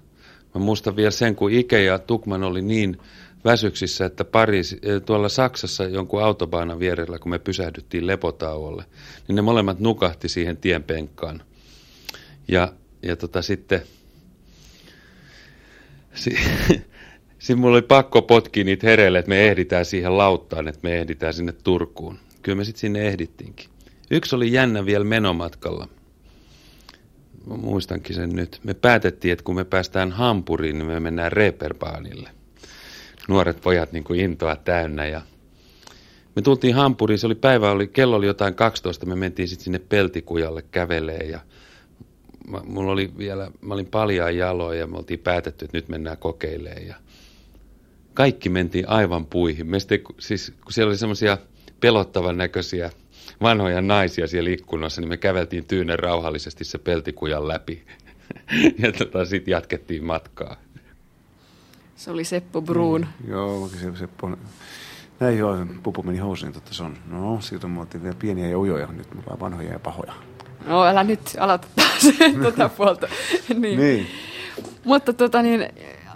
mä 0.55 0.61
muistan 0.61 0.95
vielä 0.95 1.11
sen, 1.11 1.35
kun 1.35 1.51
Ike 1.51 1.83
ja 1.83 1.99
Tukman 1.99 2.43
oli 2.43 2.61
niin 2.61 2.97
väsyksissä, 3.45 4.05
että 4.05 4.25
Pariisi, 4.25 4.79
eh, 4.81 5.01
tuolla 5.01 5.29
Saksassa 5.29 5.83
jonkun 5.83 6.23
autobaanan 6.23 6.79
vierellä, 6.79 7.19
kun 7.19 7.29
me 7.29 7.39
pysähdyttiin 7.39 8.07
lepotauolle, 8.07 8.85
niin 9.27 9.35
ne 9.35 9.41
molemmat 9.41 9.79
nukahti 9.79 10.29
siihen 10.29 10.57
tienpenkkaan. 10.57 11.43
Ja, 12.47 12.73
ja 13.03 13.15
tota 13.15 13.41
sitten, 13.41 13.81
si, 16.13 16.37
Siinä 17.45 17.61
mulla 17.61 17.75
oli 17.75 17.81
pakko 17.81 18.21
potkia 18.21 18.63
niitä 18.63 18.87
hereille, 18.87 19.19
että 19.19 19.29
me 19.29 19.47
ehditään 19.47 19.85
siihen 19.85 20.17
lauttaan, 20.17 20.67
että 20.67 20.79
me 20.83 20.97
ehditään 20.97 21.33
sinne 21.33 21.51
Turkuun. 21.51 22.19
Kyllä 22.41 22.55
me 22.55 22.63
sitten 22.63 22.79
sinne 22.79 23.07
ehdittiinkin. 23.07 23.69
Yksi 24.11 24.35
oli 24.35 24.51
jännä 24.51 24.85
vielä 24.85 25.05
menomatkalla. 25.05 25.87
Mä 27.47 27.55
muistankin 27.55 28.15
sen 28.15 28.29
nyt. 28.29 28.59
Me 28.63 28.73
päätettiin, 28.73 29.31
että 29.31 29.43
kun 29.43 29.55
me 29.55 29.63
päästään 29.63 30.11
Hampuriin, 30.11 30.77
niin 30.77 30.87
me 30.87 30.99
mennään 30.99 31.31
Reeperbaanille. 31.31 32.29
Nuoret 33.27 33.61
pojat 33.61 33.91
niin 33.91 34.03
kuin 34.03 34.19
intoa 34.19 34.55
täynnä 34.55 35.05
ja 35.05 35.21
me 36.35 36.41
tultiin 36.41 36.75
Hampuriin, 36.75 37.19
se 37.19 37.25
oli 37.25 37.35
päivä, 37.35 37.71
oli, 37.71 37.87
kello 37.87 38.15
oli 38.15 38.25
jotain 38.25 38.55
12, 38.55 39.05
me 39.05 39.15
mentiin 39.15 39.47
sitten 39.47 39.63
sinne 39.63 39.79
Peltikujalle 39.79 40.61
kävelee 40.61 41.23
ja 41.23 41.39
mä, 42.47 42.61
mulla 42.65 42.91
oli 42.91 43.11
vielä, 43.17 43.51
mä 43.61 43.73
olin 43.73 43.85
paljaan 43.85 44.37
jaloin 44.37 44.79
ja 44.79 44.87
me 44.87 44.97
oltiin 44.97 45.19
päätetty, 45.19 45.65
että 45.65 45.77
nyt 45.77 45.89
mennään 45.89 46.17
kokeilemaan 46.17 46.87
ja 46.87 46.95
kaikki 48.13 48.49
mentiin 48.49 48.89
aivan 48.89 49.25
puihin. 49.25 49.67
Me 49.67 49.79
sitten, 49.79 49.99
siis, 50.19 50.53
kun 50.63 50.73
siellä 50.73 50.89
oli 50.89 50.97
semmoisia 50.97 51.37
pelottavan 51.79 52.37
näköisiä 52.37 52.91
vanhoja 53.41 53.81
naisia 53.81 54.27
siellä 54.27 54.49
ikkunassa, 54.49 55.01
niin 55.01 55.09
me 55.09 55.17
käveltiin 55.17 55.65
tyynen 55.65 55.99
rauhallisesti 55.99 56.63
se 56.63 56.77
peltikujan 56.77 57.47
läpi. 57.47 57.83
ja 58.83 58.91
tota, 58.91 59.25
sitten 59.25 59.51
jatkettiin 59.51 60.03
matkaa. 60.03 60.55
Se 61.95 62.11
oli 62.11 62.23
Seppo 62.23 62.61
Bruun. 62.61 63.07
Mm, 63.23 63.31
joo, 63.31 63.67
se 63.67 63.97
Seppo. 63.97 64.37
Näin 65.19 65.37
joo, 65.37 65.65
pupu 65.83 66.03
meni 66.03 66.17
housuun, 66.17 66.53
totta 66.53 66.73
se 66.73 66.83
on. 66.83 66.97
No, 67.11 67.41
siitä 67.41 67.67
me 67.67 67.79
oltiin 67.79 68.03
vielä 68.03 68.15
pieniä 68.19 68.47
ja 68.47 68.59
ujoja, 68.59 68.87
nyt 68.87 69.13
me 69.13 69.19
ollaan 69.21 69.39
vanhoja 69.39 69.71
ja 69.71 69.79
pahoja. 69.79 70.13
No, 70.68 70.84
älä 70.84 71.03
nyt 71.03 71.22
aloita 71.39 71.68
taas 71.76 72.03
tuota 72.41 72.70
puolta. 72.78 73.07
niin. 73.57 73.80
niin. 73.80 74.07
Mutta 74.86 75.13
tota 75.13 75.41
niin, 75.41 75.70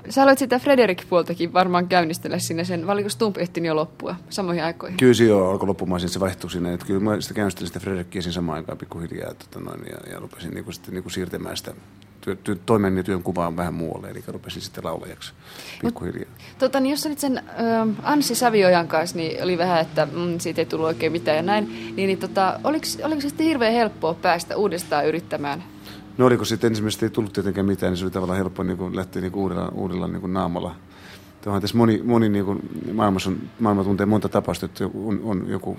Sä 0.10 0.24
aloit 0.24 0.40
sitä 0.40 0.60
Frederik-puoltakin 0.60 1.54
varmaan 1.54 1.88
käynnistellä 1.88 2.40
sinne 2.40 2.64
sen, 2.64 2.88
vai 2.88 2.94
oliko 2.94 3.10
Stump 3.10 3.38
ehtinyt 3.38 3.68
jo 3.68 3.76
loppua 3.76 4.16
samoihin 4.30 4.64
aikoihin? 4.64 4.98
Kyllä 4.98 5.14
se 5.14 5.24
jo 5.24 5.50
alkoi 5.50 5.68
loppumaan, 5.68 6.10
se 6.10 6.20
vaihtui 6.20 6.52
sinne. 6.52 6.74
Että 6.74 6.86
kyllä 6.86 7.00
mä 7.00 7.22
sitä 7.22 7.34
käynnistelin 7.34 7.68
sitä 7.68 7.80
Frederikia 7.80 8.22
siinä 8.22 8.34
samaan 8.34 8.56
aikaan 8.56 8.78
pikkuhiljaa 8.78 9.34
tota 9.34 9.60
noin, 9.60 9.82
ja, 9.92 10.12
ja 10.14 10.20
rupesin 10.20 10.54
niinku, 10.54 10.72
sitten, 10.72 10.94
niinku 10.94 11.10
siirtämään 11.10 11.58
sitä 11.58 11.74
työ, 12.22 12.36
työ, 12.36 12.56
toimen 12.66 12.98
ja 12.98 13.04
työn 13.04 13.24
kuvaa 13.24 13.56
vähän 13.56 13.74
muualle, 13.74 14.10
eli 14.10 14.24
rupesin 14.28 14.62
sitten 14.62 14.86
laulajaksi 14.86 15.34
pikkuhiljaa. 15.82 16.30
Tota, 16.60 16.80
niin 16.80 16.92
jos 16.92 17.06
nyt 17.06 17.20
sen 17.20 17.38
ö, 17.38 17.42
Anssi 18.04 18.36
Saviojan 18.36 18.88
kanssa, 18.88 19.18
niin 19.18 19.44
oli 19.44 19.58
vähän, 19.58 19.82
että 19.82 20.08
mm, 20.12 20.40
siitä 20.40 20.62
ei 20.62 20.66
tullut 20.66 20.88
oikein 20.88 21.12
mitään 21.12 21.38
ja 21.38 21.44
näin, 21.44 21.94
niin, 21.96 22.08
niin 22.08 22.18
tota, 22.18 22.60
oliko, 22.64 22.86
oliko 23.04 23.22
se 23.22 23.30
sitten 23.30 23.46
hirveän 23.46 23.74
helppoa 23.74 24.14
päästä 24.14 24.58
uudestaan 24.58 25.06
yrittämään 25.06 25.64
No 26.20 26.26
oliko 26.26 26.46
sitten 26.46 26.68
ensimmäisesti 26.68 27.06
ei 27.06 27.10
tullut 27.10 27.34
tietenkään 27.34 27.66
mitään, 27.66 27.92
niin 27.92 27.98
se 27.98 28.06
oli 28.06 28.12
tavallaan 28.12 28.38
helppo 28.38 28.64
niin 28.64 28.96
lähteä 28.96 29.22
niin 29.22 29.36
uudella, 29.36 29.70
uudella 29.70 30.08
niin 30.08 30.34
naamalla. 30.34 30.76
Tuohan 31.42 31.62
tässä 31.62 31.78
moni, 31.78 32.02
moni 32.04 32.30
niin 32.30 32.46
kuin 32.46 32.60
maailmassa 32.94 33.30
on, 33.30 33.38
maailma 33.60 33.84
tuntee 33.84 34.06
monta 34.06 34.30
tapausta, 34.30 34.66
että 34.66 34.86
on, 34.86 35.22
on 35.24 35.46
joku 35.48 35.78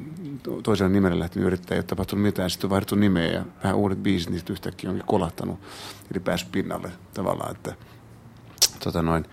toisella 0.62 0.92
nimellä 0.92 1.18
lähtenyt 1.18 1.46
yrittää, 1.46 1.74
ei 1.74 1.78
ole 1.78 1.84
tapahtunut 1.84 2.22
mitään, 2.22 2.50
sitten 2.50 2.66
on 2.66 2.70
vaihdettu 2.70 2.94
nimeä 2.94 3.32
ja 3.32 3.44
vähän 3.64 3.76
uudet 3.76 4.02
biisit, 4.02 4.30
niistä 4.30 4.52
yhtäkkiä 4.52 4.90
onkin 4.90 5.06
kolahtanut, 5.06 5.58
eli 6.12 6.20
päässyt 6.20 6.52
pinnalle 6.52 6.92
tavallaan, 7.14 7.50
että 7.50 7.74
tota 8.84 9.02
noin, 9.02 9.24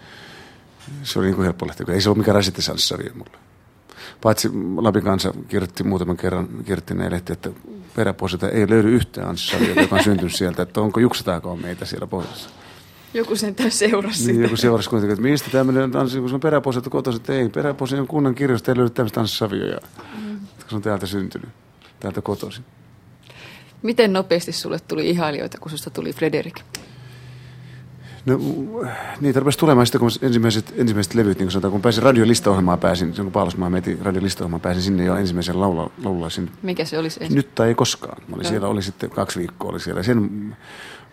se 1.04 1.20
oli 1.20 1.26
niin 1.26 1.36
kuin 1.36 1.44
helppo 1.44 1.68
lähteä, 1.68 1.86
ei 1.90 2.02
se 2.02 2.10
ollut 2.10 2.18
mikään 2.18 2.36
rasittesanssari 2.36 3.12
mulle. 3.16 3.38
Paitsi 4.22 4.50
Lapin 4.78 5.04
kanssa 5.04 5.34
kirjoitti 5.48 5.84
muutaman 5.84 6.18
kerran, 6.18 6.48
kirjoitti 6.48 6.94
ne 6.94 7.12
lehti, 7.12 7.34
että 7.34 7.50
peräpohjalta 7.96 8.50
ei 8.50 8.70
löydy 8.70 8.96
yhtään 8.96 9.30
Anssaria, 9.30 9.82
joka 9.82 9.96
on 9.96 10.04
syntynyt 10.04 10.36
sieltä, 10.36 10.62
että 10.62 10.82
onko 10.82 11.00
juksataako 11.00 11.56
meitä 11.56 11.86
siellä 11.86 12.08
pohjassa. 12.08 12.50
Joku 13.14 13.36
sen 13.36 13.56
tässä 13.56 13.80
seurasi 13.80 14.32
niin, 14.32 14.44
Joku 14.44 14.56
seurasi 14.56 14.90
kuitenkin, 14.90 15.14
että 15.14 15.30
mistä 15.30 15.50
tämmöinen 15.52 15.96
anssi, 15.96 16.20
kun 16.20 16.30
se 16.30 16.36
on 16.36 16.42
peräpohjalta 16.42 16.90
kotoisin, 16.90 17.22
että 17.22 17.34
ei, 17.34 17.50
peräpohjalta 17.50 18.02
on 18.02 18.08
kunnan 18.08 18.36
kirjoista, 18.36 18.72
ei 18.72 18.78
löydy 18.78 18.90
tämmöistä 18.90 19.20
anssavioja, 19.20 19.80
mm. 20.22 20.40
kun 20.40 20.70
se 20.70 20.76
on 20.76 20.82
täältä 20.82 21.06
syntynyt, 21.06 21.50
täältä 22.00 22.22
kotoisin. 22.22 22.66
Miten 23.82 24.14
nopeasti 24.14 24.52
sulle 24.52 24.80
tuli 24.88 25.10
ihailijoita, 25.10 25.58
kun 25.58 25.72
susta 25.72 25.90
tuli 25.90 26.14
Frederik? 26.14 26.60
No, 28.26 28.40
niitä 29.22 29.40
rupesi 29.40 29.58
tulemaan 29.58 29.88
sitten, 29.88 30.00
kun 30.00 30.12
ensimmäiset, 30.22 30.74
ensimmäiset 30.78 31.14
levyt, 31.14 31.38
niin 31.38 31.46
kuin 31.46 31.52
sanotaan, 31.52 31.72
kun 31.72 31.82
pääsin 31.82 32.04
radiolistaohjelmaan 32.04 32.80
pääsin, 32.80 33.14
kun 33.16 33.32
Paalasmaa 33.32 33.70
meti 33.70 33.98
radiolistaohjelmaan, 34.02 34.62
pääsin 34.62 34.84
sinne 34.84 35.06
jo 35.06 35.16
ensimmäisen 35.16 35.62
laula, 35.62 35.90
laululla 36.04 36.30
sinne. 36.30 36.52
Mikä 36.62 36.86
se 36.86 36.98
olisi 36.98 37.20
ensin? 37.24 37.36
Nyt 37.36 37.56
tai 37.56 37.68
ei 37.68 37.76
koskaan. 37.76 38.22
Mä 38.28 38.36
olin 38.36 38.46
siellä, 38.46 38.68
oli 38.68 38.82
sitten 38.82 39.10
kaksi 39.10 39.40
viikkoa 39.40 39.72
oli 39.72 39.80
siellä. 39.80 40.04
Sen 40.04 40.56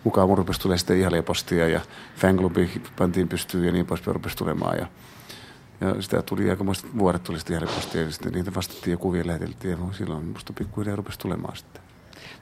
mukaan 0.05 0.27
mun 0.27 0.37
rupesi 0.37 0.59
tulemaan 0.59 0.79
sitten 0.79 0.97
ihailepostia 0.97 1.67
ja 1.67 1.81
fanklubi 2.15 2.81
pantiin 2.97 3.27
pystyyn 3.27 3.65
ja 3.65 3.71
niin 3.71 3.85
poispäin 3.85 4.15
rupesi 4.15 4.37
tulemaan. 4.37 4.77
Ja, 4.77 4.87
ja 5.81 6.01
sitä 6.01 6.21
tuli 6.21 6.49
aikamoista 6.49 6.87
vuodet 6.97 7.23
tuli 7.23 7.37
sitten 7.37 7.53
ihailepostia 7.53 8.01
ja 8.01 8.11
sitten 8.11 8.31
niitä 8.31 8.55
vastattiin 8.55 8.91
ja 8.91 8.97
kuvia 8.97 9.27
läheteltiin 9.27 9.71
ja 9.71 9.77
silloin 9.91 10.25
musta 10.25 10.53
pikkuhiljaa 10.53 10.95
rupesi 10.95 11.19
tulemaan 11.19 11.57
sitten. 11.57 11.81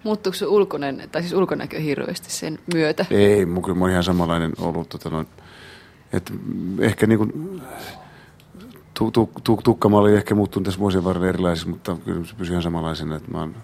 Muuttuuko 0.03 0.35
se 0.35 0.45
ulkoinen, 0.45 1.09
tai 1.11 1.21
siis 1.21 1.33
ulkonäkö 1.33 1.79
hirveästi 1.79 2.31
sen 2.31 2.59
myötä? 2.73 3.05
Ei, 3.09 3.45
mun 3.45 3.63
kyllä 3.63 3.91
ihan 3.91 4.03
samanlainen 4.03 4.51
ollut. 4.57 4.89
Tota 4.89 5.09
noin, 5.09 5.27
että 6.13 6.33
ehkä 6.79 7.07
niin 7.07 7.17
kuin, 7.17 7.61
tu, 8.93 9.11
tu, 9.11 9.29
tu, 9.43 9.59
tukkamalli 9.63 10.09
oli 10.09 10.17
ehkä 10.17 10.35
muuttunut 10.35 10.65
tässä 10.65 10.79
vuosien 10.79 11.03
varrella 11.03 11.27
erilaisissa, 11.27 11.69
mutta 11.69 11.97
kyllä 12.05 12.25
se 12.25 12.35
pysyy 12.35 12.53
ihan 12.53 12.63
samanlaisena, 12.63 13.15
että 13.15 13.31
mä 13.31 13.39
oon 13.39 13.55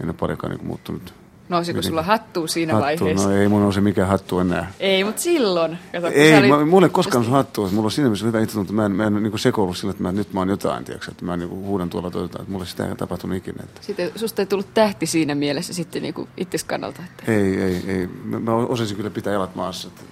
en 0.00 0.06
ole 0.06 0.14
paljonkaan 0.20 0.52
niin 0.52 0.66
muuttunut 0.66 1.14
Nousiko 1.48 1.82
sulla 1.82 2.02
hattu 2.02 2.46
siinä 2.46 2.72
hattu, 2.72 2.84
vaiheessa? 2.84 3.28
No 3.28 3.36
ei 3.36 3.48
mun 3.48 3.62
nouse 3.62 3.80
mikään 3.80 4.08
hattu 4.08 4.38
enää. 4.38 4.72
Ei, 4.80 5.04
mutta 5.04 5.22
silloin. 5.22 5.78
Kato, 5.92 6.06
ei, 6.06 6.38
olit... 6.38 6.50
mä, 6.50 6.64
mulle 6.64 6.86
ei 6.86 6.90
koskaan 6.90 7.24
Just... 7.24 7.32
hattu. 7.32 7.68
Mulla 7.72 7.86
on 7.86 7.90
siinä 7.90 8.08
mielessä 8.08 8.26
hyvä 8.26 8.40
itse 8.40 8.72
mä 8.72 8.86
en, 8.86 8.92
mä 8.92 9.06
en 9.06 9.22
niin 9.22 9.38
sekoillut 9.38 9.76
sillä, 9.76 9.90
että 9.90 10.02
mä, 10.02 10.12
nyt 10.12 10.32
mä 10.32 10.40
oon 10.40 10.48
jotain, 10.48 10.84
tiiäks, 10.84 11.08
että 11.08 11.24
mä 11.24 11.36
niin 11.36 11.50
huudan 11.50 11.90
tuolla 11.90 12.10
toivotaan, 12.10 12.42
että 12.42 12.52
mulle 12.52 12.66
sitä 12.66 12.88
ei 12.88 12.96
tapahtunut 12.96 13.36
ikinä. 13.36 13.62
Että... 13.64 13.82
Sitten 13.82 14.10
susta 14.16 14.42
ei 14.42 14.46
tullut 14.46 14.74
tähti 14.74 15.06
siinä 15.06 15.34
mielessä 15.34 15.74
sitten 15.74 16.02
niin 16.02 16.14
kuin 16.14 16.28
itses 16.36 16.64
kannalta. 16.64 17.02
Että... 17.04 17.32
Ei, 17.32 17.60
ei, 17.62 17.82
ei. 17.86 18.06
Mä, 18.24 18.38
mä 18.38 18.54
osasin 18.54 18.96
kyllä 18.96 19.10
pitää 19.10 19.32
jalat 19.32 19.54
maassa. 19.54 19.88
Että, 19.88 20.02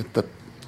että 0.00 0.22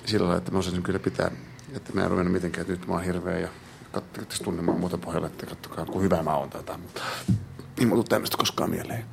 sillä 0.04 0.24
lailla, 0.24 0.38
että 0.38 0.52
mä 0.52 0.58
osasin 0.58 0.82
kyllä 0.82 0.98
pitää, 0.98 1.30
että 1.76 1.92
mä 1.94 2.04
en 2.04 2.10
ruvennut 2.10 2.32
mitenkään, 2.32 2.60
että 2.60 2.72
nyt 2.72 2.86
mä 2.86 2.94
oon 2.94 3.04
hirveä 3.04 3.38
ja 3.38 3.48
katsotaan 3.92 4.26
tunnemaan 4.44 4.80
muuta 4.80 4.98
pohjalla, 4.98 5.26
että 5.26 5.46
katsokaa, 5.46 5.86
kuin 5.86 6.04
hyvä 6.04 6.22
mä 6.22 6.36
oon 6.36 6.50
tätä. 6.50 6.78
Mutta 6.78 7.02
ei 7.78 7.86
mulla 7.86 8.04
tämmöistä 8.08 8.36
koskaan 8.36 8.70
mieleen. 8.70 9.04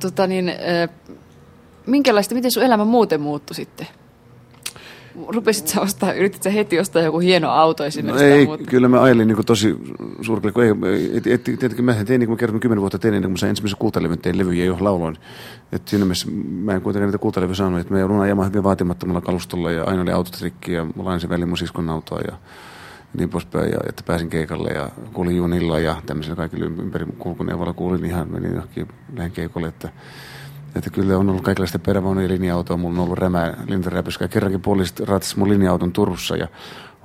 Tota 0.00 0.26
niin, 0.26 0.52
minkälaista, 1.86 2.34
miten 2.34 2.50
sun 2.50 2.62
elämä 2.62 2.84
muuten 2.84 3.20
muuttui 3.20 3.54
sitten? 3.54 3.86
Rupesit 5.28 5.68
sä 5.68 5.80
ostaa, 5.80 6.12
yritit 6.12 6.42
sä 6.42 6.50
heti 6.50 6.78
ostaa 6.78 7.02
joku 7.02 7.18
hieno 7.18 7.50
auto 7.50 7.84
esimerkiksi? 7.84 8.24
No 8.24 8.34
ei, 8.34 8.46
muuta? 8.46 8.64
kyllä 8.64 8.88
mä 8.88 9.02
ajelin 9.02 9.28
niin 9.28 9.46
tosi 9.46 9.76
suurkille, 10.22 10.52
kun 10.52 10.64
ei, 10.64 10.70
ei, 10.70 11.22
ei, 11.30 11.38
tietenkin 11.38 11.84
mä 11.84 11.94
tein, 11.94 12.20
niin 12.20 12.26
kuin 12.26 12.36
mä 12.36 12.38
kerron 12.38 12.60
kymmenen 12.60 12.80
vuotta 12.80 12.98
tein, 12.98 13.12
niin 13.12 13.22
kun 13.22 13.30
mä 13.30 13.36
sain 13.36 13.50
ensimmäisen 13.50 13.78
kultalevyn, 13.78 14.18
tein 14.18 14.38
levyjä 14.38 14.64
jo 14.64 14.76
lauloin. 14.80 15.16
Että 15.72 15.90
siinä 15.90 16.04
mielessä 16.04 16.30
mä 16.48 16.74
en 16.74 16.80
kuitenkaan 16.80 17.08
niitä 17.08 17.18
kultalevyjä 17.18 17.54
saanut, 17.54 17.80
että 17.80 17.94
mä 17.94 18.00
joudun 18.00 18.20
ajamaan 18.20 18.48
hyvin 18.48 18.62
vaatimattomalla 18.62 19.20
kalustolla 19.20 19.70
ja 19.70 19.84
aina 19.84 20.02
oli 20.02 20.12
autotrikki 20.12 20.72
ja 20.72 20.86
mulla 20.94 21.10
aina 21.10 21.20
se 21.20 21.28
väli 21.28 21.46
mun 21.46 21.58
siskon 21.58 21.90
autoa 21.90 22.20
ja 22.20 22.36
niin 23.16 23.30
poispäin, 23.30 23.70
ja, 23.70 23.78
että 23.88 24.02
pääsin 24.06 24.30
keikalle 24.30 24.70
ja 24.70 24.88
kuulin 25.12 25.36
junilla 25.36 25.78
ja 25.78 26.02
tämmöisellä 26.06 26.36
kaikilla 26.36 26.64
ympäri 26.64 27.06
kulkuneuvolla 27.18 27.72
kuulin 27.72 28.04
ihan, 28.04 28.32
menin 28.32 28.54
johonkin 28.54 28.88
lähen 29.16 29.32
keikolle, 29.32 29.68
että, 29.68 29.88
että 30.76 30.90
kyllä 30.90 31.18
on 31.18 31.30
ollut 31.30 31.44
kaikenlaista 31.44 31.78
perävaunuja 31.78 32.28
linja-autoa, 32.28 32.76
mulla 32.76 32.98
on 32.98 33.04
ollut 33.04 33.18
rämää, 33.18 33.56
lintaräpyskä, 33.68 34.28
kerrankin 34.28 34.60
poliisit 34.60 35.00
ratsasi 35.00 35.38
mun 35.38 35.48
linja-auton 35.48 35.92
Turussa 35.92 36.36
ja 36.36 36.48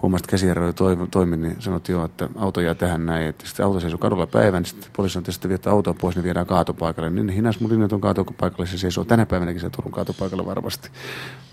huomasi, 0.04 0.22
että 0.22 0.32
käsijärjellä 0.32 0.74
toimi, 0.74 1.08
toimi, 1.08 1.38
niin 1.38 1.56
sanottiin 1.60 1.94
jo, 1.94 2.06
että 2.06 2.30
auto 2.36 2.62
jää 2.62 2.76
tähän 2.76 3.06
näin. 3.06 3.28
Että 3.28 3.48
sitten 3.48 3.66
auto 3.66 3.80
seisoo 3.80 3.98
kadulla 3.98 4.28
päivän, 4.28 4.64
niin 4.64 4.70
sitten 4.70 4.92
poliisi 4.96 5.14
sanoi, 5.14 5.22
että 5.22 5.32
sitten 5.32 5.50
viettä 5.50 5.72
autoa 5.72 5.94
pois, 5.94 6.16
niin 6.16 6.24
viedään 6.24 6.46
kaatopaikalle. 6.46 7.10
Niin 7.10 7.30
hinas 7.30 7.60
mun 7.60 7.72
linjat 7.72 7.94
on 7.94 8.02
kaatopaikalle, 8.02 8.68
se 8.68 8.78
seisoo 8.78 9.06
tänä 9.06 9.26
päivänäkin 9.26 9.62
se 9.62 9.70
Turun 9.70 9.92
kaatopaikalle 9.92 10.46
varmasti. 10.46 10.90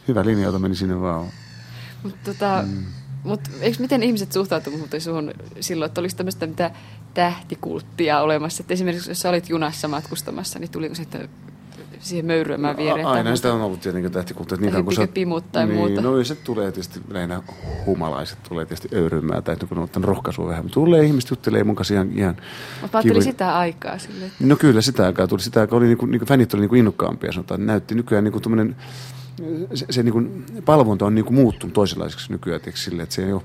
Hyvä 0.09 0.25
linja-auto 0.25 0.59
meni 0.59 0.75
sinne 0.75 1.01
vaan. 1.01 1.27
Mutta 2.03 2.19
tota, 2.25 2.65
mm. 2.67 2.85
Mut, 3.25 3.41
eikö, 3.61 3.77
miten 3.81 4.03
ihmiset 4.03 4.33
suhtautuivat 4.33 4.91
suhun 4.99 5.33
silloin, 5.61 5.87
että 5.87 6.01
olisi 6.01 6.17
tämmöistä 6.17 6.47
mitä 6.47 6.71
tähtikulttia 7.15 8.21
olemassa? 8.21 8.63
Että 8.63 8.75
esimerkiksi 8.75 9.11
jos 9.11 9.21
sä 9.21 9.29
olit 9.29 9.49
junassa 9.49 9.89
matkustamassa, 9.89 10.59
niin 10.59 10.71
tuliko 10.71 10.95
sitten 10.95 11.29
siihen 12.01 12.27
möyryämään 12.27 12.77
viereen? 12.77 13.05
No, 13.05 13.11
aina 13.11 13.37
sitä 13.37 13.53
on 13.53 13.61
ollut 13.61 13.81
tietenkin 13.81 14.13
tähtikulttia. 14.13 14.59
Niin 14.59 14.85
kun 14.85 14.95
sä, 14.95 15.07
pimut 15.07 15.53
tai 15.53 15.67
niin, 15.67 15.77
muuta. 15.77 16.01
No 16.01 16.25
se 16.25 16.35
tulee 16.35 16.73
tietysti, 16.73 17.01
lähinnä 17.11 17.43
humalaiset 17.87 18.39
tulee 18.49 18.67
tietysti 18.67 18.89
öyrymään, 18.93 19.43
tai 19.43 19.57
kun 19.57 19.79
on 19.79 19.85
ottanut 19.85 20.09
rohkaisua 20.09 20.49
vähän. 20.49 20.65
Mutta 20.65 20.75
tulee 20.75 21.05
ihmiset 21.05 21.31
juttelee 21.31 21.65
mun 21.65 21.77
kanssa 21.77 21.95
ihan, 21.95 22.11
ihan 22.19 22.37
Mutta 22.83 22.99
ajattelin 22.99 23.23
sitä 23.23 23.59
aikaa 23.59 23.99
sille. 23.99 24.25
Että... 24.25 24.37
No 24.47 24.57
kyllä 24.57 24.81
sitä 24.81 25.07
aikaa 25.07 25.27
tuli. 25.27 25.41
Sitä 25.41 25.61
aikaa 25.61 25.77
oli 25.77 25.87
niin 25.87 25.99
kuin, 25.99 26.11
niin 26.11 26.21
kuin 26.21 26.29
fänit 26.29 26.55
oli 26.55 26.61
niin 26.61 26.69
kuin 26.69 26.79
innokkaampia, 26.79 27.33
sanotaan. 27.33 27.67
Näytti 27.67 27.95
nykyään 27.95 28.25
niin 28.25 28.33
kuin 28.33 28.77
se, 29.75 29.87
se 29.91 30.03
niin 30.03 30.13
kuin, 30.13 30.45
palvonta 30.65 31.07
on 31.07 31.15
niin 31.15 31.25
kuin 31.25 31.35
muuttunut 31.35 31.75
toisenlaiseksi 31.75 32.33
nykyään, 32.33 32.61
sille, 32.75 33.03
että 33.03 33.15
se 33.15 33.27
ei 33.27 33.33
ole, 33.33 33.43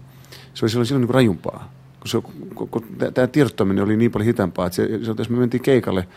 se 0.53 0.65
oli 0.65 0.69
silloin, 0.69 0.87
silloin 0.87 1.01
niin 1.01 1.07
kuin 1.07 1.15
rajumpaa. 1.15 1.73
Kun, 1.99 2.09
se, 2.09 2.21
kun, 2.55 2.69
kun 2.69 2.83
tämä 3.13 3.27
tiedottaminen 3.27 3.83
oli 3.83 3.97
niin 3.97 4.11
paljon 4.11 4.25
hitaampaa, 4.25 4.65
että 4.65 4.75
se, 4.75 4.87
se, 5.03 5.13
jos 5.17 5.29
me 5.29 5.37
mentiin 5.37 5.63
keikalle 5.63 6.07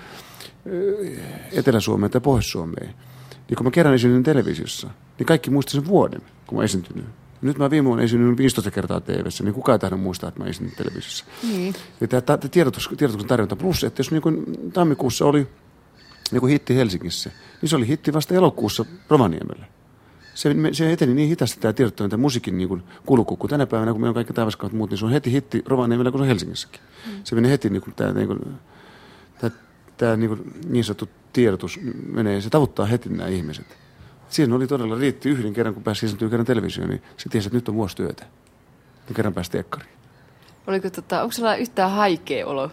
Etelä-Suomeen 1.53 2.11
tai 2.11 2.21
Pohjois-Suomeen, 2.21 2.95
niin 3.49 3.57
kun 3.57 3.67
mä 3.67 3.71
kerran 3.71 3.95
esiinnyin 3.95 4.23
televisiossa, 4.23 4.91
niin 5.19 5.27
kaikki 5.27 5.51
muisti 5.51 5.73
sen 5.73 5.87
vuoden, 5.87 6.21
kun 6.47 6.59
mä 6.59 6.65
esiintynyt. 6.65 7.05
Nyt 7.43 7.59
mä 7.59 7.71
viime 7.71 7.87
vuonna 7.87 8.05
esiinnyin 8.05 8.37
15 8.37 8.71
kertaa 8.71 9.01
tv 9.01 9.27
niin 9.43 9.55
kukaan 9.55 9.75
ei 9.75 9.79
tahdo 9.79 9.97
muistaa, 9.97 10.29
että 10.29 10.41
mä 10.41 10.47
esiinnyin 10.47 10.77
televisiossa. 10.77 11.25
Niin. 11.43 11.75
Ja 12.01 12.09
tämä, 12.09 12.21
tämä 12.21 12.39
tiedotus, 12.51 12.91
tiedotuksen 12.97 13.29
tarjonta 13.29 13.57
plus, 13.57 13.85
että 13.85 14.01
jos 14.01 14.11
niin 14.11 14.23
kuin 14.23 14.45
tammikuussa 14.73 15.27
oli 15.27 15.47
joku 16.37 16.47
hitti 16.47 16.77
Helsingissä, 16.77 17.31
niin 17.63 17.69
se 17.69 17.77
oli 17.77 17.89
hitti 17.89 18.13
vasta 18.13 18.35
elokuussa 18.35 18.85
Rovaniemellä. 19.09 19.67
Se, 20.35 20.55
se 20.73 20.93
eteni 20.93 21.15
niin 21.15 21.29
hitaasti 21.29 21.61
tämä 21.61 21.73
tiedottaminen, 21.73 22.11
tämä 22.11 22.21
musiikin 22.21 22.59
niin 22.59 22.69
kuin 22.69 22.83
kulku, 23.07 23.37
kun 23.37 23.51
tänä 23.51 23.67
päivänä, 23.67 23.93
kun 23.93 24.01
meillä 24.01 24.11
on 24.11 24.15
kaikki 24.15 24.33
taivaskaat 24.33 24.73
muut, 24.73 24.91
niin 24.91 24.99
se 24.99 25.05
on 25.05 25.13
heti 25.13 25.33
hitti 25.33 25.63
Rovaniemellä, 25.67 26.11
kun 26.11 26.19
se 26.19 26.23
on 26.23 26.29
Helsingissäkin. 26.29 26.81
Mm. 27.07 27.13
Se 27.25 27.35
menee 27.35 27.51
heti 27.51 27.71
niin 27.71 27.83
kuin 27.83 27.95
tämä, 27.95 28.13
niin 28.13 28.27
kuin, 28.27 28.41
tämä, 29.41 29.51
tämä 29.97 30.17
niin, 30.17 30.29
kuin 30.29 30.53
niin 30.69 30.85
sanottu 30.85 31.09
tiedotus 31.33 31.81
menee, 32.13 32.41
se 32.41 32.51
tavoittaa 32.51 32.87
heti 32.87 33.09
nämä 33.09 33.29
ihmiset. 33.29 33.67
Siinä 34.29 34.55
oli 34.55 34.67
todella, 34.67 34.99
riitti 34.99 35.29
yhden 35.29 35.53
kerran, 35.53 35.75
kun 35.75 35.83
pääsi 35.83 36.07
esiintyä 36.07 36.29
kerran 36.29 36.47
televisioon, 36.47 36.91
niin 36.91 37.03
se 37.17 37.29
tiesi, 37.29 37.49
että 37.49 37.57
nyt 37.57 37.69
on 37.69 37.75
vuosi 37.75 37.97
työtä. 37.97 38.27
Ja 39.09 39.15
kerran 39.15 39.35
pääsi 39.35 39.51
tekkariin. 39.51 39.93
Oliko 40.67 40.91
tota, 40.91 41.23
onko 41.23 41.33
sulla 41.33 41.57
yhtään 41.57 41.91
haikea 41.91 42.47
olo 42.47 42.71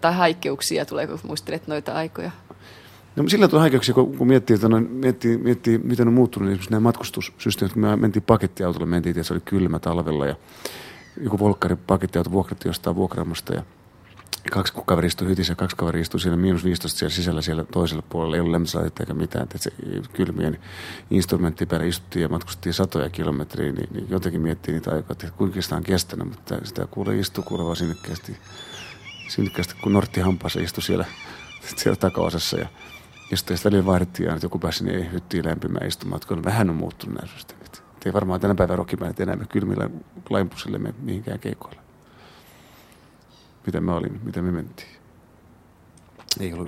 tai 0.00 0.14
haikeuksia, 0.14 0.84
tuleeko 0.84 1.20
muistelet 1.22 1.66
noita 1.66 1.92
aikoja? 1.92 2.30
No 3.16 3.28
sillä 3.28 3.48
on 3.52 3.60
haikeuksia, 3.60 3.94
kun, 3.94 4.16
kun 4.16 4.26
miettii, 4.26 4.54
että 4.54 4.68
no, 4.68 4.80
miettii, 4.80 5.38
miettii, 5.38 5.78
miten 5.78 6.08
on 6.08 6.14
muuttunut, 6.14 6.46
niin 6.46 6.52
esimerkiksi 6.52 6.70
nämä 6.70 6.80
matkustussysteemit, 6.80 7.72
kun 7.72 7.82
me 7.82 7.96
mentiin 7.96 8.22
pakettiautolla, 8.22 8.86
mentiin, 8.86 9.10
että 9.10 9.22
se 9.22 9.34
oli 9.34 9.42
kylmä 9.44 9.78
talvella 9.78 10.26
ja 10.26 10.36
joku 11.20 11.38
volkkari 11.38 11.76
pakettiauto 11.76 12.30
vuokratti 12.32 12.68
jostain 12.68 12.96
vuokraamasta 12.96 13.54
ja 13.54 13.62
kaksi 14.50 14.72
kaveria 14.86 15.06
istui 15.06 15.28
hytissä 15.28 15.50
ja 15.50 15.56
kaksi 15.56 15.76
kaveria 15.76 16.02
istui 16.02 16.20
siinä 16.20 16.36
miinus 16.36 16.64
15 16.64 16.98
siellä 16.98 17.14
sisällä 17.14 17.42
siellä 17.42 17.64
toisella 17.64 18.02
puolella. 18.08 18.36
Ei 18.36 18.40
ollut 18.40 18.52
lämpösaatetta 18.52 19.02
eikä 19.02 19.14
mitään. 19.14 19.42
Että 19.42 19.58
se 19.58 19.70
kylmien 20.12 20.58
instrumentti 21.10 21.66
päällä 21.66 21.86
istuttiin 21.86 22.22
ja 22.22 22.28
matkustettiin 22.28 22.74
satoja 22.74 23.10
kilometriä. 23.10 23.72
Niin, 23.72 23.88
niin 23.92 24.06
jotenkin 24.10 24.40
miettii 24.40 24.74
niitä 24.74 24.90
aikoja, 24.90 25.12
että 25.12 25.30
kuinka 25.36 25.62
sitä 25.62 25.76
on 25.76 25.82
kestänyt. 25.82 26.28
Mutta 26.28 26.58
sitä 26.64 26.86
kuulee 26.90 27.18
istuu 27.18 27.44
kuulee 27.44 27.64
vaan 27.66 27.76
sinnikkäästi. 27.76 28.36
Sinnikkäästi 29.28 29.74
kun 29.82 29.92
Nortti 29.92 30.20
Hampaassa 30.20 30.60
istui 30.60 30.82
siellä, 30.82 31.04
siellä 31.76 31.96
takaosassa. 31.96 32.58
Ja 32.58 32.68
sitten 33.34 33.58
välillä 33.64 33.86
vaihdettiin 33.86 34.28
aina, 34.28 34.36
että 34.36 34.44
joku 34.44 34.58
pääsi 34.58 34.84
niin 34.84 35.12
hyttiin 35.12 35.46
lämpimään 35.46 35.86
istumaan. 35.86 36.20
Että 36.22 36.44
vähän 36.44 36.70
on 36.70 36.76
muuttunut 36.76 37.14
nämä 37.14 37.32
systeemit. 37.32 37.82
Ei 38.06 38.12
varmaan 38.12 38.40
tänä 38.40 38.54
päivänä 38.54 38.76
rokipäivänä 38.76 39.16
enää 39.20 39.36
me 39.36 39.44
kylmillä 39.48 39.90
laimpusille 40.30 40.78
me 40.78 40.94
mihinkään 41.02 41.38
keikoille 41.38 41.86
mitä 43.66 43.80
mä 43.80 43.96
olin, 43.96 44.20
mitä 44.24 44.42
me 44.42 44.50
mentiin. 44.52 44.88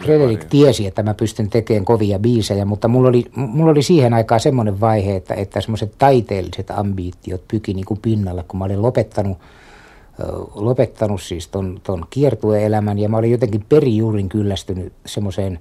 Frederik 0.04 0.44
tiesi, 0.44 0.86
että 0.86 1.02
mä 1.02 1.14
pystyn 1.14 1.50
tekemään 1.50 1.84
kovia 1.84 2.18
biisejä, 2.18 2.64
mutta 2.64 2.88
mulla 2.88 3.08
oli, 3.08 3.24
mulla 3.36 3.70
oli 3.70 3.82
siihen 3.82 4.14
aikaan 4.14 4.40
semmoinen 4.40 4.80
vaihe, 4.80 5.16
että, 5.16 5.34
että 5.34 5.60
semmoiset 5.60 5.94
taiteelliset 5.98 6.70
ambitiot 6.70 7.48
pyki 7.48 7.74
niin 7.74 7.84
kuin 7.84 8.00
pinnalla, 8.00 8.44
kun 8.48 8.58
mä 8.58 8.64
olin 8.64 8.82
lopettanut, 8.82 9.38
lopettanut 10.54 11.22
siis 11.22 11.48
ton, 11.48 11.80
ton 11.82 12.06
kiertueelämän 12.10 12.98
ja 12.98 13.08
mä 13.08 13.16
olin 13.16 13.30
jotenkin 13.30 13.64
perijuurin 13.68 14.28
kyllästynyt 14.28 14.92
semmoiseen, 15.06 15.60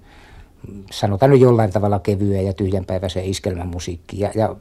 sanotaan 0.92 1.32
nyt 1.32 1.42
jollain 1.42 1.72
tavalla 1.72 2.00
kevyeen 2.00 2.46
ja 2.46 2.54
tyhjänpäiväiseen 2.54 3.26
iskelmämusiikkiin. 3.26 4.20
Ja, 4.20 4.32
ja 4.36 4.56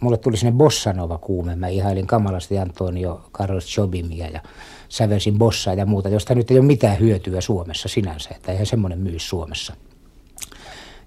mulle 0.00 0.16
tuli 0.16 0.36
sinne 0.36 0.52
bossanova 0.52 1.18
kuume. 1.18 1.56
Mä 1.56 1.68
ihailin 1.68 2.06
kamalasti 2.06 2.58
Antonio 2.58 3.20
Carlos 3.32 3.76
Jobimia 3.76 4.28
ja 4.28 4.40
sävelsin 4.88 5.38
bossaa 5.38 5.74
ja 5.74 5.86
muuta, 5.86 6.08
josta 6.08 6.34
nyt 6.34 6.50
ei 6.50 6.58
ole 6.58 6.66
mitään 6.66 6.98
hyötyä 6.98 7.40
Suomessa 7.40 7.88
sinänsä, 7.88 8.30
että 8.36 8.52
eihän 8.52 8.66
semmoinen 8.66 8.98
myy 8.98 9.18
Suomessa. 9.18 9.74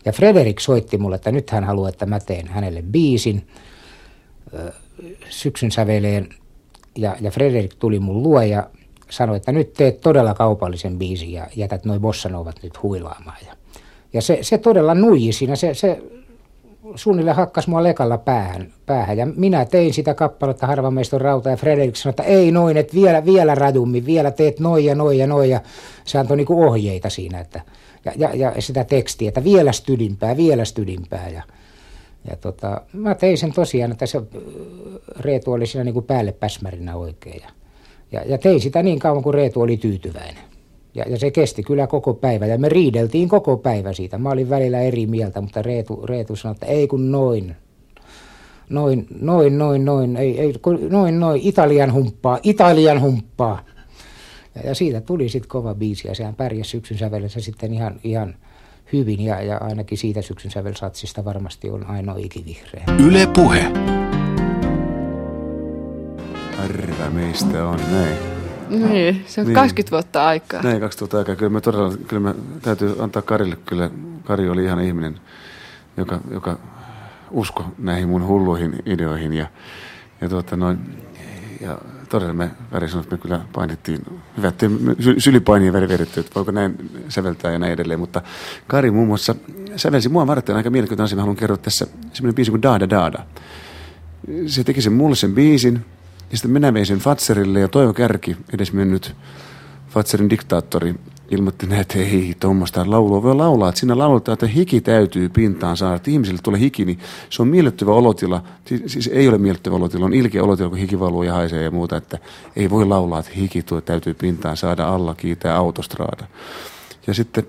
Ja 0.06 0.12
Frederik 0.12 0.60
soitti 0.60 0.98
mulle, 0.98 1.16
että 1.16 1.32
nyt 1.32 1.50
hän 1.50 1.64
haluaa, 1.64 1.90
että 1.90 2.06
mä 2.06 2.20
teen 2.20 2.48
hänelle 2.48 2.82
biisin 2.82 3.48
syksyn 5.30 5.72
säveleen. 5.72 6.30
Ja, 6.96 7.16
ja 7.22 7.32
Frederik 7.32 7.74
tuli 7.74 8.00
mun 8.00 8.24
luo 8.24 8.42
ja 8.42 8.70
sanoi, 9.10 9.38
että 9.38 9.52
nyt 9.52 9.74
teet 9.74 10.02
todella 10.02 10.34
kaupallisen 10.34 11.00
biisin 11.00 11.32
ja 11.32 11.48
jätät 11.56 11.86
noin 11.86 12.02
bossanovat 12.02 12.56
nyt 12.64 12.84
huilaamaan. 12.84 13.38
Ja, 13.48 13.56
ja 14.14 14.22
se, 14.22 14.40
se 14.42 14.58
todella 14.58 14.94
nuiji 14.94 15.34
siinä, 15.34 15.56
se, 15.56 15.74
se 15.74 16.02
suunnilleen 16.96 17.36
hakkas 17.36 17.68
mua 17.68 17.84
lekalla 17.84 18.18
päähän, 18.18 18.74
päähän. 18.86 19.18
Ja 19.18 19.26
minä 19.26 19.66
tein 19.66 19.94
sitä 19.94 20.14
kappaletta 20.14 20.68
harvameiston 20.68 21.22
rauta 21.22 21.50
ja 21.50 21.58
Frederik 21.58 21.96
sanoi, 21.96 22.10
että 22.10 22.24
ei 22.24 22.52
noin, 22.52 22.78
että 22.78 22.94
vielä, 22.94 23.26
vielä 23.26 23.56
rajummin, 23.56 24.06
vielä 24.06 24.32
teet 24.32 24.60
noin 24.60 24.86
ja 24.86 24.96
noin 24.96 25.18
ja 25.18 25.28
noin. 25.28 25.50
Ja 25.50 25.62
se 26.06 26.18
antoi 26.18 26.38
niinku 26.38 26.64
ohjeita 26.64 27.10
siinä, 27.10 27.40
että, 27.40 27.62
ja, 28.06 28.12
ja, 28.16 28.30
ja 28.36 28.62
sitä 28.62 28.84
tekstiä, 28.84 29.28
että 29.28 29.44
vielä 29.44 29.72
stydimpää, 29.72 30.38
vielä 30.38 30.66
stydimpää. 30.66 31.30
Ja, 31.30 31.44
ja 32.30 32.36
tota, 32.36 32.82
mä 32.94 33.16
tein 33.16 33.38
sen 33.38 33.54
tosiaan, 33.54 33.92
että 33.92 34.06
se 34.06 34.22
Reetu 35.20 35.52
oli 35.52 35.66
siinä 35.66 35.84
niinku 35.84 36.02
päälle 36.02 36.32
päsmärinä 36.32 36.96
oikein. 36.96 37.42
Ja, 37.42 37.50
ja, 38.12 38.22
ja 38.26 38.38
tein 38.38 38.62
sitä 38.62 38.84
niin 38.84 39.00
kauan, 39.00 39.24
kuin 39.24 39.34
Reetu 39.34 39.62
oli 39.62 39.78
tyytyväinen. 39.78 40.53
Ja, 40.96 41.06
ja 41.10 41.20
se 41.20 41.32
kesti 41.32 41.64
kyllä 41.64 41.88
koko 41.88 42.14
päivä 42.14 42.46
ja 42.46 42.58
me 42.58 42.70
riideltiin 42.70 43.30
koko 43.30 43.58
päivä 43.58 43.94
siitä. 43.94 44.18
Mä 44.18 44.30
olin 44.30 44.50
välillä 44.50 44.82
eri 44.82 45.08
mieltä, 45.08 45.42
mutta 45.42 45.62
Reetu, 45.62 46.06
Reetu 46.06 46.36
sanoi, 46.36 46.54
että 46.54 46.66
ei 46.66 46.88
kun 46.88 47.12
noin. 47.12 47.56
Noin, 48.70 49.08
noin, 49.22 49.58
noin, 49.58 49.86
noin, 49.86 50.18
ei, 50.18 50.40
ei, 50.40 50.54
noin, 50.90 51.20
noin, 51.20 51.42
Italian 51.44 51.94
humppaa, 51.94 52.40
Italian 52.44 53.02
humppaa. 53.02 53.66
Ja, 54.56 54.62
ja 54.70 54.76
siitä 54.76 55.02
tuli 55.02 55.30
sitten 55.30 55.50
kova 55.50 55.76
biisi 55.76 56.08
ja 56.08 56.16
sehän 56.16 56.36
pärjäsi 56.36 56.70
syksyn 56.70 56.98
sävelessä 56.98 57.40
sitten 57.40 57.74
ihan, 57.74 58.00
ihan 58.04 58.36
hyvin 58.94 59.22
ja, 59.22 59.42
ja 59.42 59.58
ainakin 59.58 59.98
siitä 59.98 60.22
syksyn 60.22 60.52
sävelsatsista 60.52 61.26
varmasti 61.26 61.70
on 61.70 61.86
ainoa 61.86 62.16
ikivihreä. 62.18 62.84
Yle 63.00 63.28
Puhe. 63.28 63.64
Harva 66.58 67.10
meistä 67.10 67.66
on 67.66 67.80
näin. 67.92 68.33
Niin, 68.70 69.24
se 69.28 69.42
on 69.42 69.48
niin. 69.48 69.56
20 69.56 69.92
vuotta 69.92 70.28
aikaa. 70.28 70.62
Näin, 70.62 70.80
20 70.80 71.00
vuotta 71.00 71.18
aikaa. 71.18 71.36
Kyllä 71.36 71.50
me 71.50 71.62
todella, 71.62 71.98
kyllä 72.08 72.22
me 72.22 72.36
täytyy 72.62 72.96
antaa 73.00 73.22
Karille, 73.22 73.58
kyllä 73.66 73.90
Kari 74.24 74.50
oli 74.50 74.64
ihan 74.64 74.80
ihminen, 74.80 75.20
joka, 75.98 76.20
joka 76.32 76.58
usko 77.32 77.66
näihin 77.78 78.10
mun 78.10 78.28
hulluihin 78.28 78.76
ideoihin 78.86 79.34
ja, 79.34 79.48
ja, 80.22 80.30
tuota 80.30 80.58
noin, 80.58 80.80
ja 81.62 81.78
todella 82.10 82.34
me 82.34 82.52
Väri 82.72 82.90
sanoi, 82.90 83.04
että 83.04 83.16
me 83.16 83.22
kyllä 83.22 83.42
painittiin, 83.54 84.06
hyvä, 84.38 84.48
että 84.48 84.66
sylipainien 85.18 85.74
väri 85.74 85.90
vedetty, 85.90 86.20
että 86.20 86.32
voiko 86.36 86.52
näin 86.52 86.90
säveltää 87.10 87.52
ja 87.52 87.60
näin 87.60 87.74
edelleen, 87.74 88.00
mutta 88.00 88.22
Kari 88.68 88.92
muun 88.92 89.08
muassa 89.08 89.36
sävelsi 89.76 90.10
mua 90.10 90.28
varten 90.28 90.56
aika 90.56 90.70
mielenkiintoinen 90.70 91.06
asia, 91.06 91.16
mä 91.16 91.22
haluan 91.22 91.38
kertoa 91.38 91.58
tässä 91.58 91.88
semmoinen 92.14 92.36
biisi 92.36 92.52
kuin 92.52 92.62
Daada 92.62 92.90
Daada. 92.90 93.26
Se 94.48 94.64
teki 94.64 94.82
sen 94.82 94.94
mulle 94.94 95.16
sen 95.16 95.34
biisin, 95.36 95.86
ja 96.34 96.38
sitten 96.38 96.52
minä 96.52 96.74
vein 96.74 96.86
sen 96.86 97.00
Fatserille 97.00 97.60
ja 97.60 97.68
Toivo 97.68 97.94
Kärki, 97.94 98.38
edes 98.54 98.74
mennyt 98.74 99.16
Fatserin 99.90 100.30
diktaattori, 100.30 100.96
ilmoitti 101.32 101.68
näin, 101.68 101.82
että 101.82 102.00
ei 102.00 102.36
tuommoista 102.40 102.84
laulua 102.88 103.24
voi 103.24 103.36
laulaa. 103.36 103.70
Että 103.70 103.80
siinä 103.80 103.98
lauletaan, 103.98 104.34
että 104.34 104.48
hiki 104.48 104.82
täytyy 104.82 105.30
pintaan 105.30 105.78
saada. 105.78 105.96
Että 105.96 106.12
ihmisille 106.12 106.40
tulee 106.44 106.60
hiki, 106.60 106.86
niin 106.86 107.00
se 107.30 107.42
on 107.42 107.48
miellyttävä 107.48 107.92
olotila. 107.92 108.44
Siis 108.88 109.08
ei 109.14 109.28
ole 109.28 109.38
miellyttävä 109.38 109.76
olotila, 109.76 110.06
on 110.06 110.14
ilkeä 110.14 110.44
olotila, 110.44 110.70
kun 110.70 110.78
hiki 110.78 111.00
valuu 111.00 111.24
ja 111.24 111.34
haisee 111.34 111.64
ja 111.64 111.72
muuta. 111.72 111.98
Että 111.98 112.18
ei 112.56 112.70
voi 112.70 112.86
laulaa, 112.86 113.20
että 113.20 113.32
hiki 113.36 113.64
tuo 113.64 113.82
täytyy 113.82 114.14
pintaan 114.14 114.58
saada 114.58 114.88
alla, 114.88 115.16
kiitää 115.16 115.56
autostraada. 115.56 116.26
Ja 117.08 117.14
sitten 117.14 117.48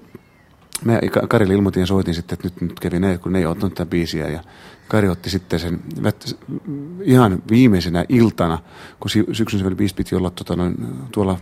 mä 0.85 1.01
Karille 1.29 1.55
ilmoitin 1.55 1.81
ja 1.81 1.87
soitin 1.87 2.15
sitten, 2.15 2.35
että 2.35 2.47
nyt, 2.47 2.61
nyt 2.61 2.81
kävi 2.81 3.01
näin, 3.01 3.21
kun 3.21 3.33
ne 3.33 3.39
ei 3.39 3.47
ottanut 3.47 3.75
tätä 3.75 3.91
biisiä. 3.91 4.29
Ja 4.29 4.41
Kari 4.89 5.09
otti 5.09 5.31
sitten 5.31 5.61
sen 5.61 5.81
ihan 7.03 7.43
viimeisenä 7.51 8.05
iltana, 8.09 8.59
kun 9.01 9.11
syksyn 9.33 9.77
biisi 9.77 9.95
piti 9.95 10.15
olla 10.15 10.31
tota, 10.31 10.57
noin, 10.57 10.77
tuolla 11.13 11.39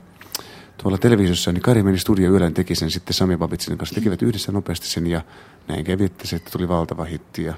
tuolla 0.83 0.99
televisiossa, 0.99 1.53
niin 1.53 1.63
Kari 1.63 1.83
meni 1.83 1.99
studio 1.99 2.31
yöllä 2.31 2.51
teki 2.51 2.75
sen 2.75 2.91
sitten 2.91 3.15
Sami 3.15 3.37
Babitsin 3.37 3.79
kanssa. 3.79 3.95
Tekivät 3.95 4.23
yhdessä 4.23 4.53
nopeasti 4.53 4.87
sen 4.87 5.07
ja 5.07 5.21
näin 5.69 5.85
kävi, 5.85 6.05
että 6.05 6.27
se 6.27 6.39
tuli 6.39 6.69
valtava 6.69 7.05
hitti. 7.05 7.43
Ja, 7.43 7.55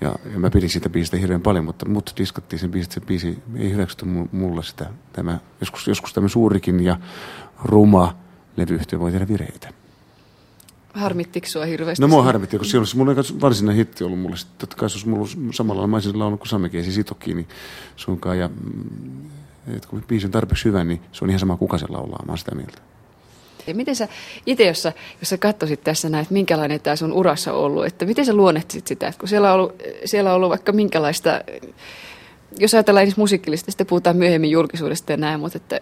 ja, 0.00 0.14
ja 0.32 0.38
mä 0.38 0.50
pidin 0.50 0.70
siitä 0.70 0.90
biisistä 0.90 1.16
hirveän 1.16 1.42
paljon, 1.42 1.64
mutta 1.64 1.88
mut 1.88 2.12
diskattiin 2.16 2.60
sen 2.60 2.70
biisistä. 2.70 2.94
Se 2.94 3.00
biisi 3.00 3.42
ei 3.56 3.70
hyväksytty 3.70 4.04
mulle 4.32 4.62
sitä. 4.62 4.86
Tämä, 5.12 5.38
joskus, 5.60 5.86
joskus 5.86 6.12
tämä 6.12 6.28
suurikin 6.28 6.80
ja 6.80 6.98
ruma 7.64 8.16
levyyhtiö 8.56 9.00
voi 9.00 9.12
tehdä 9.12 9.28
vireitä. 9.28 9.72
Harmittiko 10.94 11.46
sua 11.46 11.64
hirveästi? 11.64 12.02
No 12.02 12.08
mua 12.08 12.22
harmitti, 12.22 12.58
koska 12.58 12.70
siellä 12.70 12.80
olisi 12.80 12.96
mulla 12.96 13.14
varsinainen 13.40 13.76
hitti 13.76 14.04
ollut 14.04 14.20
mulle. 14.20 14.36
Totta 14.58 14.76
kai 14.76 14.90
se 14.90 14.94
olisi 14.94 15.08
mulla 15.08 15.52
samalla 15.52 15.86
mä 15.86 15.96
olisin 15.96 16.18
laulunut 16.18 16.40
kuin 16.40 16.48
Sami 16.48 16.70
Kiesi 16.70 16.92
Sitokiini 16.92 17.46
sunkaan. 17.96 18.38
Ja 18.38 18.48
mm, 18.48 19.30
että 19.76 19.88
kun 19.88 20.04
biisi 20.08 20.26
on 20.26 20.32
tarpeeksi 20.32 20.64
hyvä, 20.64 20.84
niin 20.84 21.00
se 21.12 21.24
on 21.24 21.30
ihan 21.30 21.40
sama 21.40 21.56
kuka 21.56 21.78
se 21.78 21.86
laulaa, 21.88 22.24
mä 22.26 22.36
sitä 22.36 22.54
mieltä. 22.54 22.78
Ja 23.66 23.74
miten 23.74 23.96
sä 23.96 24.08
itse, 24.46 24.64
jos 24.64 24.82
sä, 24.82 24.92
jos 25.20 25.28
sä 25.28 25.38
katsoisit 25.38 25.84
tässä 25.84 26.08
näin, 26.08 26.22
että 26.22 26.34
minkälainen 26.34 26.80
tämä 26.80 26.96
sun 26.96 27.12
urassa 27.12 27.52
on 27.52 27.58
ollut, 27.58 27.86
että 27.86 28.06
miten 28.06 28.24
sä 28.26 28.34
luonnehtisit 28.34 28.86
sitä, 28.86 29.08
että 29.08 29.18
kun 29.18 29.28
siellä 29.28 29.48
on 29.48 29.60
ollut, 29.60 29.82
siellä 30.04 30.30
on 30.30 30.36
ollut 30.36 30.50
vaikka 30.50 30.72
minkälaista, 30.72 31.40
jos 32.58 32.74
ajatellaan 32.74 33.04
edes 33.04 33.16
musiikillista, 33.16 33.70
sitten 33.70 33.86
puhutaan 33.86 34.16
myöhemmin 34.16 34.50
julkisuudesta 34.50 35.12
ja 35.12 35.16
näin, 35.16 35.40
mutta 35.40 35.56
että 35.58 35.80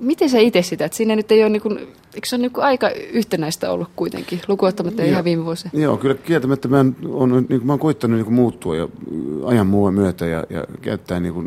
miten 0.00 0.30
sä 0.30 0.38
itse 0.38 0.62
sitä, 0.62 0.84
että 0.84 0.96
siinä 0.96 1.16
nyt 1.16 1.32
ei 1.32 1.42
ole, 1.42 1.48
niin 1.48 1.62
kuin, 1.62 1.78
eikö 2.14 2.28
se 2.28 2.36
ole 2.36 2.42
niin 2.42 2.52
kuin 2.52 2.64
aika 2.64 2.90
yhtenäistä 2.90 3.70
ollut 3.70 3.88
kuitenkin, 3.96 4.40
lukuottamatta 4.48 5.02
ihan 5.02 5.24
viime 5.24 5.44
vuosina? 5.44 5.70
Joo, 5.74 5.96
kyllä 5.96 6.14
kieltämättä 6.14 6.68
mä, 6.68 6.84
on, 7.08 7.30
niin 7.30 7.46
kuin, 7.46 7.66
mä 7.66 7.72
oon 7.72 7.80
koittanut 7.80 8.16
niin 8.16 8.24
kuin 8.24 8.34
muuttua 8.34 8.76
ja 8.76 8.88
ajan 9.44 9.66
muun 9.66 9.94
myötä 9.94 10.26
ja, 10.26 10.44
ja 10.50 10.64
käyttää 10.82 11.20
niin 11.20 11.34
kuin 11.34 11.46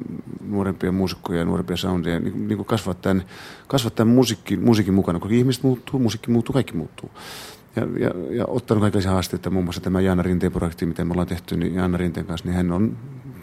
nuorempia 0.49 0.91
muusikkoja 0.91 1.39
ja 1.39 1.45
nuorempia 1.45 1.77
soundeja, 1.77 2.19
niin, 2.19 2.47
niin 2.47 2.57
kuin 2.57 2.67
kasvattaa, 2.67 3.15
kasvattaa 3.67 4.05
musiikki, 4.05 4.57
musiikin 4.57 4.93
mukana, 4.93 5.19
koska 5.19 5.35
ihmiset 5.35 5.63
muuttuu, 5.63 5.99
musiikki 5.99 6.31
muuttuu, 6.31 6.53
kaikki 6.53 6.73
muuttuu. 6.73 7.09
Ja, 7.76 7.88
ja, 7.99 8.35
ja 8.35 8.45
ottanut 8.47 8.81
kaikenlaisia 8.81 9.11
haasteita, 9.11 9.49
muun 9.49 9.65
muassa 9.65 9.81
tämä 9.81 10.01
Jaana 10.01 10.23
Rinteen 10.23 10.51
projekti, 10.51 10.85
mitä 10.85 11.05
me 11.05 11.11
ollaan 11.11 11.27
tehty, 11.27 11.57
niin 11.57 11.76
Jaana 11.76 11.97
Rinteen 11.97 12.26
kanssa, 12.26 12.47
niin 12.47 12.55
hän 12.55 12.71
on 12.71 12.97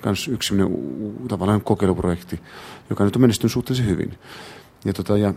myös 0.04 0.28
yksi 0.28 0.54
tavallaan 1.28 1.60
kokeiluprojekti, 1.60 2.40
joka 2.90 3.04
nyt 3.04 3.16
on 3.16 3.22
menestynyt 3.22 3.52
suhteellisen 3.52 3.90
hyvin. 3.90 4.18
Ja 4.86 4.92
tota, 4.92 5.18
ja, 5.18 5.34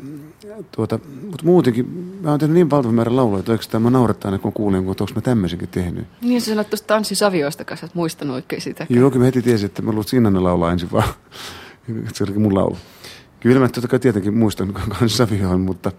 tuota, 0.71 0.99
mutta 1.21 1.45
muutenkin, 1.45 1.85
mä 2.21 2.30
oon 2.30 2.39
tehnyt 2.39 2.53
niin 2.53 2.69
valtavan 2.69 2.95
määrän 2.95 3.15
lauluja, 3.15 3.39
että 3.39 3.51
oikeastaan 3.51 3.84
mä 3.84 3.89
naurattaa 3.89 4.31
aina, 4.31 4.41
kun 4.41 4.53
kuulen, 4.53 4.84
kun 4.84 4.95
onko 4.99 5.13
mä 5.15 5.21
tämmöisenkin 5.21 5.69
tehnyt. 5.69 6.07
Niin, 6.21 6.41
sä 6.41 6.47
sanoit 6.47 6.69
tuosta 6.69 6.88
tanssisavioista 6.88 7.65
kanssa, 7.65 7.85
että 7.85 7.97
muistanut 7.97 8.35
oikein 8.35 8.61
sitä. 8.61 8.85
Joo, 8.89 9.09
kyllä 9.11 9.21
mä 9.21 9.26
heti 9.26 9.41
tiesin, 9.41 9.65
että 9.65 9.81
mä 9.81 9.89
luulen, 9.89 10.01
että 10.01 10.09
Sinanne 10.09 10.39
laulaa 10.39 10.71
ensin 10.71 10.91
vaan. 10.91 11.13
se 12.13 12.23
olikin 12.23 12.41
mun 12.41 12.55
laulu. 12.55 12.77
Kyllä 13.39 13.59
mä 13.59 13.67
totta 13.67 13.88
kai 13.88 13.99
tietenkin 13.99 14.38
muistan 14.38 14.73
savioon, 15.07 15.61
mutta, 15.61 15.91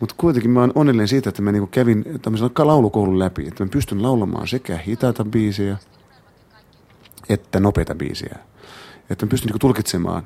mutta 0.00 0.14
kuitenkin 0.18 0.50
mä 0.50 0.60
oon 0.60 0.72
onnellinen 0.74 1.08
siitä, 1.08 1.28
että 1.28 1.42
mä 1.42 1.52
niinku 1.52 1.66
kävin 1.66 2.04
tämmöisen 2.22 2.50
laulukoulun 2.58 3.18
läpi, 3.18 3.46
että 3.48 3.64
mä 3.64 3.70
pystyn 3.70 4.02
laulamaan 4.02 4.48
sekä 4.48 4.76
hitaita 4.76 5.24
biisejä, 5.24 5.76
että 7.28 7.60
nopeita 7.60 7.94
biisejä. 7.94 8.38
Että 9.10 9.26
mä 9.26 9.30
pystyn 9.30 9.46
niinku 9.46 9.58
tulkitsemaan 9.58 10.22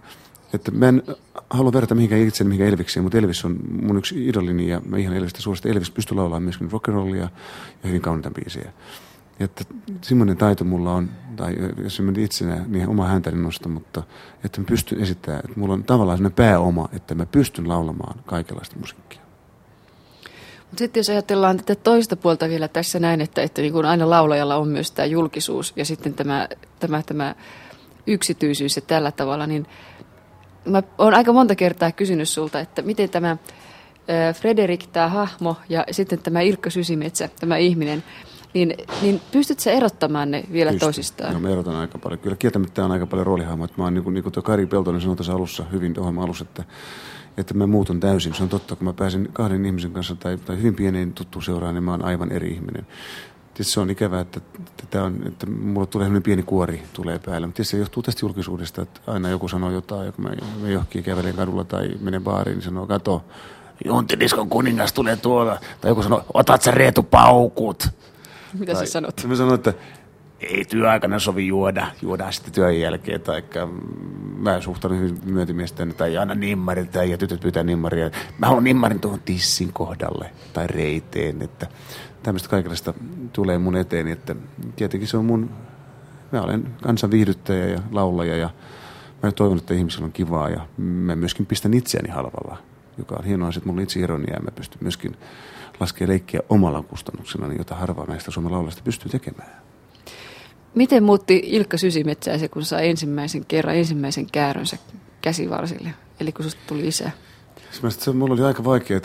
että 0.55 0.71
mä 0.71 0.89
en 0.89 1.03
halua 1.51 1.73
verrata 1.73 1.95
mihinkään 1.95 2.21
itseäni 2.21 2.49
mihinkään 2.49 2.71
Elvikseen, 2.71 3.05
mutta 3.05 3.19
Elvis 3.19 3.45
on 3.45 3.59
mun 3.83 3.99
yksi 3.99 4.29
idolini 4.29 4.69
ja 4.69 4.83
mä 4.87 4.99
ihan 4.99 5.17
Elvistä 5.17 5.43
suosittu. 5.43 5.69
Elvis 5.69 5.91
pystyy 5.91 6.17
laulamaan 6.17 6.43
myöskin 6.43 6.71
rock'n'rollia 6.71 7.17
ja 7.17 7.29
hyvin 7.85 8.01
kauniita 8.01 8.31
biisejä. 8.31 8.73
Että 9.41 9.65
semmoinen 10.01 10.37
taito 10.37 10.65
mulla 10.65 10.95
on, 10.95 11.09
tai 11.37 11.57
jos 11.83 12.01
mä 12.01 12.13
itsenä, 12.17 12.65
niin 12.67 12.89
oma 12.89 13.07
häntäni 13.07 13.43
nosta, 13.43 13.69
mutta 13.69 14.03
että 14.45 14.61
mä 14.61 14.65
pystyn 14.65 15.01
esittämään, 15.01 15.43
että 15.45 15.61
mulla 15.61 15.75
on 15.75 15.85
tavallaan 15.85 16.19
sellainen 16.19 16.37
pääoma, 16.37 16.89
että 16.93 17.15
mä 17.15 17.27
pystyn 17.27 17.69
laulamaan 17.69 18.21
kaikenlaista 18.27 18.77
musiikkia. 18.79 19.21
Mutta 20.59 20.79
sitten 20.79 21.01
jos 21.01 21.11
ajatellaan 21.11 21.57
tätä 21.57 21.75
toista 21.75 22.17
puolta 22.17 22.49
vielä 22.49 22.69
tässä 22.69 22.99
näin, 22.99 23.21
että, 23.21 23.43
että 23.43 23.63
niin 23.63 23.73
kuin 23.73 23.87
aina 23.87 24.11
laulajalla 24.11 24.57
on 24.57 24.69
myös 24.69 24.91
tämä 24.91 25.07
julkisuus 25.07 25.73
ja 25.77 25.85
sitten 25.85 26.15
tämä, 26.15 26.49
tämä, 26.81 27.03
tämä 27.03 27.35
yksityisyys 28.07 28.77
ja 28.77 28.83
tällä 28.83 29.13
tavalla, 29.13 29.47
niin 29.47 29.67
mä 30.65 30.82
oon 30.99 31.15
aika 31.15 31.32
monta 31.32 31.55
kertaa 31.55 31.93
kysynyt 31.93 32.28
sulta, 32.28 32.61
että 32.61 32.82
miten 32.82 33.11
tämä 33.11 33.37
Frederik, 34.35 34.87
tämä 34.87 35.09
hahmo, 35.09 35.57
ja 35.69 35.85
sitten 35.91 36.19
tämä 36.19 36.41
Ilkka 36.41 36.70
Sysimetsä, 36.70 37.28
tämä 37.41 37.57
ihminen, 37.57 38.05
niin, 38.55 38.74
niin 39.03 39.20
pystytkö 39.32 39.62
sä 39.62 39.70
erottamaan 39.70 40.31
ne 40.31 40.45
vielä 40.53 40.70
Pystyn. 40.70 40.87
toisistaan? 40.87 41.35
No 41.35 41.41
mä 41.41 41.51
erotan 41.51 41.77
aika 41.77 41.99
paljon. 41.99 42.19
Kyllä 42.19 42.37
kieltämättä 42.37 42.85
on 42.85 42.93
aika 42.93 43.07
paljon 43.07 43.27
roolihahmoja. 43.27 43.73
Mä 43.77 43.85
oon 43.85 43.95
niin 43.95 44.05
kuin, 44.05 44.15
niin 44.15 44.24
kuin 44.24 44.32
Kari 44.43 44.66
Peltonen 44.66 45.01
sanoi 45.01 45.16
tässä 45.16 45.32
alussa, 45.32 45.65
hyvin 45.73 46.01
ohjelman 46.01 46.24
alussa, 46.24 46.45
että, 46.49 46.65
että 47.37 47.55
mä 47.55 47.66
muutun 47.66 48.01
täysin. 48.01 48.35
Se 48.35 48.43
on 48.43 48.49
totta, 48.49 48.77
kun 48.77 48.85
mä 48.85 48.93
pääsen 48.93 49.28
kahden 49.32 49.66
ihmisen 49.66 49.93
kanssa 49.93 50.15
tai, 50.15 50.37
tai 50.39 50.57
hyvin 50.57 50.74
pieneen 50.74 51.12
tuttuun 51.12 51.43
seuraan, 51.43 51.74
niin 51.74 51.85
mä 51.85 51.91
oon 51.91 52.05
aivan 52.05 52.32
eri 52.32 52.49
ihminen. 52.49 52.87
Tietysti 53.55 53.73
se 53.73 53.81
on 53.81 53.91
ikävää, 53.91 54.21
että, 54.21 54.41
että, 54.83 55.03
on, 55.05 55.21
että 55.27 55.47
mulla 55.47 55.87
tulee 55.87 56.05
sellainen 56.05 56.23
pieni 56.23 56.43
kuori 56.43 56.83
tulee 56.93 57.19
päälle, 57.19 57.47
mutta 57.47 57.65
se 57.65 57.79
johtuu 57.79 58.03
tästä 58.03 58.25
julkisuudesta, 58.25 58.83
että 58.83 59.01
aina 59.07 59.29
joku 59.29 59.49
sanoo 59.49 59.71
jotain, 59.71 60.13
kun 60.13 60.25
mä, 60.25 60.31
mä 60.63 60.69
johonkin 60.69 61.05
kävelen 61.05 61.35
kadulla 61.35 61.65
tai 61.65 61.91
menen 62.01 62.25
baariin, 62.25 62.55
niin 62.55 62.65
sanoo, 62.65 62.87
kato, 62.87 63.25
Juntidiskon 63.85 64.49
kuningas 64.49 64.93
tulee 64.93 65.17
tuolla. 65.17 65.61
Tai 65.81 65.91
joku 65.91 66.03
sanoo, 66.03 66.25
otat 66.35 66.63
sä 66.63 66.71
Reetu 66.71 67.03
paukut. 67.03 67.89
Mitä 68.59 68.73
tai, 68.73 68.87
sä 68.87 68.93
sanot? 68.93 69.25
Mä 69.27 69.35
sanon, 69.35 69.55
että 69.55 69.75
ei 70.41 70.65
työaikana 70.65 71.19
sovi 71.19 71.47
juoda, 71.47 71.87
juodaan 72.03 72.33
sitten 72.33 72.53
työn 72.53 72.81
jälkeen, 72.81 73.21
tai 73.21 73.43
mä 74.37 74.61
suhtaudun 74.61 74.99
hyvin 74.99 75.19
myöntimiesten, 75.25 75.95
tai 75.95 76.19
aina 76.19 76.35
nimmarit, 76.35 76.91
tai 76.91 77.11
ja 77.11 77.19
tytöt 77.19 77.41
pyytää 77.41 77.63
nimmaria. 77.63 78.11
Mä 78.39 78.47
haluan 78.47 78.65
nimmarin 78.65 79.01
tuohon 79.01 79.21
tissin 79.25 79.73
kohdalle, 79.73 80.31
tai 80.53 80.67
reiteen, 80.67 81.43
että 81.43 81.67
tämmöistä 82.23 82.49
kaikenlaista 82.49 82.95
tulee 83.33 83.59
mun 83.59 83.77
eteen, 83.77 84.09
että 84.09 84.37
tietenkin 84.77 85.09
se 85.09 85.17
on 85.17 85.25
mun, 85.25 85.51
mä 86.33 86.43
olen 86.43 86.75
kansan 86.83 87.11
viihdyttäjä 87.11 87.67
ja 87.67 87.81
laulaja 87.93 88.37
ja 88.37 88.51
mä 89.23 89.33
toivon, 89.33 89.59
että 89.59 89.75
ihmisillä 89.75 90.05
on 90.05 90.13
kivaa 90.13 90.49
ja 90.49 90.67
mä 90.77 91.17
myöskin 91.17 91.47
pistän 91.47 91.75
itseäni 91.75 92.09
halvalla, 92.09 92.57
joka 92.99 93.17
on 93.19 93.25
hienoa, 93.25 93.49
että 93.49 93.61
mulla 93.65 93.79
on 93.79 93.83
itse 93.83 94.01
ironia 94.01 94.35
ja 94.35 94.41
mä 94.41 94.51
pystyn 94.51 94.79
myöskin 94.81 95.17
laskemaan 95.81 96.11
leikkiä 96.11 96.41
omalla 96.49 96.83
kustannuksella, 96.83 97.53
jota 97.53 97.75
harva 97.75 98.05
näistä 98.05 98.31
Suomen 98.31 98.53
laulajista 98.53 98.83
pystyy 98.85 99.11
tekemään. 99.11 99.51
Miten 100.75 101.03
muutti 101.03 101.43
Ilkka 101.45 101.79
Sysimetsä 101.79 102.39
se, 102.39 102.49
kun 102.49 102.65
sai 102.65 102.89
ensimmäisen 102.89 103.45
kerran 103.45 103.77
ensimmäisen 103.77 104.27
käärönsä 104.33 104.77
käsivarsille, 105.23 105.91
eli 106.21 106.33
kun 106.33 106.45
susta 106.45 106.61
tuli 106.67 106.89
isä? 106.89 107.11
Se, 107.89 108.13
mulla 108.13 108.35
oli 108.35 108.43
aika 108.43 108.65
vaikeaa 108.65 109.01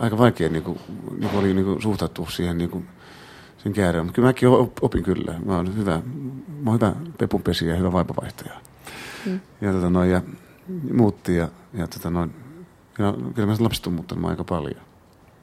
aika 0.00 0.18
vaikea 0.18 0.48
niin 0.48 0.62
kuin, 0.62 0.78
niin 1.18 1.30
kuin 1.30 1.40
oli 1.40 1.54
niin 1.54 1.64
kuin 1.64 1.82
suhtautua 1.82 2.30
siihen 2.30 2.58
niin 2.58 2.70
kuin, 2.70 2.88
sen 3.62 3.72
kääreen. 3.72 4.04
Mutta 4.04 4.14
kyllä 4.14 4.28
mäkin 4.28 4.48
opin 4.80 5.02
kyllä. 5.02 5.34
Mä 5.44 5.56
oon 5.56 5.76
hyvä, 5.76 6.02
mä 6.62 6.70
oon 6.70 6.80
hyvä 6.80 6.92
pepunpesiä 7.18 7.70
ja 7.70 7.76
hyvä 7.76 7.92
vaipavaihtaja. 7.92 8.52
Mm. 9.26 9.40
Ja, 9.60 9.72
tota 9.72 9.90
noin, 9.90 10.10
ja 10.10 10.22
muutti 10.92 11.36
ja, 11.36 11.48
ja, 11.74 11.86
tota 11.86 12.10
noin, 12.10 12.34
ja 12.98 13.14
kyllä 13.34 13.46
mä 13.46 13.56
lapset 13.60 13.86
on 13.86 13.92
muuttanut 13.92 14.30
aika 14.30 14.44
paljon. 14.44 14.89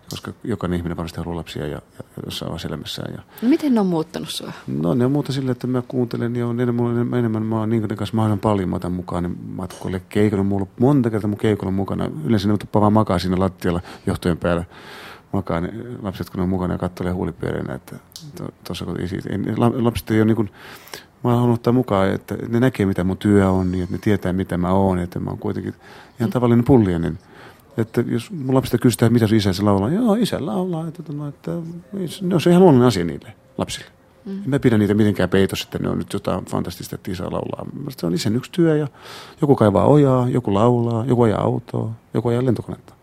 Koska 0.10 0.34
jokainen 0.44 0.78
ihminen 0.78 0.98
varmasti 0.98 1.18
haluaa 1.18 1.36
lapsia 1.36 1.68
ja, 1.68 1.82
ja 1.98 2.04
jossain 2.26 2.50
vaiheessa 2.50 2.68
elämässään. 2.68 3.14
Ja... 3.14 3.22
No 3.42 3.50
miten 3.50 3.74
ne 3.74 3.80
on 3.80 3.88
muuttanut 3.88 4.30
sua? 4.30 4.52
No 4.68 4.94
ne 4.94 5.06
on 5.06 5.12
muuta 5.12 5.34
silleen, 5.34 5.52
että 5.52 5.68
mä 5.68 5.84
kuuntelen 5.88 6.36
ja 6.36 6.48
on 6.48 6.60
enemmän, 6.60 6.92
enemmän, 6.92 7.20
enemmän 7.20 7.44
mä 7.44 7.60
oon 7.60 7.70
niin 7.70 7.88
kanssa 7.88 8.16
mahdollisimman 8.16 8.40
paljon 8.40 8.70
mä 8.70 8.76
otan 8.76 8.92
mukaan 8.92 9.24
ne 9.24 9.30
matkoille. 9.56 10.02
Keikolla 10.10 10.44
mulla 10.44 10.64
on 10.64 10.70
monta 10.80 11.10
kertaa 11.10 11.28
mun 11.28 11.38
keikolla 11.38 11.72
mukana. 11.72 12.10
Yleensä 12.26 12.48
ne 12.48 12.58
vaan 12.74 12.94
makaa 12.94 13.20
siinä 13.20 13.40
lattialla 13.40 13.82
johtojen 14.06 14.38
päällä 14.38 14.64
makaa 15.34 15.62
ne 15.62 15.74
lapset, 16.02 16.30
kun 16.30 16.38
ne 16.38 16.44
on 16.44 16.50
mukana 16.50 16.74
ja 16.74 16.78
kattelee 16.78 17.12
huulipiereinä, 17.12 17.74
että 17.74 17.96
tuossa 18.64 18.86
to, 18.86 18.96
ei 19.00 19.08
siitä. 19.08 19.30
Lapset 19.58 20.12
ei 20.12 20.20
ole 20.20 20.26
niin 20.26 20.36
kuin, 20.36 20.50
mä 21.24 21.36
haluan 21.36 21.54
ottaa 21.54 21.74
mukaan, 21.74 22.12
että 22.12 22.36
ne 22.50 22.60
näkee 22.60 22.86
mitä 22.86 23.04
mun 23.04 23.18
työ 23.18 23.50
on, 23.50 23.72
niin 23.72 23.84
että 23.84 23.96
ne 23.96 24.00
tietää 24.00 24.34
mitä 24.34 24.58
mä 24.58 24.72
oon, 24.72 25.00
että 25.00 25.20
mä 25.20 25.30
oon 25.30 25.40
kuitenkin 25.40 25.74
ihan 26.20 26.32
tavallinen 26.32 26.66
pullinen. 26.66 27.20
Että 27.78 28.04
jos 28.08 28.32
mun 28.32 28.56
lapsista 28.56 28.78
kysytään, 28.78 29.14
mitä 29.14 29.28
sun 29.28 29.38
isäsi 29.38 29.62
laulaa, 29.62 29.90
joo, 29.90 30.16
isä 30.16 30.46
laulaa. 30.46 30.88
Että, 30.88 31.04
että, 31.30 31.52
että, 31.94 32.22
no, 32.22 32.40
se 32.40 32.50
on 32.50 32.52
ihan 32.52 32.64
luonnollinen 32.64 32.88
asia 32.88 33.06
niille 33.06 33.34
lapsille. 33.58 33.92
Mm. 34.26 34.42
Mä 34.46 34.60
pidän 34.60 34.80
niitä 34.80 34.94
mitenkään 34.94 35.30
peitossa, 35.30 35.64
että 35.64 35.80
ne 35.80 35.90
on 35.90 35.98
nyt 35.98 36.14
jotain 36.14 36.46
fantastista, 36.46 36.96
että 36.96 37.12
isä 37.12 37.24
laulaa. 37.24 37.66
Se 37.90 38.06
on 38.06 38.14
isän 38.14 38.36
yksi 38.36 38.52
työ 38.52 38.78
ja 38.78 38.88
joku 39.42 39.56
kaivaa 39.56 39.86
ojaa, 39.86 40.30
joku 40.30 40.54
laulaa, 40.54 41.06
joku 41.06 41.24
ajaa 41.24 41.42
autoa, 41.42 41.92
joku 42.14 42.30
ajaa 42.30 42.46
lentokonetta. 42.46 42.94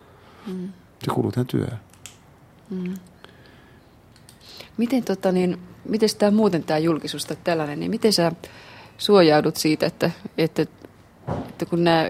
Mm. 0.47 0.69
Se 1.05 1.11
kuuluu 1.11 1.31
tähän 1.31 1.47
työhön. 1.47 1.79
Mm. 2.69 2.93
Miten, 4.77 5.03
tota, 5.03 5.31
niin, 5.31 5.59
miten 5.89 6.09
tämä 6.17 6.31
muuten 6.31 6.63
tämä 6.63 6.77
julkisuus 6.77 7.27
tällainen, 7.43 7.79
niin 7.79 7.91
miten 7.91 8.13
sä 8.13 8.31
suojaudut 8.97 9.55
siitä, 9.55 9.85
että, 9.85 10.11
että, 10.37 10.61
että 11.49 11.65
kun 11.65 11.83
nämä 11.83 12.09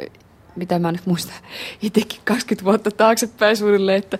mitä 0.55 0.79
mä 0.79 0.91
nyt 0.91 1.05
muistan 1.05 1.35
itsekin 1.81 2.19
20 2.25 2.65
vuotta 2.65 2.91
taaksepäin 2.91 3.57
suunnilleen, 3.57 3.97
että, 3.97 4.17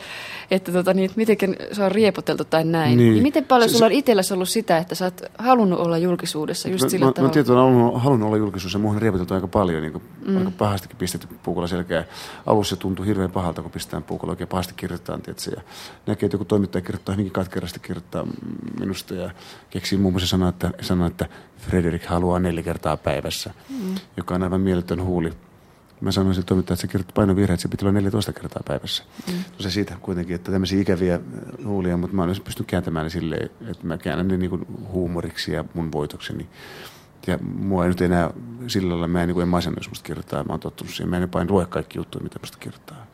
että, 0.52 0.72
tota, 0.72 0.94
niin, 0.94 1.06
että 1.06 1.18
miten 1.18 1.38
se 1.72 1.84
on 1.84 1.92
riepoteltu 1.92 2.46
tai 2.46 2.64
näin. 2.64 2.98
Niin. 2.98 3.14
Niin 3.14 3.24
miten 3.24 3.46
paljon 3.46 3.70
Se- 3.70 3.74
sulla 3.74 3.86
on 3.86 3.92
itselläsi 3.92 4.34
ollut 4.34 4.50
sitä, 4.50 4.78
että 4.78 4.96
sä 4.96 5.06
oot 5.06 5.22
halunnut 5.38 5.80
olla 5.80 5.98
julkisuudessa 5.98 6.70
just 6.70 6.84
mä, 6.84 6.90
sillä 6.90 7.06
mä, 7.06 7.10
mä 7.10 7.14
tavalla? 7.14 7.34
tietysti 7.34 7.54
olen 7.54 8.02
halunnut 8.02 8.28
olla 8.28 8.38
julkisuudessa 8.38 8.78
ja 8.78 8.82
muuhun 8.82 9.02
riepoteltu 9.02 9.34
aika 9.34 9.48
paljon, 9.48 9.82
niin 9.82 9.92
kuin, 9.92 10.04
mm. 10.28 10.38
aika 10.38 10.52
pahastikin 10.52 10.98
pistetty 10.98 11.28
puukolla 11.44 11.68
selkeä. 11.68 12.06
Alussa 12.46 12.76
se 12.76 12.80
tuntui 12.82 13.06
hirveän 13.06 13.32
pahalta, 13.32 13.62
kun 13.62 13.72
pistetään 13.72 14.04
puukolla 14.04 14.32
oikein 14.32 14.48
pahasti 14.48 14.74
kirjoitetaan, 14.78 15.22
tietysti, 15.22 15.52
ja 15.56 15.62
näkee, 16.08 16.28
että 16.28 16.36
joku 16.36 16.46
toimittaja 16.46 16.82
kirjoittaa 16.82 17.14
hyvinkin 17.14 17.34
katkerasti 17.34 17.80
kirjoittaa 17.80 18.28
minusta 18.80 19.14
ja 19.14 19.32
keksii 19.70 19.98
muun 19.98 20.14
muassa 20.14 20.28
sanoa, 20.28 20.50
että, 20.50 20.72
sanoa, 20.82 21.08
että 21.08 21.26
Frederik 21.58 22.06
haluaa 22.06 22.40
neljä 22.40 22.64
kertaa 22.64 22.98
päivässä, 22.98 23.54
mm. 23.70 23.96
joka 24.18 24.36
on 24.36 24.44
aivan 24.44 24.62
mieletön 24.62 25.04
huuli. 25.04 25.34
Mä 26.06 26.12
sanoin 26.12 26.36
sille 26.36 26.46
toimittajalle, 26.46 26.78
että 26.78 26.82
se 26.82 26.88
kirjoitti 26.88 27.14
painovirhe, 27.14 27.54
että 27.54 27.62
se 27.62 27.68
pitää 27.68 27.86
olla 27.86 28.00
14 28.00 28.34
kertaa 28.34 28.62
päivässä. 28.68 29.04
Mm. 29.28 29.34
No 29.34 29.60
se 29.60 29.72
siitä 29.72 29.98
kuitenkin, 30.02 30.36
että 30.36 30.52
tämmöisiä 30.52 30.82
ikäviä 30.82 31.16
äh, 31.16 31.22
huulia, 31.66 31.98
mutta 31.98 32.16
mä 32.16 32.24
olen 32.24 32.42
pystynyt 32.44 32.68
kääntämään 32.68 33.06
ne 33.06 33.10
silleen, 33.10 33.50
että 33.68 33.88
mä 33.88 33.98
käännän 33.98 34.28
ne 34.28 34.38
niin 34.38 34.66
huumoriksi 34.92 35.52
ja 35.52 35.66
mun 35.74 35.92
voitokseni. 35.92 36.48
Ja 37.28 37.40
mua 37.42 37.84
ei 37.84 37.90
nyt 37.90 38.02
enää 38.02 38.32
sillä 38.68 38.90
lailla, 38.90 39.08
mä 39.08 39.22
en, 39.22 39.28
niin 39.28 39.34
kuin 39.34 39.42
en 39.42 39.50
masennus 39.50 39.90
musta 39.90 40.08
kirjoittaa, 40.08 40.44
mä 40.44 40.54
oon 40.54 40.60
tottunut 40.60 40.94
siihen. 40.94 41.10
Mä 41.10 41.16
en 41.16 41.22
jopa 41.22 41.42
en 41.42 41.52
lue 41.52 41.66
kaikki 41.66 42.00
juttuja, 42.00 42.24
mitä 42.24 42.40
musta 42.40 42.58
kirjoittaa. 42.58 43.06